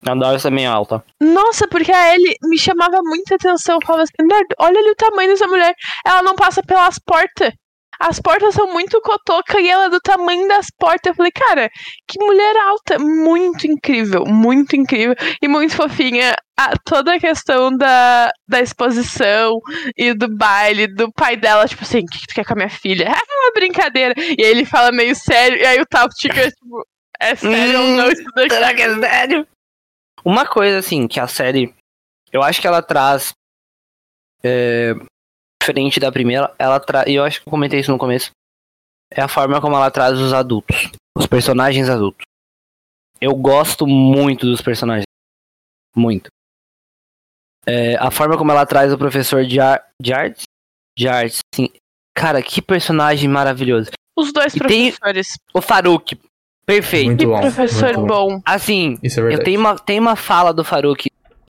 A 0.05 0.16
Darcy 0.16 0.47
é 0.49 0.66
alta. 0.66 1.03
Nossa, 1.22 1.68
porque 1.68 1.91
a 1.91 2.14
Ellie 2.14 2.36
me 2.43 2.57
chamava 2.59 2.99
muita 3.03 3.36
atenção. 3.36 3.76
Eu 3.76 3.86
falava 3.86 4.03
assim, 4.03 4.28
"Nerd, 4.28 4.47
olha 4.59 4.80
ali 4.80 4.89
o 4.91 4.95
tamanho 4.95 5.30
dessa 5.30 5.47
mulher. 5.47 5.74
Ela 6.05 6.22
não 6.24 6.36
passa 6.36 6.61
pelas 6.61 6.99
portas. 6.99 7.53
As 7.99 8.20
portas 8.20 8.53
são 8.55 8.74
muito 8.74 8.99
cotoca 9.01 9.61
e 9.61 9.70
ela 9.70 9.86
é 9.86 9.89
do 9.89 9.99
tamanho 10.01 10.45
das 10.47 10.66
portas. 10.78 11.11
Eu 11.11 11.16
falei, 11.16 11.32
cara, 11.32 11.70
que 12.07 12.20
mulher 12.20 12.57
alta. 12.57 12.99
Muito 12.99 13.66
incrível, 13.66 14.26
muito 14.26 14.76
incrível. 14.76 15.16
E 15.41 15.47
muito 15.47 15.74
fofinha. 15.76 16.36
A- 16.59 16.74
toda 16.86 17.14
a 17.16 17.20
questão 17.20 17.72
da, 17.76 18.30
da 18.47 18.59
exposição 18.59 19.57
e 19.97 20.14
do 20.14 20.28
baile, 20.36 20.88
do 20.88 21.11
pai 21.14 21.38
dela, 21.38 21.68
tipo 21.68 21.84
assim, 21.84 21.99
o 21.99 22.05
que, 22.05 22.20
que 22.20 22.28
tu 22.28 22.36
quer 22.36 22.45
com 22.45 22.53
a 22.53 22.57
minha 22.57 22.70
filha? 22.70 23.09
Ah, 23.45 23.51
brincadeira. 23.53 24.14
E 24.18 24.43
aí 24.43 24.51
ele 24.51 24.66
fala 24.66 24.91
meio 24.91 25.14
sério, 25.16 25.57
e 25.57 25.66
aí 25.66 25.82
o 25.82 25.86
fica, 26.20 26.49
tipo, 26.49 26.84
é 27.32 27.36
sério 27.36 27.82
ou 27.82 27.88
não 27.90 28.10
isso 28.12 28.24
daqui? 28.36 28.50
Será 28.54 28.74
que 28.76 28.82
é 28.82 29.00
sério? 29.00 29.48
Uma 30.26 30.46
coisa, 30.48 30.78
assim, 30.80 31.08
que 31.08 31.20
a 31.20 31.28
série. 31.28 31.74
Eu 32.32 32.42
acho 32.42 32.62
que 32.62 32.68
ela 32.68 32.82
traz. 32.82 33.34
É, 34.44 34.94
diferente 35.62 36.00
da 36.00 36.12
primeira, 36.12 36.54
ela 36.60 36.80
traz. 36.80 37.08
E 37.08 37.16
eu 37.16 37.24
acho 37.24 37.42
que 37.42 37.48
eu 37.48 37.52
comentei 37.52 37.80
isso 37.80 37.92
no 37.92 37.98
começo. 37.98 38.32
É 39.12 39.22
a 39.22 39.28
forma 39.28 39.62
como 39.62 39.76
ela 39.76 39.92
traz 39.92 40.18
os 40.20 40.34
adultos. 40.34 40.92
Os 41.18 41.28
personagens 41.28 41.90
adultos. 41.90 42.26
Eu 43.22 43.36
gosto 43.36 43.86
muito 43.88 44.46
dos 44.46 44.62
personagens. 44.62 45.06
Muito. 45.96 46.30
É, 47.66 47.96
a 47.96 48.12
forma 48.12 48.38
como 48.38 48.52
ela 48.52 48.66
traz 48.66 48.92
o 48.92 48.98
professor 48.98 49.46
de, 49.46 49.60
ar, 49.60 49.88
de 50.02 50.12
artes. 50.14 50.44
De 50.98 51.08
artes, 51.08 51.40
sim. 51.56 51.70
Cara, 52.16 52.42
que 52.42 52.62
personagem 52.62 53.30
maravilhoso. 53.30 53.92
Os 54.18 54.34
dois 54.34 54.54
E 54.56 54.60
tem- 54.60 54.92
professores. 54.92 55.38
O 55.54 55.62
Farouk. 55.62 56.20
Perfeito. 56.66 57.07
Muito 57.07 57.20
Que 57.20 57.26
bom. 57.26 57.41
professor 57.41 57.93
muito 57.93 58.07
bom. 58.07 58.41
Assim, 58.45 58.97
Isso 59.03 59.20
é 59.20 59.34
eu 59.34 59.43
tenho 59.43 59.59
uma, 59.59 59.78
tem 59.78 59.99
uma 59.99 60.16
fala 60.16 60.53
do 60.53 60.64
Farouk 60.64 61.09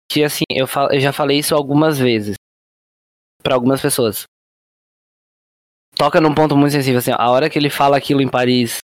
que 0.09 0.23
assim, 0.23 0.43
eu, 0.49 0.67
fal, 0.67 0.91
eu 0.91 0.99
já 0.99 1.13
falei 1.13 1.39
isso 1.39 1.55
algumas 1.55 1.97
vezes 1.97 2.35
pra 3.41 3.55
algumas 3.55 3.81
pessoas. 3.81 4.23
Toca 5.95 6.19
num 6.19 6.33
ponto 6.33 6.55
muito 6.55 6.71
sensível, 6.71 6.99
assim, 6.99 7.11
ó, 7.11 7.15
a 7.17 7.29
hora 7.29 7.49
que 7.49 7.57
ele 7.57 7.69
fala 7.69 7.97
aquilo 7.97 8.21
em 8.21 8.27
Paris, 8.27 8.79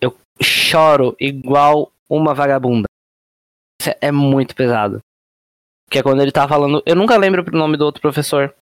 eu 0.00 0.16
choro 0.42 1.16
igual 1.18 1.92
uma 2.08 2.34
vagabunda. 2.34 2.86
Isso 3.80 3.94
é, 4.00 4.10
muito 4.10 4.54
pesado. 4.54 5.00
Que 5.90 5.98
é 5.98 6.02
quando 6.02 6.20
ele 6.20 6.32
tá 6.32 6.48
falando. 6.48 6.82
Eu 6.84 6.96
nunca 6.96 7.16
lembro 7.16 7.44
o 7.46 7.56
nome 7.56 7.76
do 7.76 7.84
outro 7.84 8.02
professor. 8.02 8.54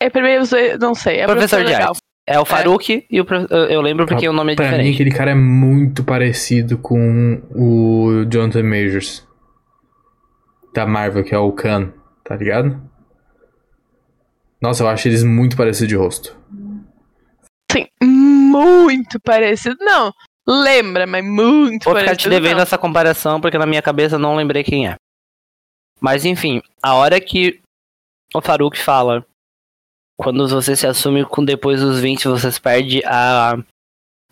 É 0.00 0.10
primeiro, 0.10 0.44
não 0.80 0.94
sei. 0.94 1.20
É 1.20 1.26
professor 1.26 1.64
de 1.64 1.70
legal. 1.70 1.94
É 2.26 2.38
o 2.38 2.44
Farouk 2.44 3.04
e 3.10 3.20
o. 3.20 3.26
Eu 3.68 3.80
lembro 3.80 4.06
porque 4.06 4.28
o 4.28 4.32
nome 4.32 4.52
é 4.52 4.56
Pra 4.56 4.64
mim, 4.66 4.70
diferente. 4.72 4.94
aquele 4.94 5.10
cara 5.10 5.30
é 5.32 5.34
muito 5.34 6.04
parecido 6.04 6.78
com 6.78 7.42
o 7.54 8.24
Jonathan 8.30 8.62
Majors. 8.62 9.26
Da 10.74 10.86
Marvel, 10.86 11.24
que 11.24 11.34
é 11.34 11.38
o 11.38 11.52
Khan, 11.52 11.92
tá 12.24 12.34
ligado? 12.36 12.80
Nossa, 14.60 14.82
eu 14.84 14.88
acho 14.88 15.06
eles 15.08 15.22
muito 15.24 15.56
parecidos 15.56 15.88
de 15.88 15.96
rosto. 15.96 16.36
Sim, 17.70 17.86
muito 18.02 19.18
parecido. 19.20 19.76
Não, 19.80 20.12
lembra, 20.46 21.06
mas 21.06 21.24
muito 21.24 21.84
Vou 21.84 21.94
ficar 21.94 22.06
parecido. 22.06 22.16
te 22.16 22.28
devendo 22.30 22.56
não. 22.56 22.62
essa 22.62 22.78
comparação 22.78 23.40
porque 23.40 23.58
na 23.58 23.66
minha 23.66 23.82
cabeça 23.82 24.14
eu 24.14 24.18
não 24.20 24.36
lembrei 24.36 24.62
quem 24.62 24.86
é. 24.88 24.94
Mas 26.00 26.24
enfim, 26.24 26.62
a 26.82 26.94
hora 26.94 27.20
que 27.20 27.60
o 28.34 28.40
Farouk 28.40 28.78
fala 28.78 29.24
quando 30.18 30.46
você 30.48 30.76
se 30.76 30.86
assume 30.86 31.24
com 31.24 31.44
depois 31.44 31.80
dos 31.80 32.00
20, 32.00 32.28
você 32.28 32.48
perde 32.60 33.02
a, 33.04 33.54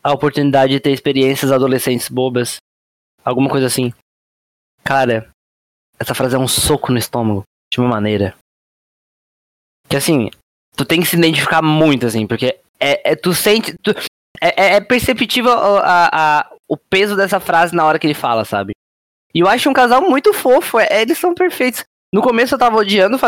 a 0.02 0.12
oportunidade 0.12 0.72
de 0.72 0.80
ter 0.80 0.92
experiências 0.92 1.50
adolescentes 1.50 2.08
bobas. 2.08 2.56
Alguma 3.24 3.48
coisa 3.50 3.66
assim. 3.66 3.92
Cara, 4.84 5.30
essa 5.98 6.14
frase 6.14 6.34
é 6.36 6.38
um 6.38 6.48
soco 6.48 6.92
no 6.92 6.98
estômago, 6.98 7.42
de 7.72 7.80
uma 7.80 7.88
maneira. 7.88 8.34
Que 9.88 9.96
assim, 9.96 10.30
tu 10.76 10.84
tem 10.84 11.00
que 11.00 11.06
se 11.06 11.16
identificar 11.16 11.60
muito, 11.62 12.06
assim, 12.06 12.26
porque 12.26 12.58
é, 12.78 13.12
é- 13.12 13.16
tu 13.16 13.34
sente. 13.34 13.74
tu- 13.82 13.90
é, 14.40 14.48
é- 14.62 14.74
é 14.76 14.80
perceptível 14.80 15.52
a, 15.52 16.40
a- 16.40 16.50
o 16.68 16.76
peso 16.76 17.16
dessa 17.16 17.40
frase 17.40 17.74
na 17.74 17.84
hora 17.84 17.98
que 17.98 18.06
ele 18.06 18.14
fala, 18.14 18.44
sabe? 18.44 18.72
E 19.34 19.40
eu 19.40 19.48
acho 19.48 19.68
um 19.68 19.72
casal 19.72 20.00
muito 20.02 20.32
fofo, 20.32 20.78
é, 20.78 21.02
eles 21.02 21.18
são 21.18 21.34
perfeitos. 21.34 21.84
No 22.12 22.22
começo 22.22 22.54
eu 22.54 22.58
tava 22.58 22.76
odiando 22.76 23.16
o 23.16 23.18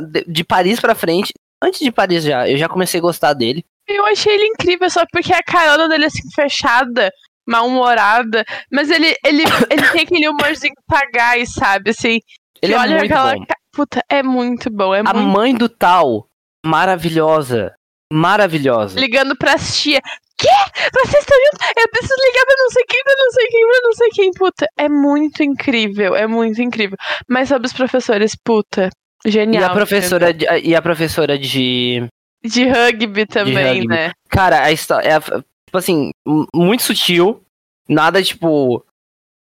de, 0.00 0.24
de 0.24 0.44
Paris 0.44 0.78
pra 0.80 0.94
frente. 0.94 1.32
Antes 1.62 1.80
de 1.80 1.90
Paris 1.90 2.24
já, 2.24 2.48
eu 2.48 2.56
já 2.56 2.68
comecei 2.68 2.98
a 2.98 3.02
gostar 3.02 3.34
dele. 3.34 3.64
Eu 3.86 4.04
achei 4.06 4.34
ele 4.34 4.46
incrível, 4.46 4.88
só 4.90 5.04
porque 5.10 5.32
a 5.32 5.42
carona 5.42 5.88
dele 5.88 6.04
assim, 6.06 6.22
fechada, 6.34 7.10
mal-humorada. 7.46 8.44
Mas 8.70 8.90
ele, 8.90 9.14
ele, 9.24 9.42
ele 9.70 9.88
tem 9.92 10.02
aquele 10.02 10.28
humorzinho 10.28 10.74
sagaz, 10.90 11.52
sabe? 11.54 11.90
Assim, 11.90 12.20
Ele 12.62 12.74
é 12.74 12.78
olha 12.78 12.98
muito 12.98 13.04
aquela. 13.12 13.34
bom. 13.34 13.44
Puta, 13.72 14.02
é 14.08 14.22
muito 14.22 14.70
bom. 14.70 14.94
É 14.94 15.00
A 15.00 15.14
muito 15.14 15.28
mãe 15.36 15.54
do 15.54 15.68
Tal, 15.68 16.28
maravilhosa. 16.64 17.74
Maravilhosa. 18.12 18.98
ligando 18.98 19.36
pras 19.36 19.76
tia. 19.80 20.00
Quê? 20.38 20.48
Vocês 20.94 21.22
estão 21.24 21.36
juntos? 21.36 21.68
Eu 21.76 21.88
preciso 21.90 22.14
ligar 22.24 22.44
pra 22.46 22.54
não 22.58 22.70
sei 22.70 22.84
quem, 22.88 23.02
pra 23.04 23.14
não 23.18 23.30
sei 23.32 23.46
quem, 23.48 23.66
pra 23.66 23.80
não 23.82 23.92
sei 23.92 24.08
quem. 24.10 24.30
Puta, 24.32 24.66
é 24.78 24.88
muito 24.88 25.42
incrível, 25.42 26.14
é 26.16 26.26
muito 26.26 26.62
incrível. 26.62 26.96
Mas 27.28 27.48
sobre 27.48 27.66
os 27.66 27.72
professores, 27.72 28.36
puta, 28.44 28.88
E 29.24 29.30
genial. 29.30 29.70
a 29.70 29.74
professora 29.74 30.32
de, 30.32 30.46
e 30.64 30.74
a 30.74 30.82
professora 30.82 31.38
de. 31.38 32.06
De 32.44 32.64
rugby 32.68 33.26
também, 33.26 33.80
rugby. 33.80 33.88
né? 33.88 34.12
Cara, 34.28 34.62
a 34.64 34.70
história. 34.72 35.08
É, 35.08 35.20
tipo 35.20 35.76
assim, 35.76 36.10
muito 36.54 36.82
sutil. 36.82 37.42
Nada, 37.88 38.22
tipo, 38.22 38.84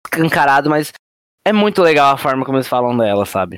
escancarado, 0.06 0.70
mas 0.70 0.92
é 1.44 1.52
muito 1.52 1.82
legal 1.82 2.14
a 2.14 2.16
forma 2.18 2.44
como 2.44 2.56
eles 2.56 2.68
falam 2.68 2.96
dela, 2.96 3.26
sabe? 3.26 3.56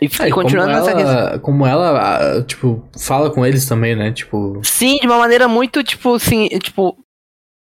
E, 0.00 0.06
É, 0.20 0.28
e 0.28 0.30
continuando 0.32 0.72
como 0.72 0.84
nessa 0.84 0.94
questão. 0.96 1.18
ela, 1.18 1.38
como 1.38 1.66
ela, 1.66 2.42
tipo, 2.44 2.86
fala 2.98 3.30
com 3.30 3.44
eles 3.46 3.66
também, 3.66 3.94
né? 3.94 4.12
Tipo, 4.12 4.60
Sim, 4.64 4.96
de 4.96 5.06
uma 5.06 5.18
maneira 5.18 5.46
muito, 5.46 5.84
tipo, 5.84 6.14
assim, 6.14 6.48
tipo. 6.58 6.98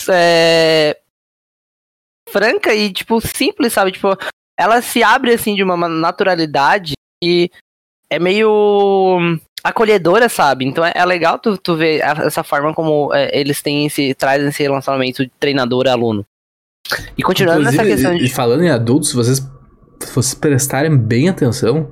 É. 0.10 0.98
Franca 2.30 2.74
e, 2.74 2.92
tipo, 2.92 3.20
simples, 3.22 3.74
sabe? 3.74 3.92
Tipo, 3.92 4.10
ela 4.58 4.82
se 4.82 5.02
abre, 5.04 5.34
assim, 5.34 5.56
de 5.56 5.64
uma 5.64 5.78
ma- 5.78 5.88
naturalidade 5.90 6.94
e 7.24 7.50
é 8.10 8.20
meio 8.20 9.38
acolhedora, 9.64 10.30
sabe? 10.30 10.66
Então 10.66 10.86
é, 10.86 10.94
é 10.96 11.06
legal 11.06 11.38
tu, 11.40 11.58
tu 11.58 11.76
ver 11.76 12.02
a- 12.04 12.26
essa 12.26 12.44
forma 12.44 12.74
como 12.74 13.14
é, 13.14 13.38
eles 13.38 13.62
têm 13.62 13.86
esse. 13.86 14.14
trazem 14.14 14.48
esse 14.48 14.64
relacionamento 14.64 15.24
de 15.26 15.32
treinador-aluno. 15.40 16.26
E 17.18 17.22
continuando 17.24 17.64
nessa 17.64 17.76
inclusive, 17.76 17.96
questão 17.96 18.16
e, 18.16 18.20
de. 18.20 18.26
e 18.26 18.30
falando 18.30 18.64
em 18.64 18.70
adultos, 18.70 19.10
se 19.10 19.16
vocês, 19.16 19.46
vocês 20.14 20.34
prestarem 20.34 20.96
bem 20.98 21.28
atenção, 21.28 21.92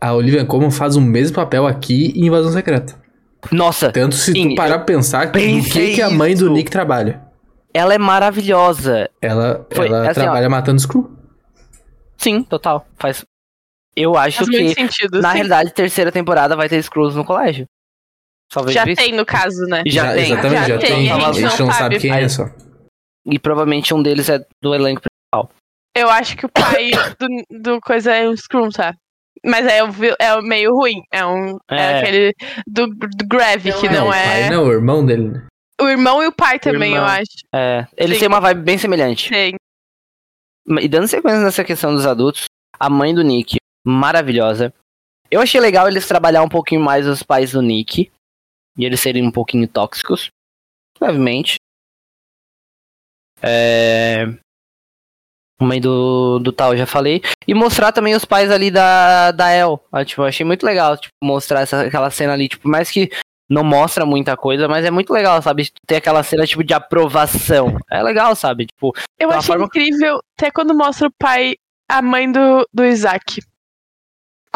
a 0.00 0.14
Olivia 0.14 0.44
Colman 0.44 0.70
faz 0.70 0.94
o 0.94 1.00
mesmo 1.00 1.34
papel 1.34 1.66
aqui 1.66 2.12
em 2.14 2.26
Invasão 2.26 2.52
Secreta. 2.52 2.94
Nossa, 3.50 3.90
Tanto 3.92 4.14
se 4.14 4.32
Sim, 4.32 4.50
tu 4.50 4.54
parar 4.56 4.78
pra 4.78 4.84
pensar 4.84 5.30
que, 5.32 5.62
que, 5.62 5.94
que 5.94 6.02
a 6.02 6.10
mãe 6.10 6.34
do. 6.36 6.50
Nick 6.50 6.70
trabalha. 6.70 7.22
ela 7.72 7.94
é 7.94 7.98
maravilhosa. 7.98 9.08
Ela, 9.22 9.66
Foi, 9.72 9.86
ela 9.86 10.10
assim, 10.10 10.20
ó. 10.20 10.22
trabalha 10.24 10.48
matando 10.48 10.80
Screw. 10.80 11.10
Sim, 12.16 12.42
total. 12.42 12.86
Faz. 12.98 13.24
Eu 13.96 14.16
acho 14.16 14.38
Faz 14.38 14.48
que. 14.50 14.62
muito 14.62 14.74
sentido. 14.80 15.20
Na 15.20 15.30
sim. 15.30 15.34
realidade, 15.36 15.72
terceira 15.72 16.12
temporada 16.12 16.54
vai 16.56 16.68
ter 16.68 16.82
Screws 16.82 17.14
no 17.14 17.24
colégio. 17.24 17.66
Já 18.68 18.84
isso. 18.84 18.96
tem, 18.96 19.12
no 19.12 19.26
caso, 19.26 19.64
né? 19.66 19.82
Já 19.86 20.14
tem. 20.14 20.32
Exatamente, 20.32 20.54
já, 20.60 20.68
já 20.68 20.78
tem. 20.78 20.88
tem, 20.90 21.10
A 21.12 21.32
gente 21.32 21.60
não 21.60 21.72
sabe 21.72 21.98
quem 21.98 22.12
é 22.12 22.28
só. 22.28 22.44
E 23.26 23.38
provavelmente 23.38 23.92
um 23.92 24.02
deles 24.02 24.28
é 24.30 24.38
do 24.62 24.74
elenco 24.74 25.02
principal. 25.02 25.50
Eu 25.94 26.08
acho 26.08 26.36
que 26.36 26.46
o 26.46 26.48
pai 26.48 26.90
do, 27.18 27.28
do 27.60 27.80
coisa 27.80 28.14
é 28.14 28.28
um 28.28 28.34
Scrum, 28.36 28.70
tá? 28.70 28.94
Mas 29.44 29.66
é, 29.66 29.84
o 29.84 29.88
é 30.18 30.34
o 30.34 30.42
meio 30.42 30.74
ruim. 30.74 31.02
É 31.12 31.24
um. 31.26 31.58
É, 31.70 31.76
É. 31.76 31.98
aquele 32.00 32.34
do, 32.66 32.86
do 32.86 33.26
Grave, 33.26 33.72
que 33.74 33.86
Não, 33.88 33.94
não, 34.04 34.08
o 34.08 34.12
é. 34.14 34.24
pai 34.24 34.50
não, 34.50 34.64
o 34.64 34.72
irmão 34.72 35.04
dele. 35.04 35.28
né? 35.28 35.46
O 35.80 35.86
irmão 35.88 36.22
e 36.22 36.26
o 36.26 36.32
pai 36.32 36.58
também, 36.58 36.92
eu 36.94 37.02
irmão. 37.02 37.10
acho. 37.10 37.36
É, 37.54 37.86
eles 37.96 38.16
Sim. 38.16 38.20
têm 38.20 38.28
uma 38.28 38.40
vibe 38.40 38.62
bem 38.62 38.78
semelhante. 38.78 39.28
Tem. 39.28 39.54
E 40.80 40.88
dando 40.88 41.06
sequência 41.06 41.40
nessa 41.40 41.62
questão 41.64 41.94
dos 41.94 42.06
adultos, 42.06 42.44
a 42.80 42.88
mãe 42.90 43.14
do 43.14 43.22
Nick, 43.22 43.57
maravilhosa. 43.88 44.72
Eu 45.30 45.40
achei 45.40 45.60
legal 45.60 45.88
eles 45.88 46.06
trabalhar 46.08 46.42
um 46.42 46.48
pouquinho 46.48 46.80
mais 46.80 47.06
os 47.06 47.22
pais 47.22 47.52
do 47.52 47.62
Nick. 47.62 48.10
E 48.76 48.84
eles 48.84 49.00
serem 49.00 49.26
um 49.26 49.30
pouquinho 49.30 49.66
tóxicos. 49.66 50.28
Levemente. 51.00 51.56
É. 53.42 54.24
A 55.60 55.64
mãe 55.64 55.80
do, 55.80 56.38
do 56.38 56.52
tal, 56.52 56.76
já 56.76 56.86
falei. 56.86 57.20
E 57.46 57.52
mostrar 57.54 57.90
também 57.90 58.14
os 58.14 58.24
pais 58.24 58.50
ali 58.50 58.70
da, 58.70 59.32
da 59.32 59.50
El. 59.50 59.82
Ah, 59.90 60.04
tipo, 60.04 60.22
eu 60.22 60.26
achei 60.26 60.46
muito 60.46 60.64
legal, 60.64 60.96
tipo, 60.96 61.12
mostrar 61.22 61.60
essa, 61.62 61.82
aquela 61.82 62.10
cena 62.10 62.32
ali. 62.34 62.48
Tipo, 62.48 62.68
mais 62.68 62.90
que 62.90 63.10
não 63.50 63.64
mostra 63.64 64.06
muita 64.06 64.36
coisa, 64.36 64.68
mas 64.68 64.84
é 64.84 64.90
muito 64.90 65.12
legal, 65.12 65.42
sabe? 65.42 65.68
Ter 65.86 65.96
aquela 65.96 66.22
cena, 66.22 66.46
tipo, 66.46 66.62
de 66.62 66.72
aprovação. 66.74 67.76
É 67.90 68.00
legal, 68.02 68.36
sabe? 68.36 68.66
Tipo, 68.66 68.92
Eu 69.18 69.30
achei 69.30 69.42
forma- 69.48 69.64
incrível 69.66 70.20
até 70.36 70.50
quando 70.52 70.76
mostra 70.76 71.08
o 71.08 71.12
pai, 71.18 71.56
a 71.90 72.00
mãe 72.00 72.30
do, 72.30 72.64
do 72.72 72.84
Isaac. 72.84 73.40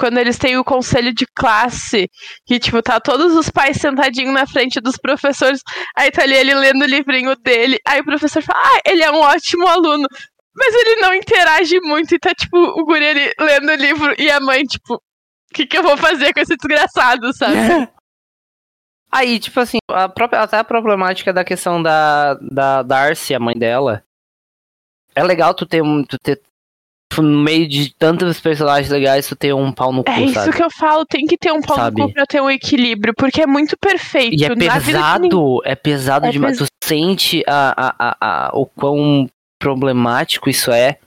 Quando 0.02 0.18
eles 0.18 0.36
têm 0.36 0.56
o 0.56 0.64
conselho 0.64 1.14
de 1.14 1.24
classe, 1.32 2.10
que, 2.44 2.58
tipo, 2.58 2.82
tá 2.82 2.98
todos 2.98 3.36
os 3.36 3.48
pais 3.48 3.76
sentadinhos 3.76 4.34
na 4.34 4.48
frente 4.48 4.80
dos 4.80 4.96
professores, 4.96 5.60
aí 5.96 6.10
tá 6.10 6.24
ali 6.24 6.34
ele 6.34 6.52
lendo 6.54 6.82
o 6.82 6.86
livrinho 6.86 7.36
dele, 7.36 7.78
aí 7.86 8.00
o 8.00 8.04
professor 8.04 8.42
fala, 8.42 8.58
ah, 8.60 8.80
ele 8.84 9.04
é 9.04 9.12
um 9.12 9.20
ótimo 9.20 9.64
aluno, 9.64 10.08
mas 10.56 10.74
ele 10.74 11.00
não 11.02 11.14
interage 11.14 11.78
muito, 11.82 12.12
e 12.12 12.18
tá, 12.18 12.34
tipo, 12.34 12.58
o 12.58 12.84
guri 12.84 13.06
ali 13.06 13.32
lendo 13.38 13.70
o 13.70 13.76
livro, 13.76 14.12
e 14.18 14.28
a 14.28 14.40
mãe, 14.40 14.64
tipo, 14.64 14.94
o 14.94 15.00
que 15.54 15.66
que 15.66 15.78
eu 15.78 15.84
vou 15.84 15.96
fazer 15.96 16.34
com 16.34 16.40
esse 16.40 16.56
desgraçado, 16.56 17.32
sabe? 17.32 17.88
Aí, 19.12 19.38
tipo 19.38 19.60
assim, 19.60 19.78
a 19.88 20.08
própria, 20.08 20.40
até 20.40 20.58
a 20.58 20.64
problemática 20.64 21.32
da 21.32 21.44
questão 21.44 21.80
da, 21.80 22.34
da 22.34 22.82
Darcy, 22.82 23.36
a 23.36 23.38
mãe 23.38 23.54
dela. 23.54 24.02
É 25.14 25.22
legal 25.22 25.54
tu 25.54 25.64
ter 25.64 25.80
um. 25.80 26.02
Tu 26.02 26.18
ter, 26.18 26.42
no 27.20 27.42
meio 27.42 27.68
de 27.68 27.92
tantos 27.94 28.40
personagens 28.40 28.88
legais, 28.88 29.26
tu 29.26 29.34
ter 29.36 29.52
um 29.52 29.72
pau 29.72 29.92
no 29.92 30.02
cu, 30.04 30.10
É 30.10 30.22
isso 30.22 30.34
sabe? 30.34 30.52
que 30.56 30.62
eu 30.62 30.70
falo, 30.70 31.04
tem 31.04 31.26
que 31.26 31.36
ter 31.36 31.52
um 31.52 31.60
pau 31.60 31.76
Sabe? 31.76 32.00
no 32.00 32.06
cu 32.08 32.14
pra 32.14 32.24
ter 32.24 32.40
um 32.40 32.48
equilíbrio, 32.48 33.12
porque 33.16 33.42
é 33.42 33.46
muito 33.46 33.76
perfeito. 33.76 34.40
E 34.40 34.44
é 34.44 34.54
pesado, 34.54 35.60
é 35.64 35.74
pesado 35.74 36.26
É 36.26 36.30
demais. 36.30 36.56
Tu 36.56 36.64
sente 36.82 37.42
a, 37.46 37.74
a, 37.76 37.94
a, 37.98 38.16
a- 38.46 38.50
o 38.54 38.64
quão 38.64 39.28
problemático 39.58 40.48
isso 40.48 40.70
é. 40.70 40.98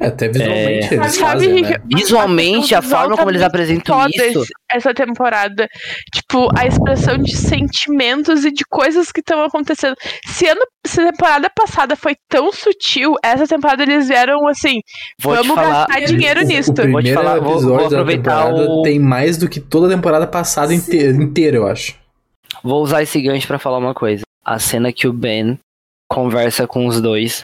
É, 0.00 0.06
até 0.06 0.28
visualmente 0.28 0.94
eles 0.94 1.14
Sabe, 1.14 1.18
fazem, 1.18 1.62
né? 1.62 1.76
Visualmente, 1.94 2.74
a 2.74 2.80
forma 2.80 3.16
como 3.16 3.30
eles 3.30 3.42
apresentam 3.42 4.08
isso. 4.08 4.44
essa 4.70 4.94
temporada. 4.94 5.68
Tipo, 6.14 6.48
a 6.56 6.66
expressão 6.66 7.18
de 7.18 7.36
sentimentos 7.36 8.44
e 8.46 8.50
de 8.50 8.64
coisas 8.64 9.12
que 9.12 9.20
estão 9.20 9.44
acontecendo. 9.44 9.94
Se, 10.26 10.46
ano, 10.48 10.60
se 10.86 11.00
a 11.02 11.10
temporada 11.12 11.50
passada 11.54 11.94
foi 11.96 12.14
tão 12.30 12.50
sutil, 12.50 13.14
essa 13.22 13.46
temporada 13.46 13.82
eles 13.82 14.08
vieram 14.08 14.48
assim: 14.48 14.80
Vou 15.20 15.34
vamos 15.34 15.54
falar. 15.54 15.86
gastar 15.86 16.06
dinheiro 16.06 16.40
O- 16.40 16.44
nisso. 16.44 16.70
O 16.70 16.74
primeiro 16.74 16.92
Vou 17.02 17.02
te 17.02 17.12
falar, 17.14 17.38
vou- 17.40 17.52
episódio 17.52 17.78
vou 17.80 17.88
da 17.90 17.96
aproveitar 17.98 18.44
temporada 18.46 18.70
o- 18.72 18.82
tem 18.82 18.98
mais 18.98 19.36
do 19.36 19.48
que 19.50 19.60
toda 19.60 19.86
a 19.86 19.90
temporada 19.96 20.26
passada 20.26 20.72
inteira, 20.74 21.12
inteira, 21.22 21.56
eu 21.58 21.66
acho. 21.66 21.94
Vou 22.64 22.82
usar 22.82 23.02
esse 23.02 23.20
gancho 23.20 23.46
pra 23.46 23.58
falar 23.58 23.76
uma 23.78 23.92
coisa. 23.94 24.22
A 24.44 24.58
cena 24.58 24.92
que 24.92 25.06
o 25.06 25.12
Ben 25.12 25.58
conversa 26.08 26.66
com 26.66 26.86
os 26.86 27.00
dois. 27.02 27.40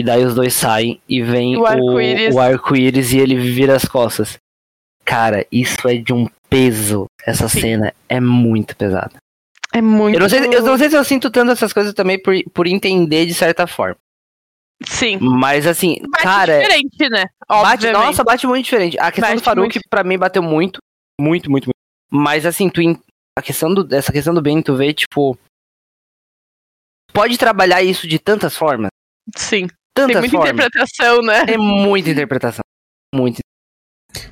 E 0.00 0.02
daí 0.02 0.24
os 0.24 0.34
dois 0.34 0.54
saem 0.54 0.98
e 1.06 1.22
vem 1.22 1.56
O 1.56 1.60
o 1.60 1.66
arco-íris. 1.66 2.34
o 2.34 2.40
arco-íris 2.40 3.12
e 3.12 3.18
ele 3.18 3.36
vira 3.36 3.76
as 3.76 3.84
costas. 3.84 4.38
Cara, 5.04 5.46
isso 5.52 5.86
é 5.86 5.96
de 5.96 6.12
um 6.12 6.26
peso. 6.48 7.04
Essa 7.26 7.48
Sim. 7.48 7.60
cena 7.60 7.94
é 8.08 8.18
muito 8.18 8.74
pesada. 8.74 9.12
É 9.74 9.82
muito. 9.82 10.14
Eu 10.16 10.20
não, 10.20 10.28
sei, 10.28 10.40
eu 10.46 10.62
não 10.62 10.78
sei 10.78 10.88
se 10.88 10.96
eu 10.96 11.04
sinto 11.04 11.30
tanto 11.30 11.52
essas 11.52 11.72
coisas 11.72 11.92
também 11.92 12.20
por, 12.20 12.34
por 12.54 12.66
entender 12.66 13.26
de 13.26 13.34
certa 13.34 13.66
forma. 13.66 13.96
Sim. 14.86 15.18
Mas 15.20 15.66
assim, 15.66 15.96
Bate 16.08 16.22
cara, 16.24 16.60
diferente, 16.60 17.08
né? 17.10 17.24
bate, 17.46 17.90
nossa, 17.92 18.24
bate 18.24 18.46
muito 18.46 18.64
diferente. 18.64 18.98
A 18.98 19.12
questão 19.12 19.28
Bate 19.30 19.42
do 19.42 19.44
Farouk 19.44 19.74
muito. 19.76 19.88
pra 19.90 20.02
mim 20.02 20.16
bateu 20.16 20.42
muito, 20.42 20.78
muito, 21.20 21.50
muito, 21.50 21.66
muito. 21.66 21.76
Mas 22.10 22.46
assim, 22.46 22.70
tu, 22.70 22.80
a 23.38 23.42
questão 23.42 23.72
do, 23.74 23.94
essa 23.94 24.10
questão 24.10 24.32
do 24.32 24.40
Ben, 24.40 24.62
tu 24.62 24.74
vê, 24.74 24.94
tipo, 24.94 25.38
pode 27.12 27.36
trabalhar 27.36 27.82
isso 27.82 28.08
de 28.08 28.18
tantas 28.18 28.56
formas, 28.56 28.88
Sim. 29.36 29.68
Tem 30.06 30.14
tantas 30.16 30.30
muita 30.32 30.46
formas. 30.46 30.52
interpretação, 30.66 31.22
né? 31.22 31.46
Tem 31.46 31.58
muita 31.58 32.10
interpretação. 32.10 32.62
Muito. 33.14 33.38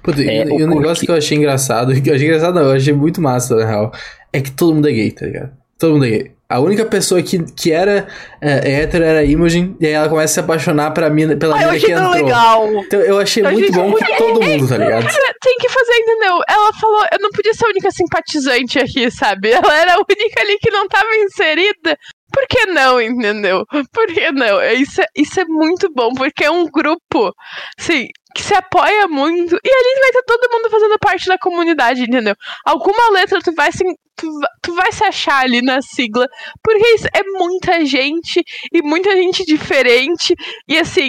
Puta, 0.03 0.23
É, 0.23 0.45
e, 0.45 0.51
o 0.51 0.55
o 0.55 0.59
negócio 0.67 0.83
porquê- 0.87 1.07
que 1.07 1.13
eu 1.13 1.17
achei 1.17 1.37
engraçado, 1.39 1.93
que 2.03 2.11
eu 2.11 2.15
achei 2.15 2.27
engraçado 2.27 2.55
não, 2.55 2.63
eu 2.63 2.73
achei 2.73 2.93
muito 2.93 3.21
massa, 3.21 3.55
na 3.57 3.65
real, 3.67 3.93
é 4.33 4.41
que 4.41 4.51
todo 4.51 4.75
mundo 4.75 4.89
é 4.89 4.93
gay, 4.93 5.11
tá 5.13 5.27
ligado? 5.27 5.57
Todo 5.79 5.93
mundo 5.95 6.05
é 6.07 6.11
gay. 6.11 6.33
A 6.51 6.61
única 6.61 6.87
pessoa 6.87 7.23
que, 7.23 7.45
que 7.53 7.71
era 7.71 8.09
é, 8.41 8.81
hétero 8.81 9.05
era 9.05 9.19
a 9.19 9.25
Imogen, 9.25 9.77
e 9.79 9.87
aí 9.87 9.93
ela 9.93 10.09
começa 10.09 10.33
a 10.33 10.35
se 10.35 10.41
apaixonar 10.41 10.93
pra 10.93 11.11
mina, 11.11 11.37
pela 11.37 11.61
eu 11.61 11.73
mina 11.73 11.79
que 11.79 11.93
entrou. 11.93 12.11
legal. 12.11 12.67
Então 12.85 13.01
eu 13.01 13.19
achei 13.19 13.43
muito 13.43 13.71
bom 13.71 13.93
que 13.93 14.17
todo 14.17 14.41
mundo, 14.41 14.67
tá 14.67 14.79
ligado? 14.79 15.05
Cara, 15.05 15.35
tem 15.43 15.57
que 15.59 15.69
fazer, 15.69 15.93
entendeu? 15.93 16.41
Ela 16.49 16.73
falou, 16.73 17.05
eu 17.13 17.19
não 17.21 17.31
podia 17.33 17.53
ser 17.53 17.67
a 17.67 17.69
única 17.69 17.91
simpatizante 17.91 18.79
aqui, 18.79 19.11
sabe? 19.11 19.51
Ela 19.53 19.77
era 19.77 19.95
a 19.97 19.99
única 19.99 20.41
ali 20.41 20.57
que 20.59 20.71
não 20.71 20.89
tava 20.89 21.15
inserida. 21.17 21.99
Por 22.33 22.47
que 22.47 22.65
não, 22.67 22.99
entendeu? 22.99 23.67
Por 23.93 24.07
que 24.07 24.33
não? 24.33 24.63
Isso 24.73 25.03
é, 25.03 25.07
isso 25.15 25.41
é 25.41 25.45
muito 25.45 25.93
bom, 25.95 26.15
porque 26.15 26.45
é 26.45 26.51
um 26.51 26.65
grupo, 26.65 27.31
assim, 27.79 28.07
que 28.39 28.45
se 28.45 28.55
apoia 28.55 29.09
muito. 29.09 29.59
E 29.65 29.69
ali 29.69 30.01
vai 30.01 30.13
ter 30.13 30.23
todo 30.23 30.53
mundo 30.53 30.71
fazendo 30.71 30.97
parte 31.01 31.27
da 31.27 31.37
comunidade, 31.37 32.03
entendeu? 32.03 32.37
Alguma 32.65 33.11
letra 33.11 33.41
tu 33.43 33.53
vai 33.53 33.73
se, 33.73 33.83
tu, 34.17 34.29
tu 34.63 34.75
vai 34.77 34.93
se 34.93 35.03
achar 35.05 35.43
ali 35.43 35.61
na 35.61 35.83
sigla, 35.83 36.29
porque 36.63 36.87
isso 36.95 37.09
é 37.13 37.25
muita 37.25 37.85
gente 37.85 38.41
e 38.73 38.81
muita 38.81 39.11
gente 39.11 39.45
diferente. 39.45 40.37
E 40.69 40.79
assim, 40.79 41.09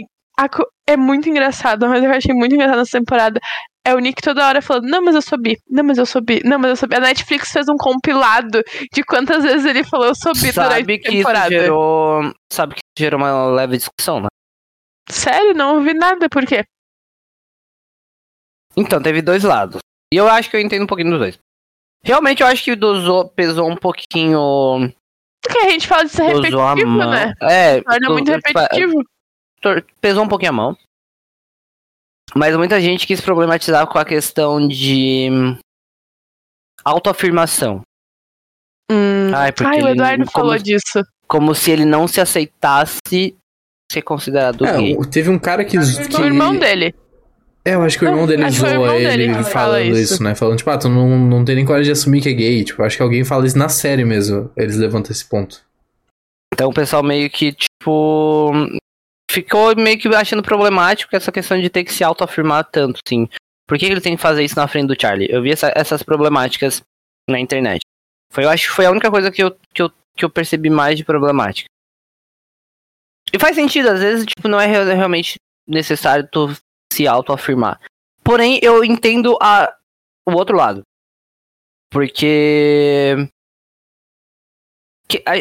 é 0.87 0.97
muito 0.97 1.29
engraçado, 1.29 1.87
mas 1.87 2.03
eu 2.03 2.11
achei 2.11 2.33
muito 2.33 2.55
engraçado 2.55 2.79
nessa 2.79 2.97
temporada. 2.97 3.39
É 3.85 3.93
o 3.93 3.99
Nick 3.99 4.23
toda 4.23 4.47
hora 4.47 4.59
falando, 4.59 4.89
não, 4.89 5.03
mas 5.03 5.13
eu 5.13 5.21
sou 5.21 5.39
bi, 5.39 5.55
não, 5.69 5.83
mas 5.83 5.99
eu 5.99 6.07
sou 6.07 6.23
bi, 6.23 6.41
não, 6.43 6.57
mas 6.57 6.71
eu 6.71 6.75
sou 6.77 6.89
bi. 6.89 6.95
A 6.95 6.99
Netflix 6.99 7.51
fez 7.51 7.69
um 7.69 7.77
compilado 7.77 8.63
de 8.91 9.03
quantas 9.03 9.43
vezes 9.43 9.65
ele 9.65 9.83
falou 9.83 10.07
eu 10.07 10.15
sou 10.15 10.33
bi 10.33 10.51
Sabe 10.51 10.83
durante 10.83 11.07
a 11.07 11.11
temporada. 11.11 11.49
gerou. 11.49 12.33
Sabe 12.51 12.73
que 12.73 12.81
gerou 12.97 13.19
uma 13.19 13.45
leve 13.51 13.77
discussão, 13.77 14.19
né? 14.19 14.27
Sério, 15.11 15.53
não 15.53 15.75
ouvi 15.75 15.93
nada, 15.93 16.27
por 16.27 16.45
quê? 16.45 16.63
Então, 18.77 19.01
teve 19.01 19.21
dois 19.21 19.43
lados. 19.43 19.79
E 20.13 20.17
eu 20.17 20.27
acho 20.27 20.49
que 20.49 20.55
eu 20.55 20.61
entendo 20.61 20.83
um 20.83 20.87
pouquinho 20.87 21.11
dos 21.11 21.19
dois. 21.19 21.39
Realmente 22.03 22.41
eu 22.41 22.47
acho 22.47 22.63
que 22.63 22.75
dosou, 22.75 23.29
pesou 23.29 23.69
um 23.69 23.75
pouquinho. 23.75 24.91
Porque 25.43 25.57
a 25.59 25.69
gente 25.69 25.87
fala 25.87 26.05
de 26.05 26.11
ser 26.11 26.23
repetitivo, 26.23 26.97
né? 26.97 27.33
É, 27.41 27.81
Torna 27.81 28.07
do- 28.07 28.13
muito 28.13 28.31
tipo, 28.31 28.47
repetitivo. 28.59 29.03
tor- 29.61 29.85
pesou 29.99 30.23
um 30.23 30.27
pouquinho 30.27 30.51
a 30.51 30.53
mão. 30.53 30.77
Mas 32.35 32.55
muita 32.55 32.79
gente 32.79 33.05
quis 33.07 33.19
problematizar 33.19 33.85
com 33.87 33.97
a 33.97 34.05
questão 34.05 34.65
de 34.67 35.29
hum, 35.31 35.57
autoafirmação. 36.85 37.81
Hum. 38.91 39.31
Ai, 39.35 39.51
porque 39.51 39.69
Ai, 39.75 39.81
o 39.81 39.87
ele- 39.87 39.91
Eduardo 39.91 40.25
como- 40.25 40.31
falou 40.31 40.57
disso. 40.57 41.03
Como 41.27 41.53
se 41.53 41.69
ele 41.69 41.85
não 41.85 42.07
se 42.07 42.19
aceitasse 42.19 43.35
ser 43.91 44.01
considerado 44.01 44.65
É, 44.65 44.77
gay. 44.77 44.97
teve 45.11 45.29
um 45.29 45.37
cara 45.39 45.63
que. 45.63 45.77
que... 45.77 46.21
O 46.21 46.25
irmão 46.25 46.55
dele. 46.57 46.95
É, 47.65 47.75
eu 47.75 47.81
acho 47.83 47.97
que 47.99 48.05
o 48.05 48.07
Não, 48.07 48.13
irmão 48.13 48.27
dele 48.27 48.49
zoa 48.49 48.69
irmão 48.69 48.95
ele 48.95 49.27
dele 49.27 49.43
falando 49.43 49.85
isso. 49.97 50.13
isso. 50.15 50.23
né? 50.23 50.33
Falando, 50.33 50.57
tipo, 50.57 50.69
ah, 50.69 50.77
tu 50.77 50.87
não, 50.89 51.17
não 51.19 51.43
tem 51.45 51.55
nem 51.55 51.65
coragem 51.65 51.85
de 51.85 51.91
assumir 51.91 52.21
que 52.21 52.29
é 52.29 52.33
gay. 52.33 52.63
Tipo, 52.63 52.83
acho 52.83 52.95
que 52.97 53.03
alguém 53.03 53.23
fala 53.25 53.45
isso 53.45 53.57
na 53.57 53.69
série 53.69 54.05
mesmo. 54.05 54.49
Eles 54.55 54.77
levantam 54.77 55.11
esse 55.11 55.25
ponto. 55.25 55.61
Então 56.53 56.69
o 56.69 56.73
pessoal 56.73 57.03
meio 57.03 57.29
que, 57.29 57.51
tipo. 57.53 58.51
Ficou 59.31 59.75
meio 59.75 59.99
que 59.99 60.07
achando 60.07 60.41
problemático 60.41 61.15
essa 61.15 61.31
questão 61.31 61.59
de 61.61 61.69
ter 61.69 61.83
que 61.83 61.93
se 61.93 62.03
autoafirmar 62.03 62.63
tanto, 62.63 62.99
assim. 63.05 63.29
Por 63.67 63.77
que 63.77 63.85
ele 63.85 64.01
tem 64.01 64.15
que 64.15 64.21
fazer 64.21 64.43
isso 64.43 64.55
na 64.55 64.67
frente 64.67 64.87
do 64.87 64.99
Charlie? 64.99 65.27
Eu 65.29 65.43
vi 65.43 65.51
essa- 65.51 65.71
essas 65.75 66.01
problemáticas 66.01 66.81
na 67.29 67.39
internet. 67.39 67.81
Foi, 68.33 68.43
eu 68.45 68.49
acho 68.49 68.67
que 68.69 68.73
foi 68.75 68.87
a 68.87 68.91
única 68.91 69.11
coisa 69.11 69.29
que 69.29 69.43
eu, 69.43 69.55
que, 69.71 69.83
eu, 69.83 69.91
que 70.17 70.25
eu 70.25 70.29
percebi 70.31 70.71
mais 70.71 70.97
de 70.97 71.03
problemática. 71.05 71.69
E 73.31 73.37
faz 73.37 73.55
sentido, 73.55 73.89
às 73.89 73.99
vezes, 73.99 74.25
tipo, 74.25 74.47
não 74.47 74.59
é 74.59 74.65
re- 74.65 74.93
realmente 74.95 75.35
necessário 75.67 76.27
tu 76.31 76.51
se 76.99 77.07
autoafirmar. 77.07 77.79
Porém, 78.23 78.59
eu 78.61 78.83
entendo 78.83 79.37
a, 79.41 79.73
o 80.27 80.33
outro 80.33 80.57
lado. 80.57 80.81
Porque. 81.89 83.15
Que, 85.07 85.23
a, 85.25 85.33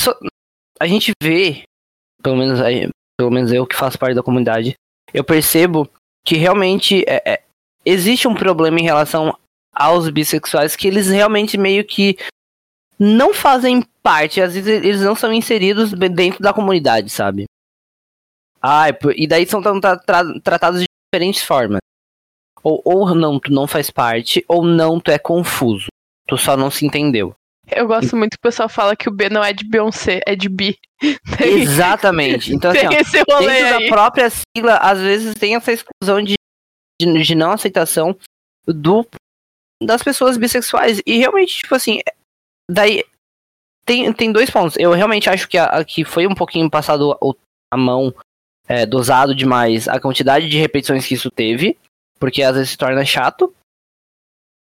só- 0.00 0.16
a 0.80 0.86
gente 0.86 1.10
vê, 1.22 1.64
pelo 2.22 2.36
menos, 2.36 2.60
pelo 3.18 3.30
menos 3.30 3.52
eu 3.52 3.66
que 3.66 3.74
faço 3.76 3.98
parte 3.98 4.14
da 4.14 4.22
comunidade, 4.22 4.74
eu 5.12 5.24
percebo 5.24 5.90
que 6.24 6.36
realmente 6.36 7.04
é- 7.06 7.22
é, 7.34 7.42
existe 7.84 8.28
um 8.28 8.34
problema 8.34 8.78
em 8.78 8.84
relação 8.84 9.36
aos 9.74 10.08
bissexuais 10.08 10.76
que 10.76 10.86
eles 10.86 11.08
realmente 11.08 11.58
meio 11.58 11.84
que 11.84 12.16
não 12.98 13.34
fazem 13.34 13.82
parte, 14.02 14.40
às 14.40 14.54
vezes 14.54 14.68
eles 14.68 15.00
não 15.00 15.14
são 15.14 15.32
inseridos 15.32 15.92
dentro 15.92 16.40
da 16.40 16.52
comunidade, 16.54 17.10
sabe? 17.10 17.44
Ah, 18.62 18.86
e 19.16 19.26
daí 19.26 19.46
são 19.46 19.62
tra- 19.62 19.80
tra- 19.80 19.96
tra- 19.98 20.40
tratados 20.42 20.80
de 20.80 20.86
diferentes 21.12 21.42
formas. 21.42 21.78
Ou, 22.62 22.82
ou 22.84 23.14
não, 23.14 23.38
tu 23.38 23.52
não 23.52 23.66
faz 23.66 23.90
parte, 23.90 24.44
ou 24.48 24.64
não, 24.64 24.98
tu 25.00 25.10
é 25.10 25.18
confuso. 25.18 25.86
Tu 26.26 26.36
só 26.36 26.56
não 26.56 26.70
se 26.70 26.84
entendeu. 26.84 27.34
Eu 27.70 27.86
gosto 27.86 28.16
muito 28.16 28.32
que 28.32 28.38
o 28.38 28.48
pessoal 28.50 28.68
fala 28.68 28.96
que 28.96 29.08
o 29.08 29.12
B 29.12 29.28
não 29.28 29.44
é 29.44 29.52
de 29.52 29.64
Beyoncé, 29.68 30.20
é 30.26 30.34
de. 30.34 30.48
Tem, 30.48 30.78
Exatamente. 31.60 32.52
Então, 32.52 32.70
assim, 32.70 32.86
ó, 32.86 33.38
dentro 33.40 33.48
aí. 33.50 33.88
da 33.88 33.88
própria 33.94 34.28
sigla, 34.30 34.76
às 34.78 34.98
vezes 34.98 35.34
tem 35.34 35.54
essa 35.54 35.72
exclusão 35.72 36.22
de, 36.22 36.34
de, 37.00 37.22
de 37.22 37.34
não 37.34 37.52
aceitação 37.52 38.16
do 38.66 39.06
das 39.82 40.02
pessoas 40.02 40.36
bissexuais. 40.36 41.00
E 41.06 41.18
realmente, 41.18 41.58
tipo 41.58 41.74
assim, 41.74 42.00
daí 42.70 43.04
tem, 43.86 44.12
tem 44.12 44.32
dois 44.32 44.50
pontos. 44.50 44.76
Eu 44.78 44.92
realmente 44.92 45.30
acho 45.30 45.46
que, 45.48 45.56
a, 45.56 45.84
que 45.84 46.04
foi 46.04 46.26
um 46.26 46.34
pouquinho 46.34 46.68
passado 46.70 47.16
o- 47.20 47.36
a 47.72 47.76
mão, 47.76 48.12
é, 48.68 48.84
dosado 48.84 49.34
demais 49.34 49.88
a 49.88 49.98
quantidade 49.98 50.48
de 50.48 50.58
repetições 50.58 51.06
que 51.06 51.14
isso 51.14 51.30
teve, 51.30 51.76
porque 52.20 52.42
às 52.42 52.54
vezes 52.54 52.70
se 52.70 52.76
torna 52.78 53.04
chato. 53.04 53.52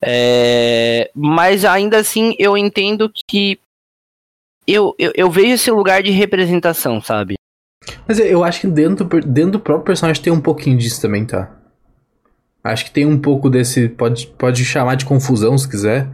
É, 0.05 1.11
mas 1.15 1.65
ainda 1.65 1.99
assim, 1.99 2.35
eu 2.39 2.57
entendo 2.57 3.13
que 3.29 3.61
eu, 4.67 4.95
eu, 4.99 5.13
eu 5.15 5.31
vejo 5.31 5.53
esse 5.55 5.71
lugar 5.71 6.03
de 6.03 6.11
representação, 6.11 7.01
sabe? 7.01 7.35
Mas 8.07 8.19
eu- 8.19 8.43
acho 8.43 8.63
que 8.63 8.67
dentro, 8.67 9.05
dentro 9.21 9.53
do 9.53 9.61
próprio 9.61 9.87
personagem 9.87 10.23
tem 10.23 10.33
um 10.33 10.41
pouquinho 10.41 10.77
disso 10.79 11.01
também, 11.01 11.25
tá? 11.25 11.57
Acho 12.65 12.85
que 12.85 12.91
tem 12.93 13.05
um 13.07 13.21
pouco 13.21 13.51
desse. 13.51 13.89
Pode, 13.89 14.27
pode 14.27 14.65
chamar 14.65 14.95
de 14.95 15.05
confusão 15.05 15.59
se 15.59 15.69
quiser. 15.69 16.09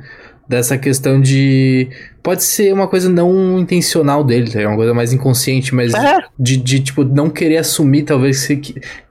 Dessa 0.49 0.79
questão 0.79 1.21
de. 1.21 1.89
Pode 2.23 2.43
ser 2.43 2.73
uma 2.73 2.89
coisa 2.89 3.09
não 3.11 3.59
intencional 3.59 4.25
dele, 4.25 4.51
tá? 4.51 4.61
É 4.63 4.67
uma 4.67 4.77
coisa 4.77 4.95
mais 4.95 5.13
inconsciente, 5.13 5.75
mas 5.75 5.93
É. 5.93 6.21
de, 6.39 6.57
de, 6.57 6.81
tipo, 6.81 7.05
não 7.05 7.29
querer 7.29 7.59
assumir, 7.59 8.05
talvez. 8.05 8.39
Se, 8.39 8.59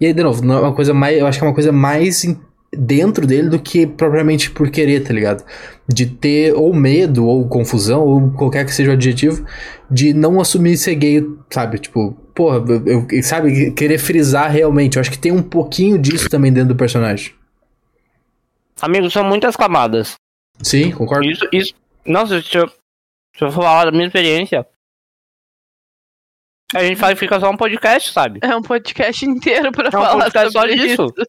e 0.02 0.06
aí, 0.08 0.14
de 0.14 0.24
novo, 0.24 0.44
não 0.44 0.58
é 0.58 0.62
uma 0.62 0.74
coisa 0.74 0.94
mais. 0.96 1.16
Eu 1.18 1.28
acho 1.28 1.38
que 1.38 1.46
é 1.46 1.48
uma 1.48 1.54
coisa 1.54 1.72
mais 1.72 2.24
dentro 2.76 3.26
dele 3.28 3.50
do 3.50 3.60
que 3.60 3.86
propriamente 3.86 4.50
por 4.50 4.70
querer, 4.72 5.02
tá 5.04 5.14
ligado? 5.14 5.44
De 5.88 6.06
ter 6.08 6.54
ou 6.56 6.74
medo, 6.74 7.26
ou 7.26 7.48
confusão, 7.48 8.02
ou 8.04 8.32
qualquer 8.32 8.66
que 8.66 8.74
seja 8.74 8.90
o 8.90 8.94
adjetivo, 8.94 9.46
de 9.92 10.14
não 10.14 10.42
assumir 10.42 10.76
ser 10.76 10.96
gay, 10.96 11.24
sabe? 11.52 11.78
Tipo, 11.78 12.12
porra, 12.34 12.64
eu, 12.86 13.06
eu- 13.12 13.24
sabe? 13.24 13.72
Querer 13.72 14.00
frisar 14.00 14.52
realmente. 14.52 14.98
Eu 14.98 15.02
acho 15.02 15.12
que 15.12 15.20
tem 15.20 15.32
um 15.32 15.44
pouquinho 15.44 16.00
disso 16.00 16.30
também 16.30 16.52
dentro 16.52 16.70
do 16.70 16.76
personagem. 16.76 17.32
Amigos, 18.82 19.14
são 19.14 19.24
muitas 19.24 19.56
camadas. 19.56 20.16
Sim, 20.62 20.92
concordo. 20.92 21.30
Isso, 21.30 21.48
isso. 21.52 21.74
Nossa, 22.06 22.42
se 22.42 22.58
eu, 22.58 22.68
se 22.68 23.44
eu 23.44 23.52
falar 23.52 23.86
da 23.86 23.92
minha 23.92 24.06
experiência. 24.08 24.66
A 26.76 26.84
gente 26.84 26.98
faz, 26.98 27.18
fica 27.18 27.40
só 27.40 27.50
um 27.50 27.56
podcast, 27.56 28.12
sabe? 28.12 28.40
É 28.44 28.56
um 28.56 28.62
podcast 28.62 29.26
inteiro 29.26 29.72
pra 29.72 29.86
É 29.86 29.88
um 29.88 29.92
falar 29.92 30.52
sobre 30.52 30.76
disso. 30.76 31.06
isso. 31.06 31.28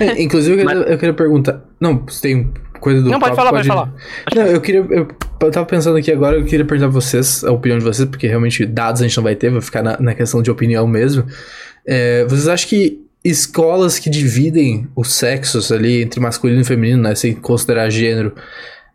É, 0.00 0.20
inclusive, 0.22 0.62
eu 0.62 0.66
queria, 0.66 0.82
eu 0.82 0.98
queria 0.98 1.14
perguntar. 1.14 1.64
Não, 1.80 2.04
você 2.04 2.28
tem 2.28 2.52
coisa 2.80 3.02
do. 3.02 3.10
Não, 3.10 3.20
pode 3.20 3.36
papo, 3.36 3.36
falar, 3.36 3.50
pode 3.50 3.68
falar. 3.68 3.94
Não, 4.34 4.46
eu 4.46 4.60
queria. 4.60 4.80
Eu, 4.80 5.08
eu 5.42 5.50
tava 5.50 5.66
pensando 5.66 5.96
aqui 5.96 6.10
agora, 6.10 6.36
eu 6.36 6.44
queria 6.44 6.64
perguntar 6.64 6.90
pra 6.90 7.00
vocês, 7.00 7.44
a 7.44 7.52
opinião 7.52 7.78
de 7.78 7.84
vocês, 7.84 8.08
porque 8.08 8.26
realmente 8.26 8.64
dados 8.66 9.00
a 9.00 9.06
gente 9.06 9.16
não 9.16 9.24
vai 9.24 9.36
ter, 9.36 9.50
vai 9.50 9.60
ficar 9.60 9.82
na, 9.82 10.00
na 10.00 10.14
questão 10.14 10.42
de 10.42 10.50
opinião 10.50 10.86
mesmo. 10.86 11.24
É, 11.86 12.24
vocês 12.24 12.48
acham 12.48 12.68
que 12.68 13.06
escolas 13.24 13.98
que 13.98 14.08
dividem 14.08 14.88
os 14.94 15.12
sexos 15.14 15.72
ali 15.72 16.02
entre 16.02 16.20
masculino 16.20 16.60
e 16.60 16.64
feminino, 16.64 17.02
né, 17.02 17.14
sem 17.14 17.34
considerar 17.34 17.90
gênero, 17.90 18.34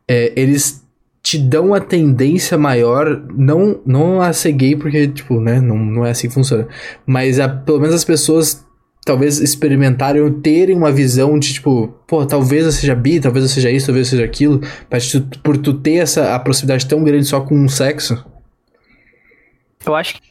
é, 0.07 0.31
eles 0.35 0.83
te 1.21 1.37
dão 1.37 1.73
a 1.73 1.79
tendência 1.79 2.57
maior, 2.57 3.25
não, 3.33 3.79
não 3.85 4.21
a 4.21 4.33
ser 4.33 4.51
gay, 4.51 4.75
porque, 4.75 5.07
tipo, 5.07 5.39
né, 5.39 5.61
não, 5.61 5.77
não 5.77 6.05
é 6.05 6.11
assim 6.11 6.27
que 6.27 6.33
funciona, 6.33 6.67
mas 7.05 7.39
a, 7.39 7.47
pelo 7.47 7.79
menos 7.79 7.95
as 7.95 8.03
pessoas 8.03 8.65
talvez 9.05 9.39
experimentarem 9.39 10.31
terem 10.41 10.75
uma 10.75 10.91
visão 10.91 11.37
de, 11.37 11.53
tipo, 11.53 11.87
pô, 12.07 12.25
talvez 12.25 12.65
eu 12.65 12.71
seja 12.71 12.95
bi, 12.95 13.19
talvez 13.19 13.43
eu 13.45 13.49
seja 13.49 13.69
isso, 13.69 13.87
talvez 13.87 14.07
eu 14.07 14.11
seja 14.11 14.25
aquilo, 14.25 14.61
mas 14.89 15.13
por 15.43 15.57
tu 15.57 15.73
ter 15.73 15.95
essa 15.95 16.33
a 16.35 16.39
proximidade 16.39 16.87
tão 16.87 17.03
grande 17.03 17.25
só 17.25 17.41
com 17.41 17.55
um 17.55 17.67
sexo. 17.67 18.25
Eu 19.85 19.95
acho 19.95 20.15
que, 20.15 20.21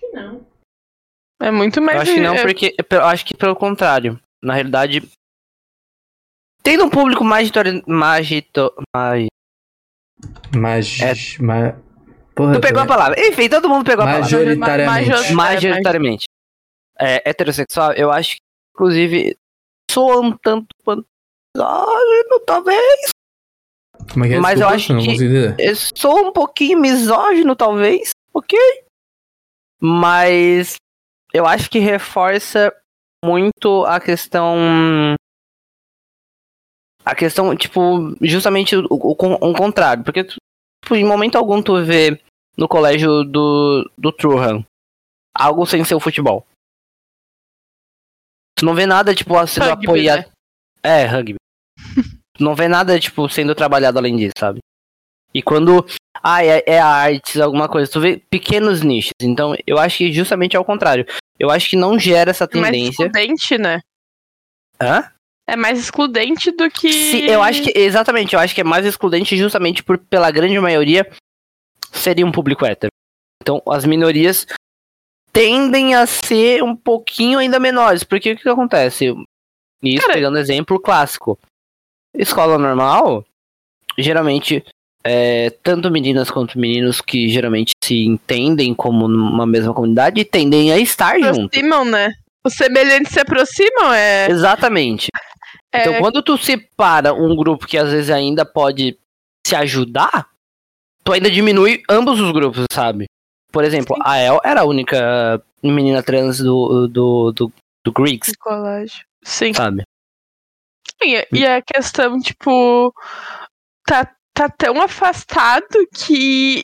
É 1.43 1.51
muito 1.51 1.81
mais. 1.83 1.97
eu 1.97 2.03
acho 2.03 2.15
que 2.15 2.21
não, 2.21 2.35
é- 2.35 2.43
porque 2.43 2.75
eu 2.91 3.05
acho 3.05 3.25
que 3.27 3.37
pelo 3.37 3.57
contrário. 3.57 4.19
Na 4.43 4.55
realidade, 4.55 5.03
tendo 6.63 6.85
um 6.85 6.91
público 6.91 7.25
magito, 7.25 7.59
magito, 7.87 8.73
mag, 8.95 9.27
Mas. 10.57 11.01
É. 11.01 11.13
ma- 11.43 11.77
porra, 12.35 12.55
Tu 12.55 12.61
pegou 12.61 12.83
a 12.83 12.87
palavra. 12.87 13.21
Enfim, 13.29 13.49
todo 13.49 13.69
mundo 13.69 13.85
pegou 13.85 14.03
a 14.05 14.07
palavra. 14.07 14.23
Majoritariamente. 14.23 15.09
Major- 15.11 15.33
Majoritariamente. 15.35 16.25
É, 16.99 17.29
heterossexual, 17.29 17.93
eu 17.95 18.11
acho 18.13 18.37
que, 18.37 18.43
inclusive, 18.75 19.37
soa 19.91 20.21
um 20.21 20.37
tanto 20.37 20.69
quanto. 20.85 21.07
misógino, 21.57 22.41
talvez. 22.47 23.09
Como 24.13 24.25
é 24.25 24.29
que 24.29 24.35
é? 24.35 24.39
Mas 24.41 24.61
eu 24.61 24.69
Desculpa, 24.69 24.75
acho 24.75 24.93
não 24.95 25.55
que-. 25.57 25.63
Eu 25.63 25.75
sou 25.97 26.29
um 26.29 26.33
pouquinho 26.33 26.79
misógino, 26.81 27.55
talvez. 27.57 28.11
Ok. 28.35 28.59
Mas 29.81 30.77
eu 31.33 31.47
acho 31.47 31.71
que 31.71 31.79
reforça 31.79 32.73
muito 33.25 33.85
a 33.85 34.01
questão. 34.01 35.15
A 37.05 37.15
questão, 37.15 37.57
tipo, 37.57 38.17
justamente 38.21 38.77
o, 38.77 38.87
o, 38.91 39.13
o 39.13 39.55
contrário. 39.55 40.05
Porque, 40.05 40.25
tipo, 40.25 40.95
em 40.95 41.05
momento 41.05 41.37
algum 41.37 41.63
tu 41.63 41.85
vê 41.85 42.21
no 42.57 42.69
colégio 42.69 43.25
do, 43.25 43.91
do 43.99 44.13
Truhan 44.13 44.65
algo 45.35 45.67
sem 45.67 45.85
ser 45.85 45.95
o 45.95 46.01
futebol. 46.01 46.47
Tu 48.57 48.65
não 48.65 48.75
vê 48.75 48.87
nada, 48.87 49.15
tipo, 49.15 49.35
sendo 49.47 49.71
Rugby, 49.71 49.87
apoiado. 49.87 50.19
né? 50.19 50.33
É, 50.83 51.07
rugby. 51.07 51.37
tu 52.35 52.45
não 52.45 52.55
vê 52.55 52.69
nada, 52.69 52.99
tipo, 53.01 53.29
sendo 53.29 53.55
trabalhado 53.55 53.99
além 53.99 54.17
disso, 54.17 54.35
sabe? 54.39 54.61
E 55.35 55.43
quando. 55.43 55.85
Ah, 56.23 56.45
é, 56.45 56.63
é 56.67 56.79
artes, 56.79 57.41
alguma 57.41 57.69
coisa. 57.69 57.91
Tu 57.91 58.01
vê 58.01 58.23
pequenos 58.31 58.83
nichos. 58.83 59.13
Então, 59.21 59.57
eu 59.67 59.79
acho 59.79 59.99
que 59.99 60.13
justamente 60.13 60.55
é 60.57 60.61
o 60.61 60.65
contrário. 60.65 61.07
Eu 61.43 61.51
acho 61.51 61.71
que 61.71 61.77
não 61.77 61.99
gera 61.99 62.31
essa 62.31 62.45
É 62.45 62.57
mais 62.59 62.73
tendência. 62.73 63.07
excludente, 63.07 63.59
né? 63.59 63.81
Hã? 64.81 65.11
É 65.47 65.57
mais 65.57 65.79
excludente 65.79 66.53
do 66.53 66.71
que. 66.71 66.93
Se- 66.93 67.27
eu 67.27 67.43
acho 67.43 67.63
que, 67.65 67.73
exatamente, 67.77 68.35
eu 68.35 68.41
acho 68.41 68.55
que 68.55 68.61
é 68.61 68.65
mais 68.65 68.87
excludente 68.87 69.37
justamente 69.37 69.83
por, 69.83 69.99
pela 69.99 70.31
grande 70.31 70.59
maioria, 70.61 71.11
seria 71.93 72.25
um 72.25 72.31
público 72.31 72.65
hétero. 72.65 72.93
Então, 73.43 73.61
as 73.69 73.85
minorias 73.85 74.47
tendem 75.33 75.95
a 75.97 76.07
ser 76.07 76.63
um 76.63 76.77
pouquinho 76.77 77.41
ainda 77.41 77.59
menores, 77.59 78.05
porque 78.05 78.33
o 78.33 78.37
que, 78.37 78.43
que 78.45 78.49
acontece? 78.49 79.07
Isso 79.83 80.03
Cara- 80.03 80.15
pegando 80.15 80.39
exemplo 80.39 80.79
clássico. 80.81 81.37
Escola 82.15 82.57
normal, 82.57 83.25
geralmente, 83.99 84.65
é, 85.05 85.51
tanto 85.63 85.91
meninas 85.91 86.31
quanto 86.31 86.59
meninos 86.59 87.01
que 87.01 87.29
geralmente 87.29 87.73
se 87.83 88.05
entendem 88.05 88.75
como 88.75 89.07
uma 89.07 89.47
mesma 89.47 89.75
comunidade 89.75 90.25
tendem 90.25 90.73
a 90.73 90.79
estar 90.79 91.19
junto. 91.19 91.47
aproximam, 91.47 91.85
né? 91.85 92.13
Os 92.45 92.55
semelhantes 92.55 93.13
se 93.13 93.21
aproximam, 93.21 93.93
é. 93.93 94.31
Exatamente. 94.31 95.09
é 95.73 95.81
Então, 95.81 96.01
quando 96.01 96.23
tu 96.23 96.37
separa 96.37 97.13
um 97.13 97.35
grupo 97.37 97.67
que 97.67 97.79
às 97.79 97.91
vezes 97.91 98.11
ainda 98.11 98.45
pode 98.45 98.99
se 99.47 99.55
ajudar, 99.55 100.29
tu 101.05 101.13
ainda 101.13 101.31
diminui 101.31 101.83
ambos 101.89 102.21
os 102.21 102.33
grupos, 102.33 102.65
sabe? 102.73 103.07
Por 103.51 103.65
exemplo, 103.65 103.97
a 104.03 104.19
El 104.19 104.41
era 104.45 104.63
a 104.63 104.65
única 104.65 105.43
menina 105.63 106.03
trans 106.03 106.39
do, 106.39 106.89
do, 106.89 107.33
do, 107.33 107.53
do 107.85 107.93
Greeks, 107.93 108.33
colégio. 108.37 109.05
Sim. 109.23 109.53
sabe? 109.53 109.83
E, 111.03 111.27
e 111.33 111.47
a 111.47 111.61
questão, 111.61 112.19
tipo, 112.21 112.95
tá, 113.85 114.11
tá 114.35 114.49
tão 114.49 114.81
afastado 114.81 115.87
que, 115.95 116.63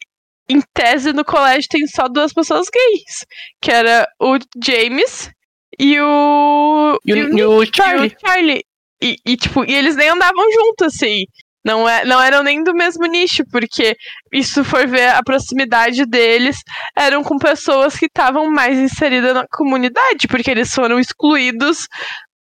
em 0.49 0.61
tese, 0.75 1.12
no 1.12 1.25
colégio 1.25 1.69
tem 1.69 1.87
só 1.87 2.09
duas 2.09 2.33
pessoas 2.33 2.69
gays. 2.69 3.27
Que 3.61 3.71
era 3.71 4.09
o 4.21 4.39
James 4.62 5.31
e 5.79 6.01
o. 6.01 6.99
E 7.05 7.12
o, 7.12 7.39
e 7.39 7.45
o 7.45 7.62
e 7.62 7.71
Charlie. 7.75 8.09
o 8.09 8.27
Charlie. 8.27 8.64
E, 9.03 9.16
e, 9.25 9.37
tipo, 9.37 9.64
e 9.64 9.75
eles 9.75 9.95
nem 9.95 10.09
andavam 10.09 10.45
juntos, 10.51 10.95
assim. 10.95 11.25
Não, 11.64 11.89
é, 11.89 12.05
não 12.05 12.21
eram 12.21 12.43
nem 12.43 12.62
do 12.62 12.73
mesmo 12.73 13.05
nicho, 13.07 13.43
porque, 13.51 13.95
e 14.33 14.43
tu 14.43 14.64
for 14.64 14.87
ver 14.87 15.11
a 15.11 15.23
proximidade 15.23 16.07
deles, 16.07 16.62
eram 16.97 17.23
com 17.23 17.37
pessoas 17.37 17.97
que 17.97 18.07
estavam 18.07 18.51
mais 18.51 18.79
inseridas 18.79 19.35
na 19.35 19.45
comunidade, 19.51 20.27
porque 20.29 20.51
eles 20.51 20.73
foram 20.73 20.99
excluídos 20.99 21.87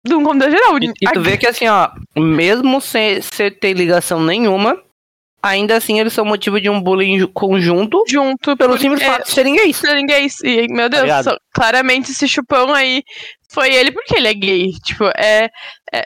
de 0.05 0.13
um 0.13 0.23
contexto 0.23 0.51
geral. 0.51 0.77
E, 0.77 0.91
e 1.01 1.11
tu 1.11 1.21
vê 1.21 1.37
que 1.37 1.47
assim, 1.47 1.67
ó, 1.67 1.89
mesmo 2.15 2.79
sem, 2.79 3.21
sem 3.21 3.51
ter 3.51 3.73
ligação 3.73 4.21
nenhuma, 4.21 4.81
ainda 5.41 5.75
assim 5.77 5.99
eles 5.99 6.13
são 6.13 6.25
motivo 6.25 6.59
de 6.59 6.69
um 6.69 6.81
bullying 6.81 7.19
ju- 7.19 7.27
conjunto 7.29 8.03
junto 8.07 8.55
pelo 8.57 8.77
simples 8.77 9.03
fato 9.03 9.25
de 9.25 9.31
serem 9.31 9.55
gays. 9.55 9.77
serem 9.77 10.05
gays. 10.05 10.37
E, 10.43 10.67
meu 10.67 10.89
Deus, 10.89 11.23
só- 11.23 11.37
claramente 11.53 12.11
esse 12.11 12.27
chupão 12.27 12.73
aí 12.73 13.03
foi 13.51 13.73
ele 13.73 13.91
porque 13.91 14.15
ele 14.15 14.27
é 14.27 14.33
gay. 14.33 14.71
Tipo, 14.85 15.05
é. 15.17 15.49
é 15.93 16.03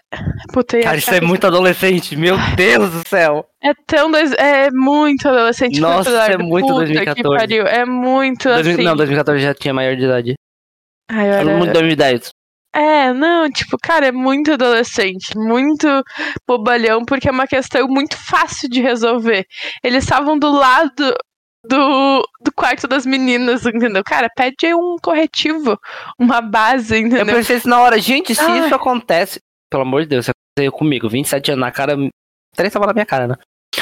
puta, 0.53 0.79
Cara, 0.81 0.97
isso 0.97 1.13
é 1.13 1.19
muito 1.21 1.45
adolescente, 1.45 2.15
meu 2.15 2.35
Deus 2.55 2.89
do 2.91 3.07
céu. 3.07 3.45
É 3.61 3.71
tão. 3.85 4.09
Dois, 4.11 4.31
é 4.33 4.69
muito 4.71 5.27
adolescente. 5.27 5.79
Nossa, 5.79 6.09
Eduardo. 6.09 6.33
é 6.33 6.37
muito 6.37 6.67
Puta 6.67 6.77
2014. 6.85 7.15
Que 7.15 7.37
pariu, 7.37 7.67
é 7.67 7.85
muito 7.85 8.43
2000 8.49 8.73
assim. 8.73 8.83
Não, 8.83 8.95
2014 8.95 9.41
já 9.43 9.53
tinha 9.53 9.73
maior 9.73 9.95
de 9.95 10.03
idade. 10.05 10.33
Ai, 11.09 11.27
Era 11.27 11.39
olha, 11.47 11.57
muito 11.57 11.73
2010. 11.73 12.31
É, 12.75 13.13
não, 13.13 13.49
tipo, 13.51 13.77
cara, 13.77 14.07
é 14.07 14.11
muito 14.11 14.51
adolescente, 14.53 15.37
muito 15.37 15.87
bobalhão, 16.47 17.05
porque 17.05 17.29
é 17.29 17.31
uma 17.31 17.45
questão 17.45 17.87
muito 17.87 18.17
fácil 18.17 18.67
de 18.67 18.81
resolver. 18.81 19.45
Eles 19.83 20.03
estavam 20.03 20.39
do 20.39 20.51
lado 20.51 21.13
do, 21.65 22.27
do 22.41 22.51
quarto 22.55 22.87
das 22.87 23.05
meninas, 23.05 23.65
entendeu? 23.65 24.03
Cara, 24.03 24.27
pede 24.35 24.73
um 24.73 24.97
corretivo, 25.01 25.79
uma 26.19 26.41
base, 26.41 26.95
Eu 26.95 27.07
entendeu? 27.07 27.35
pensei 27.35 27.57
isso 27.57 27.69
na 27.69 27.79
hora, 27.79 27.99
gente, 27.99 28.33
se 28.35 28.51
isso 28.59 28.75
acontece, 28.75 29.39
pelo 29.69 29.83
amor 29.83 30.01
de 30.01 30.07
Deus, 30.09 30.25
isso 30.25 30.31
aconteceu 30.31 30.71
comigo, 30.71 31.07
27 31.07 31.51
anos 31.51 31.61
na 31.61 31.71
cara, 31.71 31.95
três 32.55 32.73
tava 32.73 32.87
na 32.87 32.93
minha 32.93 33.05
cara, 33.05 33.27
né? 33.27 33.35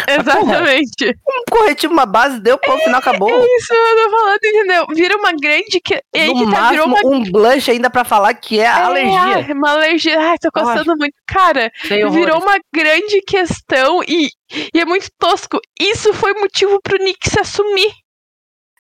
Exatamente. 0.08 1.18
Um 1.28 1.44
corretivo, 1.50 1.94
uma 1.94 2.06
base, 2.06 2.40
deu, 2.40 2.58
pronto, 2.58 2.84
final 2.84 3.00
acabou. 3.00 3.30
É 3.30 3.56
isso 3.58 3.74
eu 3.74 4.04
tô 4.04 4.18
falando, 4.18 4.40
entendeu? 4.44 4.86
Vira 4.94 5.18
uma 5.18 5.32
grande. 5.34 5.80
Que... 5.84 6.02
E 6.14 6.20
aí 6.20 6.34
que 6.34 6.52
tá, 6.52 6.70
virou 6.70 6.88
uma. 6.88 7.00
um 7.06 7.24
blush 7.24 7.70
ainda 7.70 7.90
pra 7.90 8.04
falar 8.04 8.34
que 8.34 8.60
é, 8.60 8.64
É, 8.64 8.68
alergia. 8.68 9.20
ai, 9.20 9.52
uma 9.54 9.72
alergia. 9.72 10.20
Ai, 10.20 10.38
tô 10.38 10.52
coçando 10.52 10.96
muito. 10.98 11.14
Cara, 11.28 11.72
Sei 11.88 12.08
virou 12.10 12.42
uma 12.42 12.58
grande 12.74 13.22
questão 13.22 14.02
e, 14.08 14.30
e 14.74 14.80
é 14.80 14.86
muito 14.86 15.08
tosco. 15.20 15.60
Isso 15.80 16.14
foi 16.14 16.34
motivo 16.34 16.80
pro 16.82 16.98
Nick 17.04 17.30
se 17.30 17.40
assumir. 17.40 17.92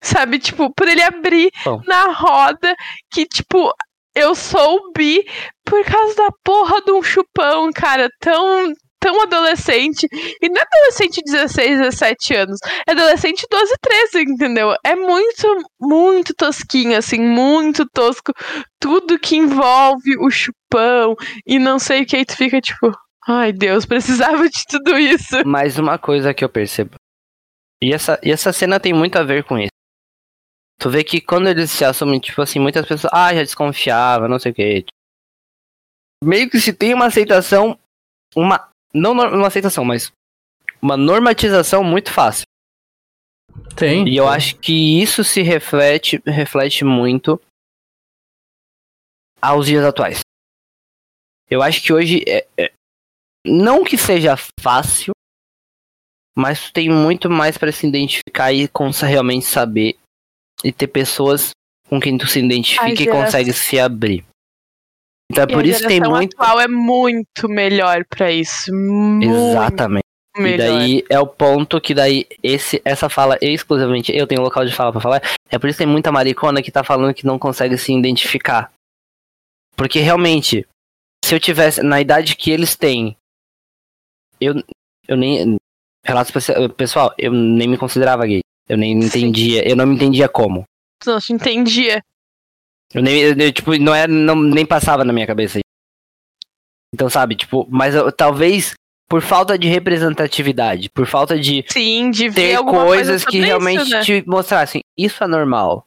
Sabe, 0.03 0.39
tipo, 0.39 0.73
por 0.73 0.87
ele 0.87 1.03
abrir 1.03 1.51
Bom. 1.63 1.79
na 1.85 2.05
roda 2.11 2.75
que, 3.11 3.23
tipo, 3.25 3.71
eu 4.15 4.33
sou 4.33 4.77
o 4.77 4.91
bi 4.91 5.23
por 5.63 5.83
causa 5.85 6.15
da 6.15 6.29
porra 6.43 6.81
de 6.81 6.91
um 6.91 7.03
chupão, 7.03 7.71
cara, 7.71 8.09
tão. 8.19 8.73
Tão 9.01 9.21
adolescente. 9.21 10.07
E 10.41 10.47
não 10.47 10.57
é 10.57 10.61
adolescente 10.61 11.21
de 11.23 11.31
16, 11.31 11.79
17 11.79 12.35
anos. 12.35 12.59
É 12.87 12.91
adolescente 12.91 13.45
12, 13.49 13.73
13, 13.81 14.21
entendeu? 14.21 14.75
É 14.85 14.95
muito, 14.95 15.47
muito 15.79 16.33
tosquinho, 16.35 16.97
assim, 16.97 17.19
muito 17.19 17.85
tosco. 17.91 18.31
Tudo 18.79 19.19
que 19.19 19.35
envolve 19.35 20.17
o 20.19 20.29
chupão 20.29 21.15
e 21.45 21.57
não 21.57 21.79
sei 21.79 22.03
o 22.03 22.05
que, 22.05 22.15
aí 22.15 22.25
tu 22.25 22.37
fica 22.37 22.61
tipo, 22.61 22.91
ai 23.27 23.51
Deus, 23.51 23.85
precisava 23.85 24.47
de 24.47 24.63
tudo 24.69 24.97
isso. 24.97 25.45
Mas 25.45 25.79
uma 25.79 25.97
coisa 25.97 26.33
que 26.33 26.45
eu 26.45 26.49
percebo. 26.49 26.95
E 27.81 27.93
essa, 27.93 28.19
e 28.23 28.31
essa 28.31 28.53
cena 28.53 28.79
tem 28.79 28.93
muito 28.93 29.17
a 29.17 29.23
ver 29.23 29.43
com 29.43 29.57
isso. 29.57 29.71
Tu 30.79 30.89
vê 30.89 31.03
que 31.03 31.19
quando 31.21 31.47
eles 31.47 31.69
se 31.71 31.83
assumem, 31.83 32.19
tipo 32.19 32.41
assim, 32.41 32.59
muitas 32.59 32.87
pessoas, 32.87 33.11
ah, 33.13 33.33
já 33.33 33.41
desconfiava, 33.41 34.27
não 34.27 34.39
sei 34.39 34.51
o 34.51 34.55
que. 34.55 34.85
Meio 36.23 36.49
que 36.49 36.59
se 36.59 36.73
tem 36.73 36.93
uma 36.93 37.05
aceitação, 37.05 37.77
uma. 38.35 38.70
Não 38.93 39.11
uma 39.11 39.47
aceitação, 39.47 39.85
mas 39.85 40.11
uma 40.81 40.97
normatização 40.97 41.83
muito 41.83 42.11
fácil. 42.11 42.45
Tem. 43.75 44.07
E 44.07 44.17
eu 44.17 44.27
acho 44.27 44.55
que 44.57 45.01
isso 45.01 45.23
se 45.23 45.41
reflete, 45.41 46.21
reflete 46.25 46.83
muito 46.83 47.39
aos 49.41 49.65
dias 49.65 49.83
atuais. 49.83 50.21
Eu 51.49 51.61
acho 51.61 51.81
que 51.81 51.91
hoje 51.91 52.23
é, 52.27 52.47
é- 52.57 52.73
não 53.45 53.83
que 53.83 53.97
seja 53.97 54.35
fácil, 54.59 55.11
mas 56.35 56.71
tem 56.71 56.89
muito 56.89 57.29
mais 57.29 57.57
para 57.57 57.71
se 57.71 57.87
identificar 57.87 58.53
e 58.53 58.69
realmente 59.05 59.45
saber 59.45 59.97
e 60.63 60.71
ter 60.71 60.87
pessoas 60.87 61.51
com 61.89 61.99
quem 61.99 62.17
tu 62.17 62.25
se 62.27 62.39
identifica 62.39 62.85
e 63.03 63.07
consegue 63.07 63.51
se 63.53 63.79
abrir. 63.79 64.25
Então 65.31 65.43
é 65.45 65.47
E 65.51 65.53
por 65.53 65.65
isso 65.65 65.87
tem 65.87 65.99
muito. 66.01 66.35
atual 66.39 66.59
é 66.59 66.67
muito 66.67 67.47
melhor 67.47 68.03
pra 68.09 68.31
isso. 68.31 68.71
Exatamente. 69.21 70.03
E 70.37 70.41
melhor. 70.41 70.57
daí 70.77 71.03
é 71.09 71.19
o 71.19 71.27
ponto 71.27 71.79
que 71.81 71.93
daí 71.93 72.25
esse, 72.41 72.81
essa 72.85 73.09
fala 73.09 73.37
exclusivamente 73.41 74.15
eu 74.15 74.25
tenho 74.27 74.41
local 74.41 74.65
de 74.65 74.73
fala 74.73 74.91
pra 74.91 75.01
falar. 75.01 75.21
É 75.49 75.57
por 75.59 75.67
isso 75.69 75.77
que 75.77 75.83
tem 75.83 75.91
muita 75.91 76.11
maricona 76.11 76.61
que 76.61 76.71
tá 76.71 76.83
falando 76.83 77.13
que 77.13 77.25
não 77.25 77.37
consegue 77.39 77.77
se 77.77 77.93
identificar. 77.93 78.71
Porque 79.75 79.99
realmente, 79.99 80.65
se 81.25 81.33
eu 81.35 81.39
tivesse 81.39 81.81
na 81.81 81.99
idade 81.99 82.35
que 82.35 82.51
eles 82.51 82.75
têm, 82.75 83.15
eu, 84.39 84.55
eu 85.07 85.17
nem. 85.17 85.57
Pessoa- 86.33 86.69
pessoal, 86.69 87.13
eu 87.17 87.31
nem 87.31 87.67
me 87.67 87.77
considerava 87.77 88.25
gay. 88.25 88.41
Eu 88.67 88.77
nem 88.77 88.99
Sim. 89.01 89.07
entendia, 89.07 89.67
eu 89.69 89.75
não 89.75 89.85
me 89.85 89.95
entendia 89.95 90.27
como. 90.29 90.63
Não 91.05 91.19
te 91.19 91.33
entendia. 91.33 92.01
Eu 92.93 93.01
nem, 93.01 93.21
eu, 93.21 93.51
tipo, 93.53 93.75
não 93.77 93.93
era, 93.95 94.11
não, 94.11 94.35
nem 94.35 94.65
passava 94.65 95.03
na 95.05 95.13
minha 95.13 95.27
cabeça. 95.27 95.59
Então, 96.93 97.09
sabe, 97.09 97.35
tipo, 97.35 97.65
mas 97.69 97.95
eu- 97.95 98.11
talvez 98.11 98.73
por 99.09 99.21
falta 99.21 99.57
de 99.57 99.67
representatividade, 99.67 100.89
por 100.89 101.05
falta 101.05 101.37
de 101.39 101.65
Sim, 101.69 102.11
de 102.11 102.31
ter 102.31 102.57
coisas 102.59 103.23
coisa 103.23 103.25
que 103.25 103.39
realmente 103.39 103.81
isso, 103.81 103.91
né? 103.91 104.01
te 104.01 104.23
mostrassem, 104.27 104.81
isso 104.97 105.23
é 105.23 105.27
normal. 105.27 105.85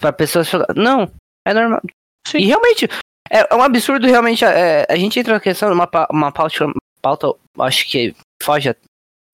Pra 0.00 0.12
pessoas 0.12 0.48
falar, 0.48 0.66
não, 0.76 1.10
é 1.46 1.54
normal. 1.54 1.80
Sim. 2.26 2.38
E 2.38 2.44
realmente, 2.46 2.86
é, 3.30 3.46
é 3.50 3.54
um 3.54 3.62
absurdo 3.62 4.06
realmente, 4.06 4.44
é, 4.44 4.86
a 4.88 4.96
gente 4.96 5.18
entra 5.18 5.34
na 5.34 5.40
questão 5.40 5.68
de 5.68 5.74
uma, 5.74 5.86
pa- 5.86 6.08
uma 6.10 6.32
pauta, 6.32 6.66
pauta, 7.00 7.32
acho 7.60 7.88
que 7.88 8.14
foge 8.42 8.74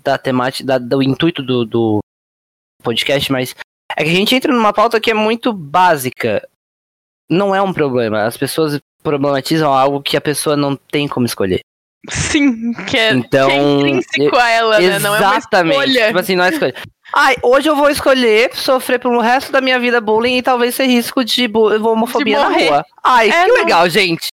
da 0.03 0.19
temática, 0.19 0.67
da- 0.67 0.79
do 0.79 1.03
intuito 1.03 1.43
do, 1.43 1.65
do 1.65 1.99
podcast, 2.83 3.31
mas 3.33 3.55
é 3.97 4.05
que 4.05 4.11
a 4.11 4.15
gente 4.15 4.35
entra 4.35 4.53
numa 4.53 4.73
pauta 4.73 5.01
que 5.01 5.11
é 5.11 5.15
muito 5.15 5.53
básica. 5.53 6.47
Não 7.29 7.55
é 7.55 7.63
um 7.63 7.73
problema, 7.73 8.25
as 8.25 8.37
pessoas 8.37 8.81
problematizam 9.03 9.73
algo 9.73 10.03
que 10.03 10.17
a 10.17 10.21
pessoa 10.21 10.57
não 10.57 10.77
tem 10.77 11.07
como 11.07 11.27
escolher. 11.27 11.61
Sim, 12.09 12.73
que 12.89 12.97
é, 12.97 13.13
Então, 13.13 13.49
que 13.49 13.55
é 13.55 13.59
intrínseco 13.63 14.37
a 14.37 14.49
ela, 14.49 14.81
né? 14.81 14.99
Não 14.99 15.15
é 15.15 15.21
uma 15.21 15.37
Exatamente. 15.37 15.77
escolha. 15.77 16.07
Tipo 16.07 16.19
assim, 16.19 16.37
não 16.37 16.45
é 16.45 16.49
escolha. 16.51 16.75
Ai, 17.15 17.37
hoje 17.43 17.69
eu 17.69 17.77
vou 17.77 17.91
escolher 17.91 18.55
sofrer 18.55 18.99
pelo 18.99 19.21
resto 19.21 19.53
da 19.53 19.61
minha 19.61 19.79
vida 19.79 20.01
bullying 20.01 20.39
e 20.39 20.43
talvez 20.43 20.75
ser 20.75 20.87
risco 20.87 21.25
de, 21.25 21.51
homofobia 21.55 22.39
De 22.39 22.43
na 22.43 22.49
rua. 22.49 22.87
Ai, 23.05 23.31
É, 23.31 23.45
que 23.45 23.49
não. 23.49 23.57
legal, 23.57 23.89
gente. 23.89 24.29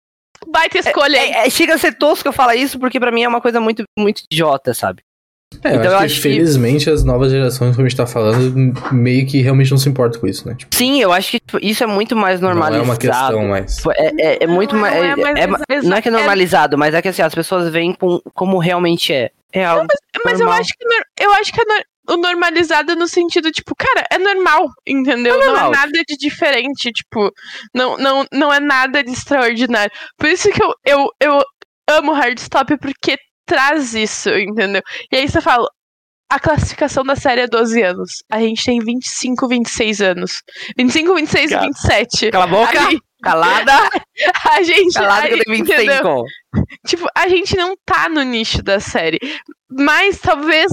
Baita 0.47 0.77
escolha. 0.79 1.17
É, 1.17 1.47
é, 1.47 1.49
chega 1.49 1.73
a 1.73 1.77
ser 1.77 1.97
tosco 1.97 2.27
eu 2.27 2.33
falar 2.33 2.55
isso 2.55 2.79
porque 2.79 2.99
pra 2.99 3.11
mim 3.11 3.23
é 3.23 3.27
uma 3.27 3.41
coisa 3.41 3.59
muito, 3.59 3.83
muito 3.97 4.21
idiota, 4.31 4.73
sabe? 4.73 5.01
É, 5.63 5.71
eu 5.71 5.75
Então 5.75 5.91
eu 5.91 5.95
acho, 5.97 6.05
acho 6.05 6.15
que, 6.15 6.21
que- 6.21 6.35
felizmente 6.35 6.89
as 6.89 7.03
novas 7.03 7.31
gerações, 7.31 7.75
como 7.75 7.85
a 7.85 7.89
gente 7.89 7.97
tá 7.97 8.05
falando, 8.05 8.53
meio 8.91 9.25
que 9.25 9.41
realmente 9.41 9.71
não 9.71 9.77
se 9.77 9.89
importam 9.89 10.19
com 10.21 10.27
isso, 10.27 10.47
né? 10.47 10.55
Tipo, 10.55 10.75
Sim, 10.75 11.01
eu 11.01 11.11
acho 11.11 11.31
que 11.31 11.39
tipo, 11.39 11.57
isso 11.61 11.83
é 11.83 11.87
muito 11.87 12.15
mais 12.15 12.39
não 12.39 12.49
é 12.49 12.53
normalizado. 12.53 12.83
uma 12.85 12.97
questão 12.97 13.47
mais. 13.47 13.75
Tipo, 13.77 13.91
É, 13.93 14.11
é, 14.19 14.43
é 14.43 14.47
muito 14.47 14.75
Não, 14.75 14.81
mais. 14.81 14.93
não 14.95 15.03
é, 15.03 15.09
é- 15.11 15.15
mas 15.15 15.37
é 15.39 15.47
ma- 15.47 15.59
exa- 15.69 15.89
não 15.89 15.97
é 15.97 16.01
que 16.01 16.09
é 16.09 16.11
é- 16.11 16.15
normalizado, 16.15 16.77
mas 16.77 16.93
é 16.93 17.01
que 17.01 17.07
assim, 17.07 17.21
as 17.21 17.33
pessoas 17.33 17.71
veem 17.71 17.93
com, 17.93 18.19
como 18.33 18.57
realmente 18.59 19.13
é. 19.13 19.31
É 19.53 19.65
algo. 19.65 19.87
Mas 20.25 20.39
eu 20.39 20.45
normal. 20.45 20.59
acho 20.61 20.73
que, 20.77 21.23
eu 21.23 21.31
acho 21.33 21.53
que 21.53 21.61
é 21.61 21.63
o 22.13 22.17
normalizado 22.17 22.95
no 22.95 23.07
sentido, 23.07 23.51
tipo, 23.51 23.73
cara, 23.75 24.05
é 24.11 24.17
normal, 24.17 24.67
entendeu? 24.85 25.41
É 25.41 25.45
normal. 25.45 25.71
Não 25.71 25.73
é 25.73 25.77
nada 25.85 26.03
de 26.07 26.17
diferente, 26.17 26.91
tipo, 26.91 27.31
não, 27.73 27.97
não, 27.97 28.25
não 28.31 28.53
é 28.53 28.59
nada 28.59 29.03
de 29.03 29.11
extraordinário. 29.11 29.91
Por 30.17 30.27
isso 30.29 30.49
que 30.51 30.61
eu, 30.61 30.73
eu, 30.85 31.09
eu 31.21 31.41
amo 31.89 32.11
Hardstop, 32.13 32.77
porque 32.77 33.17
traz 33.47 33.95
isso, 33.95 34.29
entendeu? 34.29 34.83
E 35.11 35.15
aí 35.15 35.27
você 35.27 35.41
fala, 35.41 35.67
a 36.29 36.39
classificação 36.39 37.03
da 37.03 37.15
série 37.15 37.41
é 37.41 37.47
12 37.47 37.81
anos. 37.81 38.23
A 38.29 38.39
gente 38.39 38.63
tem 38.63 38.79
25, 38.79 39.47
26 39.47 40.01
anos. 40.01 40.43
25, 40.77 41.15
26 41.15 41.49
Cara. 41.49 41.63
e 41.63 41.67
27. 41.67 42.31
Cala 42.31 42.43
a 42.43 42.47
boca! 42.47 42.79
A 42.79 42.91
gente, 42.91 43.01
calada! 43.23 43.73
a 44.51 44.61
gente, 44.61 44.93
Calada 44.93 45.27
que 45.27 45.33
eu 45.33 45.43
tenho 45.45 45.57
entendeu? 45.57 46.03
25. 46.03 46.25
Tipo, 46.85 47.07
a 47.15 47.27
gente 47.29 47.55
não 47.55 47.75
tá 47.85 48.09
no 48.09 48.21
nicho 48.23 48.61
da 48.61 48.79
série. 48.79 49.19
Mas 49.69 50.19
talvez 50.19 50.71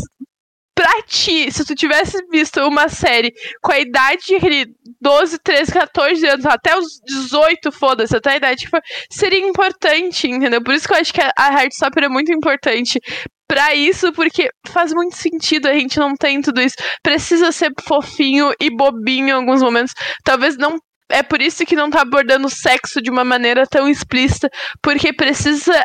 pra 0.75 1.03
ti, 1.07 1.51
se 1.53 1.65
tu 1.65 1.75
tivesse 1.75 2.19
visto 2.31 2.61
uma 2.61 2.89
série 2.89 3.33
com 3.63 3.73
a 3.73 3.79
idade 3.79 4.25
de 4.27 4.35
aquele 4.35 4.67
12, 5.01 5.39
13, 5.39 5.73
14 5.73 6.27
anos, 6.27 6.47
até 6.47 6.77
os 6.77 7.01
18, 7.07 7.71
foda-se, 7.71 8.17
até 8.17 8.33
a 8.33 8.37
idade 8.37 8.69
for, 8.69 8.81
seria 9.11 9.39
importante, 9.47 10.29
entendeu? 10.29 10.63
Por 10.63 10.75
isso 10.75 10.89
que 10.89 10.95
eu 10.95 10.99
acho 10.99 11.13
que 11.13 11.21
a 11.21 11.53
Heartstopper 11.53 12.05
é 12.05 12.09
muito 12.09 12.33
importante. 12.33 13.01
Pra 13.47 13.75
isso, 13.75 14.11
porque 14.13 14.49
faz 14.69 14.93
muito 14.95 15.17
sentido, 15.17 15.69
a 15.69 15.75
gente 15.75 15.99
não 15.99 16.15
tem 16.15 16.41
tudo 16.41 16.63
isso. 16.63 16.77
Precisa 17.03 17.53
ser 17.53 17.71
fofinho 17.87 18.51
e 18.59 18.75
bobinho 18.75 19.29
em 19.29 19.33
alguns 19.33 19.63
momentos. 19.63 19.93
Talvez 20.25 20.57
não. 20.57 20.79
É 21.11 21.23
por 21.23 21.43
isso 21.43 21.67
que 21.67 21.77
não 21.77 21.91
tá 21.91 22.01
abordando 22.01 22.49
sexo 22.49 23.03
de 23.03 23.11
uma 23.11 23.23
maneira 23.23 23.67
tão 23.67 23.87
explícita, 23.87 24.49
porque 24.83 25.13
precisa 25.13 25.85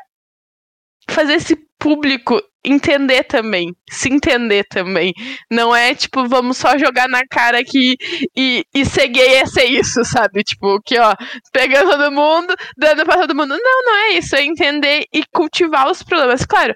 fazer 1.09 1.33
esse 1.33 1.57
público 1.79 2.41
entender 2.63 3.23
também, 3.23 3.73
se 3.89 4.09
entender 4.09 4.65
também. 4.69 5.13
Não 5.49 5.73
é 5.75 5.95
tipo, 5.95 6.27
vamos 6.27 6.57
só 6.57 6.77
jogar 6.77 7.07
na 7.07 7.21
cara 7.29 7.59
aqui 7.59 7.95
e, 8.35 8.65
e 8.75 8.85
ser 8.85 9.07
gay 9.07 9.35
é 9.35 9.45
ser 9.45 9.65
isso, 9.65 10.03
sabe? 10.03 10.43
Tipo, 10.43 10.79
que 10.85 10.99
ó, 10.99 11.15
pegando 11.53 11.89
todo 11.91 12.11
mundo, 12.11 12.53
dando 12.77 13.05
pra 13.05 13.17
todo 13.17 13.35
mundo. 13.35 13.57
Não, 13.57 13.83
não 13.85 13.95
é 13.95 14.11
isso, 14.17 14.35
é 14.35 14.43
entender 14.43 15.05
e 15.13 15.23
cultivar 15.33 15.89
os 15.89 16.03
problemas. 16.03 16.45
Claro, 16.45 16.75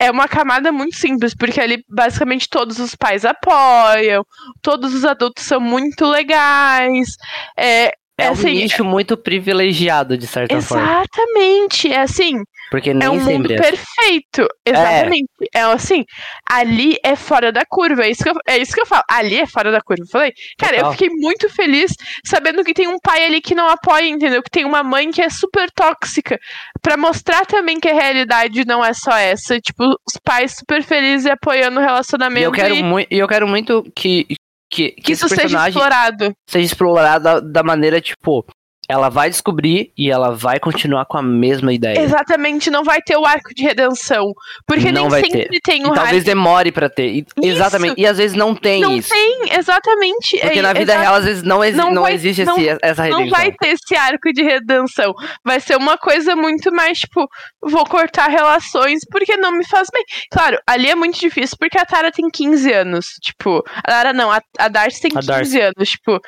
é 0.00 0.10
uma 0.10 0.26
camada 0.26 0.72
muito 0.72 0.96
simples, 0.96 1.34
porque 1.34 1.60
ali 1.60 1.84
basicamente 1.88 2.48
todos 2.48 2.78
os 2.80 2.94
pais 2.96 3.24
apoiam, 3.24 4.24
todos 4.60 4.92
os 4.94 5.04
adultos 5.04 5.44
são 5.44 5.60
muito 5.60 6.04
legais. 6.04 7.16
É, 7.56 7.92
É 8.18 8.28
um 8.28 8.32
assim, 8.32 8.54
nicho 8.54 8.84
muito 8.84 9.16
privilegiado, 9.16 10.18
de 10.18 10.26
certa 10.26 10.60
forma. 10.60 10.96
exatamente, 10.96 11.92
é 11.92 12.00
assim. 12.00 12.42
Porque 12.72 12.94
nem 12.94 13.06
É 13.06 13.10
um 13.10 13.16
mundo 13.20 13.48
sempre 13.48 13.54
é. 13.54 13.58
assim. 13.58 13.76
perfeito. 13.76 14.48
Exatamente. 14.66 15.28
É. 15.54 15.60
assim, 15.60 16.04
ali 16.50 16.96
é 17.04 17.14
fora 17.14 17.52
da 17.52 17.64
curva. 17.68 18.02
É 18.04 18.10
isso, 18.10 18.24
que 18.24 18.30
eu, 18.30 18.34
é 18.48 18.56
isso 18.56 18.72
que 18.72 18.80
eu 18.80 18.86
falo. 18.86 19.02
Ali 19.10 19.38
é 19.38 19.46
fora 19.46 19.70
da 19.70 19.82
curva. 19.82 20.02
Eu 20.02 20.08
falei, 20.10 20.32
cara, 20.58 20.76
Total. 20.76 20.88
eu 20.88 20.92
fiquei 20.92 21.08
muito 21.10 21.50
feliz 21.50 21.92
sabendo 22.24 22.64
que 22.64 22.72
tem 22.72 22.88
um 22.88 22.98
pai 22.98 23.26
ali 23.26 23.42
que 23.42 23.54
não 23.54 23.68
apoia, 23.68 24.08
entendeu? 24.08 24.42
Que 24.42 24.50
tem 24.50 24.64
uma 24.64 24.82
mãe 24.82 25.10
que 25.10 25.20
é 25.20 25.28
super 25.28 25.70
tóxica. 25.70 26.38
Pra 26.80 26.96
mostrar 26.96 27.44
também 27.44 27.78
que 27.78 27.88
a 27.88 27.94
realidade 27.94 28.64
não 28.66 28.82
é 28.82 28.94
só 28.94 29.12
essa. 29.18 29.60
Tipo, 29.60 29.84
os 29.84 30.18
pais 30.24 30.56
super 30.58 30.82
felizes 30.82 31.26
e 31.26 31.30
apoiando 31.30 31.78
o 31.78 31.82
E 31.82 31.84
relacionamento. 31.84 32.46
eu 32.46 32.52
quero, 32.52 32.74
e 32.74 33.06
e 33.10 33.18
eu 33.18 33.28
quero 33.28 33.46
muito 33.46 33.82
que, 33.94 34.24
que, 34.24 34.36
que, 34.70 34.90
que 34.92 35.12
isso 35.12 35.28
seja 35.28 35.68
explorado. 35.68 36.32
seja 36.48 36.64
explorado 36.64 37.22
da, 37.24 37.40
da 37.40 37.62
maneira, 37.62 38.00
tipo, 38.00 38.46
ela 38.92 39.08
vai 39.08 39.30
descobrir 39.30 39.90
e 39.96 40.10
ela 40.10 40.34
vai 40.36 40.60
continuar 40.60 41.06
com 41.06 41.16
a 41.16 41.22
mesma 41.22 41.72
ideia. 41.72 41.98
Exatamente, 41.98 42.70
não 42.70 42.84
vai 42.84 43.00
ter 43.00 43.16
o 43.16 43.24
arco 43.24 43.54
de 43.54 43.62
redenção. 43.62 44.32
Porque 44.66 44.92
Não 44.92 45.02
nem 45.02 45.10
vai 45.10 45.20
sempre 45.22 45.48
ter. 45.48 45.60
tem 45.62 45.82
o 45.86 45.92
talvez 45.94 46.16
arco. 46.16 46.24
demore 46.26 46.70
pra 46.70 46.90
ter. 46.90 47.08
E- 47.08 47.26
exatamente. 47.42 47.94
E 47.98 48.06
às 48.06 48.18
vezes 48.18 48.36
não 48.36 48.54
tem 48.54 48.82
Não 48.82 48.96
isso. 48.96 49.08
tem, 49.08 49.54
exatamente. 49.56 50.38
Porque 50.40 50.58
é, 50.58 50.62
na 50.62 50.72
vida 50.74 50.96
real, 50.98 51.14
às 51.14 51.24
vezes, 51.24 51.42
não, 51.42 51.64
exi 51.64 51.76
não 51.76 51.90
não, 51.92 52.02
vai- 52.02 52.12
existe 52.14 52.44
não- 52.44 52.58
esse, 52.58 52.78
essa 52.82 53.08
não 53.08 53.18
redenção. 53.20 53.38
vai 53.38 53.52
ter 53.52 53.68
esse 53.68 53.96
arco 53.96 54.32
de 54.32 54.42
redenção. 54.42 55.14
Vai 55.44 55.58
ser 55.58 55.76
uma 55.76 55.96
coisa 55.96 56.36
muito 56.36 56.70
mais, 56.72 56.98
tipo, 56.98 57.26
vou 57.62 57.86
cortar 57.86 58.28
relações 58.28 59.00
porque 59.10 59.36
não 59.38 59.52
me 59.52 59.66
faz 59.66 59.88
bem. 59.92 60.04
Claro, 60.30 60.58
ali 60.66 60.90
é 60.90 60.94
muito 60.94 61.18
difícil 61.18 61.56
porque 61.58 61.78
a 61.78 61.86
Tara 61.86 62.12
tem 62.12 62.28
15 62.30 62.70
anos. 62.72 63.06
Tipo, 63.22 63.62
a 63.76 63.82
Tara 63.90 64.12
não, 64.12 64.30
a, 64.30 64.40
a 64.58 64.68
Darcy 64.68 65.00
tem 65.00 65.10
A 65.12 65.20
15 65.20 65.26
Darcy. 65.26 65.60
anos. 65.60 65.88
Tipo, 65.88 66.20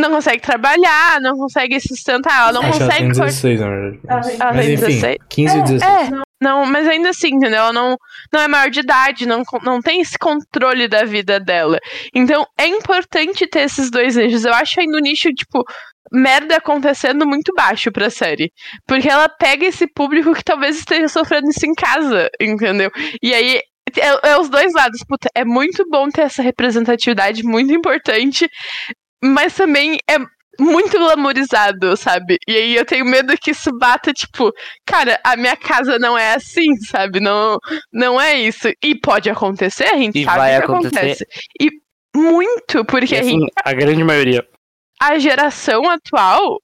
não 0.00 0.10
consegue 0.10 0.42
trabalhar, 0.42 1.20
não 1.20 1.36
consegue 1.36 1.78
sustentar, 1.80 2.48
ela 2.48 2.52
não 2.52 2.62
Acho 2.62 2.78
que 2.78 2.82
ela 2.82 2.92
tem 2.92 3.08
consegue 3.08 3.18
cortar. 3.18 3.26
16, 3.26 3.60
na 3.60 3.68
verdade. 3.68 4.00
Ela 4.08 4.52
Mas 4.52 4.66
tem 4.66 4.74
enfim, 4.74 4.86
16. 4.86 5.16
15 5.28 5.58
e 5.58 5.62
16. 5.62 5.82
É, 5.82 6.10
não, 6.42 6.64
mas 6.64 6.88
ainda 6.88 7.10
assim, 7.10 7.34
entendeu? 7.34 7.58
Ela 7.58 7.72
não, 7.72 7.96
não 8.32 8.40
é 8.40 8.48
maior 8.48 8.70
de 8.70 8.80
idade, 8.80 9.26
não, 9.26 9.42
não 9.62 9.80
tem 9.80 10.00
esse 10.00 10.18
controle 10.18 10.88
da 10.88 11.04
vida 11.04 11.38
dela. 11.38 11.78
Então, 12.14 12.46
é 12.58 12.66
importante 12.66 13.46
ter 13.46 13.60
esses 13.60 13.90
dois 13.90 14.16
eixos. 14.16 14.46
Eu 14.46 14.54
acho 14.54 14.80
ainda 14.80 14.96
o 14.96 15.00
nicho, 15.00 15.28
tipo, 15.34 15.62
merda 16.10 16.56
acontecendo 16.56 17.26
muito 17.26 17.52
baixo 17.54 17.92
pra 17.92 18.08
série. 18.08 18.50
Porque 18.86 19.08
ela 19.08 19.28
pega 19.28 19.66
esse 19.66 19.86
público 19.86 20.32
que 20.32 20.42
talvez 20.42 20.78
esteja 20.78 21.08
sofrendo 21.08 21.50
isso 21.50 21.66
em 21.66 21.74
casa, 21.74 22.30
entendeu? 22.40 22.90
E 23.22 23.34
aí. 23.34 23.60
É, 23.98 24.30
é 24.30 24.38
os 24.38 24.48
dois 24.48 24.72
lados. 24.72 25.00
Puta, 25.06 25.28
é 25.34 25.44
muito 25.44 25.84
bom 25.90 26.08
ter 26.10 26.20
essa 26.22 26.42
representatividade, 26.42 27.42
muito 27.42 27.72
importante, 27.72 28.48
mas 29.22 29.54
também 29.54 29.98
é 30.08 30.16
muito 30.58 30.98
glamourizado, 30.98 31.96
sabe? 31.96 32.36
E 32.46 32.54
aí 32.54 32.76
eu 32.76 32.84
tenho 32.84 33.04
medo 33.06 33.34
que 33.38 33.52
isso 33.52 33.70
bata, 33.78 34.12
tipo, 34.12 34.52
cara, 34.84 35.18
a 35.24 35.36
minha 35.36 35.56
casa 35.56 35.98
não 35.98 36.18
é 36.18 36.34
assim, 36.34 36.76
sabe? 36.76 37.18
Não, 37.20 37.58
não 37.92 38.20
é 38.20 38.34
isso. 38.38 38.68
E 38.82 38.94
pode 38.94 39.30
acontecer, 39.30 39.84
a 39.84 39.96
gente 39.96 40.18
E 40.20 40.24
sabe 40.24 40.36
vai 40.38 40.56
que 40.58 40.64
acontecer. 40.64 40.96
acontece. 40.98 41.26
E 41.60 41.70
muito, 42.14 42.84
porque 42.84 43.14
E, 43.14 43.18
a, 43.18 43.20
assim, 43.20 43.40
gente- 43.40 43.52
a 43.64 43.72
grande 43.72 44.04
maioria. 44.04 44.46
a 45.00 45.18
geração 45.18 45.88
atual 45.88 46.60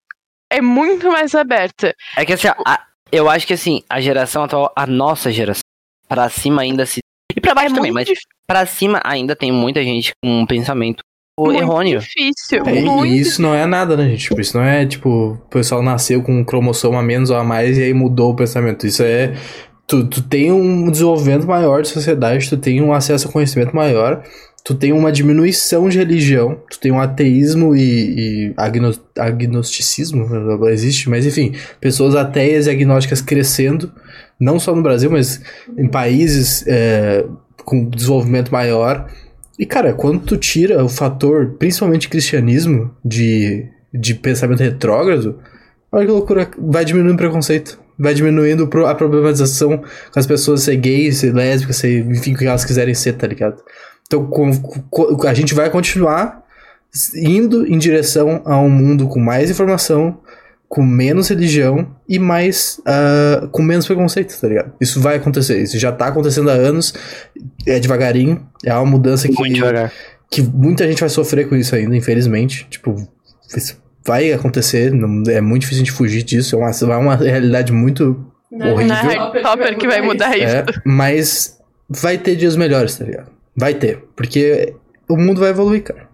é 0.51 0.61
muito 0.61 1.11
mais 1.11 1.35
aberta. 1.35 1.95
É 2.17 2.25
que 2.27 2.33
assim, 2.35 2.49
a- 2.49 2.85
eu 3.11 3.31
acho 3.31 3.47
que 3.47 3.55
assim, 3.55 3.83
a 3.89 4.01
geração 4.01 4.45
atual, 4.45 4.73
a 4.77 4.87
nossa 4.87 5.31
geração, 5.33 5.63
pra 6.09 6.29
cima 6.29 6.63
ainda 6.63 6.85
se. 6.85 6.99
E 7.35 7.41
pra 7.41 7.55
baixo 7.55 7.73
é 7.73 7.77
também, 7.77 7.93
mas 7.93 8.09
pra 8.47 8.67
cima 8.67 9.01
ainda 9.05 9.35
tem 9.35 9.51
muita 9.53 9.83
gente 9.83 10.13
com 10.23 10.41
um 10.41 10.47
pensamento 10.47 11.03
muito 11.39 11.61
errôneo. 11.61 12.01
difícil. 12.01 12.63
É, 12.65 12.81
muito 12.81 13.07
e 13.07 13.21
isso 13.21 13.43
não 13.43 13.55
é 13.55 13.67
nada, 13.67 13.97
né, 13.97 14.09
gente? 14.09 14.29
Tipo, 14.29 14.41
isso 14.41 14.57
não 14.57 14.65
é, 14.65 14.87
tipo, 14.87 15.09
o 15.33 15.37
pessoal 15.51 15.83
nasceu 15.83 16.23
com 16.23 16.33
um 16.41 16.45
cromossomo 16.45 16.97
a 16.97 17.03
menos 17.03 17.31
ou 17.31 17.37
a 17.37 17.45
mais 17.45 17.77
e 17.77 17.83
aí 17.83 17.93
mudou 17.93 18.33
o 18.33 18.37
pensamento. 18.37 18.87
Isso 18.87 19.03
é. 19.03 19.35
Tu, 19.87 20.05
tu 20.07 20.23
tem 20.23 20.51
um 20.51 20.91
desenvolvimento 20.91 21.47
maior 21.47 21.83
de 21.83 21.89
sociedade, 21.89 22.49
tu 22.49 22.57
tem 22.57 22.83
um 22.83 22.93
acesso 22.93 23.29
a 23.29 23.33
conhecimento 23.33 23.77
maior, 23.77 24.25
tu 24.65 24.75
tem 24.75 24.93
uma 24.93 25.13
diminuição 25.13 25.89
de 25.89 25.97
religião, 25.99 26.61
tu 26.69 26.81
tem 26.81 26.91
um 26.91 26.99
ateísmo 26.99 27.77
e, 27.77 28.49
e 28.49 28.55
agno- 28.57 28.99
agnosticismo, 29.17 30.27
existe, 30.69 31.09
mas 31.09 31.25
enfim, 31.25 31.53
pessoas 31.81 32.17
ateias 32.17 32.67
e 32.67 32.71
agnósticas 32.71 33.21
crescendo, 33.21 33.93
não 34.41 34.59
só 34.59 34.75
no 34.75 34.83
Brasil, 34.83 35.09
mas 35.09 35.41
em 35.79 35.87
países 35.87 36.65
é, 36.67 37.25
com 37.65 37.89
desenvolvimento 37.89 38.51
maior. 38.51 39.09
E, 39.59 39.65
cara, 39.65 39.93
quando 39.95 40.21
tu 40.21 40.37
tira 40.37 40.85
o 40.85 40.89
fator, 40.89 41.55
principalmente 41.59 42.09
cristianismo, 42.09 42.95
de, 43.05 43.67
de 43.93 44.15
pensamento 44.15 44.63
retrógrado, 44.63 45.39
olha 45.91 46.05
que 46.07 46.13
loucura, 46.13 46.51
vai 46.59 46.85
diminuindo 46.85 47.15
o 47.15 47.19
preconceito. 47.19 47.79
Vai 47.99 48.13
diminuindo 48.13 48.69
a 48.87 48.95
problematização 48.95 49.79
com 49.79 50.19
as 50.21 50.27
pessoas 50.27 50.63
ser 50.63 50.77
gays, 50.77 51.17
ser 51.19 51.35
lésbicas, 51.35 51.77
ser, 51.77 52.01
enfim, 52.07 52.35
o 52.35 52.37
que 52.37 52.47
elas 52.47 52.65
quiserem 52.65 52.93
ser, 52.95 53.15
tá 53.15 53.27
ligado? 53.27 53.63
Então, 54.07 54.27
com- 54.27 54.53
com- 54.91 55.27
a 55.27 55.33
gente 55.33 55.55
vai 55.55 55.71
continuar 55.71 56.45
indo 57.15 57.67
em 57.67 57.79
direção 57.79 58.43
a 58.45 58.59
um 58.61 58.69
mundo 58.69 59.09
com 59.09 59.19
mais 59.19 59.51
informação, 59.51 60.19
com 60.69 60.83
menos 60.83 61.29
religião 61.29 61.95
e 62.09 62.19
mais 62.19 62.81
ah, 62.87 63.49
com 63.53 63.63
menos 63.63 63.87
preconceito, 63.87 64.39
tá 64.41 64.49
ligado? 64.49 64.73
Isso 64.81 65.01
vai 65.01 65.17
acontecer, 65.17 65.63
isso 65.63 65.79
já 65.79 65.93
tá 65.93 66.09
acontecendo 66.09 66.51
há 66.51 66.55
anos, 66.55 66.93
é 67.67 67.79
devagarinho, 67.79 68.47
é 68.65 68.75
uma 68.75 68.85
mudança 68.87 69.29
que, 69.29 69.35
Muito 69.39 69.55
devagar. 69.55 69.93
que 70.31 70.43
muita 70.43 70.87
gente 70.87 71.01
vai 71.01 71.09
sofrer 71.09 71.49
com 71.49 71.55
isso 71.57 71.75
ainda, 71.75 71.97
infelizmente. 71.97 72.67
Tipo, 72.69 72.97
isso 73.57 73.81
vai 74.05 74.33
acontecer, 74.33 74.93
não, 74.93 75.23
é 75.31 75.41
muito 75.41 75.63
difícil 75.63 75.85
de 75.85 75.93
fugir 75.93 76.23
disso, 76.23 76.57
é 76.57 76.59
uma, 76.59 76.71
é 76.71 76.97
uma 76.97 77.17
realidade 77.17 77.73
muito 77.73 78.27
horrível. 78.53 78.87
Não 78.87 78.95
é 79.11 79.17
Hardtopper 79.17 79.79
que 79.79 79.87
vai 79.87 80.01
mudar 80.01 80.37
isso. 80.37 80.47
É, 80.57 80.65
mas 80.85 81.59
vai 81.89 82.19
ter 82.19 82.37
dias 82.37 82.57
melhores, 82.57 82.97
tá 82.97 83.05
ligado? 83.05 83.31
Vai 83.57 83.75
ter, 83.75 84.05
porque 84.15 84.75
o 85.09 85.17
mundo 85.17 85.41
vai 85.41 85.51
evoluir, 85.51 85.83
cara. 85.83 86.09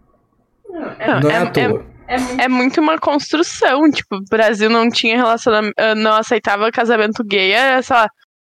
Não, 0.70 1.20
Não 1.20 1.30
é, 1.30 1.34
é- 1.34 1.36
à 1.38 1.46
toa. 1.46 1.91
É 2.38 2.48
muito 2.48 2.80
uma 2.80 2.98
construção, 2.98 3.90
tipo, 3.90 4.16
o 4.16 4.24
Brasil 4.30 4.68
não 4.70 4.88
tinha 4.90 5.16
relacionamento, 5.16 5.74
não 5.96 6.12
aceitava 6.14 6.70
casamento 6.72 7.22
gay, 7.24 7.52
é, 7.52 7.80
sei 7.82 7.96
lá, 7.96 8.06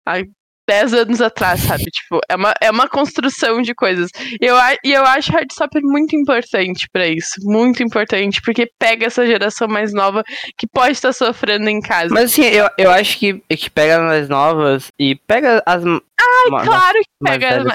há 0.07 0.21
10 0.67 0.93
anos 0.93 1.21
atrás, 1.21 1.59
sabe? 1.61 1.83
Tipo, 1.85 2.19
é 2.29 2.35
uma, 2.35 2.53
é 2.61 2.71
uma 2.71 2.87
construção 2.87 3.61
de 3.61 3.73
coisas. 3.75 4.09
E 4.41 4.45
eu, 4.45 4.55
a- 4.55 4.75
e 4.83 4.93
eu 4.93 5.03
acho 5.05 5.33
Heartstopper 5.35 5.81
muito 5.83 6.15
importante 6.15 6.87
pra 6.91 7.05
isso. 7.07 7.33
Muito 7.41 7.83
importante, 7.83 8.41
porque 8.41 8.69
pega 8.79 9.05
essa 9.07 9.25
geração 9.25 9.67
mais 9.67 9.93
nova 9.93 10.23
que 10.57 10.65
pode 10.65 10.93
estar 10.93 11.11
sofrendo 11.11 11.69
em 11.69 11.81
casa. 11.81 12.13
Mas 12.13 12.31
assim, 12.31 12.43
eu, 12.45 12.69
eu 12.77 12.89
acho 12.91 13.17
que, 13.19 13.41
que 13.57 13.69
pega 13.69 13.99
nas 14.01 14.29
novas 14.29 14.87
e 14.97 15.15
pega 15.27 15.61
as. 15.65 15.83
Ai, 15.85 16.65
claro 16.65 16.99
que 16.99 17.09
mais 17.21 17.39
pega. 17.39 17.49
velhas. 17.59 17.73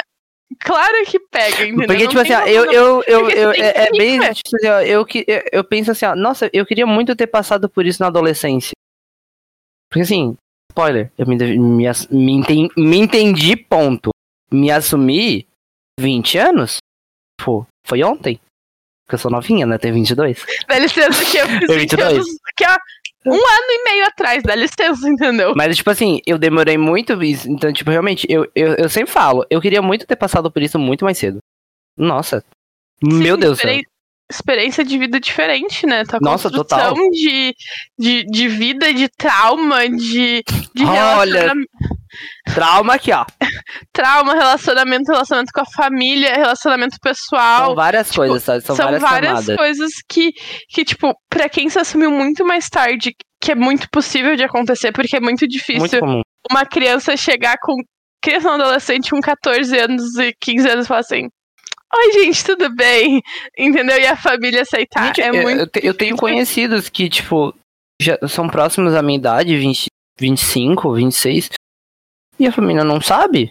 Claro 0.61 1.05
que 1.07 1.18
pega, 1.20 1.64
entendeu? 1.66 1.86
Porque, 1.86 2.09
tipo 2.09 2.20
assim, 2.20 2.32
eu, 2.51 2.72
eu, 2.72 3.03
eu, 3.07 3.30
eu, 3.30 3.51
é, 3.51 3.55
que 3.55 3.61
é 3.62 3.90
bem, 3.90 4.18
tipo 4.32 4.57
assim, 4.57 4.66
ó, 4.68 4.80
eu, 4.80 5.05
que- 5.05 5.24
eu, 5.28 5.42
eu 5.53 5.64
penso 5.64 5.90
assim, 5.90 6.07
ó, 6.07 6.16
nossa, 6.16 6.49
eu 6.53 6.64
queria 6.66 6.86
muito 6.86 7.14
ter 7.14 7.26
passado 7.26 7.68
por 7.68 7.84
isso 7.86 8.03
na 8.03 8.09
adolescência. 8.09 8.72
Porque 9.90 10.03
assim, 10.03 10.36
spoiler, 10.70 11.12
eu 11.18 11.26
me, 11.26 11.36
me, 11.36 11.84
me, 12.11 12.32
enten- 12.32 12.68
me 12.76 12.96
entendi, 12.99 13.57
ponto. 13.57 14.11
Me 14.51 14.70
assumi 14.70 15.46
20 16.01 16.38
anos? 16.38 16.78
Pô, 17.42 17.66
foi 17.86 18.03
ontem? 18.03 18.40
Porque 19.07 19.14
eu 19.14 19.18
sou 19.18 19.30
novinha, 19.30 19.64
né? 19.66 19.78
Tenho 19.78 19.94
22. 19.94 20.44
Dá 20.66 20.78
licença 20.78 21.24
que 21.24 21.36
eu 21.38 21.46
fiz 21.46 21.68
Eu 21.70 21.78
20 21.78 21.90
22. 21.96 22.12
anos, 22.14 22.28
que 22.57 22.64
é 22.64 22.76
um 23.28 23.34
ano 23.34 23.66
e 23.70 23.84
meio 23.84 24.06
atrás, 24.06 24.42
dá 24.42 24.54
licença, 24.54 25.06
entendeu? 25.08 25.52
Mas, 25.56 25.76
tipo 25.76 25.90
assim, 25.90 26.20
eu 26.26 26.38
demorei 26.38 26.76
muito. 26.78 27.12
Então, 27.22 27.72
tipo, 27.72 27.90
realmente, 27.90 28.26
eu, 28.30 28.46
eu, 28.54 28.74
eu 28.74 28.88
sempre 28.88 29.12
falo, 29.12 29.44
eu 29.50 29.60
queria 29.60 29.82
muito 29.82 30.06
ter 30.06 30.16
passado 30.16 30.50
por 30.50 30.62
isso 30.62 30.78
muito 30.78 31.04
mais 31.04 31.18
cedo. 31.18 31.38
Nossa. 31.96 32.44
Meu 33.02 33.34
Sim, 33.36 33.40
Deus 33.40 33.58
do 33.58 33.60
céu. 33.60 33.70
experi- 33.70 33.88
Experiência 34.30 34.84
de 34.84 34.98
vida 34.98 35.18
diferente, 35.18 35.86
né? 35.86 36.04
Tua 36.04 36.18
Nossa, 36.20 36.50
construção 36.50 36.94
total. 36.94 37.10
De, 37.10 37.54
de, 37.98 38.24
de 38.24 38.48
vida, 38.48 38.92
de 38.92 39.08
trauma, 39.08 39.88
de, 39.88 40.42
de 40.74 40.84
Olha. 40.84 41.52
Trauma 42.54 42.94
aqui, 42.94 43.12
ó. 43.12 43.24
Trauma, 43.92 44.34
relacionamento, 44.34 45.10
relacionamento 45.10 45.52
com 45.52 45.60
a 45.60 45.66
família, 45.66 46.34
relacionamento 46.34 46.96
pessoal. 47.00 47.66
São 47.66 47.74
várias 47.74 48.10
coisas, 48.10 48.42
sabe? 48.42 48.62
São, 48.62 48.76
várias, 48.76 49.02
camadas. 49.02 49.56
coisas 49.56 49.90
que, 50.08 50.32
que, 50.68 50.84
tipo, 50.84 51.14
pra 51.28 51.48
quem 51.48 51.68
se 51.68 51.78
assumiu 51.78 52.10
muito 52.10 52.44
mais 52.44 52.68
tarde, 52.68 53.14
que 53.40 53.52
é 53.52 53.54
muito 53.54 53.88
possível 53.90 54.36
de 54.36 54.44
acontecer, 54.44 54.92
porque 54.92 55.16
é 55.16 55.20
muito 55.20 55.46
difícil 55.46 56.00
Muito 56.04 56.22
uma 56.50 56.64
criança 56.64 57.16
chegar 57.16 57.56
com. 57.60 57.74
Criança 58.20 58.48
ou 58.48 58.54
adolescente 58.54 59.10
com 59.10 59.20
14 59.20 59.78
anos 59.78 60.16
e 60.16 60.34
15 60.40 60.68
anos 60.68 60.84
e 60.86 60.88
falar 60.88 61.00
assim. 61.00 61.28
Oi, 61.95 62.12
gente, 62.12 62.45
tudo 62.45 62.74
bem? 62.74 63.22
Entendeu? 63.57 63.99
E 63.99 64.07
a 64.07 64.16
família 64.16 64.62
aceitar. 64.62 65.07
Gente, 65.07 65.22
é 65.22 65.30
eu, 65.30 65.43
muito. 65.43 65.76
eu 65.78 65.82
eu 65.84 65.95
tenho 65.95 66.16
conhecidos 66.16 66.89
que, 66.89 67.09
tipo, 67.09 67.55
já 68.01 68.18
são 68.28 68.49
próximos 68.49 68.95
à 68.95 69.03
minha 69.03 69.18
idade, 69.18 69.57
20, 69.57 69.86
25, 70.20 70.93
26, 70.95 71.51
e 72.39 72.47
a 72.47 72.53
família 72.53 72.84
não 72.84 73.01
sabe. 73.01 73.51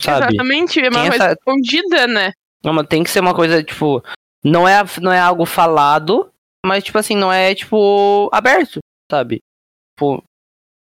Sabe? 0.00 0.26
Exatamente, 0.34 0.78
é 0.80 0.88
uma 0.88 1.08
coisa 1.08 1.24
essa- 1.24 1.32
escondida, 1.32 2.06
né? 2.06 2.32
Não, 2.64 2.72
mas 2.72 2.86
tem 2.86 3.02
que 3.02 3.10
ser 3.10 3.20
uma 3.20 3.34
coisa, 3.34 3.62
tipo, 3.62 4.02
não 4.44 4.66
é, 4.68 4.76
não 5.00 5.12
é 5.12 5.18
algo 5.18 5.44
falado, 5.44 6.30
mas, 6.64 6.84
tipo 6.84 6.98
assim, 6.98 7.16
não 7.16 7.32
é, 7.32 7.54
tipo, 7.54 8.28
aberto, 8.32 8.78
sabe? 9.10 9.40
Tipo, 9.94 10.22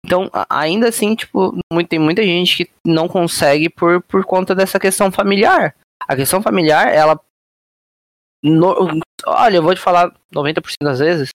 então, 0.05 0.29
ainda 0.49 0.89
assim, 0.89 1.15
tipo, 1.15 1.57
muito- 1.73 1.87
tem 1.89 1.97
muita 1.99 2.21
gente 2.23 2.65
que 2.65 2.71
não 2.85 3.07
consegue 3.07 3.69
por, 3.69 4.01
por 4.03 4.23
conta 4.23 4.53
dessa 4.53 4.79
questão 4.79 5.11
familiar. 5.11 5.75
A 6.07 6.15
questão 6.15 6.41
familiar, 6.41 6.87
ela. 6.93 7.19
no- 8.43 8.99
olha, 9.25 9.57
eu 9.57 9.63
vou 9.63 9.73
te 9.73 9.81
falar 9.81 10.13
90% 10.31 10.61
das 10.83 10.99
vezes. 10.99 11.29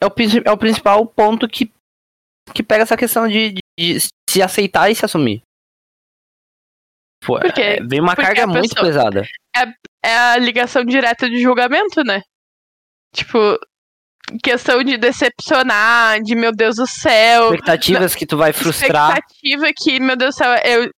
É 0.00 0.06
o, 0.06 0.10
é 0.44 0.50
o 0.50 0.58
principal 0.58 1.06
ponto 1.06 1.48
que, 1.48 1.72
que 2.54 2.62
pega 2.62 2.82
essa 2.82 2.96
questão 2.96 3.26
de, 3.26 3.52
de- 3.52 3.60
de 3.78 3.98
se 4.28 4.42
aceitar 4.42 4.90
e 4.90 4.94
se 4.94 5.04
assumir. 5.04 5.42
Pô, 7.24 7.40
Porque- 7.40 7.60
é, 7.62 7.82
vem 7.82 8.00
uma 8.00 8.14
porque 8.14 8.22
carga 8.34 8.46
muito 8.46 8.74
pessoa- 8.74 8.86
pesada. 8.86 9.22
É 10.04 10.14
a 10.14 10.36
ligação 10.36 10.84
direta 10.84 11.28
de 11.30 11.40
julgamento, 11.40 12.02
né? 12.04 12.20
Tipo, 13.14 13.38
questão 14.42 14.82
de 14.84 14.98
decepcionar, 14.98 16.20
de 16.20 16.34
meu 16.34 16.52
Deus 16.52 16.76
do 16.76 16.86
céu. 16.86 17.44
expectativas 17.44 18.14
que 18.14 18.26
tu 18.26 18.36
vai 18.36 18.52
frustrar. 18.52 19.12
expectativa 19.16 19.66
que, 19.74 19.98
meu 20.00 20.16
Deus 20.16 20.34
do 20.34 20.38
céu, 20.38 20.52
é, 20.52 20.90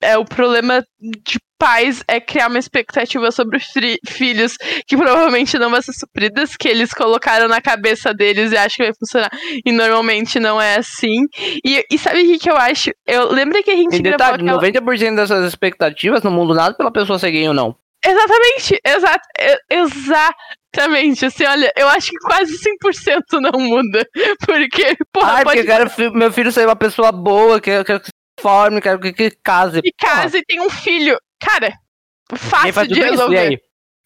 é 0.00 0.16
o 0.16 0.24
problema 0.24 0.82
de 0.98 1.36
pais 1.58 2.02
é 2.08 2.20
criar 2.20 2.48
uma 2.48 2.58
expectativa 2.58 3.30
sobre 3.30 3.58
filhos 4.06 4.56
que 4.86 4.96
provavelmente 4.96 5.58
não 5.58 5.70
vão 5.70 5.82
ser 5.82 5.92
supridas, 5.92 6.56
que 6.56 6.68
eles 6.68 6.92
colocaram 6.92 7.48
na 7.48 7.60
cabeça 7.60 8.12
deles 8.12 8.52
e 8.52 8.56
acham 8.56 8.76
que 8.76 8.82
vai 8.84 8.94
funcionar. 8.94 9.30
E 9.64 9.72
normalmente 9.72 10.38
não 10.38 10.60
é 10.60 10.76
assim. 10.76 11.26
E, 11.64 11.84
e 11.90 11.98
sabe 11.98 12.22
o 12.22 12.26
que, 12.26 12.38
que 12.38 12.50
eu 12.50 12.56
acho? 12.56 12.90
Eu 13.06 13.30
lembro 13.32 13.62
que 13.62 13.70
a 13.70 13.76
gente 13.76 13.96
Em 13.96 14.02
detalhe, 14.02 14.42
aquela... 14.42 14.62
90% 14.62 15.16
dessas 15.16 15.46
expectativas 15.46 16.22
não 16.22 16.30
mudam 16.30 16.56
nada 16.56 16.74
pela 16.74 16.92
pessoa 16.92 17.18
ser 17.18 17.30
gay 17.30 17.48
ou 17.48 17.54
não. 17.54 17.76
Exatamente, 18.04 18.80
exa 18.84 19.20
e- 19.40 19.74
exatamente. 19.74 21.26
Assim, 21.26 21.44
olha, 21.44 21.72
eu 21.76 21.88
acho 21.88 22.10
que 22.10 22.18
quase 22.18 22.56
100% 22.56 23.40
não 23.40 23.58
muda. 23.58 24.06
Porque, 24.46 24.96
porra, 25.12 25.32
Ai, 25.32 25.44
pode 25.44 25.60
porque 25.60 25.72
eu 25.72 25.76
quero 25.76 26.12
meu 26.14 26.32
filho 26.32 26.52
ser 26.52 26.66
uma 26.66 26.76
pessoa 26.76 27.10
boa, 27.10 27.60
que 27.60 27.70
eu 27.70 27.84
quero 27.84 28.00
que 28.00 28.06
se 28.06 28.12
forme, 28.40 28.80
quero 28.80 29.00
que, 29.00 29.12
que 29.12 29.30
case. 29.42 29.80
ir 29.82 29.92
casa 29.98 30.38
e 30.38 30.44
tem 30.44 30.60
um 30.60 30.70
filho. 30.70 31.18
Cara, 31.40 31.72
fácil 32.36 32.86
de 32.88 33.00
resolver. 33.00 33.60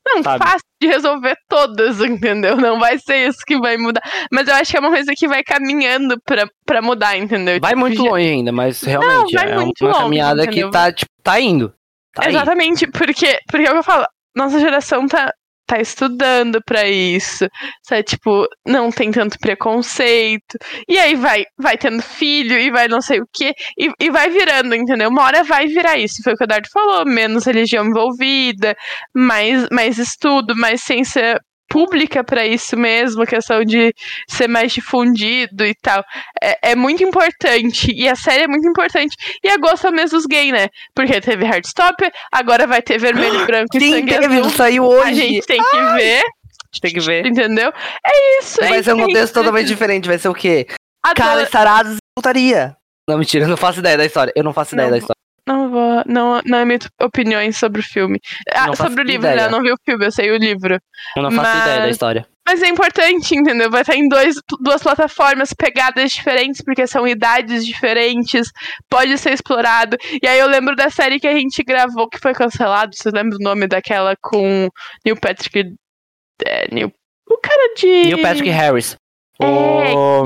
Não, 0.07 0.23
sabe? 0.23 0.43
fácil 0.45 0.67
de 0.81 0.89
resolver 0.89 1.37
todas, 1.49 2.01
entendeu? 2.01 2.57
Não 2.57 2.79
vai 2.81 2.99
ser 2.99 3.29
isso 3.29 3.41
que 3.47 3.59
vai 3.59 3.77
mudar. 3.77 4.01
Mas 4.33 4.49
eu 4.49 4.55
acho 4.55 4.71
que 4.71 4.77
é 4.77 4.81
uma 4.81 4.91
coisa 4.91 5.13
que 5.17 5.29
vai 5.29 5.43
caminhando 5.45 6.19
pra, 6.25 6.49
pra 6.65 6.81
mudar, 6.83 7.17
entendeu? 7.19 7.59
Vai 7.61 7.71
Tipo, 7.73 7.81
muito 7.81 8.03
já- 8.03 8.11
longe 8.11 8.29
ainda, 8.29 8.51
mas 8.53 8.83
realmente 8.83 9.35
vai 9.35 9.45
é 9.51 9.55
uma 9.57 9.63
longe, 9.65 9.75
caminhada 9.99 10.43
entendeu? 10.45 10.69
que 10.69 10.73
tá, 10.73 10.93
tipo, 10.93 11.11
tá 11.23 11.39
indo. 11.41 11.73
Tá. 12.15 12.29
Exatamente, 12.29 12.87
porque, 12.89 13.39
porque 13.47 13.67
é 13.67 13.71
o 13.71 13.73
que 13.75 13.79
eu 13.79 13.83
falo, 13.85 14.07
nossa 14.35 14.59
geração 14.59 15.07
tá, 15.07 15.33
tá 15.71 15.81
estudando 15.81 16.61
pra 16.65 16.89
isso, 16.89 17.47
sabe? 17.83 18.03
Tipo, 18.03 18.49
não 18.67 18.91
tem 18.91 19.13
tanto 19.13 19.39
preconceito, 19.39 20.59
e 20.89 20.99
aí 20.99 21.15
vai, 21.15 21.45
vai 21.57 21.79
tendo 21.79 22.03
filho, 22.03 22.59
e 22.59 22.71
vai 22.73 22.89
não 22.89 23.01
sei 23.01 23.21
o 23.21 23.27
quê, 23.33 23.55
e, 23.79 23.89
e 24.01 24.11
vai 24.11 24.29
virando, 24.31 24.75
entendeu? 24.75 25.09
Uma 25.09 25.23
hora 25.23 25.45
vai 25.45 25.69
virar 25.69 25.97
isso, 25.97 26.23
foi 26.25 26.35
o 26.35 26.37
que 26.37 26.45
o 26.45 26.47
Dardo 26.47 26.69
falou, 26.73 27.05
menos 27.07 27.45
religião 27.47 27.87
envolvida, 27.87 28.77
mais, 29.15 29.69
mais 29.71 29.99
estudo, 29.99 30.57
mais 30.57 30.83
ciência 30.83 31.41
pública 31.71 32.25
pra 32.25 32.45
isso 32.45 32.77
mesmo, 32.77 33.25
questão 33.25 33.65
de 33.65 33.95
ser 34.29 34.49
mais 34.49 34.73
difundido 34.73 35.65
e 35.65 35.75
tal. 35.81 36.05
É, 36.43 36.73
é 36.73 36.75
muito 36.77 37.03
importante, 37.05 37.93
e 37.95 38.09
a 38.09 38.17
série 38.17 38.43
é 38.43 38.49
muito 38.49 38.69
importante. 38.69 39.17
E 39.43 39.49
a 39.49 39.57
gosto 39.57 39.87
é 39.87 39.91
mesmo 39.93 40.19
dos 40.19 40.27
gays, 40.27 40.53
né? 40.53 40.67
Porque 40.95 41.21
teve 41.21 41.47
Heartstopper, 41.47 42.11
agora 42.33 42.67
vai 42.67 42.83
ter 42.83 42.99
vermelho, 42.99 43.47
branco 43.47 43.77
e 43.77 43.81
Sim, 43.81 43.91
sangue 43.93 44.19
teve, 44.19 44.39
azul. 44.39 44.51
saiu 44.51 44.85
A 44.85 44.89
hoje. 44.89 45.15
gente 45.15 45.47
tem 45.47 45.63
que 45.63 45.77
ver, 45.95 46.23
Tem 46.83 46.93
que 46.93 47.01
ver. 47.01 47.27
entendeu? 47.27 47.73
É 48.05 48.39
isso. 48.41 48.63
é 48.63 48.69
Vai 48.69 48.79
isso 48.81 48.85
ser 48.85 48.93
um 48.93 48.97
a 48.97 48.99
gente 49.03 49.07
contexto 49.15 49.35
totalmente 49.35 49.67
diferente. 49.69 50.09
Vai 50.09 50.19
ser 50.19 50.29
o 50.29 50.35
quê? 50.35 50.67
Adoro- 51.03 51.29
Caras 51.29 51.51
tarados 51.51 51.93
e 51.95 51.99
putaria. 52.17 52.77
Não, 53.09 53.17
mentira, 53.19 53.45
eu 53.45 53.49
não 53.49 53.57
faço 53.57 53.79
ideia 53.81 53.97
da 53.97 54.05
história. 54.05 54.33
Eu 54.37 54.45
não 54.45 54.53
faço 54.53 54.75
ideia 54.75 54.87
Não 54.87 54.93
da 54.93 54.99
história. 54.99 55.20
Não 55.51 55.69
vou, 55.71 56.03
não, 56.07 56.41
não 56.47 56.61
emito 56.61 56.89
opiniões 57.03 57.57
sobre 57.59 57.81
o 57.81 57.85
filme. 57.85 58.21
Ah, 58.53 58.75
sobre 58.77 59.03
o 59.03 59.05
livro, 59.05 59.27
ideia. 59.27 59.37
né? 59.43 59.47
Eu 59.47 59.51
não 59.51 59.63
vi 59.63 59.73
o 59.73 59.77
filme, 59.85 60.07
eu 60.07 60.13
sei 60.13 60.31
o 60.31 60.37
livro. 60.37 60.79
Eu 61.17 61.23
não 61.23 61.31
faço 61.33 61.51
Mas- 61.51 61.63
ideia 61.63 61.81
da 61.81 61.89
história. 61.91 62.27
Mas 62.47 62.63
é 62.63 62.69
importante, 62.69 63.35
entendeu? 63.37 63.71
Vai 63.71 63.83
estar 63.83 63.95
em 63.95 64.09
dois, 64.09 64.35
duas 64.61 64.83
plataformas, 64.83 65.53
pegadas 65.53 66.11
diferentes, 66.11 66.63
porque 66.65 66.85
são 66.87 67.07
idades 67.07 67.65
diferentes, 67.65 68.49
pode 68.89 69.17
ser 69.19 69.33
explorado. 69.33 69.97
E 70.23 70.27
aí 70.27 70.39
eu 70.39 70.49
lembro 70.49 70.75
da 70.75 70.89
série 70.91 71.21
que 71.21 71.29
a 71.29 71.35
gente 71.35 71.63
gravou, 71.63 72.09
que 72.09 72.19
foi 72.19 72.33
cancelado, 72.33 72.95
vocês 72.97 73.13
lembram 73.15 73.37
o 73.41 73.45
nome 73.45 73.69
daquela 73.69 74.15
com 74.21 74.69
Neil 75.05 75.17
Patrick. 75.21 75.75
É, 76.45 76.75
Neil, 76.75 76.93
o 77.29 77.39
cara 77.39 77.75
de. 77.77 77.87
Neil 77.87 78.23
Patrick 78.23 78.49
Harris. 78.51 78.97
É, 79.41 79.47
O... 79.47 80.25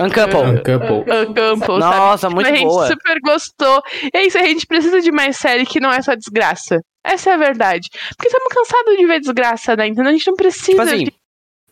Uncouple. 0.00 1.78
Nossa, 1.78 2.30
muito 2.30 2.46
a 2.48 2.52
gente 2.54 2.64
boa. 2.64 2.86
super 2.86 3.20
gostou. 3.20 3.82
E 4.12 4.16
é 4.16 4.26
isso, 4.26 4.38
a 4.38 4.42
gente 4.42 4.66
precisa 4.66 5.00
de 5.00 5.12
mais 5.12 5.36
série 5.36 5.66
que 5.66 5.80
não 5.80 5.90
é 5.90 6.00
só 6.02 6.14
desgraça. 6.14 6.80
Essa 7.04 7.30
é 7.30 7.34
a 7.34 7.38
verdade. 7.38 7.88
Porque 8.16 8.28
estamos 8.28 8.48
cansados 8.48 8.96
de 8.96 9.06
ver 9.06 9.20
desgraça, 9.20 9.76
né? 9.76 9.86
Então 9.86 10.06
a 10.06 10.12
gente 10.12 10.26
não 10.26 10.34
precisa. 10.34 10.70
Tipo 10.70 10.82
assim, 10.82 11.04
de... 11.04 11.14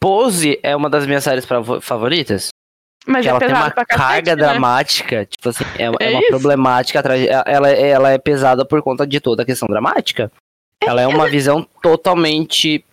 Pose 0.00 0.58
é 0.62 0.74
uma 0.76 0.88
das 0.88 1.06
minhas 1.06 1.24
séries 1.24 1.46
favoritas. 1.80 2.48
Mas 3.06 3.24
é 3.24 3.28
ela 3.28 3.38
tem 3.38 3.48
uma 3.48 3.70
pra 3.70 3.84
cacete, 3.84 4.08
carga 4.08 4.36
né? 4.36 4.42
dramática. 4.42 5.26
Tipo 5.26 5.48
assim, 5.48 5.64
é, 5.78 5.84
é 5.84 6.08
É 6.08 6.10
uma 6.10 6.20
isso. 6.20 6.28
problemática 6.28 7.00
atrás. 7.00 7.26
Ela, 7.46 7.70
ela 7.70 8.10
é 8.10 8.18
pesada 8.18 8.64
por 8.64 8.82
conta 8.82 9.06
de 9.06 9.20
toda 9.20 9.42
a 9.42 9.46
questão 9.46 9.68
dramática. 9.68 10.30
Ela 10.82 11.02
é 11.02 11.06
uma 11.06 11.28
visão 11.28 11.66
totalmente 11.82 12.84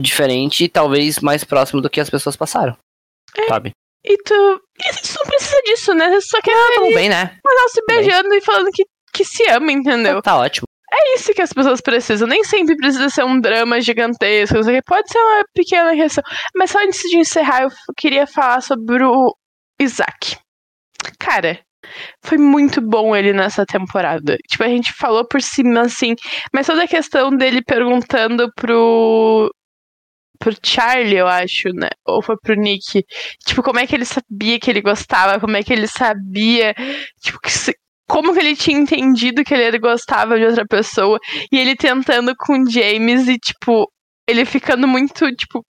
diferente 0.00 0.64
e 0.64 0.68
talvez 0.68 1.18
mais 1.20 1.44
próximo 1.44 1.80
do 1.80 1.90
que 1.90 2.00
as 2.00 2.10
pessoas 2.10 2.36
passaram. 2.36 2.76
Sabe? 3.48 3.72
E 4.04 4.16
tu. 4.18 4.34
E 4.34 4.92
tu 4.92 5.14
não 5.18 5.26
precisa 5.26 5.62
disso, 5.64 5.94
né? 5.94 6.08
Você 6.10 6.28
só 6.28 6.40
quer 6.40 6.54
Tudo 6.74 6.86
ali 6.86 6.94
bem, 6.94 7.08
né? 7.08 7.36
o 7.44 7.48
casal 7.48 7.68
se 7.68 7.82
bem. 7.86 7.96
beijando 7.98 8.34
e 8.34 8.40
falando 8.40 8.70
que, 8.72 8.84
que 9.12 9.24
se 9.24 9.48
ama, 9.50 9.72
entendeu? 9.72 10.22
Tá 10.22 10.38
ótimo. 10.38 10.66
É 10.90 11.14
isso 11.14 11.34
que 11.34 11.42
as 11.42 11.52
pessoas 11.52 11.80
precisam. 11.80 12.26
Nem 12.26 12.42
sempre 12.44 12.74
precisa 12.76 13.10
ser 13.10 13.24
um 13.24 13.38
drama 13.40 13.80
gigantesco. 13.80 14.56
Pode 14.86 15.12
ser 15.12 15.18
uma 15.18 15.44
pequena 15.54 15.92
reação. 15.92 16.24
Mas 16.56 16.70
só 16.70 16.78
antes 16.82 17.00
de 17.02 17.18
encerrar, 17.18 17.64
eu 17.64 17.68
queria 17.96 18.26
falar 18.26 18.62
sobre 18.62 19.04
o 19.04 19.34
Isaac. 19.78 20.38
Cara, 21.18 21.60
foi 22.24 22.38
muito 22.38 22.80
bom 22.80 23.14
ele 23.14 23.32
nessa 23.34 23.66
temporada. 23.66 24.36
Tipo, 24.48 24.64
a 24.64 24.68
gente 24.68 24.92
falou 24.94 25.26
por 25.26 25.42
cima, 25.42 25.82
assim, 25.82 26.14
mas 26.54 26.66
toda 26.66 26.84
a 26.84 26.88
questão 26.88 27.30
dele 27.36 27.62
perguntando 27.62 28.50
pro. 28.56 29.50
Pro 30.38 30.54
Charlie, 30.64 31.16
eu 31.16 31.26
acho, 31.26 31.68
né? 31.74 31.88
Ou 32.06 32.22
foi 32.22 32.36
pro 32.42 32.54
Nick. 32.54 33.04
Tipo, 33.46 33.62
como 33.62 33.78
é 33.80 33.86
que 33.86 33.94
ele 33.94 34.04
sabia 34.04 34.58
que 34.60 34.70
ele 34.70 34.80
gostava, 34.80 35.40
como 35.40 35.56
é 35.56 35.62
que 35.62 35.72
ele 35.72 35.86
sabia. 35.86 36.74
Tipo, 37.20 37.40
que 37.40 37.50
se- 37.50 37.76
como 38.08 38.32
que 38.32 38.40
ele 38.40 38.56
tinha 38.56 38.78
entendido 38.78 39.44
que 39.44 39.54
ele 39.54 39.78
gostava 39.78 40.38
de 40.38 40.44
outra 40.46 40.66
pessoa. 40.66 41.18
E 41.52 41.58
ele 41.58 41.76
tentando 41.76 42.34
com 42.36 42.60
o 42.62 42.70
James 42.70 43.28
e, 43.28 43.38
tipo, 43.38 43.90
ele 44.28 44.44
ficando 44.44 44.86
muito, 44.88 45.30
tipo. 45.36 45.64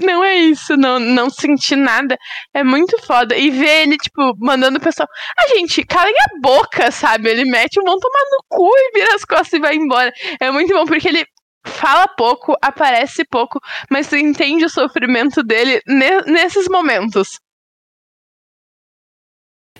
Não 0.00 0.22
é 0.22 0.36
isso, 0.36 0.76
não, 0.76 1.00
não 1.00 1.28
senti 1.28 1.74
nada. 1.74 2.16
É 2.54 2.62
muito 2.62 2.96
foda. 3.04 3.36
E 3.36 3.50
ver 3.50 3.82
ele, 3.82 3.96
tipo, 3.96 4.34
mandando 4.38 4.78
o 4.78 4.80
pessoal. 4.80 5.08
Ah, 5.36 5.48
gente, 5.56 5.84
calem 5.84 6.14
a 6.14 6.40
boca, 6.40 6.90
sabe? 6.92 7.28
Ele 7.28 7.44
mete 7.44 7.80
um 7.80 7.84
vão 7.84 7.98
tomar 7.98 8.20
no 8.30 8.44
cu 8.48 8.70
e 8.76 8.92
vira 8.94 9.14
as 9.16 9.24
costas 9.24 9.52
e 9.54 9.58
vai 9.58 9.74
embora. 9.74 10.12
É 10.40 10.50
muito 10.52 10.72
bom, 10.72 10.84
porque 10.84 11.08
ele 11.08 11.24
fala 11.66 12.08
pouco, 12.08 12.56
aparece 12.62 13.24
pouco, 13.24 13.60
mas 13.90 14.08
tu 14.08 14.16
entende 14.16 14.64
o 14.64 14.70
sofrimento 14.70 15.42
dele 15.42 15.80
ne- 15.86 16.22
nesses 16.22 16.68
momentos. 16.68 17.38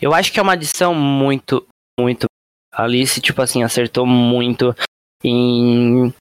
Eu 0.00 0.14
acho 0.14 0.32
que 0.32 0.38
é 0.38 0.42
uma 0.42 0.54
adição 0.54 0.94
muito, 0.94 1.66
muito. 1.98 2.26
Alice, 2.72 3.20
tipo 3.20 3.42
assim, 3.42 3.62
acertou 3.62 4.06
muito 4.06 4.74
em. 5.22 6.12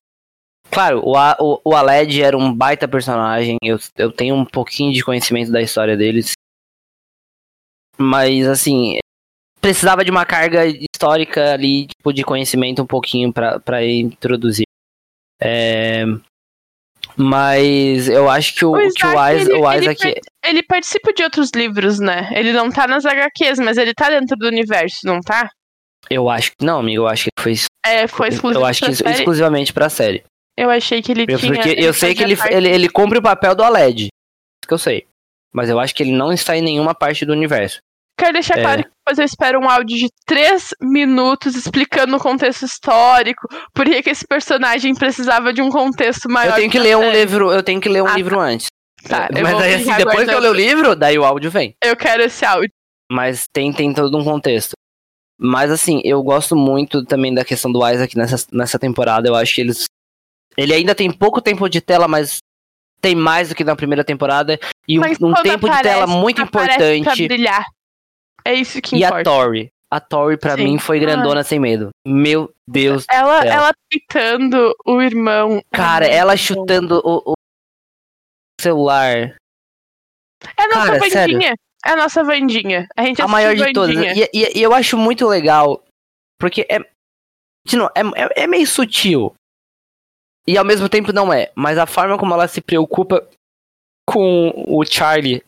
Claro, 0.72 1.01
o, 1.03 1.14
o, 1.16 1.62
o 1.64 1.76
Aled 1.76 2.22
era 2.22 2.38
um 2.38 2.53
baita 2.53 2.88
personagem. 2.88 3.57
Eu, 3.64 3.78
eu 3.95 4.12
tenho 4.12 4.36
um 4.36 4.45
pouquinho 4.45 4.93
de 4.93 5.03
conhecimento 5.03 5.51
da 5.51 5.62
história 5.62 5.95
deles. 5.95 6.34
Mas, 7.97 8.47
assim, 8.47 8.97
precisava 9.62 10.03
de 10.03 10.12
uma 10.12 10.26
carga 10.26 10.66
histórica 10.66 11.53
ali, 11.53 11.88
tipo, 11.88 12.14
de 12.14 12.24
conhecimento 12.24 12.82
um 12.82 12.88
pouquinho 12.88 13.32
pra 13.34 13.86
introduzir. 13.86 14.68
É, 15.41 16.03
Mas 17.17 18.07
eu 18.07 18.29
acho 18.29 18.55
que 18.55 18.65
o, 18.65 18.71
O 18.71 18.75
que 18.75 18.81
o 18.83 18.87
Isaac, 18.87 19.05
Isaac. 19.35 19.35
ele- 19.41 19.53
o 19.53 19.71
ele 19.71 19.81
Isaac 19.81 20.21
Ele 20.45 20.63
participa 20.63 21.13
de 21.13 21.23
outros 21.23 21.51
livros, 21.55 21.99
né? 21.99 22.29
Ele 22.33 22.53
não 22.53 22.69
tá 22.69 22.87
nas 22.87 23.05
HQs, 23.05 23.59
mas 23.59 23.77
ele 23.77 23.93
tá 23.93 24.09
dentro 24.09 24.35
do 24.37 24.47
universo, 24.47 24.99
não 25.05 25.19
tá? 25.19 25.49
eu 26.09 26.29
acho 26.29 26.51
que. 26.51 26.65
Não, 26.65 26.79
amigo, 26.79 27.03
eu 27.03 27.07
acho 27.07 27.25
que 27.25 27.29
ele 27.37 27.57
foi. 27.57 27.67
É, 27.85 28.07
foi 28.07 28.29
exclusivo 28.29 28.61
Eu 28.61 28.65
acho 28.65 28.83
que 28.85 28.95
série. 28.95 29.11
exclusivamente 29.11 29.71
pra 29.73 29.89
série. 29.89 30.23
Eu 30.57 30.69
achei 30.69 31.01
que 31.01 31.11
ele 31.11 31.25
Eu- 31.27 31.37
tinha. 31.37 31.53
porque 31.53 31.75
eu 31.77 31.93
sei 31.93 32.15
que 32.15 32.23
ele, 32.23 32.35
parte- 32.35 32.53
ele, 32.53 32.69
ele 32.69 32.89
cumpre 32.89 33.19
o 33.19 33.21
papel 33.21 33.53
do 33.53 33.63
Aled. 33.63 34.03
Isso 34.03 34.67
que 34.67 34.73
eu 34.73 34.77
sei. 34.77 35.05
Mas 35.53 35.69
eu 35.69 35.79
acho 35.79 35.93
que 35.93 36.01
ele 36.03 36.11
não 36.13 36.31
está 36.31 36.55
em 36.57 36.61
nenhuma 36.61 36.95
parte 36.95 37.25
do 37.25 37.33
universo. 37.33 37.79
Quero 38.20 38.34
deixar 38.34 38.57
É. 38.59 38.61
claro 38.61 38.84
que 38.84 38.89
depois 38.89 39.17
eu 39.20 39.26
espero 39.26 39.59
um 39.59 39.70
áudio 39.70 39.97
de 39.97 40.07
três 40.26 40.70
minutos 40.82 41.55
explicando 41.55 42.15
o 42.15 42.20
contexto 42.20 42.65
histórico, 42.65 43.47
por 43.74 43.86
que 43.86 44.09
esse 44.09 44.26
personagem 44.28 44.93
precisava 44.93 45.51
de 45.53 45.61
um 45.61 45.70
contexto 45.70 46.30
maior. 46.30 46.51
eu 46.51 46.55
tenho 46.57 46.72
que 46.72 46.80
ler 46.80 46.97
um 46.97 47.01
série. 47.01 47.17
livro, 47.20 47.51
eu 47.51 47.63
tenho 47.63 47.80
que 47.82 47.89
ler 47.89 48.03
um 48.03 48.07
Ah, 48.07 48.15
livro 48.15 48.39
antes. 48.39 48.67
Tá, 49.07 49.30
eu 49.34 49.41
Mas 49.43 49.55
assim, 49.55 49.95
depois 49.95 50.28
que 50.28 50.36
eu 50.36 50.39
ler 50.39 50.49
o 50.49 50.53
livro, 50.53 50.95
daí 50.95 51.17
o 51.17 51.24
áudio 51.24 51.49
vem. 51.49 51.74
Eu 51.84 51.95
quero 51.95 52.22
esse 52.24 52.43
áudio. 52.45 52.70
Mas 53.11 53.47
tem, 53.51 53.72
tem 53.72 53.93
todo 53.93 54.15
um 54.17 54.24
contexto. 54.24 54.74
Mas 55.41 55.72
assim, 55.72 56.01
eu 56.03 56.22
gosto 56.22 56.53
muito 56.55 57.03
também 57.05 57.34
da 57.34 57.45
questão 57.45 57.72
do 57.72 57.80
Isaac 57.88 58.15
nessa, 58.17 58.45
nessa 58.51 58.78
temporada. 58.78 59.28
Eu 59.30 59.36
acho 59.36 59.55
que 59.55 59.61
eles. 59.61 59.86
Ele 60.57 60.74
ainda 60.74 60.93
tem 60.93 61.09
pouco 61.09 61.41
tempo 61.41 61.70
de 61.70 61.80
tela, 61.80 62.07
mas 62.09 62.39
tem 63.01 63.15
mais 63.15 63.47
do 63.47 63.55
que 63.55 63.63
na 63.63 63.76
primeira 63.76 64.03
temporada. 64.03 64.59
E 64.86 64.99
um, 64.99 65.01
Mas 65.01 65.17
um 65.22 65.34
tempo 65.36 65.67
de 65.67 65.72
aparece, 65.74 65.84
tela 65.84 66.05
muito 66.05 66.41
aparece 66.41 66.78
Pra 66.78 66.95
importante. 66.95 67.28
brilhar. 67.28 67.65
É 68.45 68.53
isso 68.53 68.81
que 68.81 68.95
E 68.97 69.03
a 69.03 69.07
importa. 69.07 69.23
Tori. 69.29 69.69
A 69.91 69.99
Tori, 69.99 70.37
pra 70.37 70.55
Sim. 70.55 70.63
mim, 70.65 70.77
foi 70.79 70.99
grandona 70.99 71.43
sem 71.43 71.59
medo. 71.59 71.89
Meu 72.05 72.53
Deus. 72.67 73.05
Ela, 73.11 73.41
céu. 73.41 73.51
ela 73.51 73.71
peitando 73.89 74.75
o 74.85 75.01
irmão. 75.01 75.61
Cara, 75.71 76.05
ela 76.05 76.37
chutando 76.37 77.01
o, 77.03 77.31
o 77.31 77.33
celular. 78.61 79.35
É 80.57 80.63
a 80.63 80.67
nossa 80.67 80.85
Cara, 80.91 81.09
sério. 81.09 81.33
Vandinha. 81.35 81.55
É 81.85 81.89
a 81.91 81.95
nossa 81.95 82.23
Vandinha. 82.23 82.87
A 82.95 83.03
gente 83.03 83.21
a 83.21 83.27
maior 83.27 83.55
de 83.55 83.73
todas. 83.73 83.95
E, 83.95 84.29
e- 84.33 84.59
e 84.59 84.61
eu 84.61 84.73
acho 84.73 84.97
muito 84.97 85.27
legal, 85.27 85.83
porque 86.39 86.67
é, 86.69 86.79
de 87.65 87.75
novo, 87.77 87.91
é, 87.95 88.01
é, 88.01 88.43
é 88.43 88.47
meio 88.47 88.67
sutil. 88.67 89.33
E 90.47 90.57
ao 90.57 90.65
mesmo 90.65 90.87
tempo 90.89 91.11
não 91.13 91.31
é. 91.33 91.51
Mas 91.55 91.77
a 91.77 91.85
forma 91.85 92.17
como 92.17 92.33
ela 92.33 92.47
se 92.47 92.61
preocupa 92.61 93.27
com 94.07 94.49
o 94.67 94.83
Charlie 94.85 95.43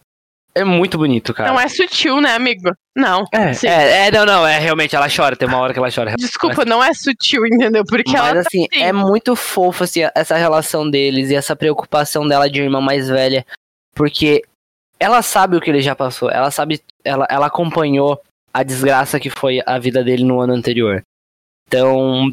é 0.54 0.64
muito 0.66 0.98
bonito, 0.98 1.34
cara. 1.34 1.50
Não 1.50 1.60
é 1.60 1.68
sutil, 1.70 2.20
né, 2.20 2.36
amigo? 2.36 2.72
Não. 2.96 3.26
é, 3.34 3.52
é, 3.66 4.08
é, 4.08 4.12
não, 4.12 4.26
não, 4.26 4.46
é 4.46 4.60
realmente, 4.60 4.96
ela 4.96 5.08
chora, 5.08 5.36
tem 5.36 5.48
uma 5.48 5.58
hora 5.58 5.72
que 5.72 5.80
ela 5.80 5.90
chora. 5.90 6.14
Desculpa, 6.18 6.66
não 6.66 6.84
é 6.84 6.94
sutil, 6.94 7.46
entendeu? 7.46 7.84
Porque 7.86 8.12
Mas 8.12 8.20
ela 8.20 8.34
tá 8.34 8.40
assim, 8.42 8.68
assim. 8.72 8.84
é 8.84 8.92
muito 8.92 9.36
fofo 9.36 9.86
assim, 9.86 10.02
essa 10.14 10.36
relação 10.36 10.90
deles 10.90 11.30
e 11.30 11.36
essa 11.36 11.56
preocupação 11.56 12.28
dela 12.28 12.50
de 12.50 12.62
irmã 12.62 12.82
mais 12.82 13.08
velha. 13.08 13.46
Porque 13.96 14.44
ela 15.00 15.22
sabe 15.22 15.56
o 15.56 15.62
que 15.62 15.70
ele 15.70 15.82
já 15.82 15.96
passou. 15.96 16.30
Ela 16.30 16.52
sabe. 16.52 16.82
Ela, 17.04 17.26
ela 17.30 17.46
acompanhou 17.46 18.22
a 18.54 18.62
desgraça 18.62 19.20
que 19.20 19.30
foi 19.30 19.62
a 19.66 19.80
vida 19.80 20.04
dele 20.04 20.24
no 20.24 20.42
ano 20.42 20.54
anterior. 20.54 21.02
Então. 21.68 22.30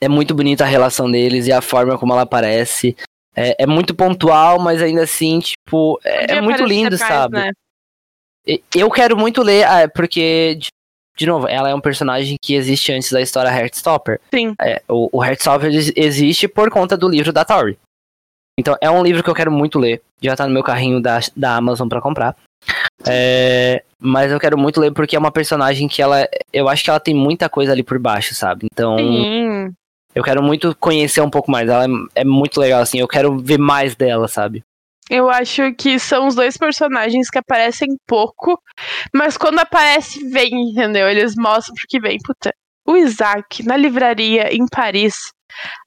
É 0.00 0.08
muito 0.08 0.34
bonita 0.34 0.64
a 0.64 0.66
relação 0.66 1.10
deles 1.10 1.46
e 1.46 1.52
a 1.52 1.62
forma 1.62 1.96
como 1.96 2.12
ela 2.12 2.22
aparece. 2.22 2.94
É, 3.36 3.64
é 3.64 3.66
muito 3.66 3.94
pontual, 3.94 4.58
mas 4.60 4.80
ainda 4.80 5.02
assim, 5.02 5.40
tipo, 5.40 5.98
é, 6.04 6.36
é 6.36 6.40
muito 6.40 6.64
lindo, 6.64 6.96
sabe? 6.96 7.36
né? 7.36 7.52
Eu 8.74 8.90
quero 8.90 9.16
muito 9.16 9.42
ler, 9.42 9.64
ah, 9.64 9.88
porque, 9.88 10.56
de, 10.56 10.68
de 11.16 11.26
novo, 11.26 11.48
ela 11.48 11.70
é 11.70 11.74
um 11.74 11.80
personagem 11.80 12.36
que 12.40 12.54
existe 12.54 12.92
antes 12.92 13.10
da 13.10 13.20
história 13.20 13.48
Heartstopper. 13.48 14.20
Sim. 14.32 14.54
É, 14.60 14.82
o, 14.88 15.08
o 15.18 15.24
Heartstopper 15.24 15.72
ex- 15.72 15.92
existe 15.96 16.46
por 16.46 16.70
conta 16.70 16.96
do 16.96 17.08
livro 17.08 17.32
da 17.32 17.44
Tori. 17.44 17.78
Então, 18.58 18.76
é 18.80 18.88
um 18.90 19.02
livro 19.02 19.22
que 19.22 19.30
eu 19.30 19.34
quero 19.34 19.50
muito 19.50 19.78
ler. 19.78 20.00
Já 20.20 20.36
tá 20.36 20.46
no 20.46 20.52
meu 20.54 20.62
carrinho 20.62 21.00
da, 21.00 21.18
da 21.36 21.56
Amazon 21.56 21.88
pra 21.88 22.00
comprar. 22.00 22.36
É, 23.06 23.82
mas 23.98 24.30
eu 24.30 24.38
quero 24.38 24.56
muito 24.56 24.80
ler 24.80 24.92
porque 24.92 25.16
é 25.16 25.18
uma 25.18 25.32
personagem 25.32 25.88
que 25.88 26.00
ela. 26.00 26.28
Eu 26.52 26.68
acho 26.68 26.84
que 26.84 26.90
ela 26.90 27.00
tem 27.00 27.14
muita 27.14 27.48
coisa 27.48 27.72
ali 27.72 27.82
por 27.82 27.98
baixo, 27.98 28.34
sabe? 28.34 28.66
Então, 28.72 28.96
Sim. 28.96 29.72
Eu 30.14 30.22
quero 30.22 30.42
muito 30.42 30.74
conhecer 30.76 31.20
um 31.20 31.30
pouco 31.30 31.50
mais. 31.50 31.68
Ela 31.68 31.84
é, 31.84 32.20
é 32.20 32.24
muito 32.24 32.60
legal, 32.60 32.80
assim. 32.80 32.98
Eu 32.98 33.08
quero 33.08 33.38
ver 33.38 33.58
mais 33.58 33.94
dela, 33.94 34.28
sabe? 34.28 34.62
Eu 35.10 35.28
acho 35.28 35.74
que 35.74 35.98
são 35.98 36.28
os 36.28 36.34
dois 36.34 36.56
personagens 36.56 37.28
que 37.28 37.38
aparecem 37.38 37.96
pouco, 38.06 38.58
mas 39.14 39.36
quando 39.36 39.58
aparece, 39.58 40.26
vem, 40.30 40.70
entendeu? 40.70 41.08
Eles 41.08 41.34
mostram 41.36 41.74
porque 41.74 42.00
vem. 42.00 42.18
Puta, 42.24 42.54
o 42.86 42.96
Isaac 42.96 43.62
na 43.64 43.76
livraria 43.76 44.54
em 44.54 44.66
Paris, 44.66 45.32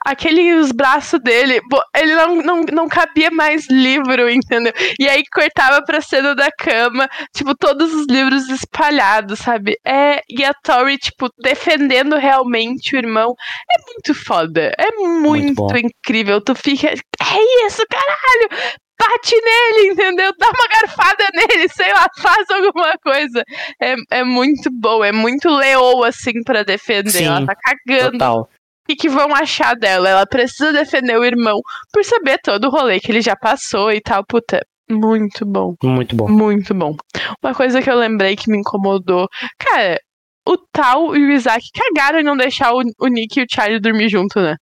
aqueles 0.05 0.71
braços 0.71 1.19
dele, 1.21 1.61
ele 1.95 2.15
não, 2.15 2.35
não, 2.37 2.61
não 2.71 2.87
cabia 2.87 3.29
mais 3.31 3.67
livro, 3.69 4.29
entendeu? 4.29 4.73
E 4.99 5.07
aí 5.07 5.23
cortava 5.31 5.83
pra 5.83 6.01
cena 6.01 6.35
da 6.35 6.51
cama, 6.51 7.07
tipo, 7.35 7.55
todos 7.55 7.93
os 7.93 8.07
livros 8.07 8.49
espalhados, 8.49 9.39
sabe? 9.39 9.77
É, 9.85 10.21
e 10.29 10.43
a 10.43 10.53
Tori, 10.53 10.97
tipo, 10.97 11.29
defendendo 11.39 12.15
realmente 12.15 12.95
o 12.95 12.97
irmão. 12.97 13.35
É 13.69 13.91
muito 13.91 14.13
foda. 14.13 14.73
É 14.77 14.91
muito, 14.91 15.55
bom. 15.55 15.77
incrível. 15.77 16.41
Tu 16.41 16.55
fica. 16.55 16.89
É 16.89 17.65
isso, 17.67 17.83
caralho! 17.89 18.77
bate 18.99 19.35
nele, 19.35 19.91
entendeu? 19.91 20.33
Dá 20.37 20.47
uma 20.47 20.67
garfada 20.67 21.23
nele, 21.33 21.69
sei 21.69 21.93
lá, 21.93 22.07
faz 22.17 22.49
alguma 22.49 22.97
coisa. 22.97 23.43
É, 23.81 23.95
é 24.11 24.23
muito 24.23 24.69
bom, 24.71 25.03
é 25.03 25.11
muito 25.11 25.49
leoa, 25.49 26.09
assim, 26.09 26.43
pra 26.43 26.63
defender. 26.63 27.11
Sim, 27.11 27.25
ela 27.25 27.45
tá 27.45 27.55
cagando. 27.55 28.13
Total. 28.13 28.49
O 28.87 28.95
que, 28.95 28.95
que 28.95 29.09
vão 29.09 29.35
achar 29.35 29.75
dela? 29.75 30.07
Ela 30.07 30.25
precisa 30.25 30.71
defender 30.71 31.17
o 31.17 31.25
irmão 31.25 31.59
por 31.91 32.05
saber 32.05 32.39
todo 32.41 32.67
o 32.67 32.69
rolê 32.71 33.01
que 33.01 33.11
ele 33.11 33.21
já 33.21 33.35
passou 33.35 33.91
e 33.91 33.99
tal. 33.99 34.23
Puta, 34.25 34.65
muito 34.89 35.45
bom. 35.45 35.75
Muito 35.83 36.15
bom. 36.15 36.29
Muito 36.29 36.73
bom. 36.73 36.95
Uma 37.43 37.53
coisa 37.53 37.81
que 37.81 37.89
eu 37.89 37.97
lembrei 37.97 38.37
que 38.37 38.49
me 38.49 38.57
incomodou. 38.57 39.27
Cara, 39.59 39.99
o 40.47 40.57
Tal 40.71 41.17
e 41.17 41.25
o 41.25 41.31
Isaac 41.31 41.65
cagaram 41.73 42.19
em 42.19 42.23
não 42.23 42.37
deixar 42.37 42.73
o, 42.73 42.81
o 42.99 43.07
Nick 43.07 43.37
e 43.37 43.43
o 43.43 43.47
Charlie 43.49 43.81
dormir 43.81 44.07
junto, 44.07 44.39
né? 44.39 44.55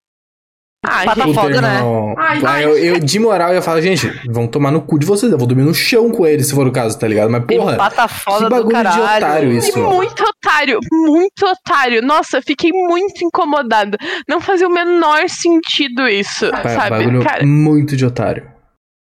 Ah, 0.87 1.05
Pata 1.05 1.23
gente, 1.23 1.35
foda, 1.35 1.61
né? 1.61 1.75
irmão. 1.75 2.15
Ai, 2.17 2.41
Aí 2.45 2.63
eu, 2.63 2.77
eu, 2.77 2.99
de 2.99 3.19
moral, 3.19 3.49
eu 3.49 3.55
ia 3.55 3.61
falar, 3.61 3.81
gente, 3.81 4.07
vão 4.29 4.47
tomar 4.47 4.71
no 4.71 4.81
cu 4.81 4.97
de 4.99 5.05
vocês. 5.05 5.31
Eu 5.31 5.37
vou 5.37 5.47
dormir 5.47 5.63
no 5.63 5.73
chão 5.73 6.11
com 6.11 6.25
eles, 6.25 6.47
se 6.47 6.53
for 6.55 6.67
o 6.67 6.71
caso, 6.71 6.97
tá 6.97 7.07
ligado? 7.07 7.29
Mas, 7.29 7.43
porra, 7.45 7.75
Pata 7.77 8.07
foda 8.07 8.37
que 8.37 8.43
do 8.45 8.49
bagulho 8.49 8.91
de 8.91 8.99
otário 9.01 9.51
isso. 9.51 9.77
E 9.77 9.81
muito 9.81 10.23
otário, 10.23 10.79
muito 10.91 11.45
otário. 11.45 12.01
Nossa, 12.01 12.41
fiquei 12.41 12.71
muito 12.71 13.23
incomodada. 13.23 13.97
Não 14.27 14.39
fazia 14.39 14.67
o 14.67 14.71
menor 14.71 15.27
sentido 15.29 16.07
isso, 16.07 16.49
ba- 16.51 16.63
sabe? 16.63 16.89
bagulho 16.89 17.23
Cara, 17.23 17.45
muito 17.45 17.95
de 17.97 18.05
otário. 18.05 18.51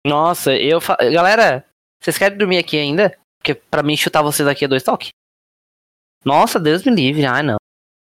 Nossa, 0.06 0.53
eu 0.56 0.80
fa... 0.80 0.95
Galera, 1.02 1.65
vocês 2.02 2.18
querem 2.18 2.38
dormir 2.38 2.57
aqui 2.57 2.77
ainda? 2.77 3.15
Porque 3.39 3.56
pra 3.69 3.81
mim 3.84 3.97
chutar 3.97 4.22
vocês 4.22 4.47
aqui 4.47 4.65
é 4.65 4.68
dois 4.68 4.84
toques. 4.84 5.10
Nossa, 6.23 6.60
Deus 6.60 6.84
me 6.84 6.93
livre. 6.93 7.26
Ai, 7.26 7.43
não. 7.43 7.57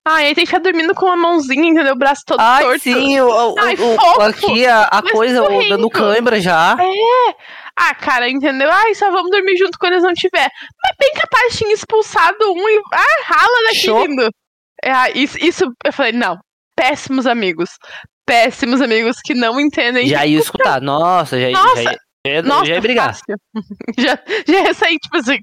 Ah, 0.06 0.22
e 0.22 0.26
aí 0.26 0.34
tem 0.34 0.44
que 0.44 0.50
ficar 0.50 0.60
dormindo 0.60 0.94
com 0.94 1.06
uma 1.06 1.16
mãozinha, 1.16 1.68
entendeu? 1.70 1.94
O 1.94 1.98
braço 1.98 2.22
todo 2.26 2.40
Ai, 2.40 2.62
torto. 2.62 2.80
sim, 2.80 3.20
o, 3.20 3.54
Ai, 3.58 3.74
o- 3.74 3.76
fofo, 3.96 4.20
aqui 4.20 4.66
a, 4.66 4.82
a 4.82 5.02
coisa 5.02 5.42
o, 5.42 5.46
correndo. 5.46 5.68
dando 5.70 5.90
cãibra 5.90 6.40
já. 6.40 6.76
Ah, 7.76 7.94
cara, 7.94 8.28
entendeu? 8.28 8.70
Ai, 8.70 8.94
só 8.94 9.10
vamos 9.10 9.30
dormir 9.30 9.56
junto 9.56 9.78
quando 9.78 9.94
eles 9.94 10.04
não 10.04 10.12
tiver. 10.14 10.48
Mas 10.82 10.92
bem 11.00 11.12
capaz 11.14 11.56
tinha 11.56 11.72
expulsado 11.74 12.36
um 12.52 12.68
e. 12.68 12.82
Ah, 12.92 13.22
rala 13.34 13.64
daqui, 13.68 13.86
lindo. 13.90 14.28
É, 14.82 14.92
ah, 14.92 15.10
isso, 15.14 15.38
isso, 15.38 15.64
eu 15.84 15.92
falei, 15.92 16.12
não. 16.12 16.36
Péssimos 16.76 17.26
amigos. 17.26 17.70
Péssimos 18.26 18.80
amigos 18.80 19.16
que 19.24 19.34
não 19.34 19.58
entendem. 19.60 20.06
Já 20.06 20.24
ia 20.26 20.38
escutar. 20.38 20.80
Nossa, 20.80 21.40
já, 21.40 21.50
Nossa, 21.50 21.82
já, 21.82 21.96
já, 22.26 22.32
ia- 22.32 22.42
Nossa, 22.42 22.64
já 22.66 22.74
ia 22.74 22.80
brigar. 22.80 23.06
fácil. 23.08 23.36
já, 23.98 24.18
já 24.46 24.60
ia 24.64 24.74
sair, 24.74 24.98
tipo 24.98 25.16
assim, 25.16 25.38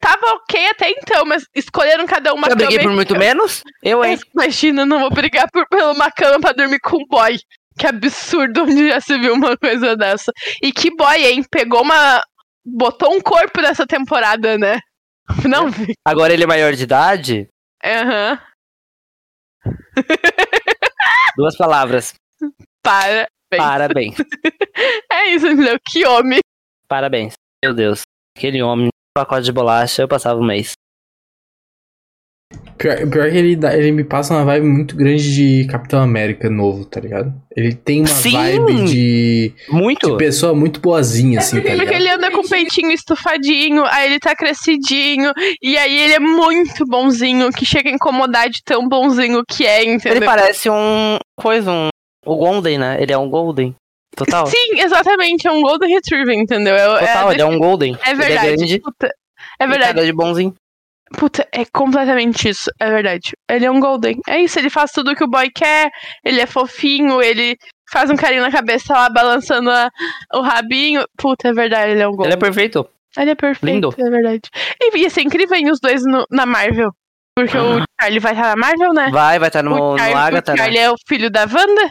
tava 0.00 0.26
ok 0.36 0.66
até 0.68 0.90
então, 0.90 1.24
mas 1.24 1.44
escolheram 1.54 2.06
cada 2.06 2.34
uma 2.34 2.48
Eu 2.48 2.56
briguei 2.56 2.78
cama 2.78 2.90
por 2.90 2.94
muito 2.96 3.16
menos? 3.16 3.62
Eu, 3.82 4.04
hein? 4.04 4.18
Imagina, 4.34 4.84
não 4.84 5.00
vou 5.00 5.10
brigar 5.10 5.46
por, 5.52 5.66
por 5.68 5.80
uma 5.82 6.10
cama 6.10 6.40
pra 6.40 6.52
dormir 6.52 6.80
com 6.80 6.96
um 6.96 7.06
boy. 7.08 7.36
Que 7.78 7.86
absurdo 7.86 8.62
onde 8.64 8.88
já 8.88 9.00
se 9.00 9.16
viu 9.18 9.32
uma 9.34 9.56
coisa 9.56 9.96
dessa. 9.96 10.32
E 10.60 10.72
que 10.72 10.90
boy, 10.96 11.24
hein? 11.24 11.44
Pegou 11.48 11.82
uma. 11.82 12.20
Botou 12.66 13.14
um 13.14 13.20
corpo 13.20 13.60
nessa 13.62 13.86
temporada, 13.86 14.58
né? 14.58 14.80
Não 15.48 15.70
vi. 15.70 15.92
Agora 16.04 16.32
ele 16.32 16.42
é 16.42 16.46
maior 16.46 16.72
de 16.72 16.82
idade? 16.82 17.48
Aham. 17.84 18.40
Duas 21.36 21.56
palavras. 21.56 22.14
Para. 22.82 23.28
Bem, 23.50 23.58
Parabéns. 23.60 24.14
É 25.10 25.30
isso, 25.34 25.46
entendeu? 25.46 25.76
Que 25.84 26.06
homem. 26.06 26.38
Parabéns. 26.88 27.32
Meu 27.64 27.74
Deus. 27.74 28.02
Aquele 28.36 28.62
homem, 28.62 28.88
pacote 29.16 29.44
de 29.44 29.52
bolacha, 29.52 30.02
eu 30.02 30.08
passava 30.08 30.38
um 30.38 30.44
mês. 30.46 30.72
Pior, 32.78 32.96
pior 33.10 33.28
que 33.30 33.36
ele, 33.36 33.56
dá- 33.56 33.76
ele 33.76 33.90
me 33.90 34.04
passa 34.04 34.32
uma 34.32 34.44
vibe 34.44 34.66
muito 34.66 34.94
grande 34.96 35.34
de 35.34 35.66
Capitão 35.66 36.00
América 36.00 36.48
novo, 36.48 36.84
tá 36.84 37.00
ligado? 37.00 37.34
Ele 37.56 37.74
tem 37.74 38.00
uma 38.02 38.06
Sim! 38.06 38.32
vibe 38.32 38.84
de, 38.84 39.52
Muito? 39.68 40.12
de 40.12 40.16
pessoa 40.16 40.54
muito 40.54 40.80
boazinha, 40.80 41.40
assim, 41.40 41.56
tá 41.56 41.62
Porque 41.62 41.76
ligado? 41.76 41.94
ele 41.94 42.08
anda 42.08 42.30
com 42.30 42.38
o 42.40 42.48
peitinho 42.48 42.92
estufadinho, 42.92 43.84
aí 43.84 44.06
ele 44.06 44.20
tá 44.20 44.34
crescidinho, 44.36 45.32
e 45.60 45.76
aí 45.76 45.98
ele 45.98 46.12
é 46.14 46.20
muito 46.20 46.84
bonzinho, 46.86 47.50
que 47.50 47.66
chega 47.66 47.90
a 47.90 47.92
incomodar 47.92 48.48
de 48.48 48.62
tão 48.64 48.88
bonzinho 48.88 49.42
que 49.46 49.66
é, 49.66 49.82
Ele 49.82 49.94
entendeu? 49.94 50.24
parece 50.24 50.70
um. 50.70 51.18
coisa, 51.36 51.70
um. 51.72 51.88
O 52.28 52.36
Golden, 52.36 52.78
né? 52.78 52.96
Ele 53.00 53.12
é 53.12 53.18
um 53.18 53.28
Golden. 53.28 53.74
Total. 54.16 54.46
Sim, 54.48 54.78
exatamente, 54.80 55.46
é 55.46 55.52
um 55.52 55.62
Golden 55.62 55.92
Retriever, 55.94 56.34
entendeu? 56.38 56.74
É, 56.74 56.98
Total, 57.06 57.30
é, 57.30 57.34
ele 57.34 57.42
é 57.42 57.46
um 57.46 57.58
Golden. 57.58 57.96
é 58.04 58.10
Ele 58.10 58.22
é 58.22 58.26
verdade. 58.26 58.56
grande. 58.56 58.80
puta, 58.80 59.14
é 59.60 59.66
verdade. 59.66 59.94
cara 59.94 60.06
de 60.06 60.12
bonzinho. 60.12 60.54
Puta, 61.16 61.48
é 61.52 61.64
completamente 61.64 62.48
isso, 62.50 62.70
é 62.78 62.90
verdade. 62.90 63.32
Ele 63.50 63.64
é 63.64 63.70
um 63.70 63.80
Golden. 63.80 64.20
É 64.28 64.40
isso, 64.40 64.58
ele 64.58 64.68
faz 64.68 64.90
tudo 64.92 65.16
que 65.16 65.24
o 65.24 65.28
boy 65.28 65.48
quer, 65.50 65.90
ele 66.24 66.38
é 66.40 66.46
fofinho, 66.46 67.22
ele 67.22 67.56
faz 67.90 68.10
um 68.10 68.16
carinho 68.16 68.42
na 68.42 68.50
cabeça 68.52 68.92
lá, 68.92 69.08
balançando 69.08 69.70
a- 69.70 69.88
o 70.34 70.42
rabinho. 70.42 71.04
Puta, 71.16 71.48
é 71.48 71.52
verdade, 71.54 71.92
ele 71.92 72.02
é 72.02 72.06
um 72.06 72.10
Golden. 72.10 72.26
Ele 72.26 72.34
é 72.34 72.36
perfeito. 72.36 72.86
Ele 73.16 73.30
é 73.30 73.34
perfeito, 73.34 73.72
lindo. 73.72 73.94
é 73.98 74.10
verdade. 74.10 74.42
E 74.82 74.98
ia 74.98 75.08
ser 75.08 75.22
incrível 75.22 75.56
hein, 75.56 75.70
os 75.70 75.80
dois 75.80 76.02
no- 76.04 76.26
na 76.30 76.44
Marvel. 76.44 76.90
Porque 77.34 77.56
o 77.56 77.82
Charlie 78.00 78.20
vai 78.20 78.32
estar 78.32 78.48
na 78.48 78.56
Marvel, 78.56 78.92
né? 78.92 79.08
Vai, 79.10 79.38
vai 79.38 79.48
estar 79.48 79.62
no, 79.62 79.72
o 79.72 79.92
no 79.92 79.98
Charlie, 79.98 80.14
Agatha, 80.16 80.52
o 80.52 80.56
né? 80.56 80.62
Charlie 80.62 80.78
é 80.80 80.90
o 80.90 80.96
filho 81.08 81.30
da 81.30 81.42
Wanda? 81.42 81.90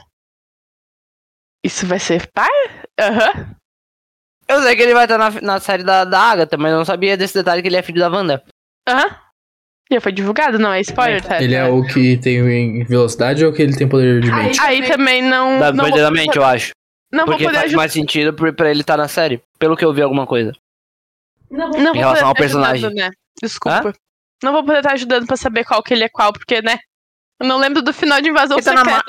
Isso 1.68 1.86
vai 1.86 2.00
ser 2.00 2.28
par? 2.28 2.50
Aham. 2.98 3.56
Eu 4.48 4.62
sei 4.62 4.74
que 4.74 4.82
ele 4.82 4.94
vai 4.94 5.04
estar 5.04 5.18
na, 5.18 5.30
na 5.42 5.60
série 5.60 5.84
da, 5.84 6.06
da 6.06 6.18
Agatha, 6.18 6.56
mas 6.56 6.72
eu 6.72 6.78
não 6.78 6.86
sabia 6.86 7.18
desse 7.18 7.34
detalhe 7.34 7.62
que 7.62 7.68
ele 7.68 7.76
é 7.76 7.82
filho 7.82 8.00
da 8.00 8.08
Wanda. 8.08 8.42
Aham. 8.88 9.18
Já 9.92 10.00
foi 10.00 10.14
divulgado? 10.14 10.58
Não, 10.58 10.72
é 10.72 10.80
spoiler, 10.80 11.22
tá? 11.22 11.44
Ele 11.44 11.56
é 11.56 11.66
o 11.66 11.86
que 11.86 12.16
tem 12.18 12.86
velocidade 12.86 13.46
ou 13.46 13.52
que 13.52 13.62
ele 13.62 13.76
tem 13.76 13.88
poder 13.88 14.22
de 14.22 14.32
mente? 14.32 14.62
Aí 14.62 14.88
também 14.88 15.22
não. 15.22 15.60
Da, 15.60 15.72
não 15.72 15.84
vou, 15.84 15.86
verdadeiramente, 15.86 16.38
eu 16.38 16.46
acho. 16.46 16.72
não 17.12 17.26
vou 17.26 17.34
Porque 17.34 17.44
poder 17.44 17.56
faz 17.56 17.66
ajudar. 17.66 17.78
mais 17.78 17.92
sentido 17.92 18.34
pra, 18.34 18.72
ele 18.72 18.82
estar 18.82 18.96
na 18.96 19.10
série. 19.10 19.42
Pelo 19.60 19.76
que 19.76 19.84
eu 19.84 19.94
vi 19.94 20.02
alguma 20.02 20.26
coisa. 20.26 20.54
Não 21.52 21.70
vou 21.70 21.78
em 21.78 21.98
relação 21.98 22.14
poder 22.14 22.24
ao 22.24 22.36
personagem. 22.36 22.86
ajudando, 22.86 22.96
né? 22.96 23.10
Desculpa. 23.42 23.94
Não 24.42 24.54
vou 24.54 24.64
poder 24.64 24.80
estar 24.80 24.94
ajudando 24.94 25.28
pra 25.28 25.36
saber 25.36 25.66
qual 25.66 25.84
que 25.84 25.94
ele 25.94 26.06
é 26.06 26.10
qual, 26.10 26.32
porque, 26.32 26.62
né? 26.62 26.80
Eu 27.42 27.48
não 27.48 27.58
lembro 27.58 27.82
do 27.82 27.94
final 27.94 28.22
de 28.22 28.30
Invasão 28.30 28.58
Ele 28.58 28.66
tá 28.66 29.04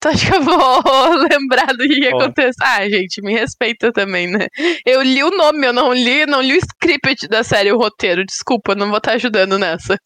Secreta. 0.00 0.10
Então 0.10 0.12
acho 0.12 0.26
que 0.26 0.34
eu 0.34 0.42
vou 0.42 1.14
lembrar 1.28 1.66
do 1.66 1.86
que, 1.86 2.00
que 2.00 2.14
Ó. 2.14 2.18
acontece. 2.18 2.56
Ah, 2.62 2.88
gente, 2.88 3.20
me 3.20 3.34
respeita 3.34 3.92
também, 3.92 4.26
né? 4.26 4.46
Eu 4.86 5.02
li 5.02 5.22
o 5.22 5.30
nome, 5.30 5.66
eu 5.66 5.72
não 5.72 5.92
li, 5.92 6.24
não 6.26 6.40
li 6.40 6.54
o 6.54 6.58
script 6.58 7.28
da 7.28 7.44
série, 7.44 7.72
o 7.72 7.78
roteiro. 7.78 8.24
Desculpa, 8.24 8.74
não 8.74 8.88
vou 8.88 8.98
estar 8.98 9.12
ajudando 9.12 9.58
nessa. 9.58 9.96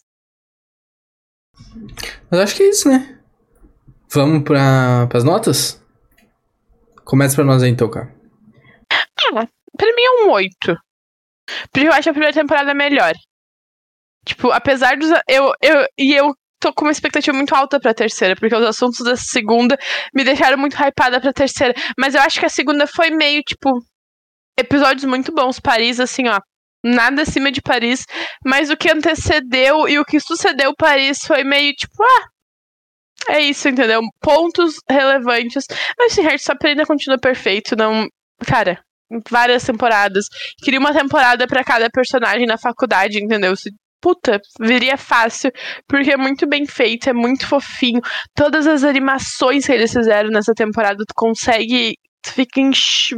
Mas 2.31 2.41
acho 2.41 2.57
que 2.57 2.63
é 2.65 2.69
isso, 2.71 2.89
né? 2.89 3.19
Vamos 4.11 4.43
pra, 4.43 5.07
pras 5.09 5.25
notas? 5.25 5.81
Começa 7.05 7.37
pra 7.37 7.45
nós 7.45 7.63
aí 7.63 7.71
então, 7.71 7.89
cara. 7.89 8.13
Pra 9.77 9.93
mim 9.95 10.03
é 10.03 10.25
um 10.25 10.31
8. 10.31 10.57
Porque 11.71 11.87
eu 11.87 11.93
acho 11.93 12.09
a 12.09 12.13
primeira 12.13 12.35
temporada 12.35 12.75
melhor. 12.75 13.13
Tipo, 14.25 14.51
apesar 14.51 14.97
dos. 14.97 15.11
Eu, 15.29 15.53
eu, 15.61 15.87
e 15.99 16.15
eu 16.15 16.35
tô 16.65 16.73
com 16.73 16.87
uma 16.87 16.93
expectativa 16.93 17.37
muito 17.37 17.55
alta 17.55 17.79
pra 17.79 17.93
terceira, 17.93 18.35
porque 18.35 18.55
os 18.55 18.65
assuntos 18.65 19.05
da 19.05 19.17
segunda 19.17 19.79
me 20.15 20.25
deixaram 20.25 20.57
muito 20.57 20.77
hypada 20.77 21.21
pra 21.21 21.33
terceira. 21.33 21.75
Mas 21.99 22.15
eu 22.15 22.23
acho 22.23 22.41
que 22.41 22.47
a 22.47 22.49
segunda 22.49 22.87
foi 22.87 23.11
meio, 23.11 23.43
tipo. 23.43 23.71
Episódios 24.59 25.05
muito 25.05 25.33
bons. 25.33 25.61
Paris, 25.61 26.01
assim, 26.01 26.27
ó. 26.29 26.41
Nada 26.83 27.23
acima 27.23 27.53
de 27.53 27.61
Paris. 27.61 28.07
Mas 28.45 28.71
o 28.71 28.77
que 28.77 28.91
antecedeu 28.91 29.87
e 29.89 29.99
o 29.99 30.05
que 30.05 30.19
sucedeu 30.19 30.75
Paris 30.75 31.19
foi 31.27 31.45
meio, 31.45 31.75
tipo, 31.75 32.03
ah. 32.03 32.25
É 33.29 33.41
isso, 33.41 33.69
entendeu? 33.69 34.01
Pontos 34.21 34.77
relevantes. 34.89 35.67
Mas 35.99 36.13
esse 36.13 36.23
Heartstopper 36.23 36.71
ainda 36.71 36.87
continua 36.87 37.19
perfeito. 37.19 37.77
Não. 37.77 38.07
Cara, 38.47 38.83
várias 39.31 39.65
temporadas. 39.65 40.27
Queria 40.63 40.81
uma 40.81 40.95
temporada 40.95 41.47
pra 41.47 41.63
cada 41.65 41.91
personagem 41.91 42.47
na 42.47 42.57
faculdade, 42.57 43.23
entendeu? 43.23 43.55
Se, 43.57 43.71
puta, 44.05 44.39
viria 44.61 44.99
fácil, 44.99 45.51
porque 45.89 46.11
é 46.13 46.17
muito 46.19 46.47
bem 46.47 46.67
feito, 46.67 47.09
é 47.09 47.15
muito 47.15 47.47
fofinho. 47.47 48.03
Todas 48.35 48.67
as 48.67 48.85
animações 48.85 49.65
que 49.65 49.73
eles 49.73 49.91
fizeram 49.91 50.29
nessa 50.29 50.53
temporada, 50.53 51.03
tu 51.09 51.15
consegue, 51.17 51.97
tu 52.23 52.31
fica 52.35 52.61
enx- 52.61 53.17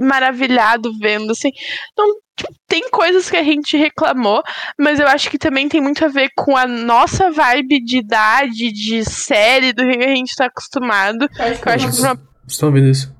maravilhado 0.00 0.90
vendo, 1.00 1.30
assim. 1.30 1.50
Então, 1.92 2.04
tipo, 2.36 2.52
tem 2.66 2.90
coisas 2.90 3.30
que 3.30 3.36
a 3.36 3.44
gente 3.44 3.76
reclamou, 3.76 4.42
mas 4.76 4.98
eu 4.98 5.06
acho 5.06 5.30
que 5.30 5.38
também 5.38 5.68
tem 5.68 5.80
muito 5.80 6.04
a 6.04 6.08
ver 6.08 6.30
com 6.36 6.56
a 6.56 6.66
nossa 6.66 7.30
vibe 7.30 7.84
de 7.84 7.98
idade, 7.98 8.72
de 8.72 9.04
série, 9.04 9.72
do 9.72 9.84
que 9.88 10.04
a 10.04 10.16
gente 10.16 10.34
tá 10.34 10.46
acostumado. 10.46 11.28
Eu 11.38 11.44
acho 11.72 11.90
que 11.92 12.00
pra- 12.00 12.14
Vocês 12.16 12.18
estão 12.48 12.68
ouvindo 12.70 12.88
isso? 12.88 13.14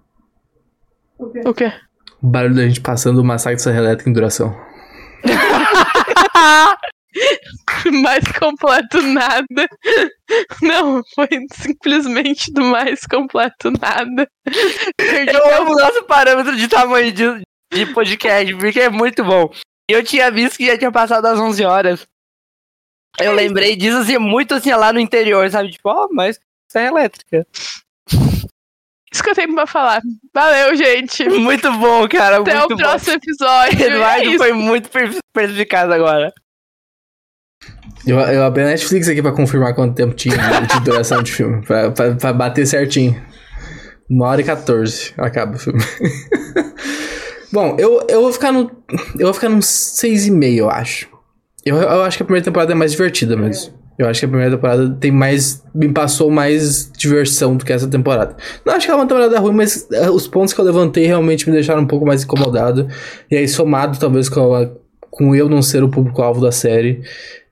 O 1.46 1.54
quê? 1.54 1.72
O 2.20 2.26
barulho 2.26 2.56
da 2.56 2.66
gente 2.66 2.80
passando 2.80 3.18
o 3.20 3.24
massacre 3.24 3.54
de 3.56 3.62
serra 3.62 3.78
elétrica 3.78 4.10
em 4.10 4.12
duração. 4.12 4.52
mais 8.02 8.24
completo 8.38 9.00
nada. 9.02 9.68
Não, 10.62 11.02
foi 11.14 11.28
simplesmente 11.52 12.52
do 12.52 12.64
mais 12.64 13.00
completo 13.06 13.70
nada. 13.70 14.28
Perdi 14.96 15.32
Eu 15.34 15.56
amo 15.60 15.72
o 15.72 15.78
nosso 15.78 16.02
parâmetro 16.04 16.56
de 16.56 16.68
tamanho 16.68 17.12
de, 17.12 17.42
de 17.72 17.86
podcast, 17.92 18.54
porque 18.56 18.80
é 18.80 18.88
muito 18.90 19.22
bom. 19.24 19.50
E 19.90 19.92
eu 19.92 20.02
tinha 20.02 20.30
visto 20.30 20.56
que 20.56 20.66
já 20.66 20.78
tinha 20.78 20.90
passado 20.92 21.22
das 21.22 21.38
11 21.38 21.64
horas. 21.64 22.06
Eu 23.20 23.32
lembrei 23.32 23.76
disso 23.76 23.98
assim, 23.98 24.18
muito 24.18 24.54
assim, 24.54 24.72
lá 24.72 24.92
no 24.92 24.98
interior, 24.98 25.48
sabe? 25.50 25.70
Tipo, 25.70 25.90
ó, 25.90 26.08
mas 26.10 26.38
serra 26.68 26.88
elétrica. 26.88 27.46
Isso 29.12 29.22
que 29.22 29.30
eu 29.30 29.34
tenho 29.34 29.54
pra 29.54 29.64
falar. 29.66 30.02
Valeu, 30.34 30.74
gente. 30.74 31.28
Muito 31.28 31.70
bom, 31.74 32.08
cara. 32.08 32.38
Até 32.40 32.58
muito 32.58 32.72
o 32.72 32.76
bom. 32.76 32.82
próximo 32.82 33.14
episódio. 33.14 33.80
É 33.80 33.86
Eduardo 33.86 34.24
isso. 34.28 34.38
foi 34.38 34.52
muito 34.52 34.90
per- 34.90 35.16
perspicaz 35.32 35.88
agora. 35.88 36.32
Eu, 38.06 38.18
eu 38.18 38.42
abri 38.44 38.62
a 38.62 38.66
Netflix 38.66 39.08
aqui 39.08 39.22
pra 39.22 39.32
confirmar 39.32 39.74
quanto 39.74 39.94
tempo 39.94 40.14
tinha 40.14 40.36
de, 40.36 40.80
duração 40.84 41.22
de 41.22 41.32
filme. 41.32 41.62
Pra, 41.64 41.90
pra, 41.90 42.14
pra 42.14 42.32
bater 42.32 42.66
certinho. 42.66 43.20
Uma 44.10 44.26
hora 44.26 44.40
e 44.42 44.44
14 44.44 45.12
acaba 45.16 45.56
o 45.56 45.58
filme. 45.58 45.80
Bom, 47.52 47.76
eu, 47.78 48.04
eu 48.08 48.20
vou 48.20 48.32
ficar 48.32 48.52
no. 48.52 48.70
Eu 49.18 49.26
vou 49.26 49.32
ficar 49.34 49.48
num 49.48 49.60
6,5, 49.60 50.56
eu 50.56 50.68
acho. 50.70 51.08
Eu, 51.64 51.76
eu 51.76 52.02
acho 52.02 52.16
que 52.16 52.22
a 52.22 52.26
primeira 52.26 52.44
temporada 52.44 52.72
é 52.72 52.74
mais 52.74 52.92
divertida 52.92 53.36
mesmo. 53.36 53.72
Eu 53.96 54.08
acho 54.08 54.18
que 54.20 54.26
a 54.26 54.28
primeira 54.28 54.54
temporada 54.56 54.90
tem 55.00 55.12
mais. 55.12 55.62
Me 55.72 55.88
passou 55.88 56.30
mais 56.30 56.90
diversão 56.98 57.56
do 57.56 57.64
que 57.64 57.72
essa 57.72 57.86
temporada. 57.86 58.36
Não 58.66 58.74
acho 58.74 58.86
que 58.86 58.92
é 58.92 58.94
uma 58.94 59.06
temporada 59.06 59.38
ruim, 59.38 59.54
mas 59.54 59.86
eh, 59.92 60.10
os 60.10 60.26
pontos 60.26 60.52
que 60.52 60.60
eu 60.60 60.64
levantei 60.64 61.06
realmente 61.06 61.46
me 61.48 61.54
deixaram 61.54 61.82
um 61.82 61.86
pouco 61.86 62.04
mais 62.04 62.24
incomodado. 62.24 62.88
E 63.30 63.36
aí, 63.36 63.46
somado 63.46 63.98
talvez 63.98 64.28
com, 64.28 64.52
a- 64.52 64.68
com 65.14 65.32
eu 65.32 65.48
não 65.48 65.62
ser 65.62 65.84
o 65.84 65.88
público-alvo 65.88 66.40
da 66.40 66.50
série, 66.50 67.00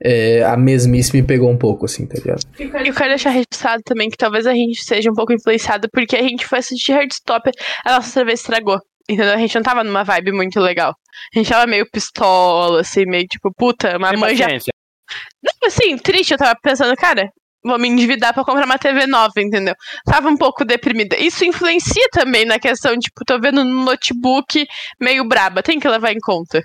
é, 0.03 0.43
a 0.43 0.57
mesmice 0.57 1.15
me 1.15 1.23
pegou 1.23 1.49
um 1.49 1.57
pouco, 1.57 1.85
assim, 1.85 2.05
tá 2.05 2.15
ligado? 2.19 2.43
Eu 2.59 2.93
quero 2.93 3.09
deixar 3.11 3.31
registrado 3.31 3.85
também 3.85 4.11
que 4.11 4.17
talvez 4.17 4.49
a 4.49 4.53
gente 4.53 4.83
seja 4.83 5.09
um 5.09 5.15
pouco 5.15 5.33
influenciado 5.33 5.89
porque 5.93 6.17
a 6.17 6.23
gente 6.23 6.45
foi 6.45 6.59
assistir 6.59 6.91
Heartstopper, 6.91 7.53
a 7.85 7.93
nossa 7.93 8.09
cerveja 8.09 8.35
estragou. 8.35 8.81
Entendeu? 9.09 9.33
A 9.33 9.37
gente 9.37 9.55
não 9.55 9.63
tava 9.63 9.85
numa 9.85 10.03
vibe 10.03 10.33
muito 10.33 10.59
legal. 10.59 10.95
A 11.33 11.39
gente 11.39 11.49
tava 11.49 11.67
meio 11.67 11.89
pistola, 11.89 12.81
assim, 12.81 13.05
meio 13.07 13.27
tipo, 13.29 13.53
puta, 13.57 13.97
uma 13.97 14.11
Tem 14.11 14.19
mãe 14.19 14.35
já. 14.35 14.49
Não, 14.49 15.69
assim, 15.69 15.97
triste, 15.99 16.33
eu 16.33 16.39
tava 16.39 16.59
pensando, 16.61 16.97
cara, 16.97 17.31
vou 17.65 17.79
me 17.79 17.89
endividar 17.89 18.35
pra 18.35 18.45
comprar 18.45 18.65
uma 18.65 18.79
TV 18.79 19.07
nova, 19.07 19.35
entendeu? 19.39 19.75
Tava 20.05 20.29
um 20.29 20.37
pouco 20.37 20.65
deprimida. 20.65 21.17
Isso 21.17 21.45
influencia 21.45 22.09
também 22.11 22.45
na 22.45 22.59
questão, 22.59 22.99
tipo, 22.99 23.25
tô 23.25 23.39
vendo 23.41 23.65
no 23.65 23.85
notebook 23.85 24.67
meio 25.01 25.25
braba, 25.25 25.63
tem 25.63 25.79
que 25.79 25.89
levar 25.89 26.13
em 26.13 26.21
conta. 26.21 26.61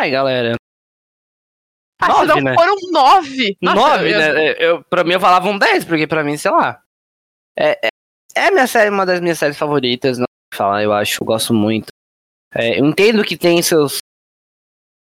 Ai, 0.00 0.10
galera. 0.10 0.54
Ah, 2.00 2.08
Nove, 2.08 2.26
não 2.28 2.40
né? 2.40 2.54
foram 2.54 2.74
nove. 2.90 3.56
Nossa, 3.60 3.76
Nove, 3.98 4.10
eu- 4.12 4.18
né? 4.18 4.54
Eu, 4.58 4.84
pra 4.84 5.04
mim 5.04 5.12
eu 5.12 5.20
falava 5.20 5.48
um 5.48 5.58
10, 5.58 5.84
porque 5.84 6.06
pra 6.06 6.24
mim, 6.24 6.36
sei 6.38 6.50
lá. 6.50 6.82
É, 7.58 7.78
é, 7.86 7.88
é 8.34 8.50
minha 8.50 8.66
série, 8.66 8.88
uma 8.88 9.04
das 9.04 9.20
minhas 9.20 9.38
séries 9.38 9.58
favoritas, 9.58 10.16
não 10.16 10.24
falar, 10.54 10.82
eu 10.82 10.92
acho, 10.94 11.22
eu 11.22 11.26
gosto 11.26 11.52
muito. 11.52 11.88
É, 12.54 12.80
eu 12.80 12.86
entendo 12.86 13.22
que 13.22 13.36
tem 13.36 13.60
seus. 13.62 13.98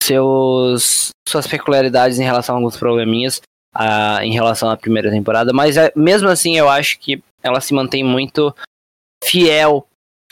seus 0.04 1.10
suas 1.28 1.48
peculiaridades 1.48 2.20
em 2.20 2.24
relação 2.24 2.56
a 2.56 2.60
alguns 2.60 2.78
probleminhas 2.78 3.42
ah, 3.74 4.24
em 4.24 4.32
relação 4.34 4.70
à 4.70 4.78
primeira 4.78 5.10
temporada, 5.10 5.52
mas 5.52 5.76
é, 5.76 5.92
mesmo 5.96 6.30
assim 6.30 6.56
eu 6.56 6.70
acho 6.70 7.00
que 7.00 7.22
ela 7.42 7.60
se 7.60 7.74
mantém 7.74 8.04
muito 8.04 8.56
fiel 9.24 9.88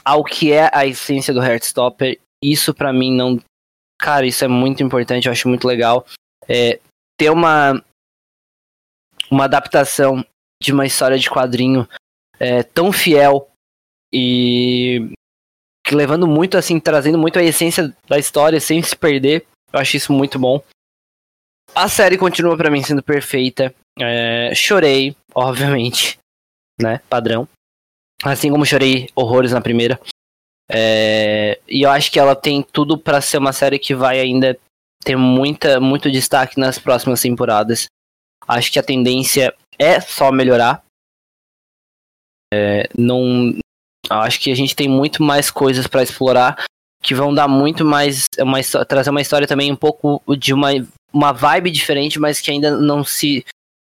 ao 0.05 0.23
que 0.23 0.53
é 0.53 0.69
a 0.71 0.85
essência 0.85 1.33
do 1.33 1.41
Heartstopper. 1.43 2.19
Isso 2.43 2.73
pra 2.73 2.93
mim 2.93 3.11
não. 3.15 3.39
Cara, 4.03 4.25
isso 4.25 4.43
é 4.43 4.49
muito 4.49 4.83
importante, 4.83 5.27
eu 5.27 5.31
acho 5.31 5.47
muito 5.47 5.65
legal. 5.65 6.05
É, 6.45 6.77
ter 7.17 7.29
uma 7.29 7.81
uma 9.31 9.45
adaptação 9.45 10.25
de 10.61 10.73
uma 10.73 10.85
história 10.85 11.17
de 11.17 11.29
quadrinho 11.29 11.87
é, 12.37 12.63
tão 12.63 12.91
fiel 12.91 13.49
e 14.13 15.09
que 15.87 15.95
levando 15.95 16.27
muito 16.27 16.57
assim, 16.57 16.81
trazendo 16.81 17.17
muito 17.17 17.39
a 17.39 17.43
essência 17.43 17.95
da 18.05 18.19
história 18.19 18.59
sem 18.59 18.83
se 18.83 18.93
perder. 18.93 19.47
Eu 19.71 19.79
acho 19.79 19.95
isso 19.95 20.11
muito 20.11 20.37
bom. 20.37 20.61
A 21.73 21.87
série 21.87 22.17
continua 22.17 22.57
pra 22.57 22.69
mim 22.69 22.83
sendo 22.83 23.01
perfeita. 23.01 23.73
É, 23.97 24.53
chorei, 24.53 25.15
obviamente, 25.33 26.19
né? 26.77 26.99
Padrão. 27.09 27.47
Assim 28.21 28.51
como 28.51 28.65
chorei 28.65 29.09
horrores 29.15 29.53
na 29.53 29.61
primeira. 29.61 29.97
É, 30.71 31.59
e 31.67 31.81
eu 31.83 31.89
acho 31.89 32.11
que 32.11 32.19
ela 32.19 32.35
tem 32.35 32.63
tudo 32.63 32.97
pra 32.97 33.21
ser 33.21 33.37
uma 33.37 33.53
série 33.53 33.77
que 33.77 33.93
vai 33.93 34.19
ainda 34.19 34.57
ter 35.03 35.15
muita, 35.15 35.79
muito 35.79 36.09
destaque 36.09 36.59
nas 36.59 36.79
próximas 36.79 37.21
temporadas. 37.21 37.85
Acho 38.47 38.71
que 38.71 38.79
a 38.79 38.83
tendência 38.83 39.53
é 39.77 39.99
só 39.99 40.31
melhorar. 40.31 40.83
É, 42.53 42.87
não, 42.97 43.55
acho 44.09 44.39
que 44.39 44.51
a 44.51 44.55
gente 44.55 44.75
tem 44.75 44.87
muito 44.87 45.23
mais 45.23 45.49
coisas 45.49 45.87
para 45.87 46.03
explorar 46.03 46.63
que 47.01 47.13
vão 47.13 47.33
dar 47.33 47.47
muito 47.47 47.83
mais 47.83 48.27
uma, 48.39 48.59
histó- 48.59 48.85
trazer 48.85 49.09
uma 49.09 49.21
história 49.21 49.47
também 49.47 49.71
um 49.71 49.75
pouco 49.75 50.21
de 50.37 50.53
uma, 50.53 50.69
uma 51.11 51.33
vibe 51.33 51.69
diferente, 51.71 52.17
mas 52.19 52.39
que 52.39 52.49
ainda 52.49 52.77
não 52.77 53.03
se 53.03 53.45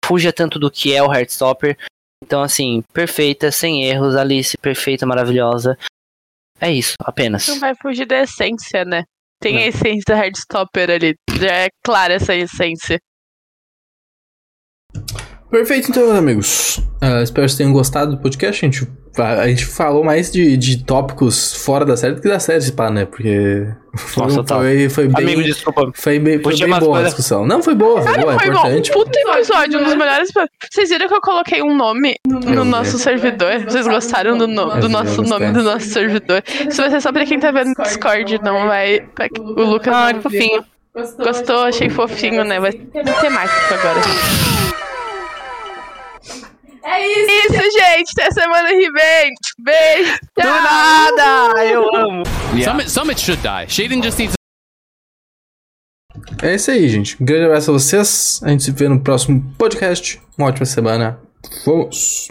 fuja 0.04 0.32
tanto 0.32 0.58
do 0.58 0.70
que 0.70 0.92
é 0.94 1.02
o 1.02 1.12
Heartstopper. 1.12 1.78
Então 2.22 2.42
assim, 2.42 2.82
perfeita, 2.92 3.50
sem 3.50 3.84
erros, 3.84 4.14
Alice, 4.16 4.58
perfeita, 4.58 5.06
maravilhosa. 5.06 5.78
É 6.60 6.70
isso, 6.70 6.94
apenas. 7.00 7.46
Não 7.48 7.60
vai 7.60 7.74
fugir 7.74 8.06
da 8.06 8.22
essência, 8.22 8.84
né? 8.84 9.04
Tem 9.40 9.54
Não. 9.54 9.60
a 9.62 9.66
essência 9.66 10.02
da 10.08 10.16
Hardstopper 10.16 10.90
ali. 10.90 11.14
Já 11.38 11.52
é 11.52 11.68
clara 11.84 12.14
essa 12.14 12.34
essência. 12.34 12.98
Perfeito, 15.50 15.90
então, 15.90 16.04
meus 16.06 16.18
amigos. 16.18 16.80
Ah, 17.00 17.22
espero 17.22 17.46
que 17.46 17.50
vocês 17.52 17.56
tenham 17.56 17.72
gostado 17.72 18.10
do 18.12 18.18
podcast. 18.18 18.64
A 18.64 18.68
gente, 18.68 18.86
a, 19.18 19.40
a 19.40 19.48
gente 19.48 19.64
falou 19.64 20.04
mais 20.04 20.30
de, 20.30 20.56
de 20.58 20.84
tópicos 20.84 21.54
fora 21.64 21.86
da 21.86 21.96
série 21.96 22.14
do 22.16 22.20
que 22.20 22.28
da 22.28 22.38
série, 22.38 22.60
se 22.60 22.72
pá, 22.72 22.90
né? 22.90 23.06
Porque 23.06 23.66
foi, 23.96 24.24
Nossa, 24.24 24.44
tá. 24.44 24.56
foi, 24.56 24.88
foi 24.90 25.08
bem, 25.08 25.24
Amigo, 25.24 25.42
desculpa. 25.42 25.90
foi 25.94 26.18
bem, 26.18 26.42
foi 26.42 26.54
bem 26.54 26.68
boa 26.68 26.76
a 26.76 26.80
coisas- 26.80 27.04
discussão. 27.06 27.46
Não, 27.46 27.62
foi 27.62 27.74
boa, 27.74 28.02
foi 28.02 28.18
boa, 28.18 28.34
é 28.34 28.38
Foi 28.38 28.50
bom, 28.50 28.56
um 28.56 28.58
importante. 28.58 28.92
puta 28.92 29.18
episódio, 29.20 29.80
um 29.80 29.84
dos 29.84 29.94
melhores. 29.94 30.30
Vocês 30.70 30.90
viram 30.90 31.08
que 31.08 31.14
eu 31.14 31.20
coloquei 31.22 31.62
um 31.62 31.74
nome 31.74 32.16
no 32.26 32.40
Eu 32.54 32.64
nosso 32.66 32.98
vi. 32.98 33.02
servidor? 33.04 33.64
Vocês 33.64 33.86
gostaram 33.86 34.36
do, 34.36 34.46
no- 34.46 34.78
do 34.80 34.88
nosso 34.90 35.22
nome 35.22 35.50
do 35.52 35.62
nosso 35.62 35.86
servidor? 35.86 36.42
Isso 36.68 36.76
vai 36.82 36.90
ser 36.90 37.00
só 37.00 37.10
pra 37.10 37.24
quem 37.24 37.40
tá 37.40 37.50
vendo 37.50 37.72
no 37.76 37.84
Discord, 37.84 38.38
não 38.42 38.66
vai. 38.66 39.00
pra- 39.14 39.28
O 39.40 39.62
Lucas 39.62 39.94
Ah, 39.94 40.10
fofinho. 40.20 40.62
Gostou, 41.16 41.60
achei 41.64 41.88
fofinho, 41.88 42.44
né? 42.44 42.60
Vai 42.60 42.72
ter 42.72 43.02
temático 43.20 43.72
agora. 43.74 44.67
É 46.82 47.06
isso. 47.06 47.52
Isso, 47.52 47.78
gente, 47.78 48.12
até 48.18 48.30
semana 48.30 48.68
que 48.68 48.90
vem. 48.90 49.32
Beijo. 49.58 50.12
Do 50.36 50.42
tchau. 50.42 50.62
nada! 50.62 51.64
Eu 51.64 51.96
amo. 51.96 52.22
Summit, 52.62 52.90
Summit 52.90 53.20
should 53.20 53.42
die. 53.42 53.68
Shaden 53.68 54.02
just 54.02 54.18
needs 54.18 54.34
É 56.42 56.54
isso 56.54 56.70
aí, 56.70 56.88
gente. 56.88 57.20
Um 57.20 57.26
grande 57.26 57.46
abraço 57.46 57.70
a 57.70 57.74
vocês. 57.74 58.40
A 58.44 58.48
gente 58.50 58.62
se 58.62 58.70
vê 58.70 58.88
no 58.88 59.00
próximo 59.00 59.42
podcast. 59.58 60.20
Uma 60.36 60.48
ótima 60.48 60.66
semana. 60.66 61.18
Fomos! 61.64 62.28